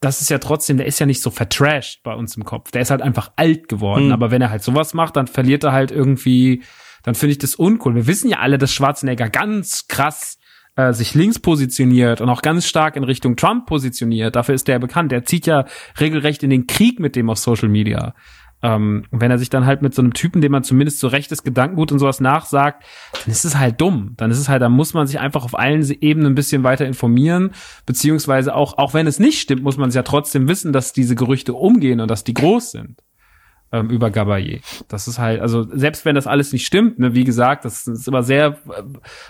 [0.00, 2.70] das ist ja trotzdem, der ist ja nicht so vertrashed bei uns im Kopf.
[2.70, 4.06] Der ist halt einfach alt geworden.
[4.06, 4.12] Hm.
[4.12, 6.62] Aber wenn er halt sowas macht, dann verliert er halt irgendwie,
[7.02, 7.94] dann finde ich das uncool.
[7.94, 10.38] Wir wissen ja alle, dass Schwarzenegger ganz krass
[10.76, 14.36] äh, sich links positioniert und auch ganz stark in Richtung Trump positioniert.
[14.36, 15.10] Dafür ist der bekannt.
[15.10, 15.64] Der zieht ja
[15.98, 18.14] regelrecht in den Krieg mit dem auf Social Media.
[18.62, 21.08] Ähm, und wenn er sich dann halt mit so einem Typen, dem man zumindest so
[21.08, 24.14] rechtes Gedankengut und sowas nachsagt, dann ist es halt dumm.
[24.16, 26.86] Dann ist es halt, dann muss man sich einfach auf allen Ebenen ein bisschen weiter
[26.86, 27.52] informieren,
[27.86, 31.14] beziehungsweise auch, auch wenn es nicht stimmt, muss man es ja trotzdem wissen, dass diese
[31.14, 33.02] Gerüchte umgehen und dass die groß sind
[33.72, 34.60] ähm, über Gabayé.
[34.88, 38.08] Das ist halt, also selbst wenn das alles nicht stimmt, ne, wie gesagt, das ist
[38.08, 38.82] immer sehr äh,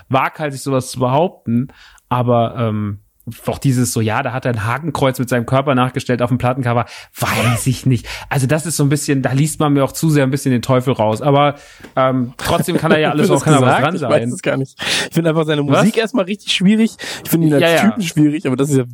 [0.09, 1.69] waghalsig, sowas zu behaupten,
[2.09, 3.01] aber ähm,
[3.47, 6.39] auch dieses so, ja, da hat er ein Hakenkreuz mit seinem Körper nachgestellt auf dem
[6.39, 6.87] Plattencover,
[7.19, 8.07] weiß ich nicht.
[8.29, 10.53] Also das ist so ein bisschen, da liest man mir auch zu sehr ein bisschen
[10.53, 11.23] den Teufel raus.
[11.23, 11.55] Aber
[11.97, 14.11] ähm, trotzdem kann er ja alles auch, kann er was dran Ich sein.
[14.11, 14.77] weiß es gar nicht.
[15.09, 15.79] Ich finde einfach seine Was?
[15.81, 16.97] Musik erstmal richtig schwierig.
[17.25, 17.81] Ich finde ihn als Ja, ja.
[17.83, 18.85] Typen schwierig, aber das ist ja,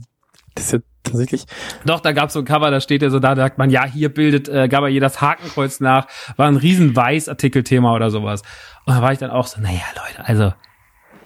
[0.55, 1.45] das ist ja tatsächlich.
[1.85, 3.85] Doch, da gab's so ein Cover, da steht ja so da, da sagt man, ja,
[3.85, 6.07] hier bildet äh, Gabayé das Hakenkreuz nach,
[6.37, 8.43] war ein riesen Weiß-Artikelthema oder sowas.
[8.87, 10.53] Und da war ich dann auch so, naja, Leute, also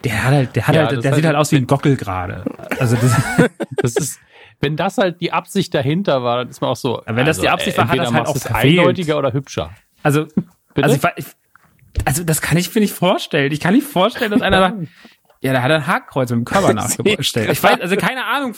[0.04, 2.44] der hat halt, der hat Ja, halt, der sieht halt aus wie ein Gockel gerade.
[2.78, 3.12] Also das,
[3.76, 4.20] Das ist,
[4.60, 7.02] wenn das halt die Absicht dahinter war, dann ist man auch so.
[7.06, 8.78] Wenn das die Absicht war, hat das halt auch verfehlt.
[8.78, 9.70] eindeutiger oder hübscher.
[10.02, 10.26] also,
[10.74, 11.26] also ich,
[12.04, 13.52] also das kann ich mir nicht vorstellen.
[13.52, 14.76] Ich kann nicht vorstellen, dass einer sagt,
[15.40, 17.48] ja, da hat er ein Hakenkreuz mit dem Körper nachgestellt.
[17.52, 18.54] Ich weiß, also keine Ahnung.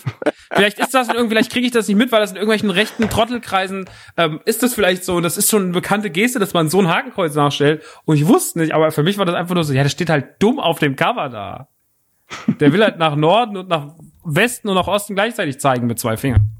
[0.52, 3.10] Vielleicht ist das irgendwie, vielleicht kriege ich das nicht mit, weil das in irgendwelchen rechten
[3.10, 3.84] Trottelkreisen
[4.16, 5.20] ähm, ist das vielleicht so.
[5.20, 7.82] Das ist schon eine bekannte Geste, dass man so ein Hakenkreuz nachstellt.
[8.06, 10.08] Und ich wusste nicht, aber für mich war das einfach nur so, ja, das steht
[10.08, 11.68] halt dumm auf dem Cover da.
[12.60, 13.94] Der will halt nach Norden und nach
[14.24, 16.50] Westen und nach Osten gleichzeitig zeigen mit zwei Fingern.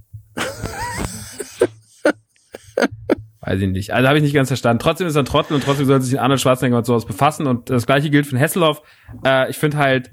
[3.43, 3.93] Weiß ich nicht.
[3.93, 4.83] Also habe ich nicht ganz verstanden.
[4.83, 7.47] Trotzdem ist er ein Trottel und trotzdem sollte sich Arnold Schwarzenegger mit sowas befassen.
[7.47, 8.83] Und das gleiche gilt für Hasselhoff.
[9.25, 10.11] Äh, ich finde halt,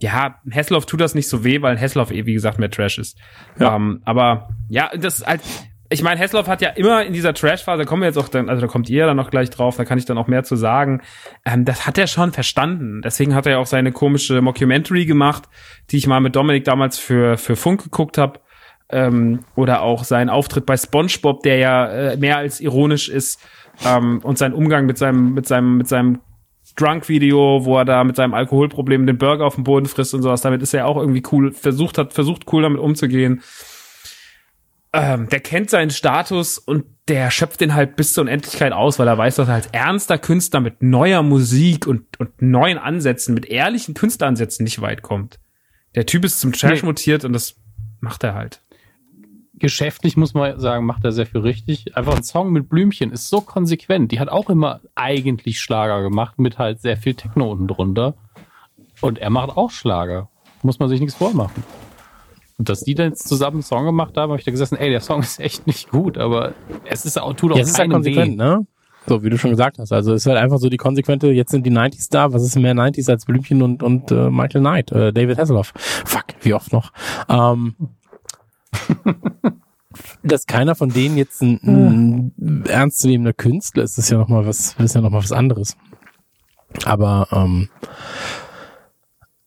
[0.00, 2.70] ja, ein Hasselhoff tut das nicht so weh, weil ein Hasselhoff eh, wie gesagt, mehr
[2.70, 3.18] Trash ist.
[3.60, 5.42] Ähm, aber ja, das ist halt,
[5.88, 8.48] ich meine, Hasselhoff hat ja immer in dieser Trash-Phase, da kommen wir jetzt auch dann,
[8.48, 10.56] also da kommt ihr dann noch gleich drauf, da kann ich dann auch mehr zu
[10.56, 11.02] sagen.
[11.44, 13.02] Ähm, das hat er schon verstanden.
[13.02, 15.44] Deswegen hat er ja auch seine komische Mockumentary gemacht,
[15.90, 18.40] die ich mal mit Dominik damals für, für Funk geguckt habe.
[18.88, 23.40] Ähm, oder auch sein Auftritt bei SpongeBob, der ja äh, mehr als ironisch ist,
[23.84, 26.20] ähm, und sein Umgang mit seinem, mit seinem, mit seinem
[26.76, 30.42] Drunk-Video, wo er da mit seinem Alkoholproblem den Burger auf dem Boden frisst und sowas.
[30.42, 33.42] Damit ist er auch irgendwie cool, versucht hat, versucht cool damit umzugehen.
[34.92, 39.08] Ähm, der kennt seinen Status und der schöpft den halt bis zur Unendlichkeit aus, weil
[39.08, 43.46] er weiß, dass er als ernster Künstler mit neuer Musik und, und neuen Ansätzen, mit
[43.46, 45.38] ehrlichen Künstleransätzen nicht weit kommt.
[45.94, 46.86] Der Typ ist zum Trash Nee.
[46.86, 47.56] mutiert und das
[48.00, 48.60] macht er halt.
[49.58, 51.96] Geschäftlich muss man sagen, macht er sehr viel richtig.
[51.96, 54.12] Einfach ein Song mit Blümchen ist so konsequent.
[54.12, 58.14] Die hat auch immer eigentlich Schlager gemacht, mit halt sehr viel Techno unten drunter.
[59.00, 60.28] Und er macht auch Schlager.
[60.62, 61.64] Muss man sich nichts vormachen.
[62.58, 64.90] Und dass die dann jetzt zusammen einen Song gemacht haben, habe ich da gesessen, ey,
[64.90, 66.52] der Song ist echt nicht gut, aber
[66.84, 68.36] es ist auch, tut auch Ja, es ist keinem konsequent, weh.
[68.36, 68.66] ne?
[69.08, 69.92] So, wie du schon gesagt hast.
[69.92, 72.56] Also es ist halt einfach so die konsequente, jetzt sind die 90s da, was ist
[72.56, 75.72] mehr 90s als Blümchen und, und äh, Michael Knight, äh, David Hasselhoff.
[75.76, 76.92] Fuck, wie oft noch.
[77.28, 77.76] Ähm,
[80.22, 84.74] dass keiner von denen jetzt ein, ein ernstzunehmender Künstler ist, ist ja noch mal was,
[84.78, 85.76] ist ja noch mal was anderes.
[86.84, 87.68] Aber ähm,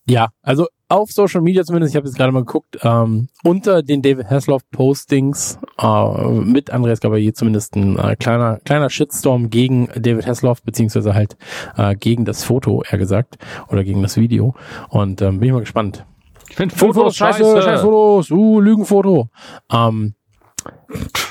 [0.07, 4.01] ja, also auf Social Media zumindest, ich habe jetzt gerade mal geguckt, ähm, unter den
[4.01, 10.25] David Hasselhoff Postings äh, mit Andreas Gabalier zumindest ein äh, kleiner kleiner Shitstorm gegen David
[10.25, 11.37] Hasselhoff beziehungsweise halt
[11.77, 14.55] äh, gegen das Foto, eher gesagt, oder gegen das Video.
[14.89, 16.05] Und ähm, bin ich mal gespannt.
[16.49, 19.29] Ich finde Fotos, scheiße, scheiß Fotos, uh, Lügenfoto.
[19.71, 20.15] Ähm,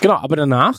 [0.01, 0.79] genau, aber danach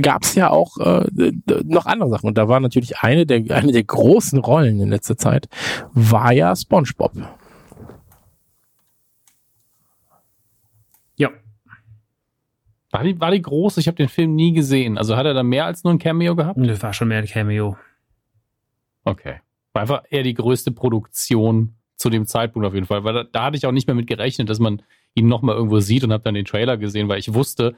[0.00, 1.32] gab's ja auch äh,
[1.64, 2.28] noch andere Sachen.
[2.28, 5.48] Und da war natürlich eine der, eine der großen Rollen in letzter Zeit,
[5.92, 7.12] war ja SpongeBob.
[11.16, 11.30] Ja.
[12.90, 13.78] War die, war die groß?
[13.78, 14.98] Ich habe den Film nie gesehen.
[14.98, 16.58] Also hat er da mehr als nur ein Cameo gehabt?
[16.62, 17.76] Das war schon mehr ein Cameo.
[19.04, 19.40] Okay.
[19.72, 23.04] War einfach eher die größte Produktion zu dem Zeitpunkt auf jeden Fall.
[23.04, 24.82] Weil da, da hatte ich auch nicht mehr mit gerechnet, dass man
[25.14, 27.76] ihn nochmal irgendwo sieht und habe dann den Trailer gesehen, weil ich wusste,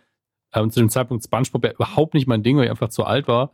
[0.55, 3.29] ähm, zu dem Zeitpunkt Spongebob ja überhaupt nicht mein Ding, weil ich einfach zu alt
[3.29, 3.53] war.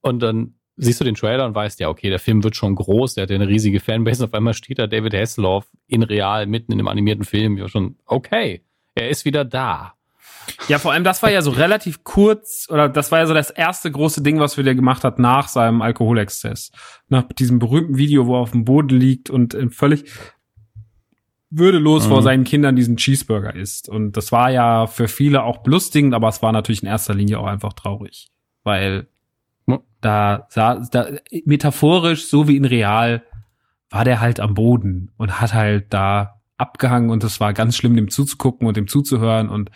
[0.00, 3.14] Und dann siehst du den Trailer und weißt, ja, okay, der Film wird schon groß,
[3.14, 4.22] der hat ja eine riesige Fanbase.
[4.22, 7.56] Und auf einmal steht da David Hasselhoff in real, mitten in dem animierten Film.
[7.56, 8.64] Ich war schon, okay,
[8.94, 9.94] er ist wieder da.
[10.68, 13.50] Ja, vor allem das war ja so relativ kurz, oder das war ja so das
[13.50, 16.70] erste große Ding, was wir gemacht hat nach seinem Alkoholexzess.
[17.08, 20.04] Nach diesem berühmten Video, wo er auf dem Boden liegt und äh, völlig
[21.50, 22.08] würdelos Mhm.
[22.08, 23.88] vor seinen Kindern diesen Cheeseburger isst.
[23.88, 27.38] Und das war ja für viele auch belustigend, aber es war natürlich in erster Linie
[27.38, 28.30] auch einfach traurig.
[28.64, 29.06] Weil
[30.00, 31.06] da, sah, da
[31.44, 33.22] metaphorisch, so wie in real,
[33.90, 37.96] war der halt am Boden und hat halt da abgehangen und es war ganz schlimm,
[37.96, 39.70] dem zuzugucken und dem zuzuhören und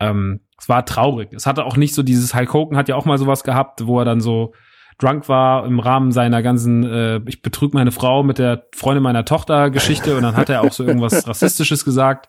[0.00, 1.32] ähm, es war traurig.
[1.32, 3.98] Es hatte auch nicht so dieses Hulk Hogan hat ja auch mal sowas gehabt, wo
[3.98, 4.52] er dann so
[4.98, 9.24] drunk war im Rahmen seiner ganzen äh, ich betrüg meine Frau mit der Freundin meiner
[9.24, 12.28] Tochter Geschichte und dann hat er auch so irgendwas rassistisches gesagt.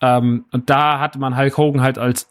[0.00, 2.28] Ähm, und da hatte man Hulk Hogan halt als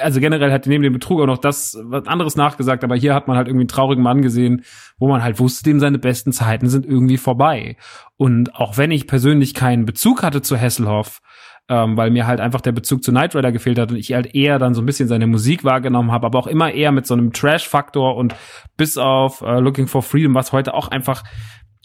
[0.00, 3.28] also generell hat neben dem Betrug auch noch das was anderes nachgesagt, aber hier hat
[3.28, 4.64] man halt irgendwie einen traurigen Mann gesehen,
[4.98, 7.76] wo man halt wusste, dem seine besten Zeiten sind irgendwie vorbei.
[8.16, 11.20] Und auch wenn ich persönlich keinen Bezug hatte zu Hasselhoff,
[11.68, 14.34] ähm, weil mir halt einfach der Bezug zu Knight Rider gefehlt hat und ich halt
[14.34, 17.14] eher dann so ein bisschen seine Musik wahrgenommen habe, aber auch immer eher mit so
[17.14, 18.34] einem Trash-Faktor und
[18.76, 21.24] bis auf äh, Looking for Freedom, was heute auch einfach,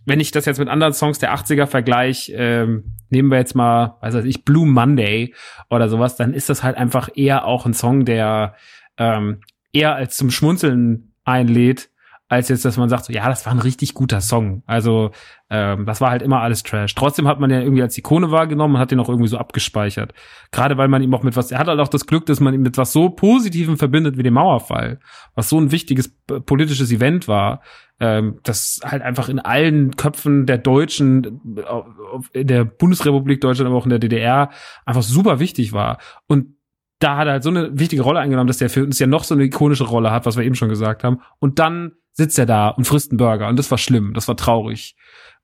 [0.05, 3.97] wenn ich das jetzt mit anderen Songs der 80er vergleiche, ähm, nehmen wir jetzt mal,
[4.01, 5.33] weiß ich, Blue Monday
[5.69, 8.55] oder sowas, dann ist das halt einfach eher auch ein Song, der
[8.97, 9.41] ähm,
[9.73, 11.90] eher als zum Schmunzeln einlädt,
[12.31, 14.63] als jetzt, dass man sagt, so, ja, das war ein richtig guter Song.
[14.65, 15.11] Also
[15.49, 16.95] ähm, das war halt immer alles Trash.
[16.95, 20.13] Trotzdem hat man den irgendwie als Ikone wahrgenommen und hat den auch irgendwie so abgespeichert.
[20.49, 22.53] Gerade weil man ihm auch mit was, er hat halt auch das Glück, dass man
[22.53, 25.01] ihn mit was so Positivem verbindet wie dem Mauerfall,
[25.35, 27.63] was so ein wichtiges politisches Event war,
[27.99, 33.77] ähm, das halt einfach in allen Köpfen der Deutschen, äh, in der Bundesrepublik Deutschland, aber
[33.77, 34.51] auch in der DDR
[34.85, 35.97] einfach super wichtig war.
[36.27, 36.55] Und
[37.01, 39.23] da hat er halt so eine wichtige Rolle eingenommen, dass der für uns ja noch
[39.23, 41.21] so eine ikonische Rolle hat, was wir eben schon gesagt haben.
[41.39, 43.47] Und dann sitzt er da und frisst einen Burger.
[43.47, 44.95] Und das war schlimm, das war traurig.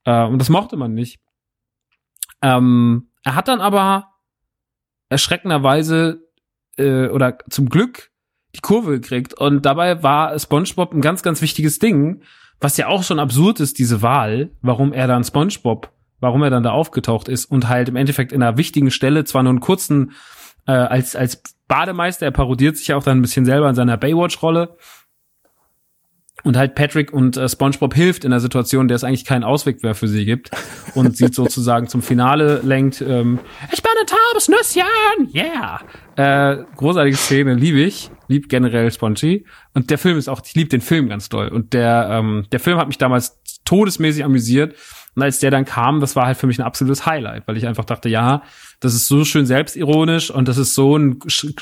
[0.05, 1.19] Äh, und das mochte man nicht.
[2.43, 4.07] Ähm, er hat dann aber
[5.09, 6.21] erschreckenderweise
[6.77, 8.11] äh, oder zum Glück
[8.55, 9.33] die Kurve gekriegt.
[9.33, 12.21] Und dabei war SpongeBob ein ganz, ganz wichtiges Ding,
[12.59, 16.63] was ja auch schon absurd ist, diese Wahl, warum er dann SpongeBob, warum er dann
[16.63, 20.13] da aufgetaucht ist und halt im Endeffekt in einer wichtigen Stelle zwar nur einen kurzen
[20.67, 23.97] äh, als als Bademeister, er parodiert sich ja auch dann ein bisschen selber in seiner
[23.97, 24.77] Baywatch-Rolle.
[26.43, 29.81] Und halt Patrick und äh, SpongeBob hilft in einer Situation, der es eigentlich keinen Ausweg
[29.81, 30.51] mehr für sie gibt
[30.93, 33.01] und sie sozusagen zum Finale lenkt.
[33.01, 33.39] Ähm,
[33.71, 35.81] ich bin ein taubes Nüsschen, yeah.
[36.15, 39.45] Äh, großartige Szene, liebe ich, lieb generell Spongy.
[39.73, 41.47] Und der Film ist auch, ich liebe den Film ganz doll.
[41.47, 44.75] Und der ähm, der Film hat mich damals todesmäßig amüsiert.
[45.17, 47.65] Und als der dann kam, das war halt für mich ein absolutes Highlight, weil ich
[47.65, 48.43] einfach dachte, ja,
[48.79, 51.17] das ist so schön selbstironisch und das ist so ein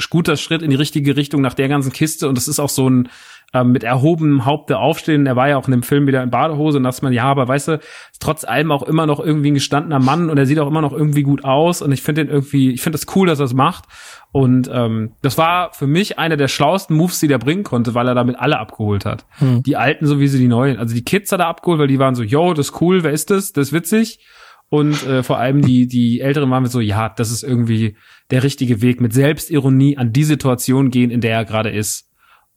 [0.09, 2.27] guter Schritt in die richtige Richtung nach der ganzen Kiste.
[2.27, 3.07] Und das ist auch so ein
[3.53, 5.25] ähm, mit erhobenem Haupte aufstehen.
[5.25, 7.47] Er war ja auch in dem Film wieder in Badehose und dass man, ja, aber
[7.47, 10.59] weißt du, ist trotz allem auch immer noch irgendwie ein gestandener Mann und er sieht
[10.59, 13.27] auch immer noch irgendwie gut aus und ich finde den irgendwie, ich finde das cool,
[13.27, 13.85] dass er das macht
[14.35, 18.05] und ähm, das war für mich einer der schlauesten Moves, die der bringen konnte, weil
[18.09, 19.25] er damit alle abgeholt hat.
[19.37, 19.63] Hm.
[19.63, 20.77] Die Alten sowieso die Neuen.
[20.77, 23.11] Also die Kids hat er abgeholt, weil die waren so, yo, das ist cool, wer
[23.11, 23.53] ist das?
[23.53, 24.19] Das ist witzig.
[24.67, 27.95] Und äh, vor allem die, die Älteren waren so, ja, das ist irgendwie
[28.29, 32.04] der richtige Weg, mit Selbstironie an die Situation gehen, in der er gerade ist.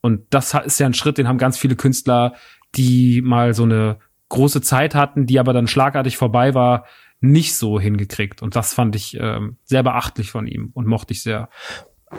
[0.01, 2.33] Und das ist ja ein Schritt, den haben ganz viele Künstler,
[2.75, 6.85] die mal so eine große Zeit hatten, die aber dann schlagartig vorbei war,
[7.19, 8.41] nicht so hingekriegt.
[8.41, 11.49] Und das fand ich ähm, sehr beachtlich von ihm und mochte ich sehr.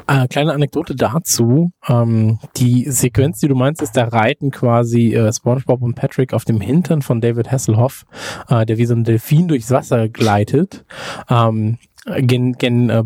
[0.07, 1.73] Äh, kleine Anekdote dazu.
[1.89, 6.44] Ähm, die Sequenz, die du meinst, ist, da reiten quasi äh, SpongeBob und Patrick auf
[6.44, 8.05] dem Hintern von David Hasselhoff,
[8.49, 10.84] äh, der wie so ein Delfin durchs Wasser gleitet.
[11.28, 13.05] Ähm, gen gen äh,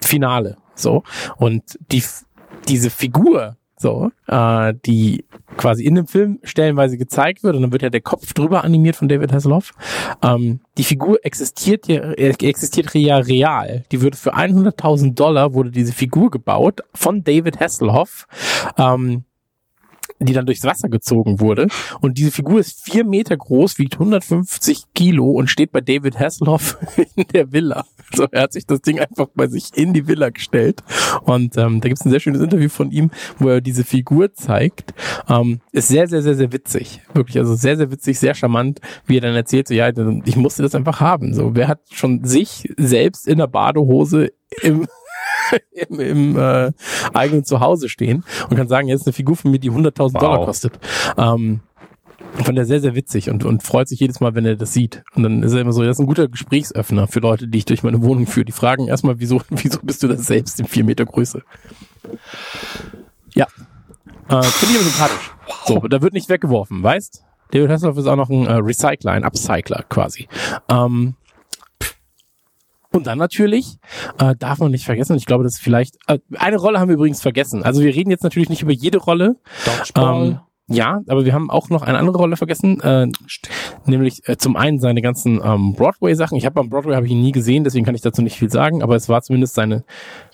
[0.00, 0.58] Finale.
[0.74, 1.02] So.
[1.36, 2.02] Und die,
[2.68, 5.24] diese Figur so, äh, die
[5.56, 8.96] quasi in dem Film stellenweise gezeigt wird und dann wird ja der Kopf drüber animiert
[8.96, 9.72] von David Hasselhoff.
[10.22, 13.84] Ähm, die Figur existiert ja, äh, existiert ja real.
[13.92, 18.26] Die würde für 100.000 Dollar wurde diese Figur gebaut von David Hasselhoff.
[18.78, 19.24] Ähm,
[20.24, 21.68] die dann durchs Wasser gezogen wurde.
[22.00, 26.78] Und diese Figur ist vier Meter groß, wiegt 150 Kilo und steht bei David Hasselhoff
[27.16, 27.84] in der Villa.
[28.22, 30.82] So, er hat sich das Ding einfach bei sich in die Villa gestellt.
[31.22, 34.34] Und ähm, da gibt es ein sehr schönes Interview von ihm, wo er diese Figur
[34.34, 34.92] zeigt.
[35.28, 37.00] Ähm, ist sehr, sehr, sehr, sehr witzig.
[37.14, 39.90] Wirklich, also sehr, sehr witzig, sehr charmant, wie er dann erzählt, so, ja,
[40.24, 41.32] ich musste das einfach haben.
[41.32, 44.86] So, wer hat schon sich selbst in der Badehose im
[45.88, 46.72] im, im äh,
[47.14, 50.20] eigenen Zuhause stehen und kann sagen, jetzt ist eine Figur von mir, die 100.000 wow.
[50.20, 50.78] Dollar kostet.
[51.16, 51.60] Ähm,
[52.32, 55.02] fand er sehr, sehr witzig und, und freut sich jedes Mal, wenn er das sieht.
[55.14, 57.64] Und dann ist er immer so, das ist ein guter Gesprächsöffner für Leute, die ich
[57.64, 58.44] durch meine Wohnung führe.
[58.44, 61.42] Die fragen erstmal, wieso, wieso bist du das selbst in vier Meter Größe?
[63.34, 63.46] Ja.
[64.28, 65.30] Äh, Finde ich aber sympathisch.
[65.66, 67.24] So, da wird nicht weggeworfen, weißt?
[67.50, 70.26] David Hasselhoff ist auch noch ein äh, Recycler, ein Upcycler quasi.
[70.68, 71.14] Ähm,
[72.92, 73.78] und dann natürlich,
[74.18, 76.94] äh, darf man nicht vergessen, ich glaube, das ist vielleicht, äh, eine Rolle haben wir
[76.94, 77.62] übrigens vergessen.
[77.62, 79.36] Also wir reden jetzt natürlich nicht über jede Rolle.
[79.64, 80.26] Dodgeball.
[80.26, 80.40] Ähm,
[80.72, 83.08] ja, aber wir haben auch noch eine andere Rolle vergessen, äh,
[83.86, 86.36] nämlich äh, zum einen seine ganzen ähm, Broadway-Sachen.
[86.36, 88.50] Ich habe beim Broadway habe ich ihn nie gesehen, deswegen kann ich dazu nicht viel
[88.50, 89.84] sagen, aber es war zumindest seine.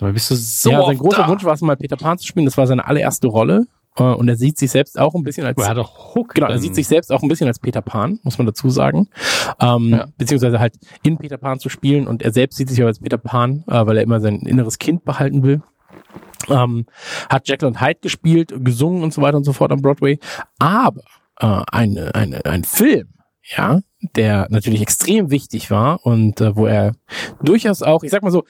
[0.01, 1.29] Aber bist du so ja, sein großer da?
[1.29, 2.47] Wunsch war es mal Peter Pan zu spielen.
[2.47, 3.67] Das war seine allererste Rolle
[3.99, 5.59] äh, und er sieht sich selbst auch ein bisschen als.
[5.59, 6.35] Er hat doch Hook.
[6.35, 9.09] Genau, er sieht sich selbst auch ein bisschen als Peter Pan, muss man dazu sagen.
[9.61, 10.07] Ähm, ja.
[10.17, 13.19] Beziehungsweise halt in Peter Pan zu spielen und er selbst sieht sich auch als Peter
[13.19, 15.63] Pan, äh, weil er immer sein inneres Kind behalten will.
[16.49, 16.87] Ähm,
[17.29, 20.19] hat Jekyll und Hyde gespielt, gesungen und so weiter und so fort am Broadway.
[20.59, 21.03] Aber
[21.41, 23.09] äh, eine, eine, ein Film,
[23.57, 23.81] ja,
[24.17, 26.93] der natürlich extrem wichtig war und äh, wo er
[27.43, 28.45] durchaus auch, ich sag mal so,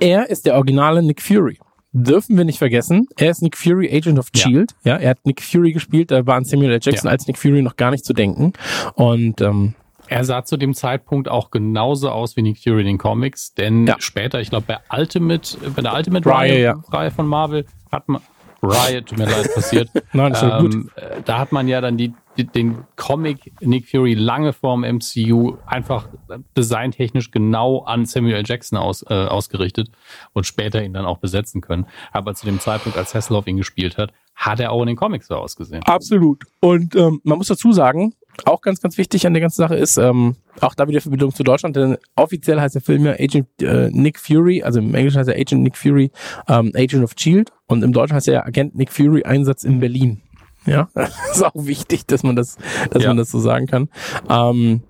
[0.00, 1.58] er ist der originale Nick Fury
[1.94, 4.74] dürfen wir nicht vergessen, er ist Nick Fury, Agent of Shield.
[4.82, 6.80] Ja, ja er hat Nick Fury gespielt, da war an Samuel L.
[6.82, 7.12] Jackson ja.
[7.12, 8.52] als Nick Fury noch gar nicht zu denken.
[8.94, 9.74] Und ähm,
[10.14, 13.88] er sah zu dem Zeitpunkt auch genauso aus wie Nick Fury in den Comics, denn
[13.88, 13.96] ja.
[13.98, 16.82] später, ich glaube, bei Ultimate, bei der Ultimate-Reihe ja.
[16.88, 18.22] Reihe von Marvel hat man
[18.62, 19.90] Riot, tut mir leid, passiert.
[20.12, 20.96] Nein, das ähm, gut.
[20.96, 25.56] Äh, da hat man ja dann die, die, den Comic Nick Fury lange vorm MCU
[25.66, 26.08] einfach
[26.56, 28.44] designtechnisch genau an Samuel L.
[28.46, 29.90] Jackson aus, äh, ausgerichtet
[30.32, 31.86] und später ihn dann auch besetzen können.
[32.12, 35.26] Aber zu dem Zeitpunkt, als Hasselhoff ihn gespielt hat, hat er auch in den Comics
[35.26, 35.82] so ausgesehen.
[35.82, 36.44] Absolut.
[36.60, 38.14] Und ähm, man muss dazu sagen,
[38.44, 41.42] auch ganz, ganz wichtig an der ganzen Sache ist, ähm, auch da wieder Verbindung zu
[41.42, 45.28] Deutschland, denn offiziell heißt der Film ja Agent äh, Nick Fury, also im Englischen heißt
[45.28, 46.10] er Agent Nick Fury,
[46.48, 50.22] ähm, Agent of Shield und im Deutschen heißt er Agent Nick Fury Einsatz in Berlin.
[50.66, 52.56] Ja, das ist auch wichtig, dass man das,
[52.90, 53.10] dass ja.
[53.10, 53.88] man das so sagen kann.
[54.28, 54.82] Ähm,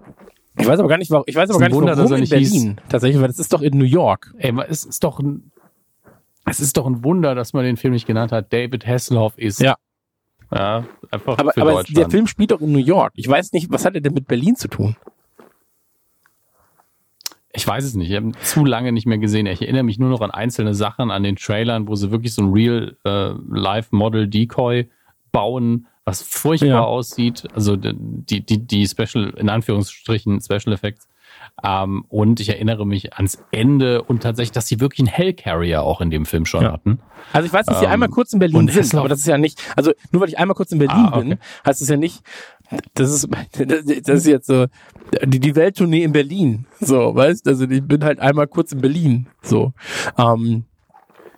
[0.56, 2.48] ich weiß aber gar nicht, warum, ich weiß aber gar nicht, Wunder, warum in Berlin.
[2.48, 2.76] Hieß.
[2.88, 4.32] Tatsächlich, weil das ist doch in New York.
[4.38, 5.50] Ey, es ist doch ein,
[6.46, 8.52] es ist doch ein Wunder, dass man den Film nicht genannt hat.
[8.52, 9.76] David Hasselhoff ist ja.
[10.52, 11.98] Ja, einfach aber, für aber Deutschland.
[11.98, 13.12] der Film spielt doch in New York.
[13.16, 14.96] Ich weiß nicht, was hat er denn mit Berlin zu tun?
[17.56, 18.10] Ich weiß es nicht.
[18.10, 19.46] Ich habe zu lange nicht mehr gesehen.
[19.46, 22.42] Ich erinnere mich nur noch an einzelne Sachen, an den Trailern, wo sie wirklich so
[22.42, 24.88] ein Real-Life-Model-Decoy äh,
[25.30, 26.82] bauen, was furchtbar ja.
[26.82, 27.46] aussieht.
[27.54, 31.06] Also die, die, die Special, in Anführungsstrichen, Special Effects.
[31.62, 36.00] Ähm, und ich erinnere mich ans Ende und tatsächlich, dass sie wirklich einen Hellcarrier auch
[36.00, 36.72] in dem Film schon ja.
[36.72, 36.98] hatten.
[37.32, 39.38] Also ich weiß, dass sie ähm, einmal kurz in Berlin sind, aber das ist ja
[39.38, 41.28] nicht, also nur weil ich einmal kurz in Berlin ah, okay.
[41.28, 42.22] bin, heißt es ja nicht,
[42.94, 44.66] das ist, das ist jetzt so,
[45.24, 49.28] die, die Welttournee in Berlin, so, weißt, also ich bin halt einmal kurz in Berlin,
[49.42, 49.72] so,
[50.18, 50.64] ähm,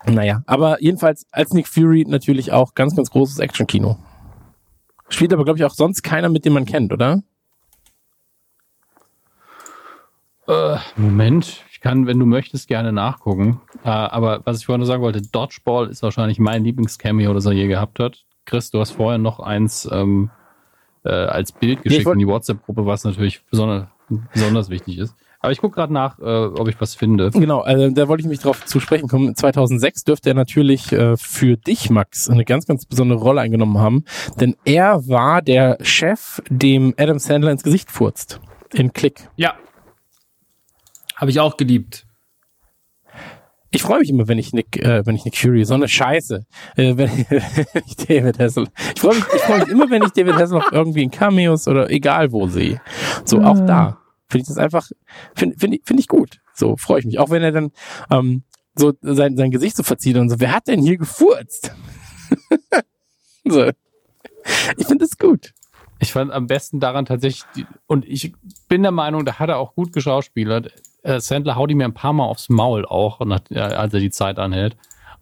[0.07, 3.99] naja, aber jedenfalls als Nick Fury natürlich auch ganz, ganz großes Action-Kino.
[5.09, 7.23] Spielt aber, glaube ich, auch sonst keiner, mit dem man kennt, oder?
[10.49, 13.61] Äh, Moment, ich kann, wenn du möchtest, gerne nachgucken.
[13.85, 17.53] Äh, aber was ich vorhin nur sagen wollte, Dodgeball ist wahrscheinlich mein Lieblingscameo, das er
[17.53, 18.25] je gehabt hat.
[18.45, 20.31] Chris, du hast vorher noch eins ähm,
[21.05, 23.89] äh, als Bild geschickt nee, in die WhatsApp-Gruppe, was natürlich besonders,
[24.33, 25.17] besonders wichtig ist.
[25.41, 27.31] Aber ich gucke gerade nach, äh, ob ich was finde.
[27.31, 29.35] Genau, also da wollte ich mich drauf zu sprechen kommen.
[29.35, 34.05] 2006 dürfte er natürlich äh, für dich, Max, eine ganz, ganz besondere Rolle eingenommen haben.
[34.41, 38.41] Denn er war der Chef, dem Adam Sandler ins Gesicht furzt.
[38.73, 39.29] In Klick.
[39.37, 39.55] Ja,
[41.17, 42.07] habe ich auch geliebt.
[43.71, 46.47] Ich freue mich immer, wenn ich Nick, äh, wenn ich Nick Fury, so eine Scheiße,
[46.77, 48.69] äh, wenn, wenn ich David Hassel.
[48.95, 51.67] Ich freue mich, ich freue mich immer, wenn ich David Hassel noch irgendwie in Cameos
[51.67, 52.81] oder egal wo sehe.
[53.25, 54.89] So auch da finde ich das einfach,
[55.35, 56.41] finde find, find ich gut.
[56.55, 57.19] So freue ich mich.
[57.19, 57.71] Auch wenn er dann
[58.11, 61.73] ähm, so sein, sein Gesicht so verzieht und so, wer hat denn hier gefurzt?
[63.45, 63.71] so.
[64.77, 65.53] Ich finde das gut.
[65.99, 68.33] Ich fand am besten daran tatsächlich, und ich
[68.69, 70.73] bin der Meinung, da hat er auch gut geschauspielert.
[71.07, 74.39] Äh, Sandler haut ihm ja ein paar Mal aufs Maul auch, als er die Zeit
[74.39, 74.77] anhält.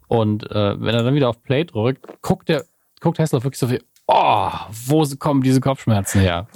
[0.09, 2.65] Und äh, wenn er dann wieder auf Play drückt, guckt der,
[3.01, 4.49] guckt Hasselhoff wirklich so viel, oh,
[4.87, 6.47] wo kommen diese Kopfschmerzen her?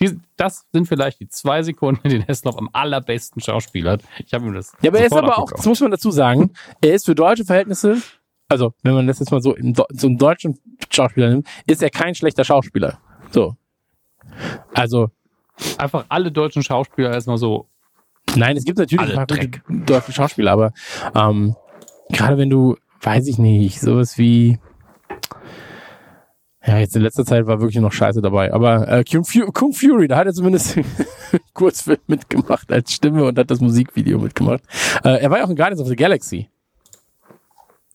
[0.00, 4.02] Die, das sind vielleicht die zwei Sekunden, die Hasselhoff am allerbesten Schauspieler hat.
[4.24, 4.72] Ich habe ihm das.
[4.82, 7.44] Ja, aber er ist aber auch, das muss man dazu sagen, er ist für deutsche
[7.44, 8.02] Verhältnisse,
[8.48, 10.58] also wenn man das jetzt mal so im, Do- zum deutschen
[10.90, 12.98] Schauspieler nimmt, ist er kein schlechter Schauspieler.
[13.30, 13.56] So.
[14.74, 15.10] Also,
[15.78, 17.68] einfach alle deutschen Schauspieler erstmal so.
[18.36, 19.62] Nein, es gibt natürlich ein paar gute Dreck.
[19.68, 20.72] deutsche Schauspieler, aber
[21.14, 21.56] ähm,
[22.10, 24.58] gerade wenn du, weiß ich nicht, sowas wie
[26.66, 28.52] ja, jetzt in letzter Zeit war wirklich noch Scheiße dabei.
[28.52, 30.78] Aber äh, Kung, Fu Kung Fury, da hat er zumindest
[31.52, 34.62] Kurzfilm mitgemacht als Stimme und hat das Musikvideo mitgemacht.
[35.04, 36.48] Äh, er war ja auch in Guardians of the Galaxy.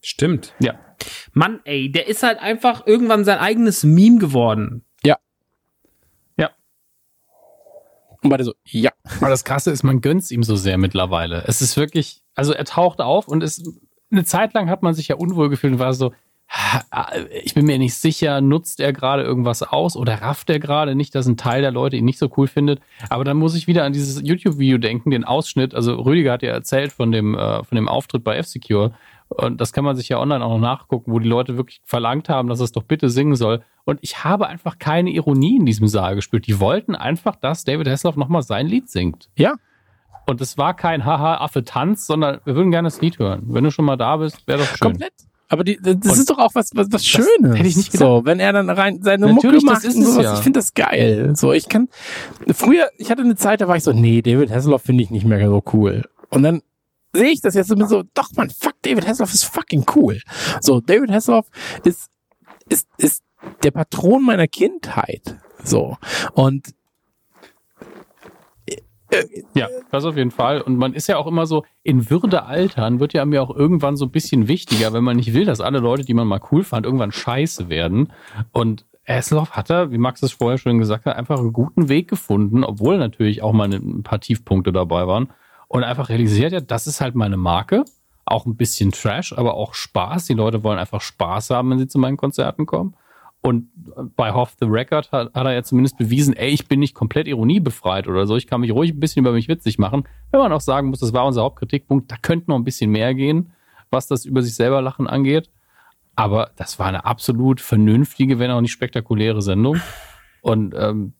[0.01, 0.53] Stimmt.
[0.59, 0.75] Ja.
[1.33, 4.83] Mann, ey, der ist halt einfach irgendwann sein eigenes Meme geworden.
[8.22, 8.91] Und beide so, ja.
[9.19, 11.43] Aber das Krasse ist, man gönnt's ihm so sehr mittlerweile.
[11.48, 13.64] Es ist wirklich, also er taucht auf und es,
[14.11, 16.11] eine Zeit lang hat man sich ja unwohl gefühlt und war so,
[16.49, 17.11] "Ha,
[17.43, 21.14] ich bin mir nicht sicher, nutzt er gerade irgendwas aus oder rafft er gerade nicht,
[21.15, 22.81] dass ein Teil der Leute ihn nicht so cool findet.
[23.09, 25.73] Aber dann muss ich wieder an dieses YouTube-Video denken, den Ausschnitt.
[25.75, 28.93] Also Rüdiger hat ja erzählt von dem, äh, von dem Auftritt bei F-Secure.
[29.30, 32.30] Und das kann man sich ja online auch noch nachgucken, wo die Leute wirklich verlangt
[32.30, 33.61] haben, dass es doch bitte singen soll.
[33.90, 36.48] Und ich habe einfach keine Ironie in diesem Saal gespürt.
[36.48, 39.30] Die wollten einfach, dass David Hasselhoff nochmal sein Lied singt.
[39.35, 39.56] Ja.
[40.27, 43.43] Und es war kein Haha, Affe Tanz, sondern wir würden gerne das Lied hören.
[43.48, 44.90] Wenn du schon mal da bist, wäre doch schön.
[44.90, 45.14] Komplett.
[45.51, 47.58] Aber die, das Und ist doch auch was, was, was Schönes.
[47.58, 48.08] hätte ich nicht gedacht.
[48.08, 50.24] So, wenn er dann rein seine Natürlich, Mucke das macht ist und es sowas.
[50.24, 50.34] ja.
[50.35, 51.35] Ich finde das geil.
[51.35, 51.90] So, ich kann,
[52.53, 55.26] früher, ich hatte eine Zeit, da war ich so, nee, David Hasselhoff finde ich nicht
[55.26, 56.08] mehr so cool.
[56.30, 56.61] Und dann
[57.14, 60.22] sehe ich das jetzt immer so, doch man, fuck, David Hasselhoff ist fucking cool.
[60.61, 61.48] So, David Hasselhoff
[61.84, 62.11] ist,
[62.69, 63.24] ist, ist
[63.64, 65.38] der Patron meiner Kindheit.
[65.64, 65.98] So.
[66.34, 66.74] Und
[69.56, 70.61] Ja, das auf jeden Fall.
[70.61, 73.98] Und man ist ja auch immer so, in Würde altern wird ja mir auch irgendwann
[73.98, 76.64] so ein bisschen wichtiger, wenn man nicht will, dass alle Leute, die man mal cool
[76.64, 78.14] fand, irgendwann scheiße werden.
[78.51, 82.08] Und Hasselhoff hat er, wie Max es vorher schon gesagt hat, einfach einen guten Weg
[82.08, 85.30] gefunden, obwohl natürlich auch mal ein paar Tiefpunkte dabei waren.
[85.68, 87.85] Und einfach realisiert ja, das ist halt meine Marke.
[88.26, 90.26] Auch ein bisschen Trash, aber auch Spaß.
[90.26, 92.95] Die Leute wollen einfach Spaß haben, wenn sie zu meinen Konzerten kommen.
[93.42, 93.69] Und
[94.18, 97.27] bei Hoff the Record hat, hat er ja zumindest bewiesen, ey, ich bin nicht komplett
[97.27, 98.35] ironiebefreit oder so.
[98.35, 100.03] Ich kann mich ruhig ein bisschen über mich witzig machen.
[100.32, 103.14] Wenn man auch sagen muss, das war unser Hauptkritikpunkt, da könnte noch ein bisschen mehr
[103.14, 103.53] gehen,
[103.92, 105.50] was das über sich selber lachen angeht.
[106.16, 109.80] Aber das war eine absolut vernünftige, wenn auch nicht spektakuläre Sendung.
[110.42, 111.14] Und ähm,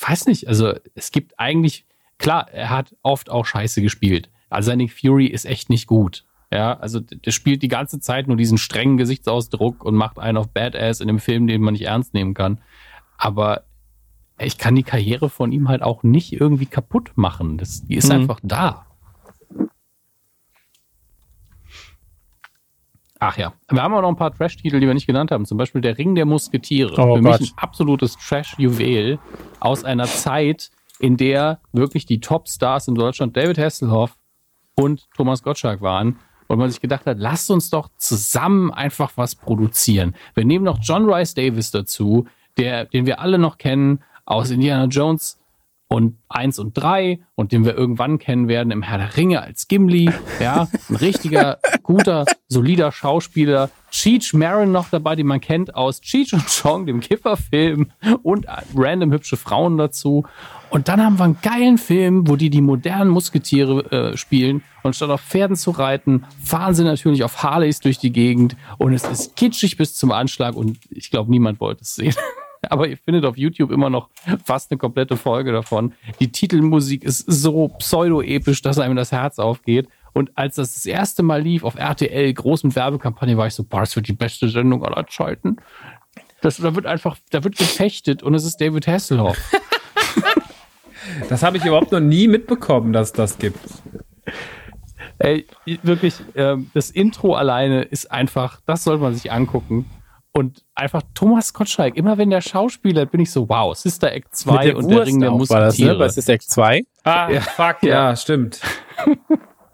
[0.00, 1.84] weiß nicht, also es gibt eigentlich,
[2.16, 4.30] klar, er hat oft auch Scheiße gespielt.
[4.48, 6.24] Also Nick Fury ist echt nicht gut.
[6.52, 10.48] Ja, also der spielt die ganze Zeit nur diesen strengen Gesichtsausdruck und macht einen auf
[10.48, 12.58] Badass in einem Film, den man nicht ernst nehmen kann.
[13.18, 13.62] Aber
[14.38, 17.56] ich kann die Karriere von ihm halt auch nicht irgendwie kaputt machen.
[17.58, 18.12] Das, die ist Mhm.
[18.22, 18.86] einfach da.
[23.22, 25.44] Ach ja, wir haben auch noch ein paar Trash-Titel, die wir nicht genannt haben.
[25.44, 26.92] Zum Beispiel Der Ring der Musketiere.
[26.92, 27.40] Oh Für Gott.
[27.40, 29.18] mich ein absolutes Trash-Juwel
[29.60, 34.16] aus einer Zeit, in der wirklich die Top-Stars in Deutschland David Hasselhoff
[34.74, 36.18] und Thomas Gottschalk waren.
[36.50, 40.16] Und man sich gedacht hat, lasst uns doch zusammen einfach was produzieren.
[40.34, 44.86] Wir nehmen noch John Rice Davis dazu, der, den wir alle noch kennen aus Indiana
[44.86, 45.39] Jones
[45.92, 49.66] und eins und drei und den wir irgendwann kennen werden im Herr der Ringe als
[49.66, 50.08] Gimli.
[50.38, 53.70] Ja, ein richtiger, guter, solider Schauspieler.
[53.90, 57.90] Cheech Marin noch dabei, den man kennt aus Cheech und Chong, dem Kifferfilm
[58.22, 58.46] und
[58.76, 60.24] random hübsche Frauen dazu.
[60.70, 64.94] Und dann haben wir einen geilen Film, wo die die modernen Musketiere äh, spielen und
[64.94, 69.02] statt auf Pferden zu reiten, fahren sie natürlich auf Harleys durch die Gegend und es
[69.02, 72.14] ist kitschig bis zum Anschlag und ich glaube, niemand wollte es sehen.
[72.68, 74.08] Aber ihr findet auf YouTube immer noch
[74.44, 75.92] fast eine komplette Folge davon.
[76.20, 79.88] Die Titelmusik ist so pseudo-episch, dass einem das Herz aufgeht.
[80.12, 83.64] Und als das das erste Mal lief auf RTL, groß mit Werbekampagne, war ich so,
[83.64, 85.56] boah, das wird die beste Sendung aller Zeiten.
[86.42, 89.38] Das, da wird einfach, da wird gefechtet und es ist David Hasselhoff.
[91.28, 93.58] Das habe ich überhaupt noch nie mitbekommen, dass das gibt.
[95.18, 95.46] Ey,
[95.82, 99.86] wirklich, ähm, das Intro alleine ist einfach, das sollte man sich angucken.
[100.32, 104.76] Und einfach Thomas Gottschalk, immer wenn der Schauspieler, bin ich so, wow, Sister Act 2
[104.76, 105.86] und der Ring der auch war das, ne?
[105.86, 105.98] Musketiere.
[105.98, 106.82] Bei Sister Act 2.
[107.04, 107.40] Ah, Ja.
[107.40, 108.60] fuck, ja, stimmt.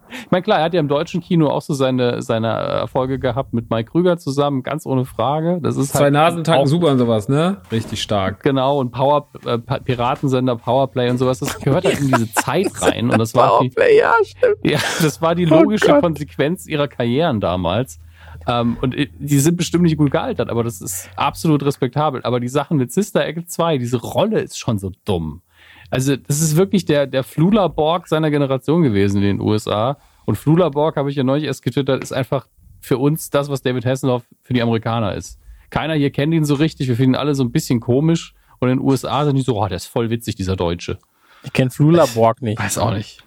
[0.08, 3.52] Ich meine, klar, er hat ja im deutschen Kino auch so seine, seine Erfolge gehabt
[3.52, 5.58] mit Mike Krüger zusammen, ganz ohne Frage.
[5.60, 7.60] Das ist Zwei halt Nasentacken auch- super und sowas, ne?
[7.72, 8.40] Richtig stark.
[8.44, 13.10] Genau, und Power, äh, Piratensender, Powerplay und sowas, das gehört halt in diese Zeit rein.
[13.10, 14.56] Und das war auch die, Powerplay, ja, stimmt.
[14.62, 16.00] Ja, das war die Oh logische Gott.
[16.02, 17.98] Konsequenz ihrer Karrieren damals.
[18.47, 22.23] Ähm, und die sind bestimmt nicht gut gealtert, aber das ist absolut respektabel.
[22.23, 25.42] Aber die Sachen mit Sister Act 2, diese Rolle ist schon so dumm.
[25.91, 29.99] Also, das ist wirklich der, der Flula Borg seiner Generation gewesen in den USA.
[30.25, 32.49] Und Flula Borg, habe ich ja neulich erst getwittert, ist einfach
[32.81, 35.41] für uns das, was David Hasselhoff für die Amerikaner ist.
[35.70, 36.89] Keiner hier kennt ihn so richtig.
[36.89, 38.34] Wir finden ihn alle so ein bisschen komisch.
[38.58, 40.99] Und in den USA sind die so, oh, der ist voll witzig, dieser Deutsche.
[41.42, 42.58] Ich kenne Flula Borg nicht.
[42.58, 43.23] Weiß auch nicht.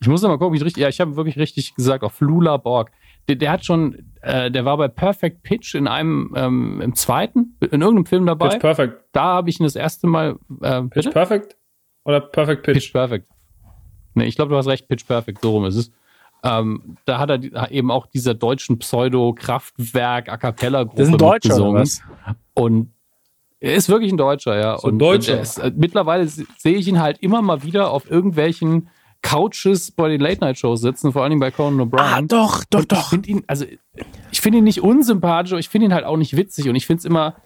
[0.00, 2.12] Ich muss noch mal gucken, wie ich richtig, ja, ich habe wirklich richtig gesagt, auch
[2.12, 2.90] Flula Borg.
[3.28, 7.56] Der, der hat schon, äh, der war bei Perfect Pitch in einem, ähm, im zweiten,
[7.60, 8.48] in irgendeinem Film dabei.
[8.50, 9.04] Pitch Perfect.
[9.12, 11.10] Da habe ich ihn das erste Mal, äh, Pitch bitte?
[11.10, 11.56] Perfect?
[12.04, 12.74] Oder Perfect Pitch?
[12.74, 13.26] Pitch Perfect.
[14.14, 15.92] Nee, ich glaube, du hast recht, Pitch Perfect, so rum ist es.
[16.44, 21.72] Ähm, da hat er eben auch dieser deutschen Pseudo-Kraftwerk A Cappella-Gruppe Das ist ein Deutscher,
[21.72, 22.02] was?
[22.54, 22.92] Und
[23.58, 24.78] er ist wirklich ein Deutscher, ja.
[24.78, 25.34] So ein und, Deutscher.
[25.34, 28.88] Und ist, äh, mittlerweile se- sehe ich ihn halt immer mal wieder auf irgendwelchen
[29.22, 32.00] Couches bei den Late-Night-Shows sitzen, vor allem bei Conan O'Brien.
[32.00, 33.08] Ah, doch, doch, Und Ich doch.
[33.10, 33.64] finde ihn, also
[34.30, 36.86] ich finde ihn nicht unsympathisch, aber ich finde ihn halt auch nicht witzig und ich
[36.86, 37.36] finde es immer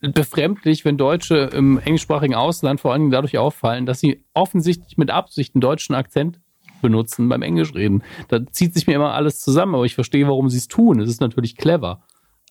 [0.00, 5.10] befremdlich, wenn Deutsche im englischsprachigen Ausland vor allen Dingen dadurch auffallen, dass sie offensichtlich mit
[5.10, 6.38] Absicht einen deutschen Akzent
[6.82, 8.02] benutzen beim Englischreden.
[8.28, 11.00] Da zieht sich mir immer alles zusammen, aber ich verstehe, warum sie es tun.
[11.00, 12.02] Es ist natürlich clever.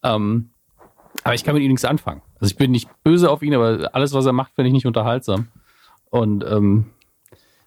[0.03, 0.50] Ähm,
[1.24, 2.22] aber ich kann mit ihm nichts anfangen.
[2.40, 4.88] Also ich bin nicht böse auf ihn, aber alles, was er macht, finde ich nicht
[4.88, 5.48] unterhaltsam.
[6.10, 6.88] Und ähm,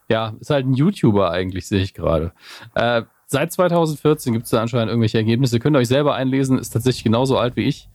[0.09, 2.33] ja, ist halt ein YouTuber eigentlich, sehe ich gerade.
[2.75, 5.59] Äh, seit 2014 gibt es da anscheinend irgendwelche Ergebnisse.
[5.61, 7.89] Könnt ihr euch selber einlesen, ist tatsächlich genauso alt wie ich.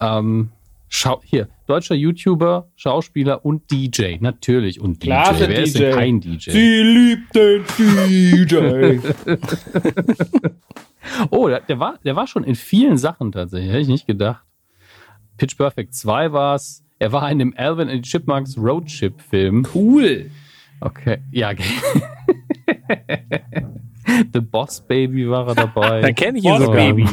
[0.00, 0.50] Ähm,
[0.88, 4.16] schau, hier, deutscher YouTuber, Schauspieler und DJ.
[4.20, 4.80] Natürlich.
[4.80, 5.06] Und DJ.
[5.08, 5.78] Klasse Wer ist DJ.
[5.82, 6.50] denn kein DJ?
[6.50, 8.98] Sie liebt den DJ.
[11.30, 13.70] Oh, der, der, war, der war schon in vielen Sachen tatsächlich.
[13.70, 14.44] Hätte ich nicht gedacht.
[15.38, 16.84] Pitch Perfect 2 war's.
[16.98, 19.66] Er war in dem Alvin and Chipmunks Roadship Film.
[19.74, 20.30] cool.
[20.80, 21.50] Okay, ja.
[21.50, 21.64] okay.
[24.32, 26.00] The Boss Baby war er dabei.
[26.00, 26.76] Dann kenne ich ihn Boss sogar.
[26.76, 27.06] Baby.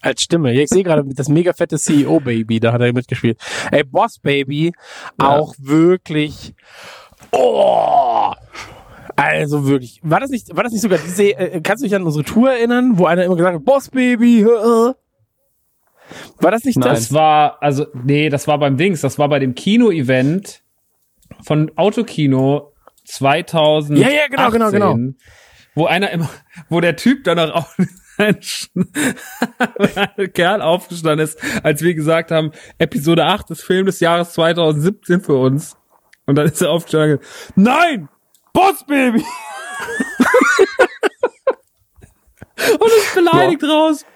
[0.00, 0.52] Als Stimme.
[0.52, 3.38] Ja, Ich sehe gerade das mega fette CEO-Baby, da hat er mitgespielt.
[3.70, 4.72] Ey, Boss Baby,
[5.18, 6.54] auch wirklich.
[7.32, 8.32] Oh!
[9.16, 10.00] Also wirklich.
[10.02, 12.52] War das nicht, war das nicht sogar diese, äh, kannst du dich an unsere Tour
[12.52, 14.94] erinnern, wo einer immer gesagt hat, Boss Baby, äh, äh?
[16.40, 16.90] War das nicht Nein.
[16.90, 17.08] das?
[17.08, 20.63] Das war, also, nee, das war beim Dings, das war bei dem Kino-Event
[21.42, 22.72] von Autokino
[23.04, 23.98] 2000.
[23.98, 24.98] Ja, ja, genau, genau, genau.
[25.74, 26.30] Wo einer immer,
[26.68, 27.68] wo der Typ danach auch
[28.18, 28.38] ein
[30.32, 35.36] Kerl aufgestanden ist, als wir gesagt haben, Episode 8 des Film des Jahres 2017 für
[35.36, 35.76] uns.
[36.26, 37.18] Und dann ist er aufgestanden
[37.56, 38.08] nein!
[38.52, 39.18] Boss Baby!
[42.78, 44.06] und ist beleidigt raus.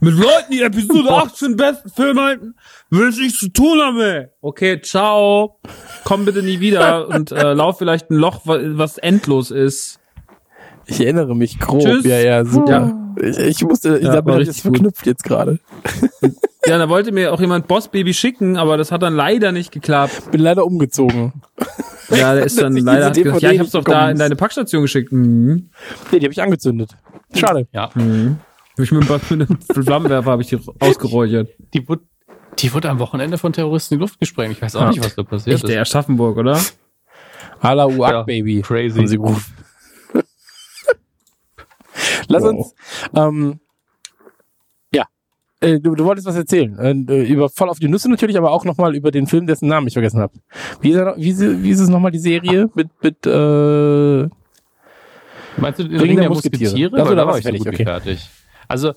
[0.00, 2.54] Mit Leuten, die Episode 8 für den besten Film halten,
[2.90, 4.26] will ich nichts zu tun haben, ey.
[4.40, 5.58] Okay, ciao.
[6.04, 9.98] Komm bitte nie wieder und äh, lauf vielleicht ein Loch, wa- was endlos ist.
[10.86, 11.82] Ich erinnere mich grob.
[11.82, 12.04] Tschüss.
[12.04, 12.70] Ja, ja, super.
[13.18, 13.28] Ja.
[13.28, 15.58] Ich, ich musste, ich Ja, habe das richtig verknüpft jetzt gerade.
[16.66, 19.72] Ja, da wollte mir auch jemand Boss Baby schicken, aber das hat dann leider nicht
[19.72, 20.30] geklappt.
[20.30, 21.32] Bin leider umgezogen.
[22.10, 24.36] Ja, der ist dann leider hat gesagt, DVD ja, ich hab's doch da in deine
[24.36, 25.12] Packstation geschickt.
[25.12, 25.70] Mhm.
[26.12, 26.90] Nee, die habe ich angezündet.
[27.34, 27.66] Schade.
[27.72, 27.90] Ja,
[28.76, 31.48] Hab ich mit, einem Flammenwerfer habe ich die ausgeräuchert.
[31.72, 32.02] die wurde,
[32.58, 34.52] die wurde am Wochenende von Terroristen in die Luft gesprengt.
[34.56, 35.70] Ich weiß auch nicht, was da passiert Echt, ist.
[35.70, 36.60] der Aschaffenburg, oder?
[37.62, 38.60] Hala Uak Ja, Baby.
[38.62, 38.98] crazy.
[38.98, 39.54] Haben sie gerufen.
[42.28, 42.50] Lass Wow.
[42.50, 42.74] uns,
[43.14, 43.60] ähm,
[44.94, 45.06] ja.
[45.60, 46.76] Äh, du, du wolltest was erzählen.
[47.08, 49.86] Äh, über voll auf die Nüsse natürlich, aber auch nochmal über den Film, dessen Namen
[49.86, 50.34] ich vergessen habe.
[50.80, 54.28] Wie ist, noch- wie, wie ist es nochmal die Serie mit, mit äh,
[55.58, 56.70] Meinst du den Ring Ring der der Musketiere?
[56.70, 56.98] Musketiere?
[57.00, 57.84] So, Weil da war ich so fertig, gut okay.
[57.84, 58.28] fertig.
[58.68, 58.92] Also,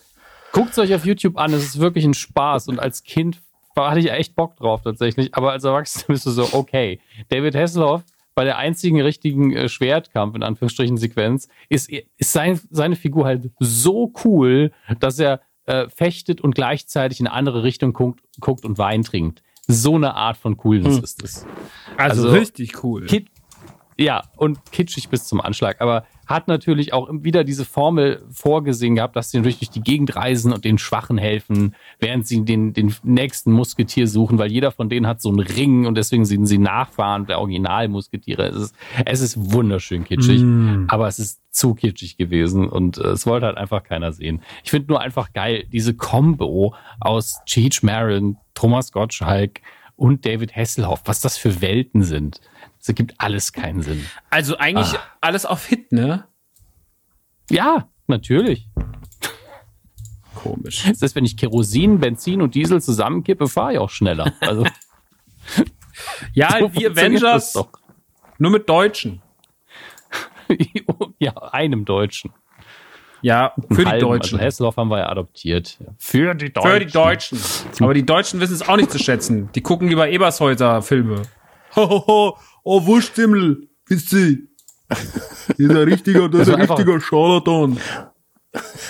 [0.51, 3.41] guckt euch auf YouTube an, es ist wirklich ein Spaß und als Kind
[3.77, 6.99] hatte ich echt Bock drauf tatsächlich, aber als Erwachsener bist du so, okay,
[7.30, 8.03] David Hasselhoff
[8.35, 13.51] bei der einzigen richtigen äh, Schwertkampf, in Anführungsstrichen, Sequenz, ist, ist sein, seine Figur halt
[13.59, 18.77] so cool, dass er äh, fechtet und gleichzeitig in eine andere Richtung guckt, guckt und
[18.77, 19.43] Wein trinkt.
[19.67, 21.03] So eine Art von Coolness Hm.
[21.03, 21.45] ist es.
[21.95, 23.06] Also, Also- richtig cool.
[23.06, 23.27] Kit
[23.99, 25.81] ja, und kitschig bis zum Anschlag.
[25.81, 30.15] Aber hat natürlich auch wieder diese Formel vorgesehen gehabt, dass sie natürlich durch die Gegend
[30.15, 34.89] reisen und den Schwachen helfen, während sie den, den nächsten Musketier suchen, weil jeder von
[34.89, 38.47] denen hat so einen Ring und deswegen sind sie Nachfahren der Originalmusketiere.
[38.47, 40.85] Es ist, es ist wunderschön kitschig, Mm.
[40.87, 44.41] aber es ist zu kitschig gewesen und äh, es wollte halt einfach keiner sehen.
[44.63, 49.61] Ich finde nur einfach geil, diese Combo aus Cheech Marin, Thomas Gottschalk
[49.95, 52.39] und David Hasselhoff, was das für Welten sind.
[52.89, 54.03] Das ergibt alles keinen Sinn.
[54.31, 55.01] Also eigentlich Ah.
[55.21, 56.25] alles auf Hit, ne?
[57.51, 58.67] Ja, natürlich.
[60.33, 60.85] Komisch.
[60.87, 64.33] Das heißt, wenn ich Kerosin, Benzin und Diesel zusammenkippe, fahre ich auch schneller.
[64.39, 64.65] Also,
[66.33, 67.53] Ja, so die Avengers
[68.39, 69.21] nur mit Deutschen.
[71.19, 72.33] ja, einem Deutschen.
[73.21, 74.07] Ja, für die Halben.
[74.07, 74.35] Deutschen.
[74.39, 75.77] Also Hesselhoff haben wir ja adoptiert.
[75.99, 76.71] Für die Deutschen.
[76.71, 77.39] Für die Deutschen.
[77.81, 79.51] Aber die Deutschen wissen es auch nicht zu schätzen.
[79.53, 81.21] Die gucken lieber Ebershäuser Filme.
[81.75, 84.38] Hohoho, oh Wurststimmel, wisst ihr?
[85.57, 87.77] Dieser richtiger, das ist ein richtiger Charlatan.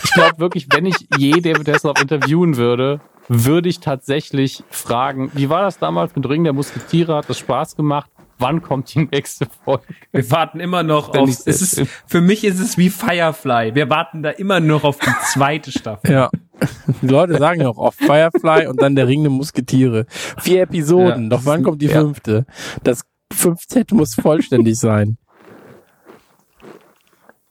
[0.03, 5.49] ich glaube wirklich, wenn ich je David Hasselhoff interviewen würde, würde ich tatsächlich fragen, wie
[5.49, 7.15] war das damals mit Ring der Musketiere?
[7.15, 8.09] Hat das Spaß gemacht?
[8.41, 9.83] Wann kommt die nächste Folge?
[10.13, 11.27] Wir warten immer noch auf.
[11.27, 13.75] ich- Es ist, für mich ist es wie Firefly.
[13.75, 16.09] Wir warten da immer noch auf die zweite Staffel.
[16.11, 16.29] Ja.
[17.01, 20.05] Die Leute sagen ja auch oft Firefly und dann der Ring der Musketiere.
[20.39, 21.29] Vier Episoden, Ja.
[21.37, 21.99] doch wann kommt die Ja.
[21.99, 22.45] fünfte?
[22.83, 25.17] Das Fünfte muss vollständig sein.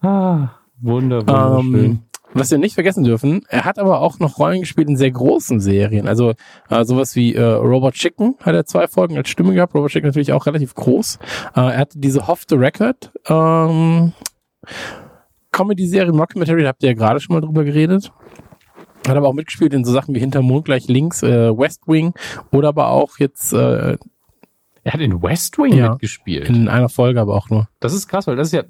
[0.00, 0.50] Ah,
[0.80, 1.84] wunder, wunderschön.
[1.84, 2.02] Ähm,
[2.34, 5.60] was wir nicht vergessen dürfen, er hat aber auch noch Rollen gespielt in sehr großen
[5.60, 6.06] Serien.
[6.06, 6.34] Also
[6.68, 9.74] äh, sowas wie äh, Robot Chicken hat er zwei Folgen als Stimme gehabt.
[9.74, 11.18] Robot Chicken natürlich auch relativ groß.
[11.56, 14.12] Äh, er hatte diese Off the Record ähm,
[15.52, 18.12] Comedy-Serie Mockumentary, da habt ihr ja gerade schon mal drüber geredet.
[19.06, 22.12] Hat aber auch mitgespielt in so Sachen wie Hinter Mond gleich links, äh, West Wing
[22.52, 23.96] oder aber auch jetzt äh,
[24.88, 25.90] er hat in West Wing Ja.
[25.90, 26.48] mitgespielt.
[26.48, 27.68] in einer Folge aber auch nur.
[27.80, 28.64] Das ist krass, weil das ist ja,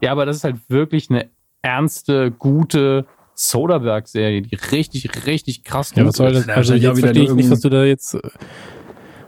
[0.00, 1.28] ja, aber das ist halt wirklich eine
[1.62, 6.40] ernste, gute Soderbergh-Serie, die richtig, richtig krass Ja, gut was soll das?
[6.42, 6.48] ist.
[6.48, 8.16] Ja, Also auch jetzt verstehe ich nicht, was du da jetzt,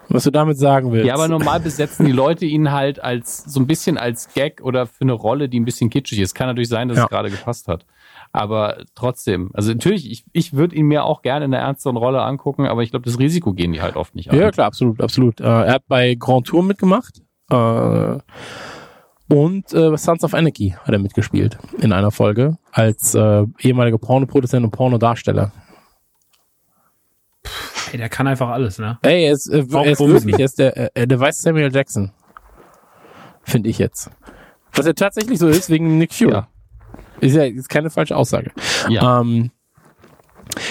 [0.09, 1.07] was du damit sagen willst.
[1.07, 4.87] Ja, aber normal besetzen die Leute ihn halt als so ein bisschen als Gag oder
[4.87, 6.35] für eine Rolle, die ein bisschen kitschig ist.
[6.35, 7.05] Kann natürlich sein, dass Ja.
[7.05, 7.87] es gerade gepasst hat.
[8.33, 12.23] Aber trotzdem, also natürlich, ich, ich würde ihn mir auch gerne in einer ernsteren Rolle
[12.23, 14.53] angucken, aber ich glaube, das Risiko gehen die halt oft nicht Ja, ein.
[14.53, 15.41] klar, absolut, absolut.
[15.41, 17.23] Äh, er hat bei Grand Tour mitgemacht.
[17.51, 18.19] Äh,
[19.29, 24.65] und äh, Sons of Anarchy hat er mitgespielt in einer Folge als äh, ehemaliger Pornoproduzent
[24.65, 25.53] und Pornodarsteller.
[27.93, 28.99] Ey, der kann einfach alles, ne?
[29.03, 32.13] Ey, er ist, äh, er ist wirklich, er ist der, äh, der weiß Samuel Jackson.
[33.43, 34.11] Finde ich jetzt.
[34.73, 36.33] Was er tatsächlich so ist, wegen Nick Fury.
[36.33, 36.49] Ja.
[37.21, 38.53] Ist ja ist keine falsche Aussage.
[38.89, 39.21] Ja.
[39.21, 39.51] Ähm,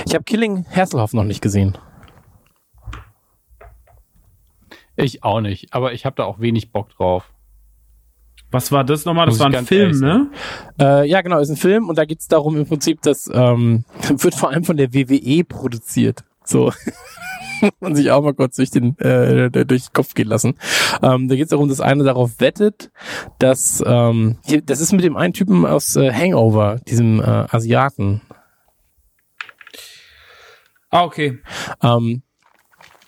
[0.06, 1.78] ich habe Killing Hasselhoff noch nicht gesehen.
[4.95, 7.32] Ich auch nicht, aber ich habe da auch wenig Bock drauf.
[8.52, 9.28] Was war das nochmal?
[9.28, 10.30] Das Muss war ein Film, ne?
[10.80, 14.36] Äh, ja, genau, ist ein Film und da geht's darum im Prinzip, dass ähm, wird
[14.36, 16.24] vor allem von der WWE produziert.
[16.44, 16.74] So.
[17.61, 20.55] Muss man sich auch mal kurz durch den äh, durch den Kopf gehen lassen.
[21.01, 22.91] Ähm, da geht's darum, dass einer darauf wettet,
[23.39, 28.21] dass ähm, hier, das ist mit dem einen Typen aus äh, Hangover, diesem äh, Asiaten.
[30.89, 31.39] Ah, okay.
[31.83, 32.23] Ähm,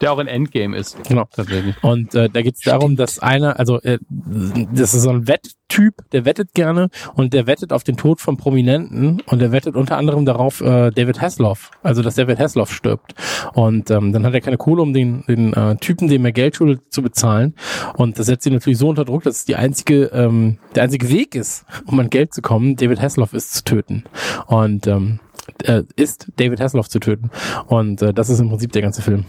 [0.01, 0.97] Der auch in Endgame ist.
[1.07, 1.25] Genau.
[1.31, 1.75] Tatsächlich.
[1.83, 5.93] Und äh, da geht es darum, dass einer, also äh, das ist so ein Wetttyp,
[6.11, 9.97] der wettet gerne und der wettet auf den Tod von Prominenten und der wettet unter
[9.97, 13.13] anderem darauf äh, David Hasselhoff, also dass David Hasselhoff stirbt.
[13.53, 16.55] Und ähm, dann hat er keine Kohle, um den, den äh, Typen, dem er Geld
[16.55, 17.55] schuldet, zu bezahlen.
[17.95, 21.09] Und das setzt ihn natürlich so unter Druck, dass es die einzige, ähm, der einzige
[21.09, 24.03] Weg ist, um an Geld zu kommen, David Hasselhoff ist zu töten.
[24.47, 25.19] Und ähm,
[25.63, 27.30] äh, ist David Hasselhoff zu töten.
[27.67, 29.25] Und äh, das ist im Prinzip der ganze Film.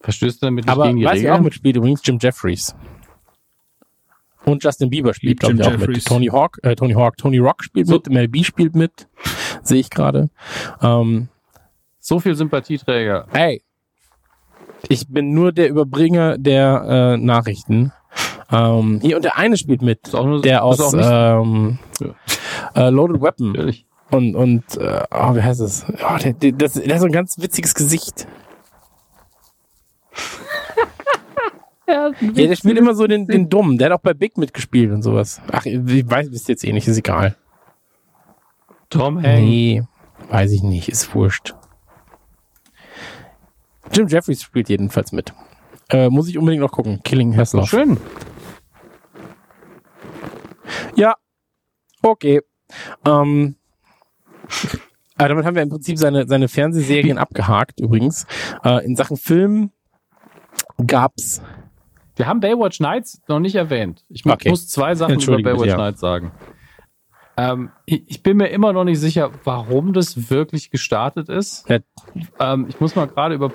[0.00, 1.44] Verstößt du damit nicht Aber gegen die weiß ich auch Regeln?
[1.44, 2.74] mitspielt übrigens Jim Jeffries.
[4.44, 5.96] Und Justin Bieber spielt, glaube ich, auch Jeffries.
[5.98, 6.06] mit.
[6.06, 7.94] Tony Hawk, äh, Tony Hawk, Tony Rock spielt So.
[7.94, 9.06] mit, Mel B spielt mit,
[9.62, 10.30] sehe ich gerade.
[10.80, 11.28] Ähm,
[11.98, 13.26] So viel Sympathieträger.
[13.30, 13.62] hey,
[14.88, 17.92] ich bin nur der Überbringer der äh, Nachrichten.
[18.50, 21.78] Ähm, hier und der eine spielt mit, Ist auch nur, der ist aus ähm,
[22.74, 23.86] äh, Loaded Weapon natürlich.
[24.10, 25.84] und und äh, oh, wie heißt es?
[26.02, 28.26] Oh, der, der, das, der hat so ein ganz witziges Gesicht.
[31.90, 33.78] Ja, der spielt immer so den, den Dummen.
[33.78, 35.40] Der hat auch bei Big mitgespielt und sowas.
[35.50, 37.36] Ach, ich weiß, wisst jetzt eh nicht, ist egal.
[38.90, 39.40] Tom Hanks.
[39.40, 39.82] Nee,
[40.28, 41.54] weiß ich nicht, ist wurscht.
[43.92, 45.32] Jim Jeffries spielt jedenfalls mit.
[45.88, 47.00] Äh, muss ich unbedingt noch gucken.
[47.02, 47.68] Killing Hasselhoff.
[47.68, 47.96] Schön.
[50.94, 51.14] Ja,
[52.02, 52.40] okay.
[53.04, 53.56] Ähm,
[55.16, 58.26] aber damit haben wir im Prinzip seine, seine Fernsehserien abgehakt, übrigens.
[58.64, 59.70] Äh, in Sachen Film
[60.86, 61.42] gab's
[62.20, 64.04] Wir haben Baywatch Nights noch nicht erwähnt.
[64.10, 64.50] Ich Okay.
[64.50, 65.78] muss zwei Sachen über Baywatch ja.
[65.78, 66.32] Nights sagen.
[67.38, 71.66] Ähm, ich, ich bin mir immer noch nicht sicher, warum das wirklich gestartet ist.
[71.70, 71.78] Ja.
[72.38, 73.50] Ähm, ich muss mal gerade über,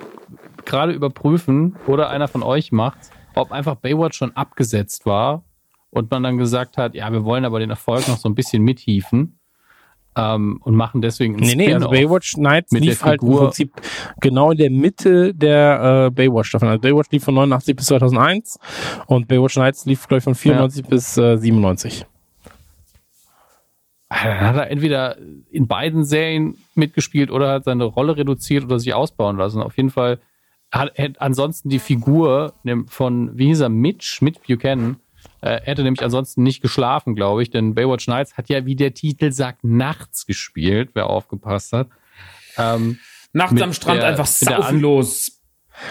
[0.64, 2.98] gerade überprüfen, oder einer von euch macht,
[3.36, 5.44] ob einfach Baywatch schon abgesetzt war
[5.90, 8.64] und man dann gesagt hat, ja, wir wollen aber den Erfolg noch so ein bisschen
[8.64, 9.38] mithieven
[10.16, 11.90] ähm, und machen deswegen einen Nee, nee, also.
[11.90, 13.72] Baywatch Nights mit der lief halt im Figur- Prinzip
[14.20, 16.68] genau in der Mitte der äh, Baywatch-Staffel.
[16.68, 18.58] Also Baywatch lief von 89 bis 2001
[19.06, 22.06] und Baywatch Nights lief, glaube ich, von 94 bis äh, 97.
[24.08, 25.16] Dann hat er entweder
[25.50, 29.60] in beiden Serien mitgespielt oder hat seine Rolle reduziert oder sich ausbauen lassen.
[29.60, 30.18] Auf jeden Fall
[30.70, 34.96] hat, hätte ansonsten die Figur nem- von, wie hieß er, Mitch, Mitch Buchanan,
[35.40, 38.94] äh, hätte nämlich ansonsten nicht geschlafen, glaube ich, denn Baywatch Nights hat ja, wie der
[38.94, 41.88] Titel sagt, nachts gespielt, wer aufgepasst hat.
[42.58, 42.98] Ähm,
[43.32, 45.32] Nachts am Strand der- einfach mit der saufen An- los.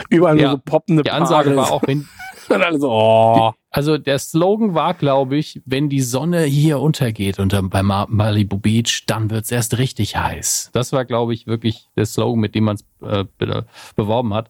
[0.09, 1.57] Überall Ja, nur so poppende Die Ansage Paare.
[1.61, 2.07] war auch, wenn,
[2.49, 3.53] Und alle so, oh.
[3.71, 8.57] also der Slogan war, glaube ich, wenn die Sonne hier untergeht unter bei Ma- Malibu
[8.59, 10.69] Beach, dann wird's erst richtig heiß.
[10.73, 13.65] Das war, glaube ich, wirklich der Slogan, mit dem man es äh, be
[13.95, 14.49] beworben hat.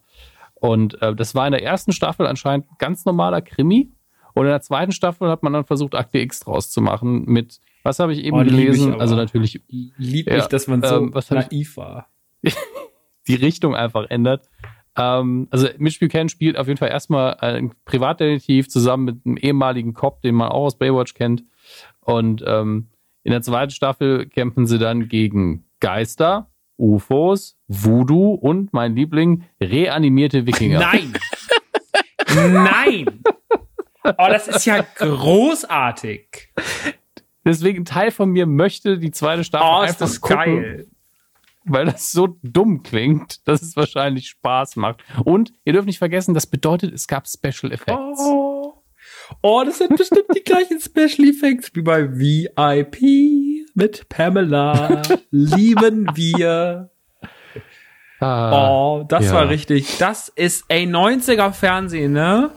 [0.56, 3.92] Und äh, das war in der ersten Staffel anscheinend ein ganz normaler Krimi.
[4.36, 7.60] Und in der zweiten Staffel hat man dann versucht, Akte X draus zu machen mit,
[7.84, 8.92] was habe ich eben Oh, ich gelesen?
[8.94, 9.02] aber.
[9.02, 12.10] also natürlich Lieb Ja, ich, dass man so ähm, ich- naiv war.
[13.28, 14.48] die Richtung einfach ändert.
[14.98, 19.94] Ähm, also Mitch Buchanan spielt auf jeden Fall erstmal einen Privatdetektiv zusammen mit einem ehemaligen
[19.94, 21.44] Cop, den man auch aus Baywatch kennt.
[22.02, 22.90] Und ähm,
[23.24, 30.46] in der zweiten Staffel kämpfen sie dann gegen Geister, UFOs, Voodoo und mein Liebling, reanimierte
[30.46, 30.80] Wikinger.
[30.80, 31.14] Nein!
[32.36, 33.06] Nein!
[34.18, 36.50] Oh, das ist ja großartig.
[37.44, 40.88] Deswegen ein Teil von mir möchte die zweite Staffel Oh, ist einfach das gucken, geil.
[41.66, 45.04] weil das so dumm klingt, dass es wahrscheinlich Spaß macht.
[45.24, 48.20] Und ihr dürft nicht vergessen, das bedeutet, es gab Special Effects.
[48.20, 48.74] Oh.
[49.42, 55.02] oh, das sind bestimmt die gleichen Special Effects wie bei VIP mit Pamela.
[55.32, 56.90] Lieben wir.
[58.20, 58.70] Ah,
[59.00, 59.34] Oh, das ja.
[59.34, 59.98] war richtig.
[60.00, 62.50] Das ist, ey, 90er Fernsehen, ne?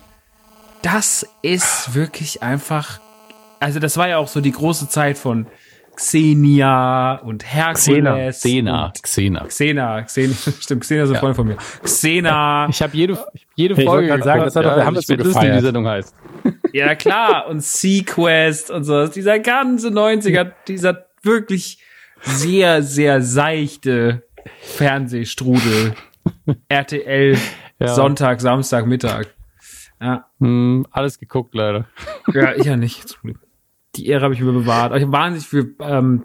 [0.83, 3.01] Das ist wirklich einfach,
[3.61, 5.47] also das war ja auch so die große Zeit von
[5.97, 8.39] Xenia und Herkules.
[8.39, 9.45] Xena, Xena.
[9.47, 11.21] Xena, Xena, stimmt, Xena ist ein Ja.
[11.21, 11.57] Freund von mir.
[11.83, 13.19] Xena, Ich habe jede,
[13.57, 15.47] jede Ich Folge sagen, das hat doch der Hammes ich will so wissen, wie die
[15.49, 15.63] gefeiert.
[15.65, 16.15] Sendung heißt.
[16.73, 19.09] ja klar, und Sequest und so.
[19.09, 21.83] Dieser ganze 90er, dieser wirklich
[22.21, 24.23] sehr, sehr seichte
[24.61, 25.95] Fernsehstrudel.
[26.69, 27.37] RTL,
[27.81, 27.89] Ja.
[27.89, 29.35] Sonntag, Samstag, Mittag.
[30.01, 31.87] Ja, Hm, alles geguckt, leider.
[32.33, 33.19] ja, ich ja nicht.
[33.97, 34.87] Die Ehre habe ich mir bewahrt.
[34.87, 36.25] Aber Ich habe wahnsinnig viel ähm,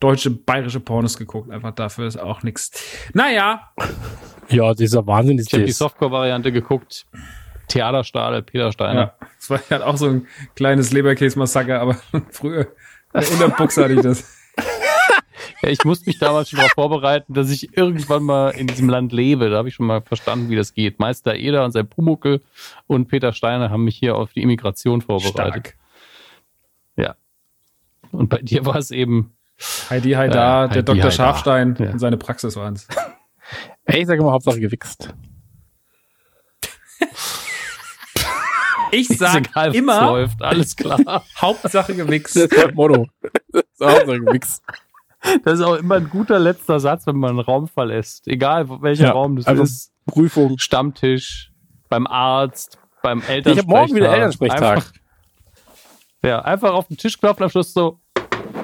[0.00, 1.50] deutsche, bayerische Pornos geguckt.
[1.50, 2.70] Einfach dafür ist auch nix.
[3.14, 3.70] Naja,
[4.48, 5.78] Ja, dieser Wahnsinn ist Ich habe die das.
[5.78, 7.06] Softcore-Variante geguckt.
[7.68, 9.14] Theaterstahle, Peter Steiner.
[9.20, 10.26] ja, es war halt auch so ein
[10.56, 11.94] kleines Leberkäse-Massaker, aber
[12.30, 12.68] früher,
[13.14, 14.41] in der Unterbuchs hatte ich das.
[15.62, 19.12] Ja, ich musste mich damals schon darauf vorbereiten, dass ich irgendwann mal in diesem Land
[19.12, 19.48] lebe.
[19.48, 20.98] Da habe ich schon mal verstanden, wie das geht.
[20.98, 22.42] Meister Eder und sein Pumuckel
[22.88, 25.68] und Peter Steiner haben mich hier auf die Immigration vorbereitet.
[25.68, 25.76] Stark.
[26.96, 27.14] Ja.
[28.10, 29.36] Und bei dir war es eben
[29.88, 30.96] Heidi Haidar, Äh, der Heidi Dr.
[30.96, 31.10] Haidar.
[31.12, 31.90] Scharfstein Ja.
[31.92, 32.88] und seine Praxis waren's.
[33.84, 35.14] Ey, ich sage immer Hauptsache gewichst.
[38.90, 41.24] Ich sag egal, immer läuft, alles klar.
[41.40, 42.36] Hauptsache gewichst.
[42.36, 43.06] Das ist das Motto.
[43.52, 44.62] Das ist Hauptsache gewichst.
[45.44, 48.26] Das ist auch immer ein guter letzter Satz, wenn man einen Raum verlässt.
[48.26, 49.92] Egal welcher Ja, Raum das also ist.
[50.06, 50.58] Prüfung.
[50.58, 51.52] Stammtisch,
[51.88, 53.58] beim Arzt, beim Ich Elternsprechtag.
[53.72, 54.76] habe morgen wieder Elternsprechtag.
[54.78, 54.92] Einfach,
[56.24, 58.00] ja, einfach auf den Tisch klopfen am Schluss so.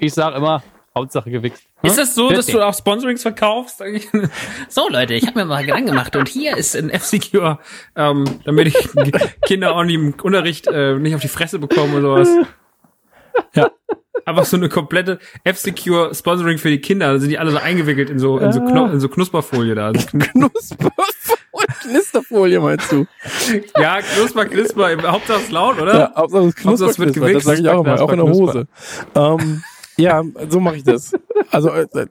[0.01, 0.62] Ich sag immer,
[0.97, 1.62] Hauptsache gewichst.
[1.83, 3.81] Ist das so, dass du auch Sponsorings verkaufst?
[4.69, 7.61] so, Leute, ich habe mir mal Gedanken gemacht und hier ist ein F-Secure,
[7.95, 8.89] ähm, damit ich
[9.47, 12.47] Kinder auch nicht im Unterricht äh, nicht auf die Fresse bekommen oder sowas.
[13.55, 13.70] Ja.
[14.29, 17.15] Einfach so eine komplette F-Secure Sponsoring für die Kinder.
[17.15, 19.93] Da sind die alle so eingewickelt in so, in so, Kno in so Knusperfolie da.
[20.33, 23.07] Knusperfolie, Knisterfolie meinst du?
[23.79, 25.99] ja, Knusper, Knisper, Hauptsache es laut, oder?
[25.99, 28.27] Ja, Hauptsache es Hauptsache es wird Knusper, das sage ich auch immer, auch in der
[28.27, 28.69] Knusper, Hose.
[29.15, 29.63] Ähm,
[29.99, 31.12] ja, so mache ich das.
[31.51, 31.86] Also äh,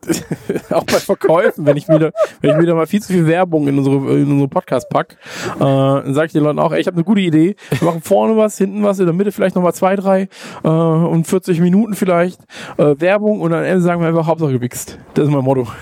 [0.72, 3.78] auch bei Verkäufen, wenn ich wieder, wenn ich wieder mal viel zu viel Werbung in
[3.78, 5.18] unsere, in unsere Podcast pack,
[5.56, 7.56] äh, dann sage ich den Leuten auch, ey, ich habe eine gute Idee.
[7.80, 10.28] Wir machen vorne was, hinten was, in der Mitte vielleicht nochmal zwei, drei
[10.64, 12.42] äh, und 40 Minuten vielleicht
[12.78, 15.00] äh, Werbung und am Ende sagen wir einfach Hauptsache gewichst.
[15.14, 15.68] Das ist mein Motto.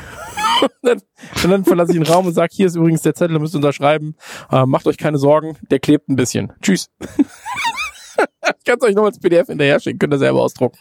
[0.62, 1.02] Und dann,
[1.44, 3.58] und dann verlasse ich den Raum und sage, hier ist übrigens der Zettel, müsst ihr
[3.58, 4.16] unterschreiben.
[4.50, 6.54] Äh, macht euch keine Sorgen, der klebt ein bisschen.
[6.62, 6.90] Tschüss.
[8.58, 10.78] ich kann es euch noch als PDF hinterher schicken, könnt ihr selber ausdrucken.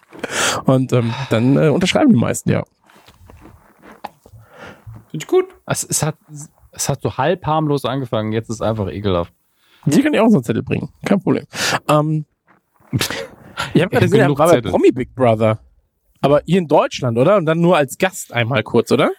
[0.65, 2.65] Und ähm, dann äh, unterschreiben die meisten, ja.
[5.11, 5.47] Finde ich gut.
[5.67, 6.17] Es, es, hat,
[6.73, 9.33] es hat so halb harmlos angefangen, jetzt ist es einfach ekelhaft.
[9.87, 11.47] Die kann ich auch so einen Zettel bringen, kein Problem.
[11.89, 12.25] Ähm,
[13.75, 14.61] ich habe gerade gesehen, war bei.
[14.61, 15.59] Promi Big Brother.
[16.21, 17.37] Aber hier in Deutschland, oder?
[17.37, 19.11] Und dann nur als Gast einmal kurz, oder?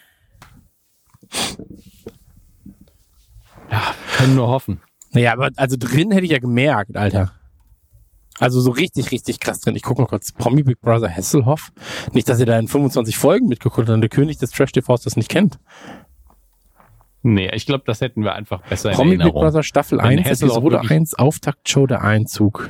[4.17, 4.81] Können nur hoffen.
[5.11, 7.31] Naja, aber also drin hätte ich ja gemerkt, Alter.
[8.39, 9.75] Also so richtig, richtig krass drin.
[9.75, 10.31] Ich gucke mal kurz.
[10.33, 11.71] Promi Big Brother Hasselhoff.
[12.13, 15.15] Nicht, dass ihr da in 25 Folgen mitgeguckt habt und der König des Trash-TVs das
[15.15, 15.57] nicht kennt.
[17.23, 19.31] Nee, ich glaube, das hätten wir einfach besser in Promi Big.
[19.33, 22.69] Brother Staffel Wenn 1, Hasselhoff Episode wirklich- 1, Auftaktshow der Einzug.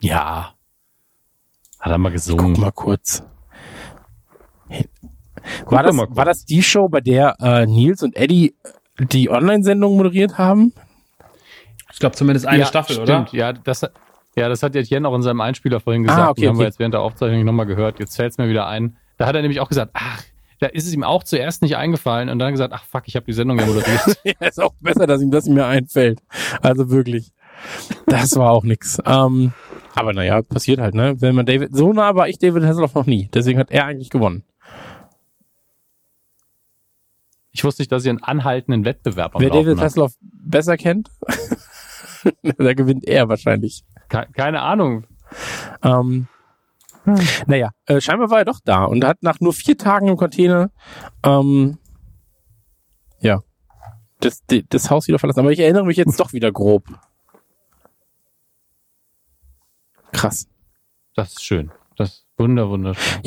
[0.00, 0.54] Ja.
[1.80, 2.60] Hat er mal Guck gesungen.
[2.60, 3.24] mal kurz.
[5.64, 6.16] Guck War das, mal kurz.
[6.16, 8.54] war das die Show, bei der äh, Nils und Eddie
[9.00, 10.72] die Online-Sendung moderiert haben?
[11.92, 13.08] Ich glaube zumindest eine ja, Staffel, stimmt.
[13.08, 13.26] oder?
[13.32, 13.82] Ja, das,
[14.34, 16.20] ja, das hat Etienne auch in seinem Einspieler vorhin gesagt.
[16.20, 17.98] Ah, okay, und haben wir jetzt während der Aufzeichnung nochmal gehört.
[17.98, 18.96] Jetzt fällt es mir wieder ein.
[19.18, 20.22] Da hat er nämlich auch gesagt, ach,
[20.58, 23.26] da ist es ihm auch zuerst nicht eingefallen und dann gesagt, ach fuck, ich habe
[23.26, 24.18] die Sendung ja moderiert.
[24.24, 26.20] ja, ist auch besser, dass ihm das mehr einfällt.
[26.62, 27.32] Also wirklich.
[28.06, 28.98] Das war auch nix.
[29.04, 29.52] Ähm,
[29.94, 31.20] aber naja, passiert halt, ne?
[31.20, 33.28] Wenn man David, so nah war ich David Hasselhoff noch nie.
[33.34, 34.44] Deswegen hat er eigentlich gewonnen.
[37.50, 39.78] Ich wusste nicht, dass ihr einen anhaltenden Wettbewerb am Wer David.
[39.78, 41.10] Hasselhoff besser kennt,
[42.58, 43.84] da gewinnt er wahrscheinlich.
[44.08, 45.06] Ke keine Ahnung.
[45.82, 46.28] Ähm,
[47.46, 50.70] Naja, äh, scheinbar war er doch da und hat nach nur vier Tagen im Container
[51.24, 51.78] ähm,
[53.20, 53.42] ja
[54.20, 55.40] das, das Haus wieder verlassen.
[55.40, 56.84] Aber ich erinnere mich jetzt doch wieder grob.
[60.12, 60.46] Krass.
[61.16, 61.72] Das ist schön.
[61.96, 63.22] Das ist wunder, wunderschön.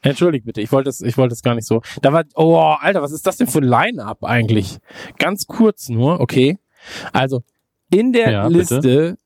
[0.00, 1.82] Entschuldigt bitte, ich wollte es, ich wollte es gar nicht so.
[2.02, 4.78] Da war, oh, Alter, was ist das denn für ein Line-Up eigentlich?
[5.18, 6.58] Ganz kurz nur, okay.
[7.12, 7.42] Also,
[7.90, 8.58] in der Ja, bitte.
[8.58, 9.18] Liste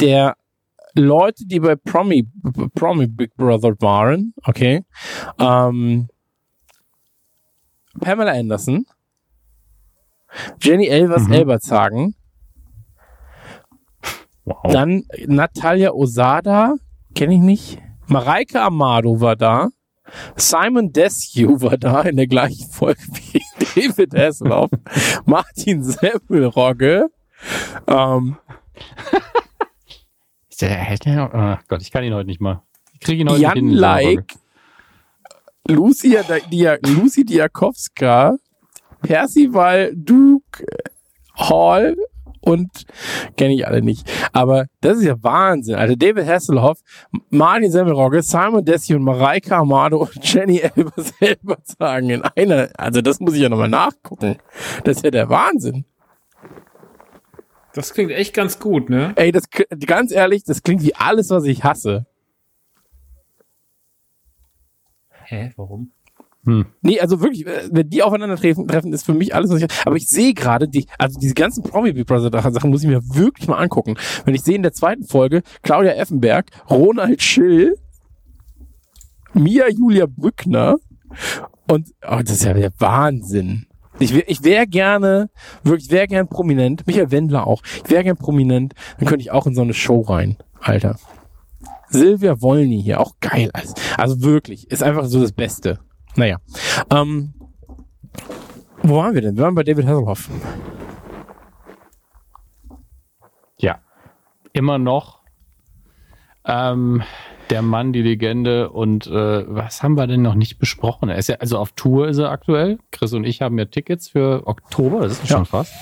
[0.00, 0.36] der
[0.94, 2.26] Leute, die bei Promi,
[2.74, 4.82] Promi Big Brother waren, okay,
[5.38, 6.08] ähm,
[8.00, 8.86] Pamela Anderson,
[10.62, 11.32] Jenny Elvers Mhm.
[11.32, 12.14] Elbertshagen,
[14.44, 14.72] Wow.
[14.72, 16.74] dann Natalia Osada,
[17.14, 17.78] kenne ich nicht.
[18.06, 19.68] Mareike Amado war da.
[20.34, 23.40] Simon Desue war da in der gleichen Folge wie
[23.76, 24.70] David Hasselhoff.
[25.24, 27.06] Martin Semmelrogge.
[27.86, 28.36] Ähm,
[30.62, 32.62] Oh Gott, ich kann ihn heute nicht mal.
[32.92, 33.72] Ich kriege ihn heute Jan nicht hin.
[33.74, 34.34] Like.
[35.66, 38.36] Lucia, Dia, Lucy Diakowska.
[39.02, 40.66] Percival Duke
[41.34, 41.96] Hall
[42.40, 42.68] und
[43.36, 44.10] kenne ich alle nicht.
[44.32, 45.76] Aber das ist ja Wahnsinn.
[45.76, 46.80] Also David Hasselhoff,
[47.30, 52.68] Martin Semmelrogge, Simon Dessie und Mareike Amado und Jenny Elber selber sagen in einer.
[52.76, 54.36] Also das muss ich ja nochmal nachgucken.
[54.84, 55.84] Das ist ja der Wahnsinn.
[57.74, 59.12] Das klingt echt ganz gut, ne?
[59.16, 59.44] Ey, das
[59.86, 62.06] ganz ehrlich, das klingt wie alles, was ich hasse.
[65.24, 65.92] Hä, warum?
[66.80, 69.68] Nee, also wirklich, äh, wenn die aufeinandertreffen, treffen, ist für mich alles, was ich.
[69.84, 73.02] Aber ich sehe gerade die, also diese ganzen Promi Big Brother Sachen muss ich mir
[73.14, 73.96] wirklich mal angucken.
[74.24, 77.76] Wenn ich sehe in der zweiten Folge Claudia Effenberg, Ronald Schill,
[79.34, 80.76] Mia Julia Brückner
[81.68, 83.66] und oh, das ist ja der Wahnsinn.
[84.00, 85.30] Ich, wär- ich wäre gerne,
[85.62, 89.46] wirklich, wäre gern prominent, Michael Wendler auch, ich wäre gern prominent, dann könnte ich auch
[89.46, 90.96] in so eine Show rein, Alter.
[91.88, 93.50] Silvia Wollny hier, auch geil.
[93.52, 95.80] Also, also wirklich, ist einfach so das Beste.
[96.16, 96.38] Naja.
[96.90, 97.34] Ähm,
[98.82, 99.36] wo waren wir denn?
[99.36, 100.28] Wir waren bei David Hasselhoff.
[103.58, 103.80] Ja.
[104.52, 105.20] Immer noch
[106.44, 107.02] ähm,
[107.50, 111.08] der Mann, die Legende und äh, was haben wir denn noch nicht besprochen?
[111.08, 112.78] Er ist ja, also auf Tour ist er aktuell.
[112.92, 115.36] Chris und ich haben ja Tickets für Oktober, das ist Ja.
[115.36, 115.72] schon fast.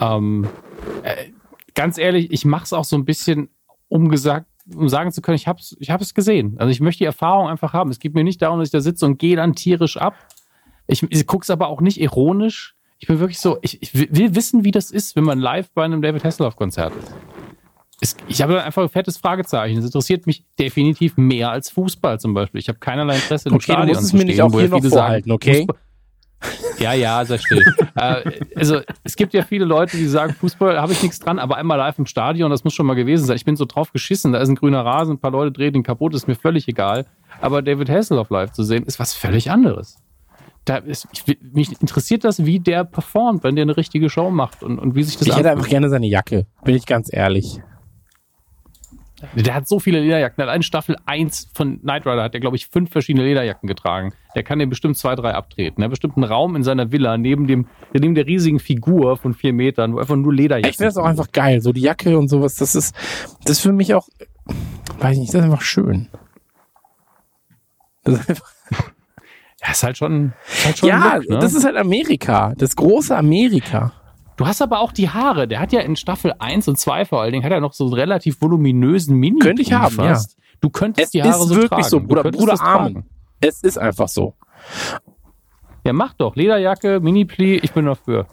[0.00, 0.46] Ähm,
[1.02, 1.30] äh,
[1.74, 3.48] ganz ehrlich, ich mache es auch so ein bisschen,
[3.88, 6.56] um gesagt, um sagen zu können, ich habe es ich hab es gesehen.
[6.58, 7.90] Also ich möchte die Erfahrung einfach haben.
[7.90, 10.14] Es geht mir nicht darum, dass ich da sitze und gehe dann tierisch ab.
[10.88, 12.74] Ich, ich gucke es aber auch nicht ironisch.
[12.98, 15.84] Ich bin wirklich so, ich, ich will wissen, wie das ist, wenn man live bei
[15.84, 17.14] einem David Hasselhoff-Konzert ist.
[18.00, 19.78] Es, ich habe einfach ein fettes Fragezeichen.
[19.78, 22.60] Es interessiert mich definitiv mehr als Fußball zum Beispiel.
[22.60, 24.52] Ich habe keinerlei Interesse, im Okay, du Stadion musst es zu mir nicht stehen, auch
[24.52, 25.62] wo hier viele vorhalten, okay?
[25.62, 25.76] Fußball-
[26.78, 27.64] ja, ja, sei still.
[27.94, 31.56] äh, also es gibt ja viele Leute, die sagen, Fußball habe ich nichts dran, aber
[31.56, 33.36] einmal live im Stadion, das muss schon mal gewesen sein.
[33.36, 35.82] Ich bin so drauf geschissen, da ist ein grüner Rasen, ein paar Leute drehen ihn
[35.82, 37.06] kaputt, ist mir völlig egal.
[37.40, 39.96] Aber David Hasselhoff live zu sehen, ist was völlig anderes.
[40.66, 44.62] Da ist, ich, mich interessiert das, wie der performt, wenn der eine richtige Show macht
[44.62, 45.58] und, und wie sich das Ich hätte anfühlt.
[45.58, 47.60] einfach gerne seine Jacke, bin ich ganz ehrlich.
[49.34, 50.42] Der hat so viele Lederjacken.
[50.42, 54.12] Allein Staffel 1 von Knight Rider hat er, glaube ich, fünf verschiedene Lederjacken getragen.
[54.34, 55.80] Der kann den bestimmt zwei, drei abtreten.
[55.80, 59.32] Er hat bestimmt einen Raum in seiner Villa neben dem, neben der riesigen Figur von
[59.32, 61.62] vier Metern, wo einfach nur Lederjacken Ich finde das auch einfach geil.
[61.62, 62.94] So die Jacke und sowas, das ist,
[63.44, 64.08] das ist für mich auch,
[64.98, 66.08] weiß ich nicht, das ist einfach schön.
[68.04, 68.52] Das ist einfach,
[69.62, 71.38] Ja, ist halt schon, ist halt schon ja, Look, ne?
[71.38, 72.54] das ist halt Amerika.
[72.56, 73.92] Das große Amerika.
[74.36, 75.48] Du hast aber auch die Haare.
[75.48, 77.84] Der hat ja in Staffel 1 und 2 vor allen Dingen, hat er noch so
[77.84, 80.36] einen relativ voluminösen mini Könnte ich haben, fast.
[80.60, 81.84] Du könntest Es die Haare ist so wirklich tragen.
[81.84, 83.06] so, Du Bruder, Bruder tragen.
[83.40, 84.34] Es ist einfach so.
[85.84, 86.36] Ja, mach doch.
[86.36, 88.26] Lederjacke, Mini-Pli, ich bin dafür.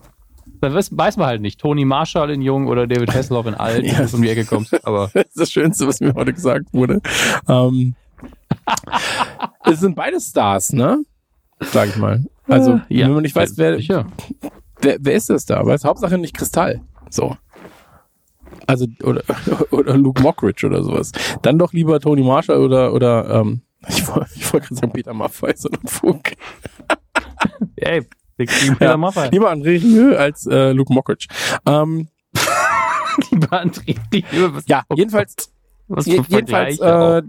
[0.61, 1.59] Dann weiß, weiß man halt nicht.
[1.59, 3.98] Tony Marshall in Jung oder David Hasselhoff in Alt, Ja.
[3.99, 4.85] wenn du um die Ecke kommst.
[4.88, 7.01] Aber Das ist das Schönste, was mir heute gesagt wurde.
[7.48, 7.95] Ähm,
[9.65, 11.03] es sind beide Stars, ne?
[11.59, 12.23] Sag ich mal.
[12.48, 14.06] Also, ja, wenn man nicht weiß, wer, sicher.
[14.84, 15.62] Wer, wer ist das da?
[15.74, 16.82] Ist Hauptsache nicht Kristall.
[17.10, 17.36] So.
[18.68, 19.24] Also, oder,
[19.72, 21.12] oder Luke Mockridge oder sowas.
[21.42, 25.14] Dann doch lieber Tony Marshall oder, oder, ähm, ich wollte ich wollte gerade sagen Peter
[25.14, 26.36] Maffay, sondern Funk.
[27.76, 28.06] Ey,
[28.38, 29.30] wir kriegen Peter Ja, Maffay.
[29.32, 31.28] Lieber André Rieu als äh, Luke Mockridge.
[31.66, 32.08] Ähm,
[33.32, 35.52] Lieber André Rieu, was- ja, jedenfalls,
[35.88, 37.24] was je, jedenfalls, äh, äh,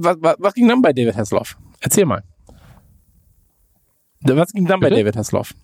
[0.00, 1.56] was, was, was ging dann bei David Hasselhoff?
[1.80, 2.22] Erzähl mal.
[4.20, 5.00] Was ging dann bei Bitte?
[5.00, 5.54] David Hasselhoff?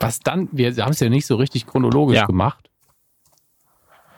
[0.00, 2.26] Was dann, wir haben es ja nicht so richtig chronologisch Ja.
[2.26, 2.70] gemacht.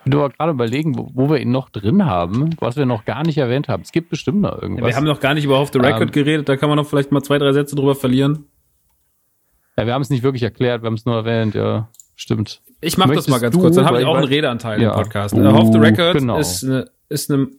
[0.05, 3.05] Ich bin aber gerade überlegen, wo, wo wir ihn noch drin haben, was wir noch
[3.05, 3.83] gar nicht erwähnt haben.
[3.83, 4.87] Es gibt bestimmt noch irgendwas.
[4.89, 6.87] Wir haben noch gar nicht über Off the Record Ähm, geredet, da kann man noch
[6.87, 8.47] vielleicht mal zwei, drei Sätze drüber verlieren.
[9.77, 12.63] ja, wir haben es nicht wirklich erklärt, wir haben es nur erwähnt, ja, stimmt.
[12.81, 14.91] Ich mach das mal ganz du, kurz, dann habe ich ich auch einen Redeanteil Ja.
[14.91, 15.35] im Podcast.
[15.35, 16.39] Uh, Off the Record genau.
[16.39, 17.49] ist eine, ist eine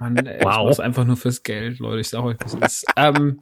[0.00, 0.66] Mann, ey, ich Wow.
[0.66, 2.00] mach's einfach nur fürs Geld, Leute.
[2.00, 2.86] Ich sag euch, was ist.
[2.96, 3.38] Ähm,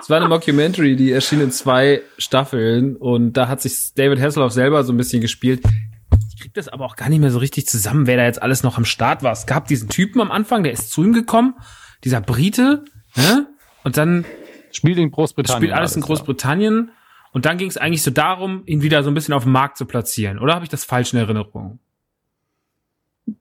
[0.00, 4.52] es war eine Mockumentary, die erschien in zwei Staffeln und da hat sich David Hasselhoff
[4.52, 5.62] selber so ein bisschen gespielt.
[6.34, 8.62] Ich krieg das aber auch gar nicht mehr so richtig zusammen, wer da jetzt alles
[8.62, 9.32] noch am Start war.
[9.32, 11.54] Es gab diesen Typen am Anfang, der ist zu ihm gekommen,
[12.04, 12.84] dieser Brite,
[13.16, 13.46] ne?
[13.84, 14.24] Und dann
[14.72, 15.62] Spielt in Großbritannien.
[15.62, 16.06] spielt alles in ja.
[16.06, 16.92] Großbritannien.
[17.32, 19.76] Und dann ging es eigentlich so darum, ihn wieder so ein bisschen auf den Markt
[19.76, 20.38] zu platzieren.
[20.38, 21.78] Oder habe ich das falsch in Erinnerung?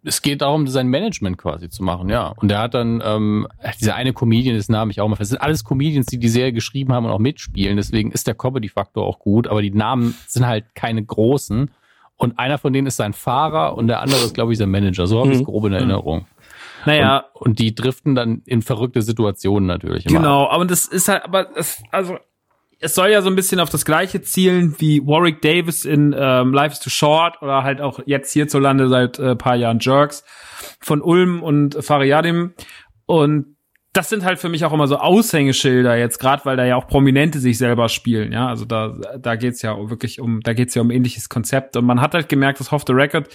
[0.03, 2.33] Es geht darum, sein Management quasi zu machen, ja.
[2.37, 3.47] Und er hat dann, ähm,
[3.79, 5.31] dieser eine Comedian, das Name ich auch mal fest.
[5.31, 7.77] Das sind alles Comedians, die die Serie geschrieben haben und auch mitspielen.
[7.77, 9.47] Deswegen ist der Comedy-Faktor auch gut.
[9.47, 11.71] Aber die Namen sind halt keine großen.
[12.17, 15.07] Und einer von denen ist sein Fahrer und der andere ist, glaube ich, sein Manager.
[15.07, 15.45] So habe ich es Mhm.
[15.45, 16.25] grob in Erinnerung.
[16.85, 20.05] Naja, Und, und die driften dann in verrückte Situationen natürlich.
[20.05, 20.49] immer genau.
[20.49, 22.17] Aber das ist halt, aber es, also,
[22.79, 26.53] es soll ja so ein bisschen auf das gleiche zielen wie Warwick Davis in ähm,
[26.53, 30.23] Life is Too Short oder halt auch jetzt hierzulande seit äh, paar Jahren Jerks
[30.79, 32.53] von Ulm und Fariadim.
[33.05, 33.57] Und
[33.91, 36.87] das sind halt für mich auch immer so Aushängeschilder jetzt, gerade weil da ja auch
[36.87, 38.47] Prominente sich selber spielen, ja.
[38.47, 41.75] Also da, da geht's ja wirklich um, da geht's ja um ähnliches Konzept.
[41.75, 43.27] Und man hat halt gemerkt, dass Off the Record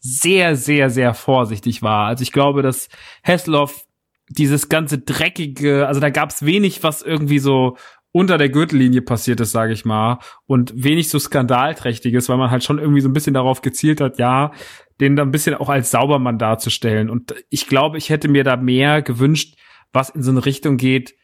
[0.00, 2.08] sehr, sehr, sehr vorsichtig war.
[2.08, 2.88] Also ich glaube, dass
[3.22, 3.84] Hasselhoff
[4.28, 7.76] dieses ganze dreckige, also da gab's wenig, was irgendwie so
[8.12, 12.62] unter der Gürtellinie passiert ist, sage ich mal, und wenig so skandalträchtiges, weil man halt
[12.62, 14.52] schon irgendwie so ein bisschen darauf gezielt hat, ja,
[15.00, 17.08] den da ein bisschen auch als Saubermann darzustellen.
[17.10, 19.56] Und ich glaube, ich hätte mir da mehr gewünscht,
[19.92, 21.14] was in so eine Richtung geht,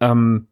[0.00, 0.46] ähm,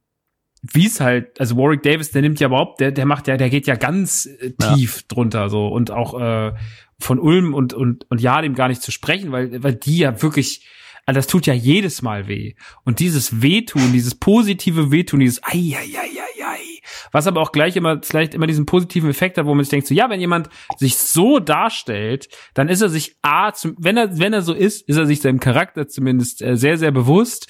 [0.63, 3.49] wie es halt, also Warwick Davis, der nimmt ja überhaupt, der, der macht ja, der
[3.49, 4.75] geht ja ganz äh, Ja.
[4.75, 6.53] tief drunter so und auch äh,
[6.99, 10.21] von Ulm und und und ja dem gar nicht zu sprechen, weil weil die ja
[10.21, 10.67] wirklich,
[11.09, 12.53] also das tut ja jedes Mal weh.
[12.85, 16.81] Und dieses Wehtun, dieses positive Wehtun, dieses ei ei ei ei ei,
[17.13, 19.87] was aber auch gleich immer vielleicht immer diesen positiven Effekt hat, wo man sich denkt
[19.87, 24.19] so ja, wenn jemand sich so darstellt, dann ist er sich a, zum, wenn er
[24.19, 27.47] wenn er so ist, ist er sich seinem Charakter zumindest äh, sehr sehr bewusst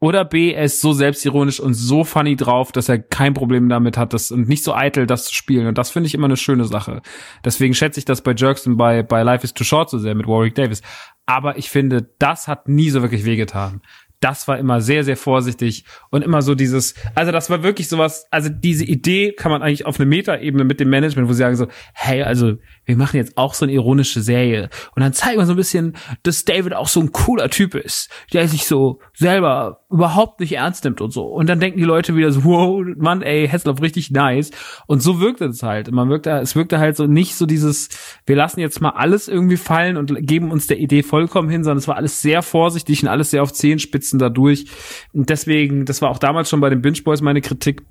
[0.00, 3.96] oder B, er ist so selbstironisch und so funny drauf, dass er kein Problem damit
[3.96, 5.66] hat, das und nicht so eitel, das zu spielen.
[5.66, 7.02] Und das finde ich immer eine schöne Sache.
[7.44, 10.14] Deswegen schätze ich das bei Jerks und bei, bei Life is Too Short so sehr
[10.14, 10.82] mit Warwick Davis.
[11.26, 13.82] Aber ich finde, das hat nie so wirklich wehgetan.
[14.20, 18.26] Das war immer sehr, sehr vorsichtig und immer so dieses, also das war wirklich sowas,
[18.30, 21.56] also diese Idee kann man eigentlich auf eine Metaebene mit dem Management, wo sie sagen
[21.56, 25.46] so, hey, also wir machen jetzt auch so eine ironische Serie und dann zeigen wir
[25.46, 29.84] so ein bisschen, dass David auch so ein cooler Typ ist, der sich so selber
[29.90, 31.24] überhaupt nicht ernst nimmt und so.
[31.24, 34.50] Und dann denken die Leute wieder so, wow, Mann, ey, Hasselhoff richtig nice.
[34.86, 35.90] Und so wirkte es halt.
[35.90, 37.88] Man wirkte, es wirkte halt so nicht so dieses,
[38.26, 41.78] wir lassen jetzt mal alles irgendwie fallen und geben uns der Idee vollkommen hin, sondern
[41.78, 44.66] es war alles sehr vorsichtig und alles sehr auf Zehenspitzen dadurch.
[45.12, 47.82] Und deswegen, das war auch damals schon bei den Binge Boys meine Kritik.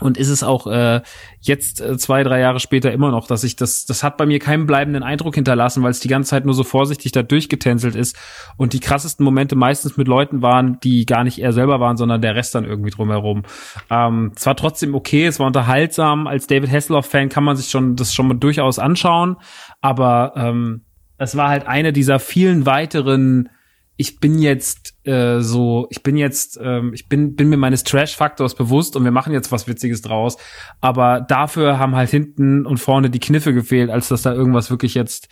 [0.00, 1.00] Und ist es auch äh,
[1.40, 4.38] jetzt äh, zwei, drei Jahre später immer noch, dass ich das, das hat bei mir
[4.38, 8.16] keinen bleibenden Eindruck hinterlassen, weil es die ganze Zeit nur so vorsichtig da durchgetänzelt ist
[8.56, 12.22] und die krassesten Momente meistens mit Leuten waren, die gar nicht er selber waren, sondern
[12.22, 13.42] der Rest dann irgendwie drumherum.
[13.90, 16.28] Ähm, es war trotzdem okay, es war unterhaltsam.
[16.28, 19.36] Als David Hasselhoff-Fan kann man sich schon das schon mal durchaus anschauen,
[19.80, 20.82] aber ähm,
[21.16, 23.48] es war halt eine dieser vielen weiteren
[24.00, 28.54] ich bin jetzt äh, so, ich bin jetzt, ähm, ich bin, bin mir meines Trash-Faktors
[28.54, 30.36] bewusst und wir machen jetzt was Witziges draus.
[30.80, 34.94] Aber dafür haben halt hinten und vorne die Kniffe gefehlt, als dass da irgendwas wirklich
[34.94, 35.28] jetzt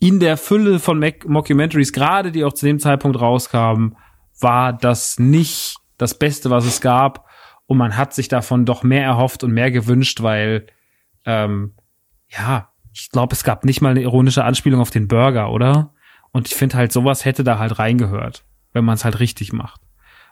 [0.00, 3.96] in der Fülle von Mac Mockumentaries, gerade die auch zu dem Zeitpunkt rauskamen,
[4.40, 7.28] war das nicht das Beste, was es gab.
[7.66, 10.66] Und man hat sich davon doch mehr erhofft und mehr gewünscht, weil,
[11.24, 11.74] ähm,
[12.26, 15.92] ja, ich glaube, es gab nicht mal eine ironische Anspielung auf den Burger, oder?
[16.32, 19.80] Und ich finde halt, sowas hätte da halt reingehört, wenn man es halt richtig macht.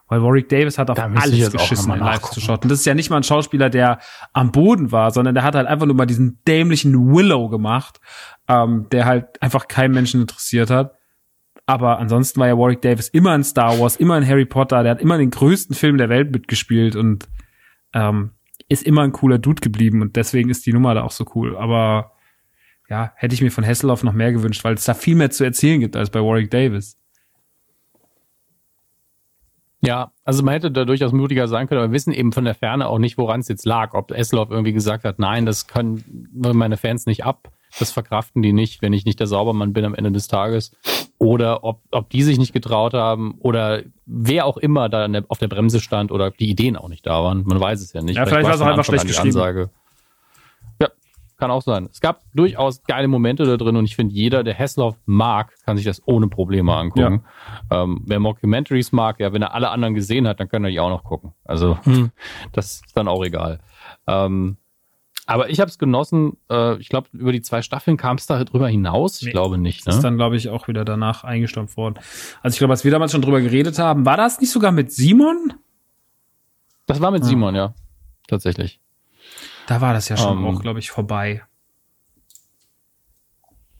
[0.09, 2.41] Weil Warwick Davis hat auf Da alles geschissen in Live to nachgucken.
[2.41, 2.63] Shot.
[2.63, 3.99] Und das ist ja nicht mal ein Schauspieler, der
[4.33, 8.01] am Boden war, sondern der hat halt einfach nur mal diesen dämlichen Willow gemacht,
[8.47, 10.95] ähm, der halt einfach keinen Menschen interessiert hat.
[11.67, 14.93] Aber ansonsten war ja Warwick Davis immer in Star Wars, immer in Harry Potter, der
[14.93, 17.29] hat immer den größten Film der Welt mitgespielt und
[17.93, 18.31] ähm,
[18.69, 21.57] ist immer ein cooler Dude geblieben und deswegen ist die Nummer da auch so cool.
[21.57, 22.13] Aber
[22.89, 25.45] ja, hätte ich mir von Hasselhoff noch mehr gewünscht, weil es da viel mehr zu
[25.45, 26.97] erzählen gibt als bei Warwick Davis.
[29.83, 32.55] Ja, also man hätte da durchaus mutiger sein können, aber wir wissen eben von der
[32.55, 33.95] Ferne auch nicht, woran es jetzt lag.
[33.95, 37.51] Ob Esloff irgendwie gesagt hat, nein, das können meine Fans nicht ab.
[37.79, 40.75] das verkraften die nicht, wenn ich nicht der Saubermann bin am Ende des Tages.
[41.19, 45.49] Oder ob, ob die sich nicht getraut haben oder wer auch immer da auf der
[45.49, 47.45] Bremse stand oder die Ideen auch nicht da waren.
[47.47, 48.17] Man weiß es ja nicht.
[48.17, 49.29] Ja, vielleicht, vielleicht war es auch einfach schlecht geschrieben.
[49.29, 49.71] Ansage.
[51.39, 51.89] Kann auch sein.
[51.91, 55.77] Es gab durchaus geile Momente da drin und ich finde, jeder, der Hessloff mag, kann
[55.77, 57.25] sich das ohne Probleme angucken.
[57.71, 57.83] Ja.
[57.83, 60.81] Ähm, wer Mockumentaries mag, ja, wenn er alle anderen gesehen hat, dann kann er die
[60.81, 61.33] auch noch gucken.
[61.45, 62.11] Also, hm.
[62.53, 63.61] das ist dann auch egal.
[64.07, 64.57] Ähm,
[65.27, 66.39] aber ich habe es genossen.
[66.51, 69.21] Äh, ich glaube, über die zwei Staffeln kam es da drüber hinaus.
[69.21, 69.85] Ich nee, glaube nicht.
[69.87, 69.93] Ne?
[69.93, 71.97] Ist dann, glaube ich, auch wieder danach eingestampft worden.
[72.43, 74.93] Also ich glaube, als wir damals schon drüber geredet haben, war das nicht sogar mit
[74.93, 75.55] Simon?
[76.87, 77.27] Das war mit ah.
[77.27, 77.75] Simon, ja.
[78.29, 78.81] Tatsächlich.
[79.67, 80.57] Da war das ja schon um, ähm.
[80.57, 81.43] auch, glaube ich, vorbei.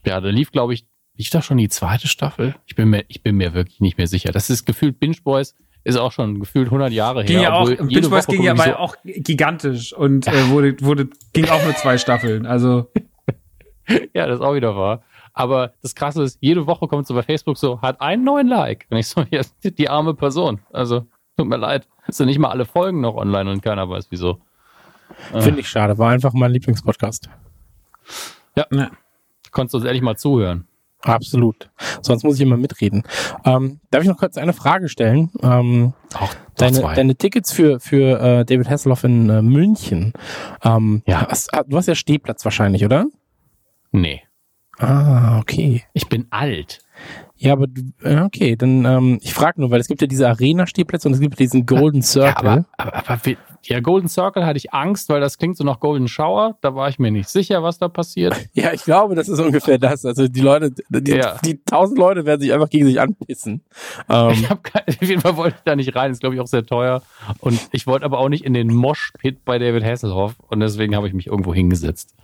[0.05, 2.55] Ja, da lief, glaube ich, lief da schon die zweite Staffel?
[2.67, 4.33] Ich bin mir, ich bin mir wirklich nicht mehr sicher.
[4.33, 5.55] Das ist gefühlt Binge Boys
[5.87, 7.51] ist auch schon gefühlt 100 Jahre ging her.
[7.51, 11.63] Ja auch, Bitch Boys ging ja so auch gigantisch und äh, wurde, wurde, ging auch
[11.63, 12.45] nur zwei Staffeln.
[12.45, 12.91] Also.
[14.13, 15.03] ja, das ist auch wieder wahr.
[15.33, 18.87] Aber das Krasse ist, jede Woche kommt so bei Facebook so, hat einen neuen Like.
[18.91, 20.61] Und ich so, ja, die arme Person.
[20.73, 21.07] Also,
[21.37, 21.87] tut mir leid.
[22.09, 24.41] Es sind nicht mal alle Folgen noch online und keiner weiß wieso.
[25.41, 25.99] Finde ich schade.
[25.99, 27.29] War einfach mein Lieblingspodcast.
[28.55, 28.67] Ja.
[28.73, 28.91] ja.
[29.51, 30.67] Konntest du uns ehrlich mal zuhören.
[31.03, 31.71] Absolut.
[32.03, 33.05] Sonst muss ich immer mitreden.
[33.45, 35.31] Ähm, darf ich noch kurz eine Frage stellen?
[35.43, 40.13] Ähm, Auch deine, deine Tickets für, für äh, David Hasselhoff in äh, München.
[40.65, 41.27] Ähm, ja.
[41.29, 43.07] Hast, ah, du hast ja Stehplatz wahrscheinlich, oder?
[43.93, 44.23] Nee.
[44.79, 45.85] Ah, okay.
[45.93, 46.81] Ich bin alt.
[47.39, 47.93] Ja, aber du,
[48.25, 51.39] okay, dann ähm, ich frage nur, weil es gibt ja diese Arena-Stehplätze und es gibt
[51.39, 52.45] diesen Golden Circle.
[52.45, 53.21] Ja, aber, aber, aber
[53.69, 56.57] ja, Golden Circle hatte ich Angst, weil das klingt so nach Golden Shower.
[56.61, 58.35] Da war ich mir nicht sicher, was da passiert.
[58.55, 60.07] Ja, ich glaube, das ist ungefähr das.
[60.07, 61.37] Also die Leute, die, ja.
[61.45, 63.63] die tausend Leute werden sich einfach gegen sich anpissen.
[64.09, 66.11] Ähm, ich hab kein, auf jeden Fall wollte ich da nicht rein.
[66.11, 67.03] Ist, glaube ich, auch sehr teuer.
[67.41, 70.37] Und ich wollte aber auch nicht in den Mosh-Pit bei David Hasselhoff.
[70.49, 72.15] Und deswegen habe ich mich irgendwo hingesetzt.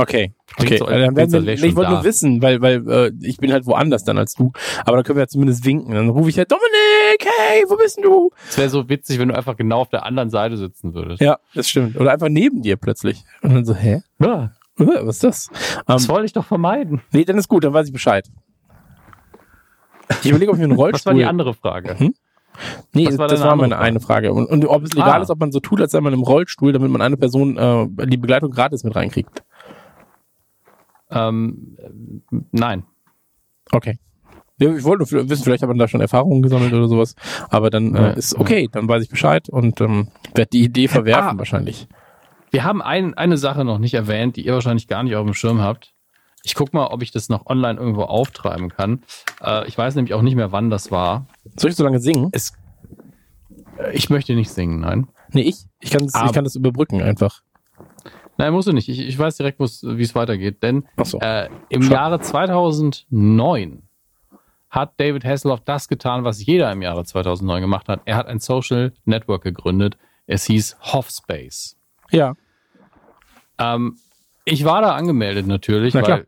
[0.00, 0.78] Okay, okay.
[0.78, 4.04] So, dann werden wir, ich wollte nur wissen, weil, weil äh, ich bin halt woanders
[4.04, 4.52] dann als du.
[4.84, 5.92] Aber dann können wir ja zumindest winken.
[5.92, 8.30] Dann rufe ich halt, Dominik, hey, wo bist denn du?
[8.48, 11.20] Es wäre so witzig, wenn du einfach genau auf der anderen Seite sitzen würdest.
[11.20, 11.96] Ja, das stimmt.
[11.96, 13.24] Oder einfach neben dir plötzlich.
[13.42, 14.02] Und dann so, hä?
[14.20, 14.52] Ja.
[14.76, 15.50] Was ist das?
[15.88, 17.02] Das um, wollte ich doch vermeiden.
[17.10, 18.28] Nee, dann ist gut, dann weiß ich Bescheid.
[20.22, 20.94] Ich überlege, ob ich mir einen Rollstuhl...
[20.94, 21.98] Was war die andere Frage?
[21.98, 22.14] Hm?
[22.92, 23.84] Nee, das war, das war meine Frage?
[23.84, 24.32] eine Frage.
[24.32, 25.22] Und, und ob es legal ah.
[25.22, 28.06] ist, ob man so tut, als sei man im Rollstuhl, damit man eine Person äh,
[28.06, 29.42] die Begleitung gratis mit reinkriegt.
[31.10, 31.76] Ähm,
[32.52, 32.84] nein.
[33.70, 33.98] Okay.
[34.60, 37.14] Ich wollte nur wissen, vielleicht hat man da schon Erfahrungen gesammelt oder sowas.
[37.48, 41.36] Aber dann äh, ist okay, dann weiß ich Bescheid und ähm, werde die Idee verwerfen
[41.36, 41.86] ah, wahrscheinlich.
[42.50, 45.34] Wir haben ein, eine Sache noch nicht erwähnt, die ihr wahrscheinlich gar nicht auf dem
[45.34, 45.92] Schirm habt.
[46.42, 49.02] Ich guck mal, ob ich das noch online irgendwo auftreiben kann.
[49.40, 51.26] Äh, ich weiß nämlich auch nicht mehr, wann das war.
[51.56, 52.30] Soll ich so lange singen?
[52.32, 52.52] Es,
[53.78, 55.08] äh, ich möchte nicht singen, nein.
[55.32, 57.42] Nee, ich, ich, kann das, ich kann das überbrücken einfach.
[58.38, 58.88] Nein, musst du nicht.
[58.88, 60.62] Ich, ich weiß direkt, wie es weitergeht.
[60.62, 61.18] Denn so.
[61.18, 61.92] äh, im Schon.
[61.92, 63.82] Jahre 2009
[64.70, 68.02] hat David Hasselhoff das getan, was jeder im Jahre 2009 gemacht hat.
[68.04, 69.98] Er hat ein Social Network gegründet.
[70.26, 71.76] Es hieß Hoffspace.
[72.10, 72.34] Ja.
[73.58, 73.98] Ähm,
[74.44, 76.26] ich war da angemeldet natürlich, Na weil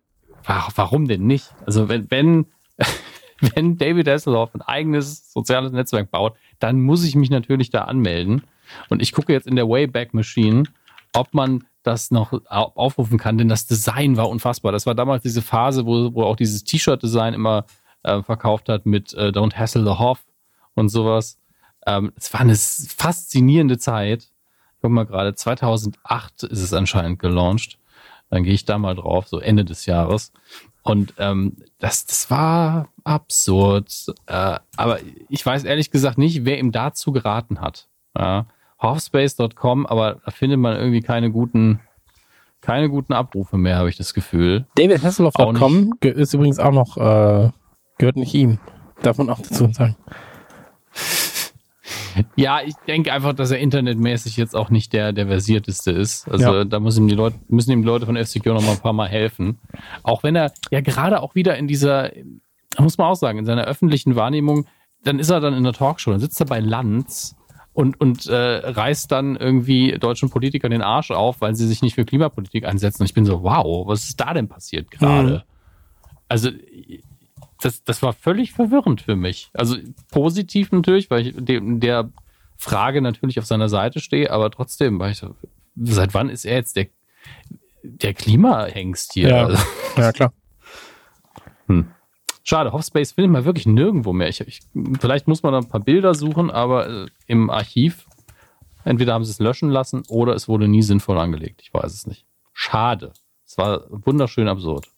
[0.75, 1.55] warum denn nicht?
[1.65, 2.47] Also wenn, wenn,
[3.55, 8.43] wenn David Hasselhoff ein eigenes soziales Netzwerk baut, dann muss ich mich natürlich da anmelden.
[8.89, 10.65] Und ich gucke jetzt in der Wayback Machine,
[11.13, 14.73] ob man das noch aufrufen kann, denn das Design war unfassbar.
[14.73, 17.65] Das war damals diese Phase, wo, wo auch dieses T-Shirt-Design immer
[18.03, 20.25] äh, verkauft hat mit äh, Don't Hassle the Hoff
[20.75, 21.39] und sowas.
[21.87, 24.25] Ähm, es war eine faszinierende Zeit.
[24.25, 27.79] Ich guck mal gerade, 2008 ist es anscheinend gelauncht.
[28.29, 30.33] Dann gehe ich da mal drauf, so Ende des Jahres.
[30.83, 34.15] Und ähm, das, das war absurd.
[34.27, 37.89] Äh, aber ich weiß ehrlich gesagt nicht, wer ihm dazu geraten hat.
[38.17, 38.47] Ja
[38.81, 41.81] Halfspace.com, aber da findet man irgendwie keine guten,
[42.61, 44.67] keine guten Abrufe mehr, habe ich das Gefühl.
[44.77, 47.51] DavidHasselhoff.com ist übrigens auch noch, äh,
[47.99, 48.59] gehört nicht ihm.
[49.03, 49.97] Darf man auch dazu sagen.
[52.37, 56.29] Ja, ich denke einfach, dass er internetmäßig jetzt auch nicht der, der versierteste ist.
[56.29, 56.65] Also ja.
[56.65, 58.93] da müssen ihm die Leute, müssen ihm die Leute von FCQ noch mal ein paar
[58.93, 59.59] Mal helfen.
[60.03, 62.11] Auch wenn er ja gerade auch wieder in dieser,
[62.79, 64.67] muss man auch sagen, in seiner öffentlichen Wahrnehmung,
[65.05, 67.37] dann ist er dann in der Talkshow, dann sitzt er bei Lanz
[67.81, 71.95] und, und äh, reißt dann irgendwie deutschen Politikern den Arsch auf, weil sie sich nicht
[71.95, 73.03] für Klimapolitik einsetzen.
[73.03, 75.33] Und ich bin so, wow, was ist da denn passiert gerade?
[75.33, 75.43] Mhm.
[76.29, 76.51] Also
[77.63, 79.49] das, das war völlig verwirrend für mich.
[79.55, 79.77] Also
[80.11, 82.11] positiv natürlich, weil ich in der
[82.59, 85.35] Frage natürlich auf seiner Seite stehe, aber trotzdem war ich so,
[85.77, 86.89] seit wann ist er jetzt der,
[87.83, 89.31] der Klimahengst hier?
[89.31, 89.63] Ja, also,
[89.97, 90.33] ja klar.
[91.67, 91.91] Hm.
[92.51, 94.29] Schade, Hoffspace findet man wirklich nirgendwo mehr.
[94.29, 94.63] Ich, ich,
[94.99, 98.07] vielleicht muss man da ein paar Bilder suchen, aber äh, im Archiv,
[98.83, 101.61] entweder haben sie es löschen lassen oder es wurde nie sinnvoll angelegt.
[101.63, 102.27] Ich weiß es nicht.
[102.53, 103.13] Schade.
[103.47, 104.89] Es war wunderschön absurd.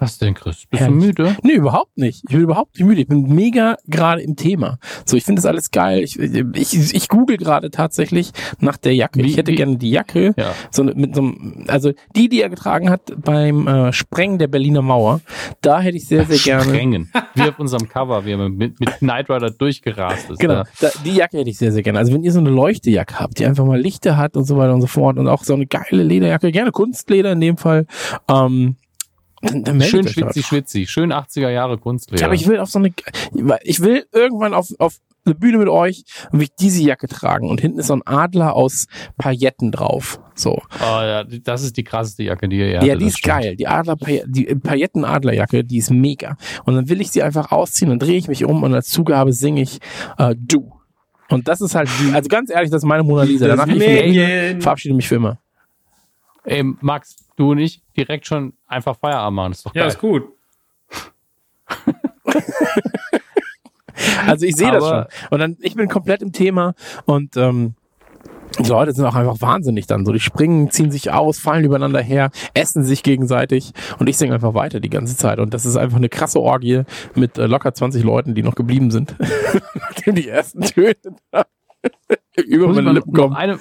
[0.00, 0.64] Was denn, Chris?
[0.68, 1.14] Bist Herrlich.
[1.14, 1.36] du müde?
[1.42, 2.24] Nee, überhaupt nicht.
[2.26, 3.02] Ich bin überhaupt nicht müde.
[3.02, 4.78] Ich bin mega gerade im Thema.
[5.04, 6.02] So, ich finde das alles geil.
[6.02, 9.22] Ich, ich, ich google gerade tatsächlich nach der Jacke.
[9.22, 10.34] Wie- ich hätte wie- gerne die Jacke.
[10.36, 10.52] Ja.
[10.70, 14.82] So mit so einem, also die, die er getragen hat beim äh, Sprengen der Berliner
[14.82, 15.20] Mauer.
[15.60, 16.64] Da hätte ich sehr, sehr gerne.
[16.64, 17.12] Sprengen.
[17.34, 20.38] Wie auf unserem Cover, wie er mit, mit Knight Rider durchgerast ist.
[20.40, 21.98] Genau, da, die Jacke hätte ich sehr, sehr gerne.
[21.98, 24.72] Also wenn ihr so eine Leuchtejacke habt, die einfach mal Lichter hat und so weiter
[24.74, 27.86] und so fort und auch so eine geile Lederjacke, gerne Kunstleder in dem Fall,
[28.28, 28.76] ähm,
[29.40, 30.86] dann, dann Schön schwitzi, schwitzi.
[30.86, 32.20] Schön 80er Jahre Kunstleder.
[32.20, 32.92] Ja, aber ich will auf so eine,
[33.62, 37.48] ich will irgendwann auf, auf eine Bühne mit euch und will ich diese Jacke tragen
[37.48, 38.86] und hinten ist so ein Adler aus
[39.18, 40.20] Pailletten drauf.
[40.34, 40.62] So.
[40.80, 43.36] Oh, ja, das ist die krasseste Jacke, die ihr Ja, hattet, die ist stimmt.
[43.36, 43.56] geil.
[43.56, 43.96] Die Adler,
[44.26, 46.36] die Pailletten-Adlerjacke, die ist mega.
[46.64, 49.32] Und dann will ich sie einfach ausziehen, dann drehe ich mich um und als Zugabe
[49.32, 49.78] singe ich
[50.18, 50.72] äh, Du.
[51.28, 53.46] Und das ist halt, also ganz ehrlich, das ist meine Mona Lisa.
[53.46, 55.38] Danach ich verabschiede mich für immer.
[56.44, 59.52] Ey, Max, du und ich direkt schon einfach Feierabend machen.
[59.52, 59.88] Ist doch Ja, geil.
[59.90, 60.24] ist gut.
[64.26, 65.04] Also ich sehe das schon.
[65.30, 66.74] Und dann, ich bin komplett im Thema
[67.04, 67.74] und ähm,
[68.58, 70.12] die Leute sind auch einfach wahnsinnig dann so.
[70.12, 74.54] Die springen, ziehen sich aus, fallen übereinander her, essen sich gegenseitig und ich singe einfach
[74.54, 75.38] weiter die ganze Zeit.
[75.38, 76.82] Und das ist einfach eine krasse Orgie
[77.14, 79.14] mit äh, locker 20 Leuten, die noch geblieben sind,
[79.74, 80.94] nachdem die ersten Töne
[81.30, 81.44] da
[82.36, 83.36] über meine Lippen noch kommen.
[83.36, 83.58] eine,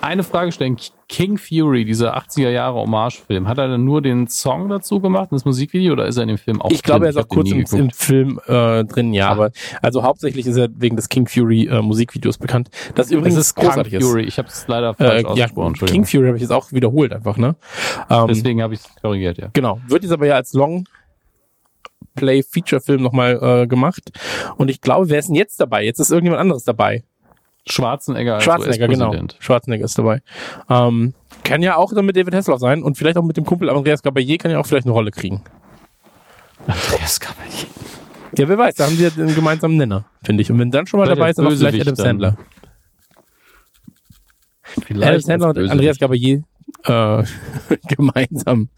[0.00, 0.76] eine Frage stellen.
[1.08, 5.44] King Fury, dieser 80er Jahre Hommagefilm, hat er denn nur den Song dazu gemacht, das
[5.44, 7.20] Musikvideo, oder ist er in dem Film auch Ich glaube, er drin?
[7.20, 9.32] ist auch kurz im, im Film äh, drin, ja, Ah.
[9.32, 9.50] aber
[9.82, 12.70] also hauptsächlich ist er wegen des King Fury äh, Musikvideos bekannt.
[12.96, 14.02] Das übrigens Es ist großartig King.
[14.02, 14.24] Fury.
[14.24, 15.54] Ich habe es leider falsch Äh, ja, ausgesprochen.
[15.54, 15.66] King
[16.02, 16.04] Entschuldigung.
[16.06, 17.54] Fury habe ich jetzt auch wiederholt einfach, ne?
[18.10, 19.48] Ähm, Deswegen habe ich es korrigiert, ja.
[19.52, 19.80] Genau.
[19.86, 20.86] Wird jetzt aber ja als Long
[22.16, 24.10] Play Feature Film nochmal äh, gemacht.
[24.56, 25.84] Und ich glaube, wer ist denn jetzt dabei?
[25.84, 27.04] Jetzt ist irgendjemand anderes dabei.
[27.66, 29.12] Schwarzenegger als Schwarzenegger, genau.
[29.38, 30.22] Schwarzenegger ist dabei.
[30.68, 33.70] Ähm, kann ja auch dann mit David Hasselhoff sein und vielleicht auch mit dem Kumpel
[33.70, 35.42] Andreas Gabalier kann ja auch vielleicht eine Rolle kriegen.
[36.66, 37.66] Andreas Gabalier.
[38.36, 40.50] Ja, wer weiß, da haben sie ja einen gemeinsamen Nenner, finde ich.
[40.50, 42.36] Und wenn dann schon mal Vielleicht dabei ist, dann vielleicht Adam Sandler.
[44.84, 45.70] Vielleicht Adam Sandler und.
[45.70, 46.42] Andreas Gabalier
[46.84, 47.22] äh,
[47.88, 48.68] gemeinsam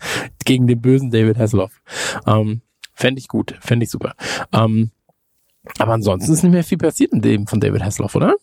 [0.45, 1.81] gegen den bösen David Hasselhoff.
[2.27, 2.63] Ähm,
[2.99, 4.15] Fände ich gut, fände ich super.
[4.53, 4.91] Ähm,
[5.79, 8.35] aber ansonsten ist nicht mehr viel passiert in dem von David Hasselhoff, oder?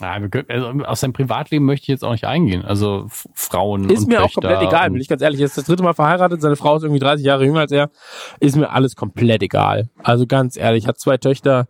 [0.00, 2.64] Ja, wir können, also auf sein Privatleben möchte ich jetzt auch nicht eingehen.
[2.64, 5.40] Also Frauen Ist mir auch Töchter komplett egal, bin ich ganz ehrlich.
[5.40, 7.90] Er ist das dritte Mal verheiratet, seine Frau ist irgendwie 30 Jahre jünger als er.
[8.38, 9.88] Ist mir alles komplett egal.
[10.02, 11.66] Also ganz ehrlich, hat zwei Töchter,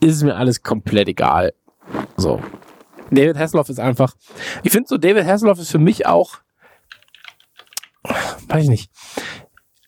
[0.00, 1.52] ist mir alles komplett egal.
[2.16, 2.40] So.
[3.10, 4.14] David Hasselhoff ist einfach,
[4.62, 6.36] ich finde so, David Hasselhoff ist für mich auch,
[8.48, 8.90] weiß ich nicht,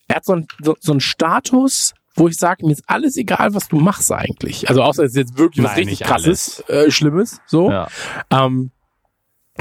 [0.08, 3.55] er hat so, ein, so, so einen Status, wo ich sage, mir ist alles egal,
[3.55, 4.68] was du machst eigentlich.
[4.68, 7.70] Also außer es ist jetzt wirklich was Nein, richtig nicht krasses, äh, Schlimmes, so.
[7.70, 7.89] Ja.
[8.30, 8.70] Ähm,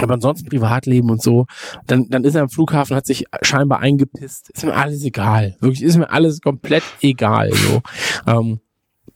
[0.01, 1.45] aber ansonsten Privatleben und so,
[1.85, 4.49] dann, dann ist er am Flughafen, hat sich scheinbar eingepisst.
[4.49, 5.57] Ist mir alles egal.
[5.59, 7.51] Wirklich, ist mir alles komplett egal.
[7.51, 7.81] So.
[8.25, 8.59] Ähm,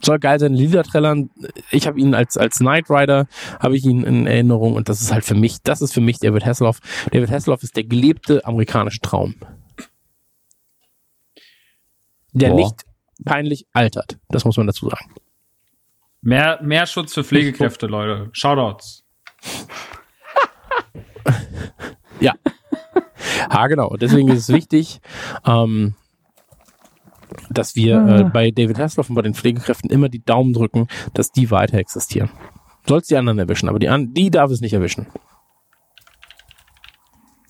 [0.01, 1.29] soll geil sein, Lieder trällern.
[1.71, 3.27] Ich habe ihn als, als Knight Rider,
[3.59, 6.19] habe ich ihn in Erinnerung und das ist halt für mich, das ist für mich
[6.19, 6.79] David Hasselhoff.
[7.11, 9.35] David Hasselhoff ist der gelebte amerikanische Traum.
[12.33, 12.55] Der Boah.
[12.55, 12.85] nicht
[13.25, 14.17] peinlich altert.
[14.29, 15.13] Das muss man dazu sagen.
[16.21, 18.29] Mehr, mehr Schutz für Pflegekräfte, Leute.
[18.31, 19.03] Shoutouts.
[22.19, 22.33] Ja.
[23.51, 23.89] Ja, genau.
[23.89, 25.01] Und deswegen ist es wichtig,
[25.45, 25.95] ähm,
[27.49, 31.31] dass wir äh, bei David Hasselhoff und bei den Pflegekräften immer die Daumen drücken, dass
[31.31, 32.29] die weiter existieren.
[32.87, 35.07] Soll es die anderen erwischen, aber die, an die darf es nicht erwischen.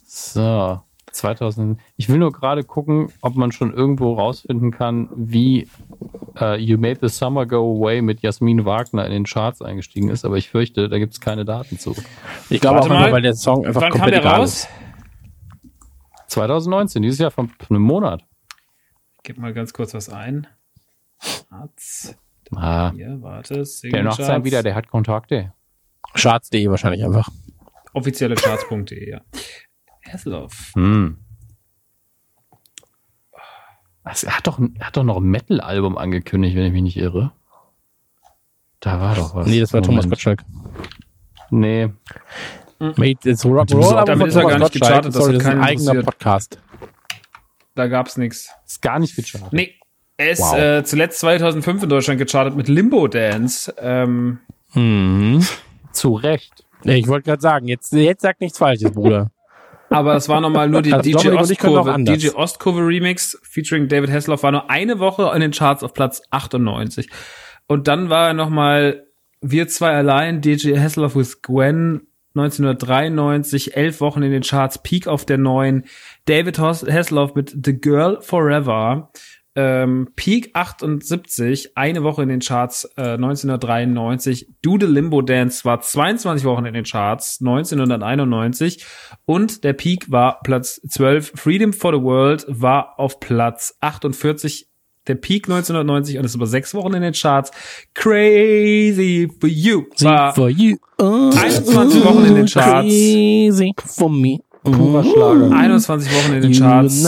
[0.05, 0.81] So,
[1.13, 1.79] 2000.
[1.95, 5.67] Ich will nur gerade gucken, ob man schon irgendwo rausfinden kann, wie
[6.39, 10.25] äh, You Made the Summer Go Away mit Jasmin Wagner in den Charts eingestiegen ist,
[10.25, 11.95] aber ich fürchte, da gibt es keine Daten zu.
[12.49, 13.11] Ich glaube auch mal.
[13.11, 14.63] weil der Song einfach Wann kam komplett der egal raus?
[14.63, 14.69] ist.
[16.27, 18.23] 2019, dieses Jahr von einem Monat.
[19.23, 20.47] Gib mal ganz kurz was ein.
[21.49, 22.15] Charts.
[22.55, 23.63] Ah, Hier, warte.
[23.83, 25.53] der macht sein wieder, der hat Kontakte.
[26.13, 27.29] Charts.de wahrscheinlich einfach.
[27.93, 29.21] Offizielle Charts.de, ja.
[30.13, 30.71] Hasselhoff.
[30.75, 31.17] Hm.
[34.03, 36.97] Was, er, hat doch, er hat doch noch ein Metal-Album angekündigt, wenn ich mich nicht
[36.97, 37.31] irre.
[38.81, 39.47] Da war doch was.
[39.47, 40.11] Nee, das war Thomas Moment.
[40.11, 40.43] Gottschalk.
[41.49, 41.89] Nee,
[42.79, 45.33] Made it's Rock Damit Roll, aber von ist er Thomas gar nicht gechartet, das Sorry,
[45.35, 46.03] das ist ein eigener.
[46.03, 46.59] Podcast.
[47.75, 48.49] Da gab's nichts.
[48.65, 49.53] ist gar nicht gechartet.
[49.53, 49.75] Nee.
[50.17, 50.55] Er ist Wow.
[50.57, 53.73] äh, zuletzt 2005 in Deutschland gechartet mit Limbo Dance.
[53.79, 54.39] Ähm,
[54.73, 55.45] Mhm.
[55.91, 56.65] Zu Recht.
[56.83, 59.31] Ich wollte gerade sagen, jetzt, jetzt sag nichts Falsches, Bruder.
[59.93, 61.95] Aber es war nochmal nur die DJ Ostkurve.
[62.03, 66.21] DJ Ostkurve Remix featuring David Hasselhoff war nur eine Woche in den Charts auf Platz
[66.31, 67.09] 98.
[67.67, 69.07] Und dann war er nochmal
[69.41, 75.25] Wir zwei allein, DJ Hasselhoff with Gwen 1993, elf Wochen in den Charts, Peak auf
[75.25, 75.85] der neuen.
[76.25, 79.11] David Hasselhoff mit The Girl Forever,
[79.55, 84.47] ähm, Peak 78, eine Woche in den Charts, äh, 1993.
[84.61, 88.85] Do the Limbo Dance war 22 Wochen in den Charts, 1991.
[89.25, 91.33] Und der Peak war Platz 12.
[91.35, 94.67] Freedom for the World war auf Platz 48.
[95.07, 97.51] Der Peak 1990 und ist über sechs Wochen in den Charts.
[97.93, 100.77] Crazy for You war for you.
[100.97, 102.87] Oh, 21 Wochen in den Charts.
[102.87, 104.39] Crazy for me.
[104.63, 105.51] Purer Schlager.
[105.51, 107.03] 21 Wochen in den Charts.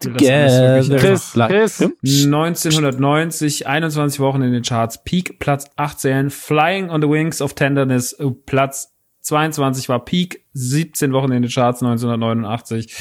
[0.00, 0.98] together.
[0.98, 1.80] Chris, Chris.
[1.80, 5.02] 1990, 21 Wochen in den Charts.
[5.04, 6.30] Peak Platz 18.
[6.30, 10.44] Flying on the Wings of Tenderness äh, Platz 22 war Peak.
[10.54, 12.92] 17 Wochen in den Charts 1989.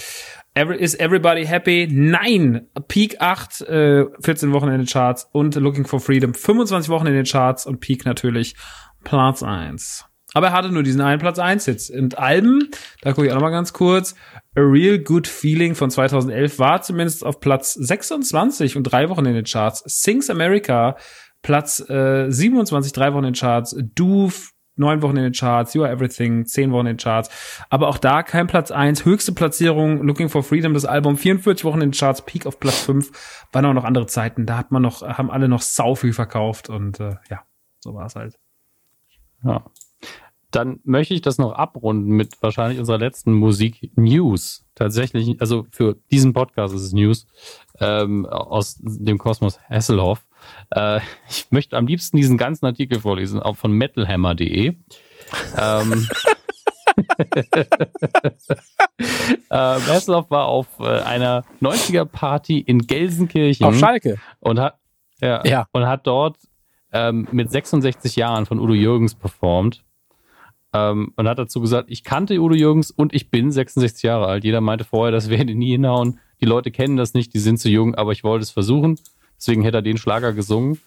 [0.54, 1.88] Every, is Everybody Happy?
[1.90, 2.68] Nein!
[2.88, 5.30] Peak 8, äh, 14 Wochen in den Charts.
[5.32, 7.66] Und Looking for Freedom 25 Wochen in den Charts.
[7.68, 8.56] Und Peak natürlich
[9.04, 10.07] Platz 1.
[10.34, 11.90] Aber er hatte nur diesen einen Platz 1 Hits.
[11.90, 12.70] Und Alben,
[13.02, 14.16] da gucke ich auch noch mal ganz kurz.
[14.56, 19.34] A Real Good Feeling von 2011 war zumindest auf Platz 26 und drei Wochen in
[19.34, 19.84] den Charts.
[19.86, 20.98] Sings America,
[21.42, 23.76] Platz äh, 27, drei Wochen in den Charts.
[23.96, 24.30] Do,
[24.76, 25.74] neun Wochen in den Charts.
[25.74, 27.30] You Are Everything, zehn Wochen in den Charts.
[27.70, 29.06] Aber auch da kein Platz 1.
[29.06, 32.82] Höchste Platzierung, Looking for Freedom, das Album, 44 Wochen in den Charts, Peak auf Platz
[32.82, 33.12] 5.
[33.54, 34.46] Waren auch noch andere Zeiten.
[34.46, 37.44] Da hat man noch, haben alle noch sau viel verkauft und äh, ja,
[37.80, 38.38] so war es halt.
[39.44, 39.64] Ja.
[40.52, 44.66] Dann möchte ich das noch abrunden mit wahrscheinlich unserer letzten Musik-News.
[44.76, 47.28] Tatsächlich, also für diesen Podcast ist es News
[47.80, 50.24] ähm, aus dem Kosmos Hasselhoff.
[50.72, 54.76] Äh, ich möchte am liebsten diesen ganzen Artikel vorlesen, auch von metalhammer.de.
[55.58, 56.08] ähm,
[59.50, 64.18] äh, Hasselhoff war auf äh, einer 90er-Party in Gelsenkirchen Auf Schalke.
[64.40, 64.76] und hat,
[65.22, 65.68] ja, Ja.
[65.72, 66.38] und hat dort
[66.94, 69.84] ähm, mit 66 Jahren von Udo Jürgens performt
[70.78, 74.44] ähm, und hat dazu gesagt, ich kannte Udo Jürgens und ich bin 66 Jahre alt.
[74.44, 76.20] Jeder meinte vorher, das werde nie hinhauen.
[76.42, 79.00] Die Leute kennen das nicht, die sind zu jung, aber ich wollte es versuchen.
[79.38, 80.80] Deswegen hätte er den Schlager gesungen.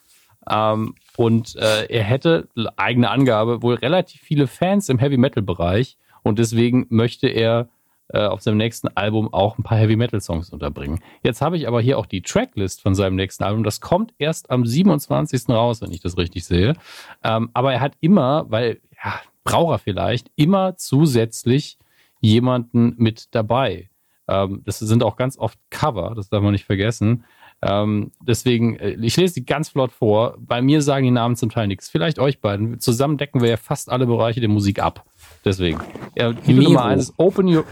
[0.48, 6.86] Ähm, und äh, er hätte, eigene Angabe, wohl relativ viele Fans im Heavy-Metal-Bereich und deswegen
[6.88, 7.68] möchte er
[8.08, 11.00] äh, auf seinem nächsten Album auch ein paar Heavy-Metal-Songs unterbringen.
[11.22, 13.62] Jetzt habe ich aber hier auch die Tracklist von seinem nächsten Album.
[13.64, 15.48] Das kommt erst am 27.
[15.50, 16.74] raus, wenn ich das richtig sehe.
[17.22, 19.20] Ähm, aber er hat immer, weil, ja,
[19.50, 21.78] braucht er vielleicht, immer zusätzlich
[22.20, 23.90] jemanden mit dabei.
[24.28, 27.24] Ähm, das sind auch ganz oft Cover, das darf man nicht vergessen.
[27.62, 30.36] Ähm, deswegen, äh, ich lese die ganz flott vor.
[30.38, 31.90] Bei mir sagen die Namen zum Teil nichts.
[31.90, 32.80] Vielleicht euch beiden.
[32.80, 35.04] Zusammen decken wir ja fast alle Bereiche der Musik ab.
[35.44, 35.78] Deswegen.
[36.16, 36.70] Ja, Titel Miro.
[36.70, 37.64] Nummer eins ist Open Your.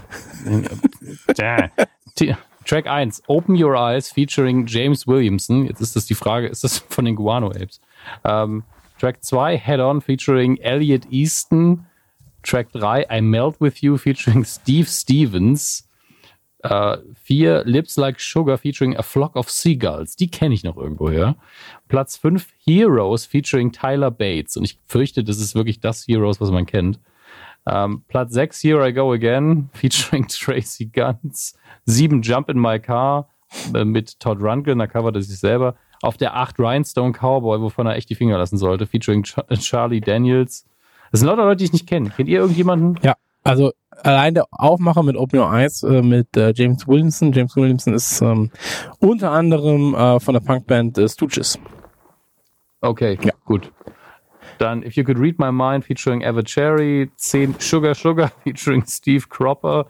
[2.65, 5.65] Track 1, Open Your Eyes featuring James Williamson.
[5.65, 7.81] Jetzt ist das die Frage, ist das von den Guano Apes?
[8.23, 8.63] Ähm,
[8.99, 11.85] Track 2, Head On featuring Elliot Easton.
[12.43, 15.87] Track 3, I Melt With You featuring Steve Stevens.
[16.63, 20.17] Äh, vier Lips Like Sugar featuring A Flock of Seagulls.
[20.17, 21.37] Die kenne ich noch irgendwoher.
[21.87, 24.57] Platz 5 Heroes featuring Tyler Bates.
[24.57, 26.99] Und ich fürchte, das ist wirklich das Heroes, was man kennt.
[27.65, 31.57] Ähm, Platz 6 Here I Go Again featuring Tracy Guns.
[31.85, 33.29] 7 Jump in My Car
[33.73, 35.75] äh, mit Todd Rundgren, da covert er sich selber.
[36.01, 39.99] Auf der 8 Rhinestone Cowboy, wovon er echt die Finger lassen sollte, featuring Ch Charlie
[40.01, 40.65] Daniels.
[41.11, 42.09] Das sind lauter Leute, die ich nicht kenne.
[42.15, 42.97] Kennt ihr irgendjemanden?
[43.03, 43.71] Ja, also
[44.03, 47.33] allein der Aufmacher mit Open Your Eyes äh, mit äh, James Williamson.
[47.33, 48.49] James Williamson ist ähm,
[48.99, 51.59] unter anderem äh, von der Punkband äh, Stooges.
[52.81, 53.33] Okay, Ja.
[53.45, 53.71] gut.
[54.57, 59.25] Dann If You Could Read My Mind featuring Eva Cherry, 10 Sugar Sugar featuring Steve
[59.29, 59.87] Cropper,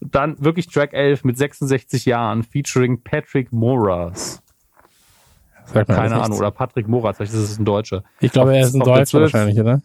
[0.00, 4.42] dann wirklich Track 11 mit 66 Jahren featuring Patrick Moraz.
[5.72, 6.22] Sagt mir alles Keine.
[6.22, 8.02] Ahnung, oder Patrick Moraz, vielleicht ist es ein Deutscher.
[8.20, 9.22] Ich glaube, Auf- er ist ein Deutscher 12.
[9.22, 9.82] wahrscheinlich, oder?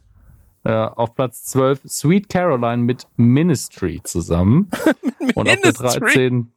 [0.63, 4.69] Äh, auf Platz 12 Sweet Caroline mit Ministry zusammen.
[5.35, 5.99] Und auf der Ministry?
[5.99, 6.51] 13.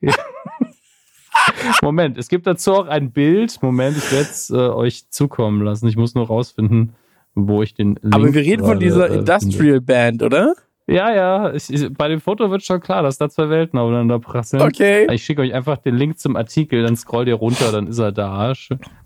[0.00, 0.14] Ja.
[1.82, 3.62] Moment, es gibt dazu auch ein Bild.
[3.62, 5.88] Moment, ich werde es äh, euch zukommen lassen.
[5.88, 6.94] Ich muss nur rausfinden,
[7.34, 9.18] wo ich den Link Aber wir reden von dieser äh.
[9.18, 10.54] Industrial Band, oder?
[10.90, 11.54] Ja, ja.
[11.54, 14.62] Ich, ich, bei dem Foto wird schon klar, dass da zwei Welten aufeinander prasseln.
[14.62, 15.06] Okay.
[15.12, 18.12] Ich schicke euch einfach den Link zum Artikel, dann scrollt ihr runter, dann ist er
[18.12, 18.52] da.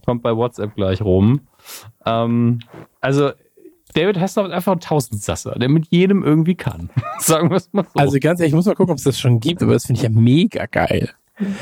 [0.04, 1.40] Kommt bei WhatsApp gleich rum.
[2.06, 2.60] Ähm,
[3.00, 3.32] also,
[3.92, 6.90] David Hasselhoff ist einfach ein Tausendsasser, der mit jedem irgendwie kann.
[7.18, 8.00] Sagen wir es mal so.
[8.00, 9.98] Also ganz ehrlich, ich muss mal gucken, ob es das schon gibt, aber das finde
[9.98, 11.10] ich ja mega geil.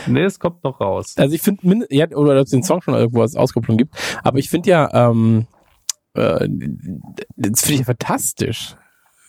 [0.06, 1.14] nee, es kommt noch raus.
[1.16, 4.38] Also ich finde, ja, oder ob es den Song schon irgendwo als Auskopplung gibt, aber
[4.38, 5.46] ich finde ja, ähm,
[6.14, 6.48] äh,
[7.36, 8.76] das finde ich ja fantastisch.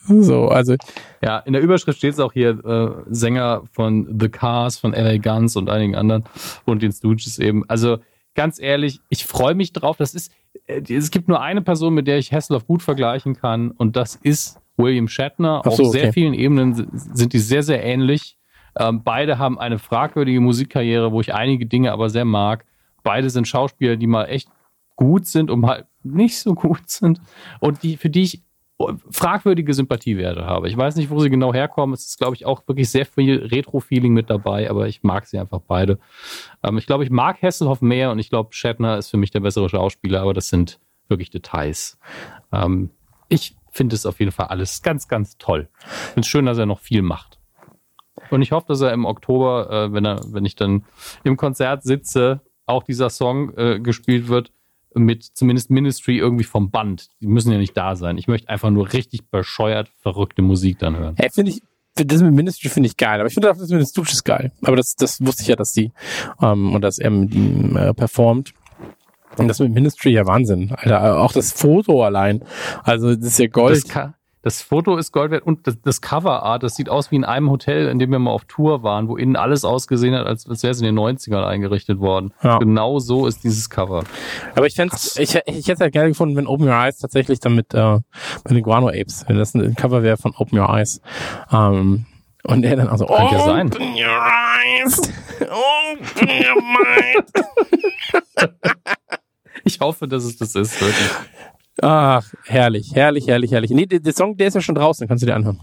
[0.05, 0.75] So, also
[1.21, 5.17] Ja, in der Überschrift steht es auch hier, äh, Sänger von The Cars, von LA
[5.17, 6.23] Guns und einigen anderen
[6.65, 7.63] und den Stooges eben.
[7.69, 7.97] Also
[8.35, 9.97] ganz ehrlich, ich freue mich drauf.
[9.97, 10.31] Das ist,
[10.67, 14.15] äh, es gibt nur eine Person, mit der ich Hasselhoff gut vergleichen kann und das
[14.15, 15.61] ist William Shatner.
[15.65, 16.11] So, Auf sehr okay.
[16.13, 18.37] vielen Ebenen si- sind die sehr, sehr ähnlich.
[18.77, 22.65] Ähm, beide haben eine fragwürdige Musikkarriere, wo ich einige Dinge aber sehr mag.
[23.03, 24.49] Beide sind Schauspieler, die mal echt
[24.95, 27.21] gut sind und mal nicht so gut sind
[27.59, 28.41] und die, für die ich
[29.11, 30.67] fragwürdige Sympathiewerte habe.
[30.67, 31.93] Ich weiß nicht, wo sie genau herkommen.
[31.93, 35.37] Es ist, glaube ich, auch wirklich sehr viel Retro-Feeling mit dabei, aber ich mag sie
[35.37, 35.99] einfach beide.
[36.63, 39.41] Ähm, ich glaube, ich mag Hasselhoff mehr und ich glaube, Shatner ist für mich der
[39.41, 41.99] bessere Schauspieler, aber das sind wirklich Details.
[42.51, 42.89] Ähm,
[43.29, 45.69] ich finde es auf jeden Fall alles ganz, ganz toll.
[45.79, 47.39] Ich finde es schön, dass er noch viel macht.
[48.29, 50.85] Und ich hoffe, dass er im Oktober, äh, wenn er, wenn ich dann
[51.23, 54.51] im Konzert sitze, auch dieser Song äh, gespielt wird
[54.95, 57.07] mit zumindest Ministry irgendwie vom Band.
[57.21, 58.17] Die müssen ja nicht da sein.
[58.17, 61.15] Ich möchte einfach nur richtig bescheuert verrückte Musik dann hören.
[61.17, 61.61] Hey, finde ich,
[61.95, 64.51] das mit Ministry finde ich geil, aber ich finde auch das mit den Stooges geil.
[64.63, 65.91] Aber das, das wusste ich ja, dass die,
[66.41, 68.53] ähm, und dass er mit ihm äh, performt.
[69.37, 71.19] Und das mit Ministry ja Wahnsinn, Alter.
[71.19, 72.43] Auch das Foto allein.
[72.83, 73.77] Also, das ist ja Gold.
[73.83, 77.15] Das, Ka- das Foto ist Gold wert und das, das Coverart, das sieht aus wie
[77.15, 80.27] in einem Hotel, in dem wir mal auf Tour waren, wo innen alles ausgesehen hat,
[80.27, 82.33] als, als wäre es in den 90ern eingerichtet worden.
[82.43, 82.57] Ja.
[82.59, 84.03] Genau so ist dieses Cover.
[84.53, 87.55] Aber ich fände ich, ich hätte halt gerne gefunden, wenn Open Your Eyes tatsächlich dann
[87.55, 91.01] mit, äh, mit den Guano Apes, wenn das ein Cover wäre von Open Your Eyes.
[91.51, 92.05] Ähm,
[92.43, 93.67] und er dann also, Könnte ja sein.
[93.67, 94.99] Open your eyes,
[95.39, 97.31] open your mind.
[99.65, 101.09] Ich hoffe, dass es das ist, wirklich.
[101.81, 103.71] Ach, herrlich, herrlich, herrlich, herrlich.
[103.71, 105.59] Nee, der, der Song, der ist ja schon draußen, kannst du dir anhören.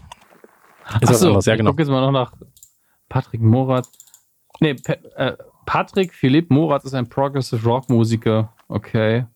[0.87, 1.71] Ist was Achso, anderes, ja ich genau.
[1.71, 2.33] gucke jetzt mal noch nach
[3.09, 3.87] Patrick Morat.
[4.61, 8.53] Nee, Pa- äh, Patrick Philipp Morat ist ein Progressive Rock Musiker.
[8.69, 9.27] Okay.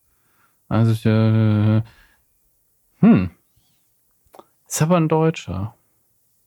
[0.68, 1.82] Also, ich, äh,
[3.00, 3.30] hm.
[4.66, 5.74] Ist aber ein Deutscher.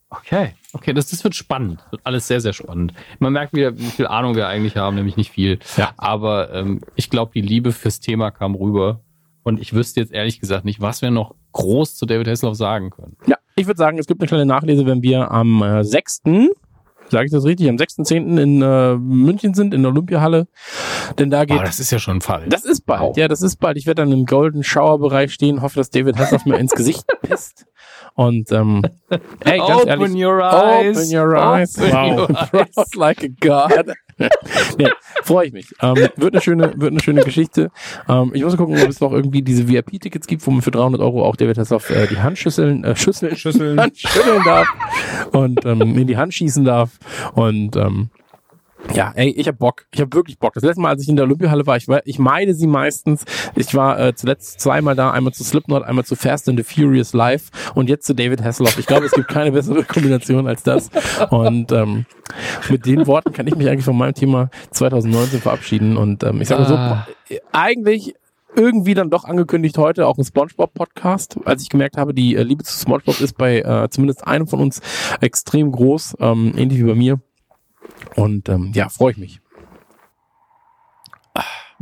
[0.09, 1.85] Okay, okay, das, das wird spannend.
[1.91, 2.93] Wird alles sehr, sehr spannend.
[3.19, 5.59] Man merkt wieder, wie viel Ahnung wir eigentlich haben, nämlich nicht viel.
[5.75, 5.91] Ja.
[5.97, 9.01] Aber ähm, ich glaube, die Liebe fürs Thema kam rüber.
[9.47, 12.89] Und ich wüsste jetzt ehrlich gesagt nicht, was wir noch groß zu David Hasselhoff sagen
[12.89, 13.15] können.
[13.27, 16.23] Ja, ich würde sagen, es gibt eine kleine Nachlese, wenn wir am äh, 6.,
[17.07, 18.41] sage ich das richtig, am 6.10.
[18.41, 20.49] in äh, München sind, in der Olympiahalle.
[21.17, 22.47] Denn da geht Aber das ist ja schon Fall.
[22.49, 23.77] Das ist bald, ja, das ist bald.
[23.77, 27.05] Ich werde dann im Golden Shower Bereich stehen, hoffe, dass David Hasselhoff mir ins Gesicht
[27.21, 27.67] pisst.
[28.15, 28.81] Und ähm,
[29.45, 30.97] ey, ganz Open ehrlich, your eyes.
[30.97, 31.77] Open your eyes.
[31.77, 32.29] Open wow.
[32.29, 32.95] your eyes.
[32.95, 33.93] Like a god.
[34.17, 34.89] Ja,
[35.23, 35.67] freue ich mich.
[35.81, 37.71] Ähm, wird eine schöne, wird eine schöne Geschichte.
[38.07, 41.01] Ähm, ich muss gucken, ob es noch irgendwie diese VIP-Tickets gibt, wo man für 300
[41.01, 43.79] Euro auch David Hasselhoff äh, die Handschüsseln, äh, Schüsseln, Schüsseln.
[43.87, 44.67] Hand schütteln darf
[45.31, 46.97] und ähm, in die Hand schießen darf.
[47.33, 48.09] Und ähm,
[48.93, 49.85] ja, ey, ich hab Bock.
[49.91, 50.53] Ich hab wirklich Bock.
[50.53, 53.25] Das letzte Mal, als ich in der Olympiahalle war, ich, war, ich meide sie meistens.
[53.55, 57.13] Ich war äh, zuletzt zweimal da, einmal zu Slipknot, einmal zu Fast and the Furious
[57.13, 58.77] Live und jetzt zu David Hasselhoff.
[58.79, 60.89] Ich glaube, es gibt keine bessere Kombination als das.
[61.29, 62.05] Und ähm,
[62.69, 65.97] mit den Worten kann ich mich eigentlich von meinem Thema 2019 verabschieden.
[65.97, 67.07] Und ähm, ich sage so, Ah.
[67.51, 68.13] eigentlich
[68.55, 72.63] irgendwie dann doch angekündigt heute auch ein SpongeBob-Podcast, als ich gemerkt habe, die äh, Liebe
[72.63, 74.81] zu SpongeBob ist bei äh, zumindest einem von uns
[75.21, 77.19] extrem groß, ähm, ähnlich wie bei mir.
[78.15, 79.41] Und ähm, ja, freue ich mich.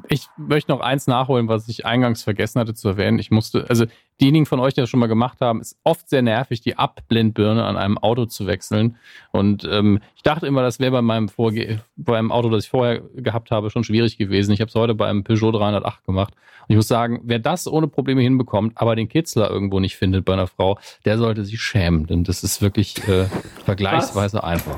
[0.09, 3.17] Ich möchte noch eins nachholen, was ich eingangs vergessen hatte zu erwähnen.
[3.17, 3.85] Ich musste, also
[4.19, 7.63] diejenigen von euch, die das schon mal gemacht haben, ist oft sehr nervig, die Abblendbirne
[7.63, 8.97] an einem Auto zu wechseln.
[9.31, 13.01] Und ähm, ich dachte immer, das wäre bei meinem Vorge beim Auto, das ich vorher
[13.15, 14.51] gehabt habe, schon schwierig gewesen.
[14.51, 16.33] Ich habe es heute beim Peugeot 308 gemacht.
[16.33, 20.25] Und ich muss sagen, wer das ohne Probleme hinbekommt, aber den Kitzler irgendwo nicht findet
[20.25, 23.25] bei einer Frau, der sollte sich schämen, denn das ist wirklich äh,
[23.65, 24.77] vergleichsweise einfach.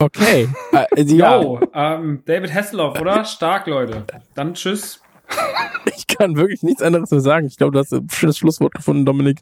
[0.00, 0.48] Okay.
[0.72, 3.24] Äh, ja, Yo, ähm, David Hasselhoff, oder?
[3.24, 4.04] Stark, Leute.
[4.34, 5.00] Dann tschüss.
[5.96, 7.46] ich kann wirklich nichts anderes mehr sagen.
[7.46, 9.40] Ich glaube, du hast ein schönes Schlusswort gefunden, Dominik.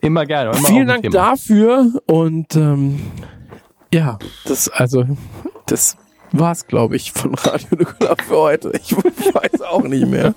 [0.00, 0.56] Immer gerne.
[0.56, 1.12] Immer Vielen Dank Thema.
[1.12, 3.00] dafür und ähm,
[3.92, 5.04] ja, das also
[5.66, 5.96] das
[6.30, 8.72] war's, glaube ich, von Radio Nukular für heute.
[8.74, 10.34] Ich weiß auch nicht mehr.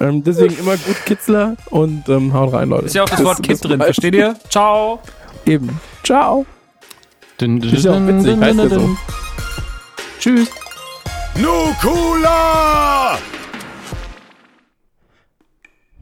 [0.00, 2.86] ähm, deswegen immer gut Kitzler und ähm, haut rein, Leute.
[2.86, 4.36] Ist ja auch das Bis- Wort Kid drin, versteht ihr?
[4.48, 5.00] Ciao.
[5.44, 5.80] Eben.
[6.04, 6.46] Ciao.
[7.38, 8.96] Dun, dun, Ist ja auch witzig, heißt ja so.
[10.18, 10.48] Tschüss.
[11.36, 13.18] Nukula!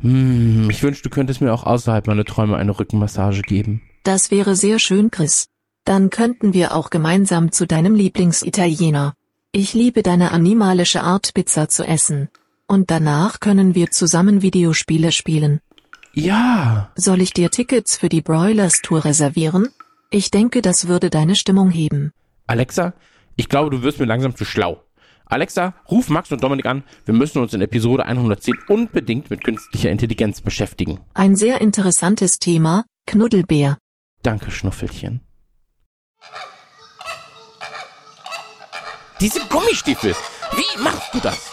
[0.02, 3.82] Hm, ich wünschte, du könntest mir auch außerhalb meiner Träume eine Rückenmassage geben.
[4.02, 5.46] Das wäre sehr schön, Chris.
[5.84, 9.14] Dann könnten wir auch gemeinsam zu deinem Lieblingsitaliener.
[9.52, 12.28] Ich liebe deine animalische Art Pizza zu essen.
[12.66, 15.60] Und danach können wir zusammen Videospiele spielen.
[16.12, 16.90] Ja.
[16.94, 19.68] Soll ich dir Tickets für die Broilers Tour reservieren?
[20.12, 22.12] Ich denke, das würde deine Stimmung heben.
[22.48, 22.94] Alexa,
[23.36, 24.82] ich glaube, du wirst mir langsam zu schlau.
[25.24, 26.82] Alexa, ruf Max und Dominik an.
[27.04, 30.98] Wir müssen uns in Episode 110 unbedingt mit künstlicher Intelligenz beschäftigen.
[31.14, 33.78] Ein sehr interessantes Thema, Knuddelbär.
[34.24, 35.20] Danke, Schnuffelchen.
[39.20, 40.16] Diese Gummistiefel.
[40.56, 41.52] Wie machst du das?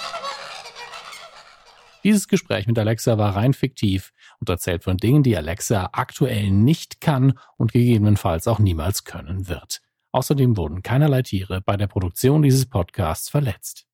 [2.04, 7.02] Dieses Gespräch mit Alexa war rein fiktiv und erzählt von Dingen, die Alexa aktuell nicht
[7.02, 9.82] kann und gegebenenfalls auch niemals können wird.
[10.12, 13.87] Außerdem wurden keinerlei Tiere bei der Produktion dieses Podcasts verletzt.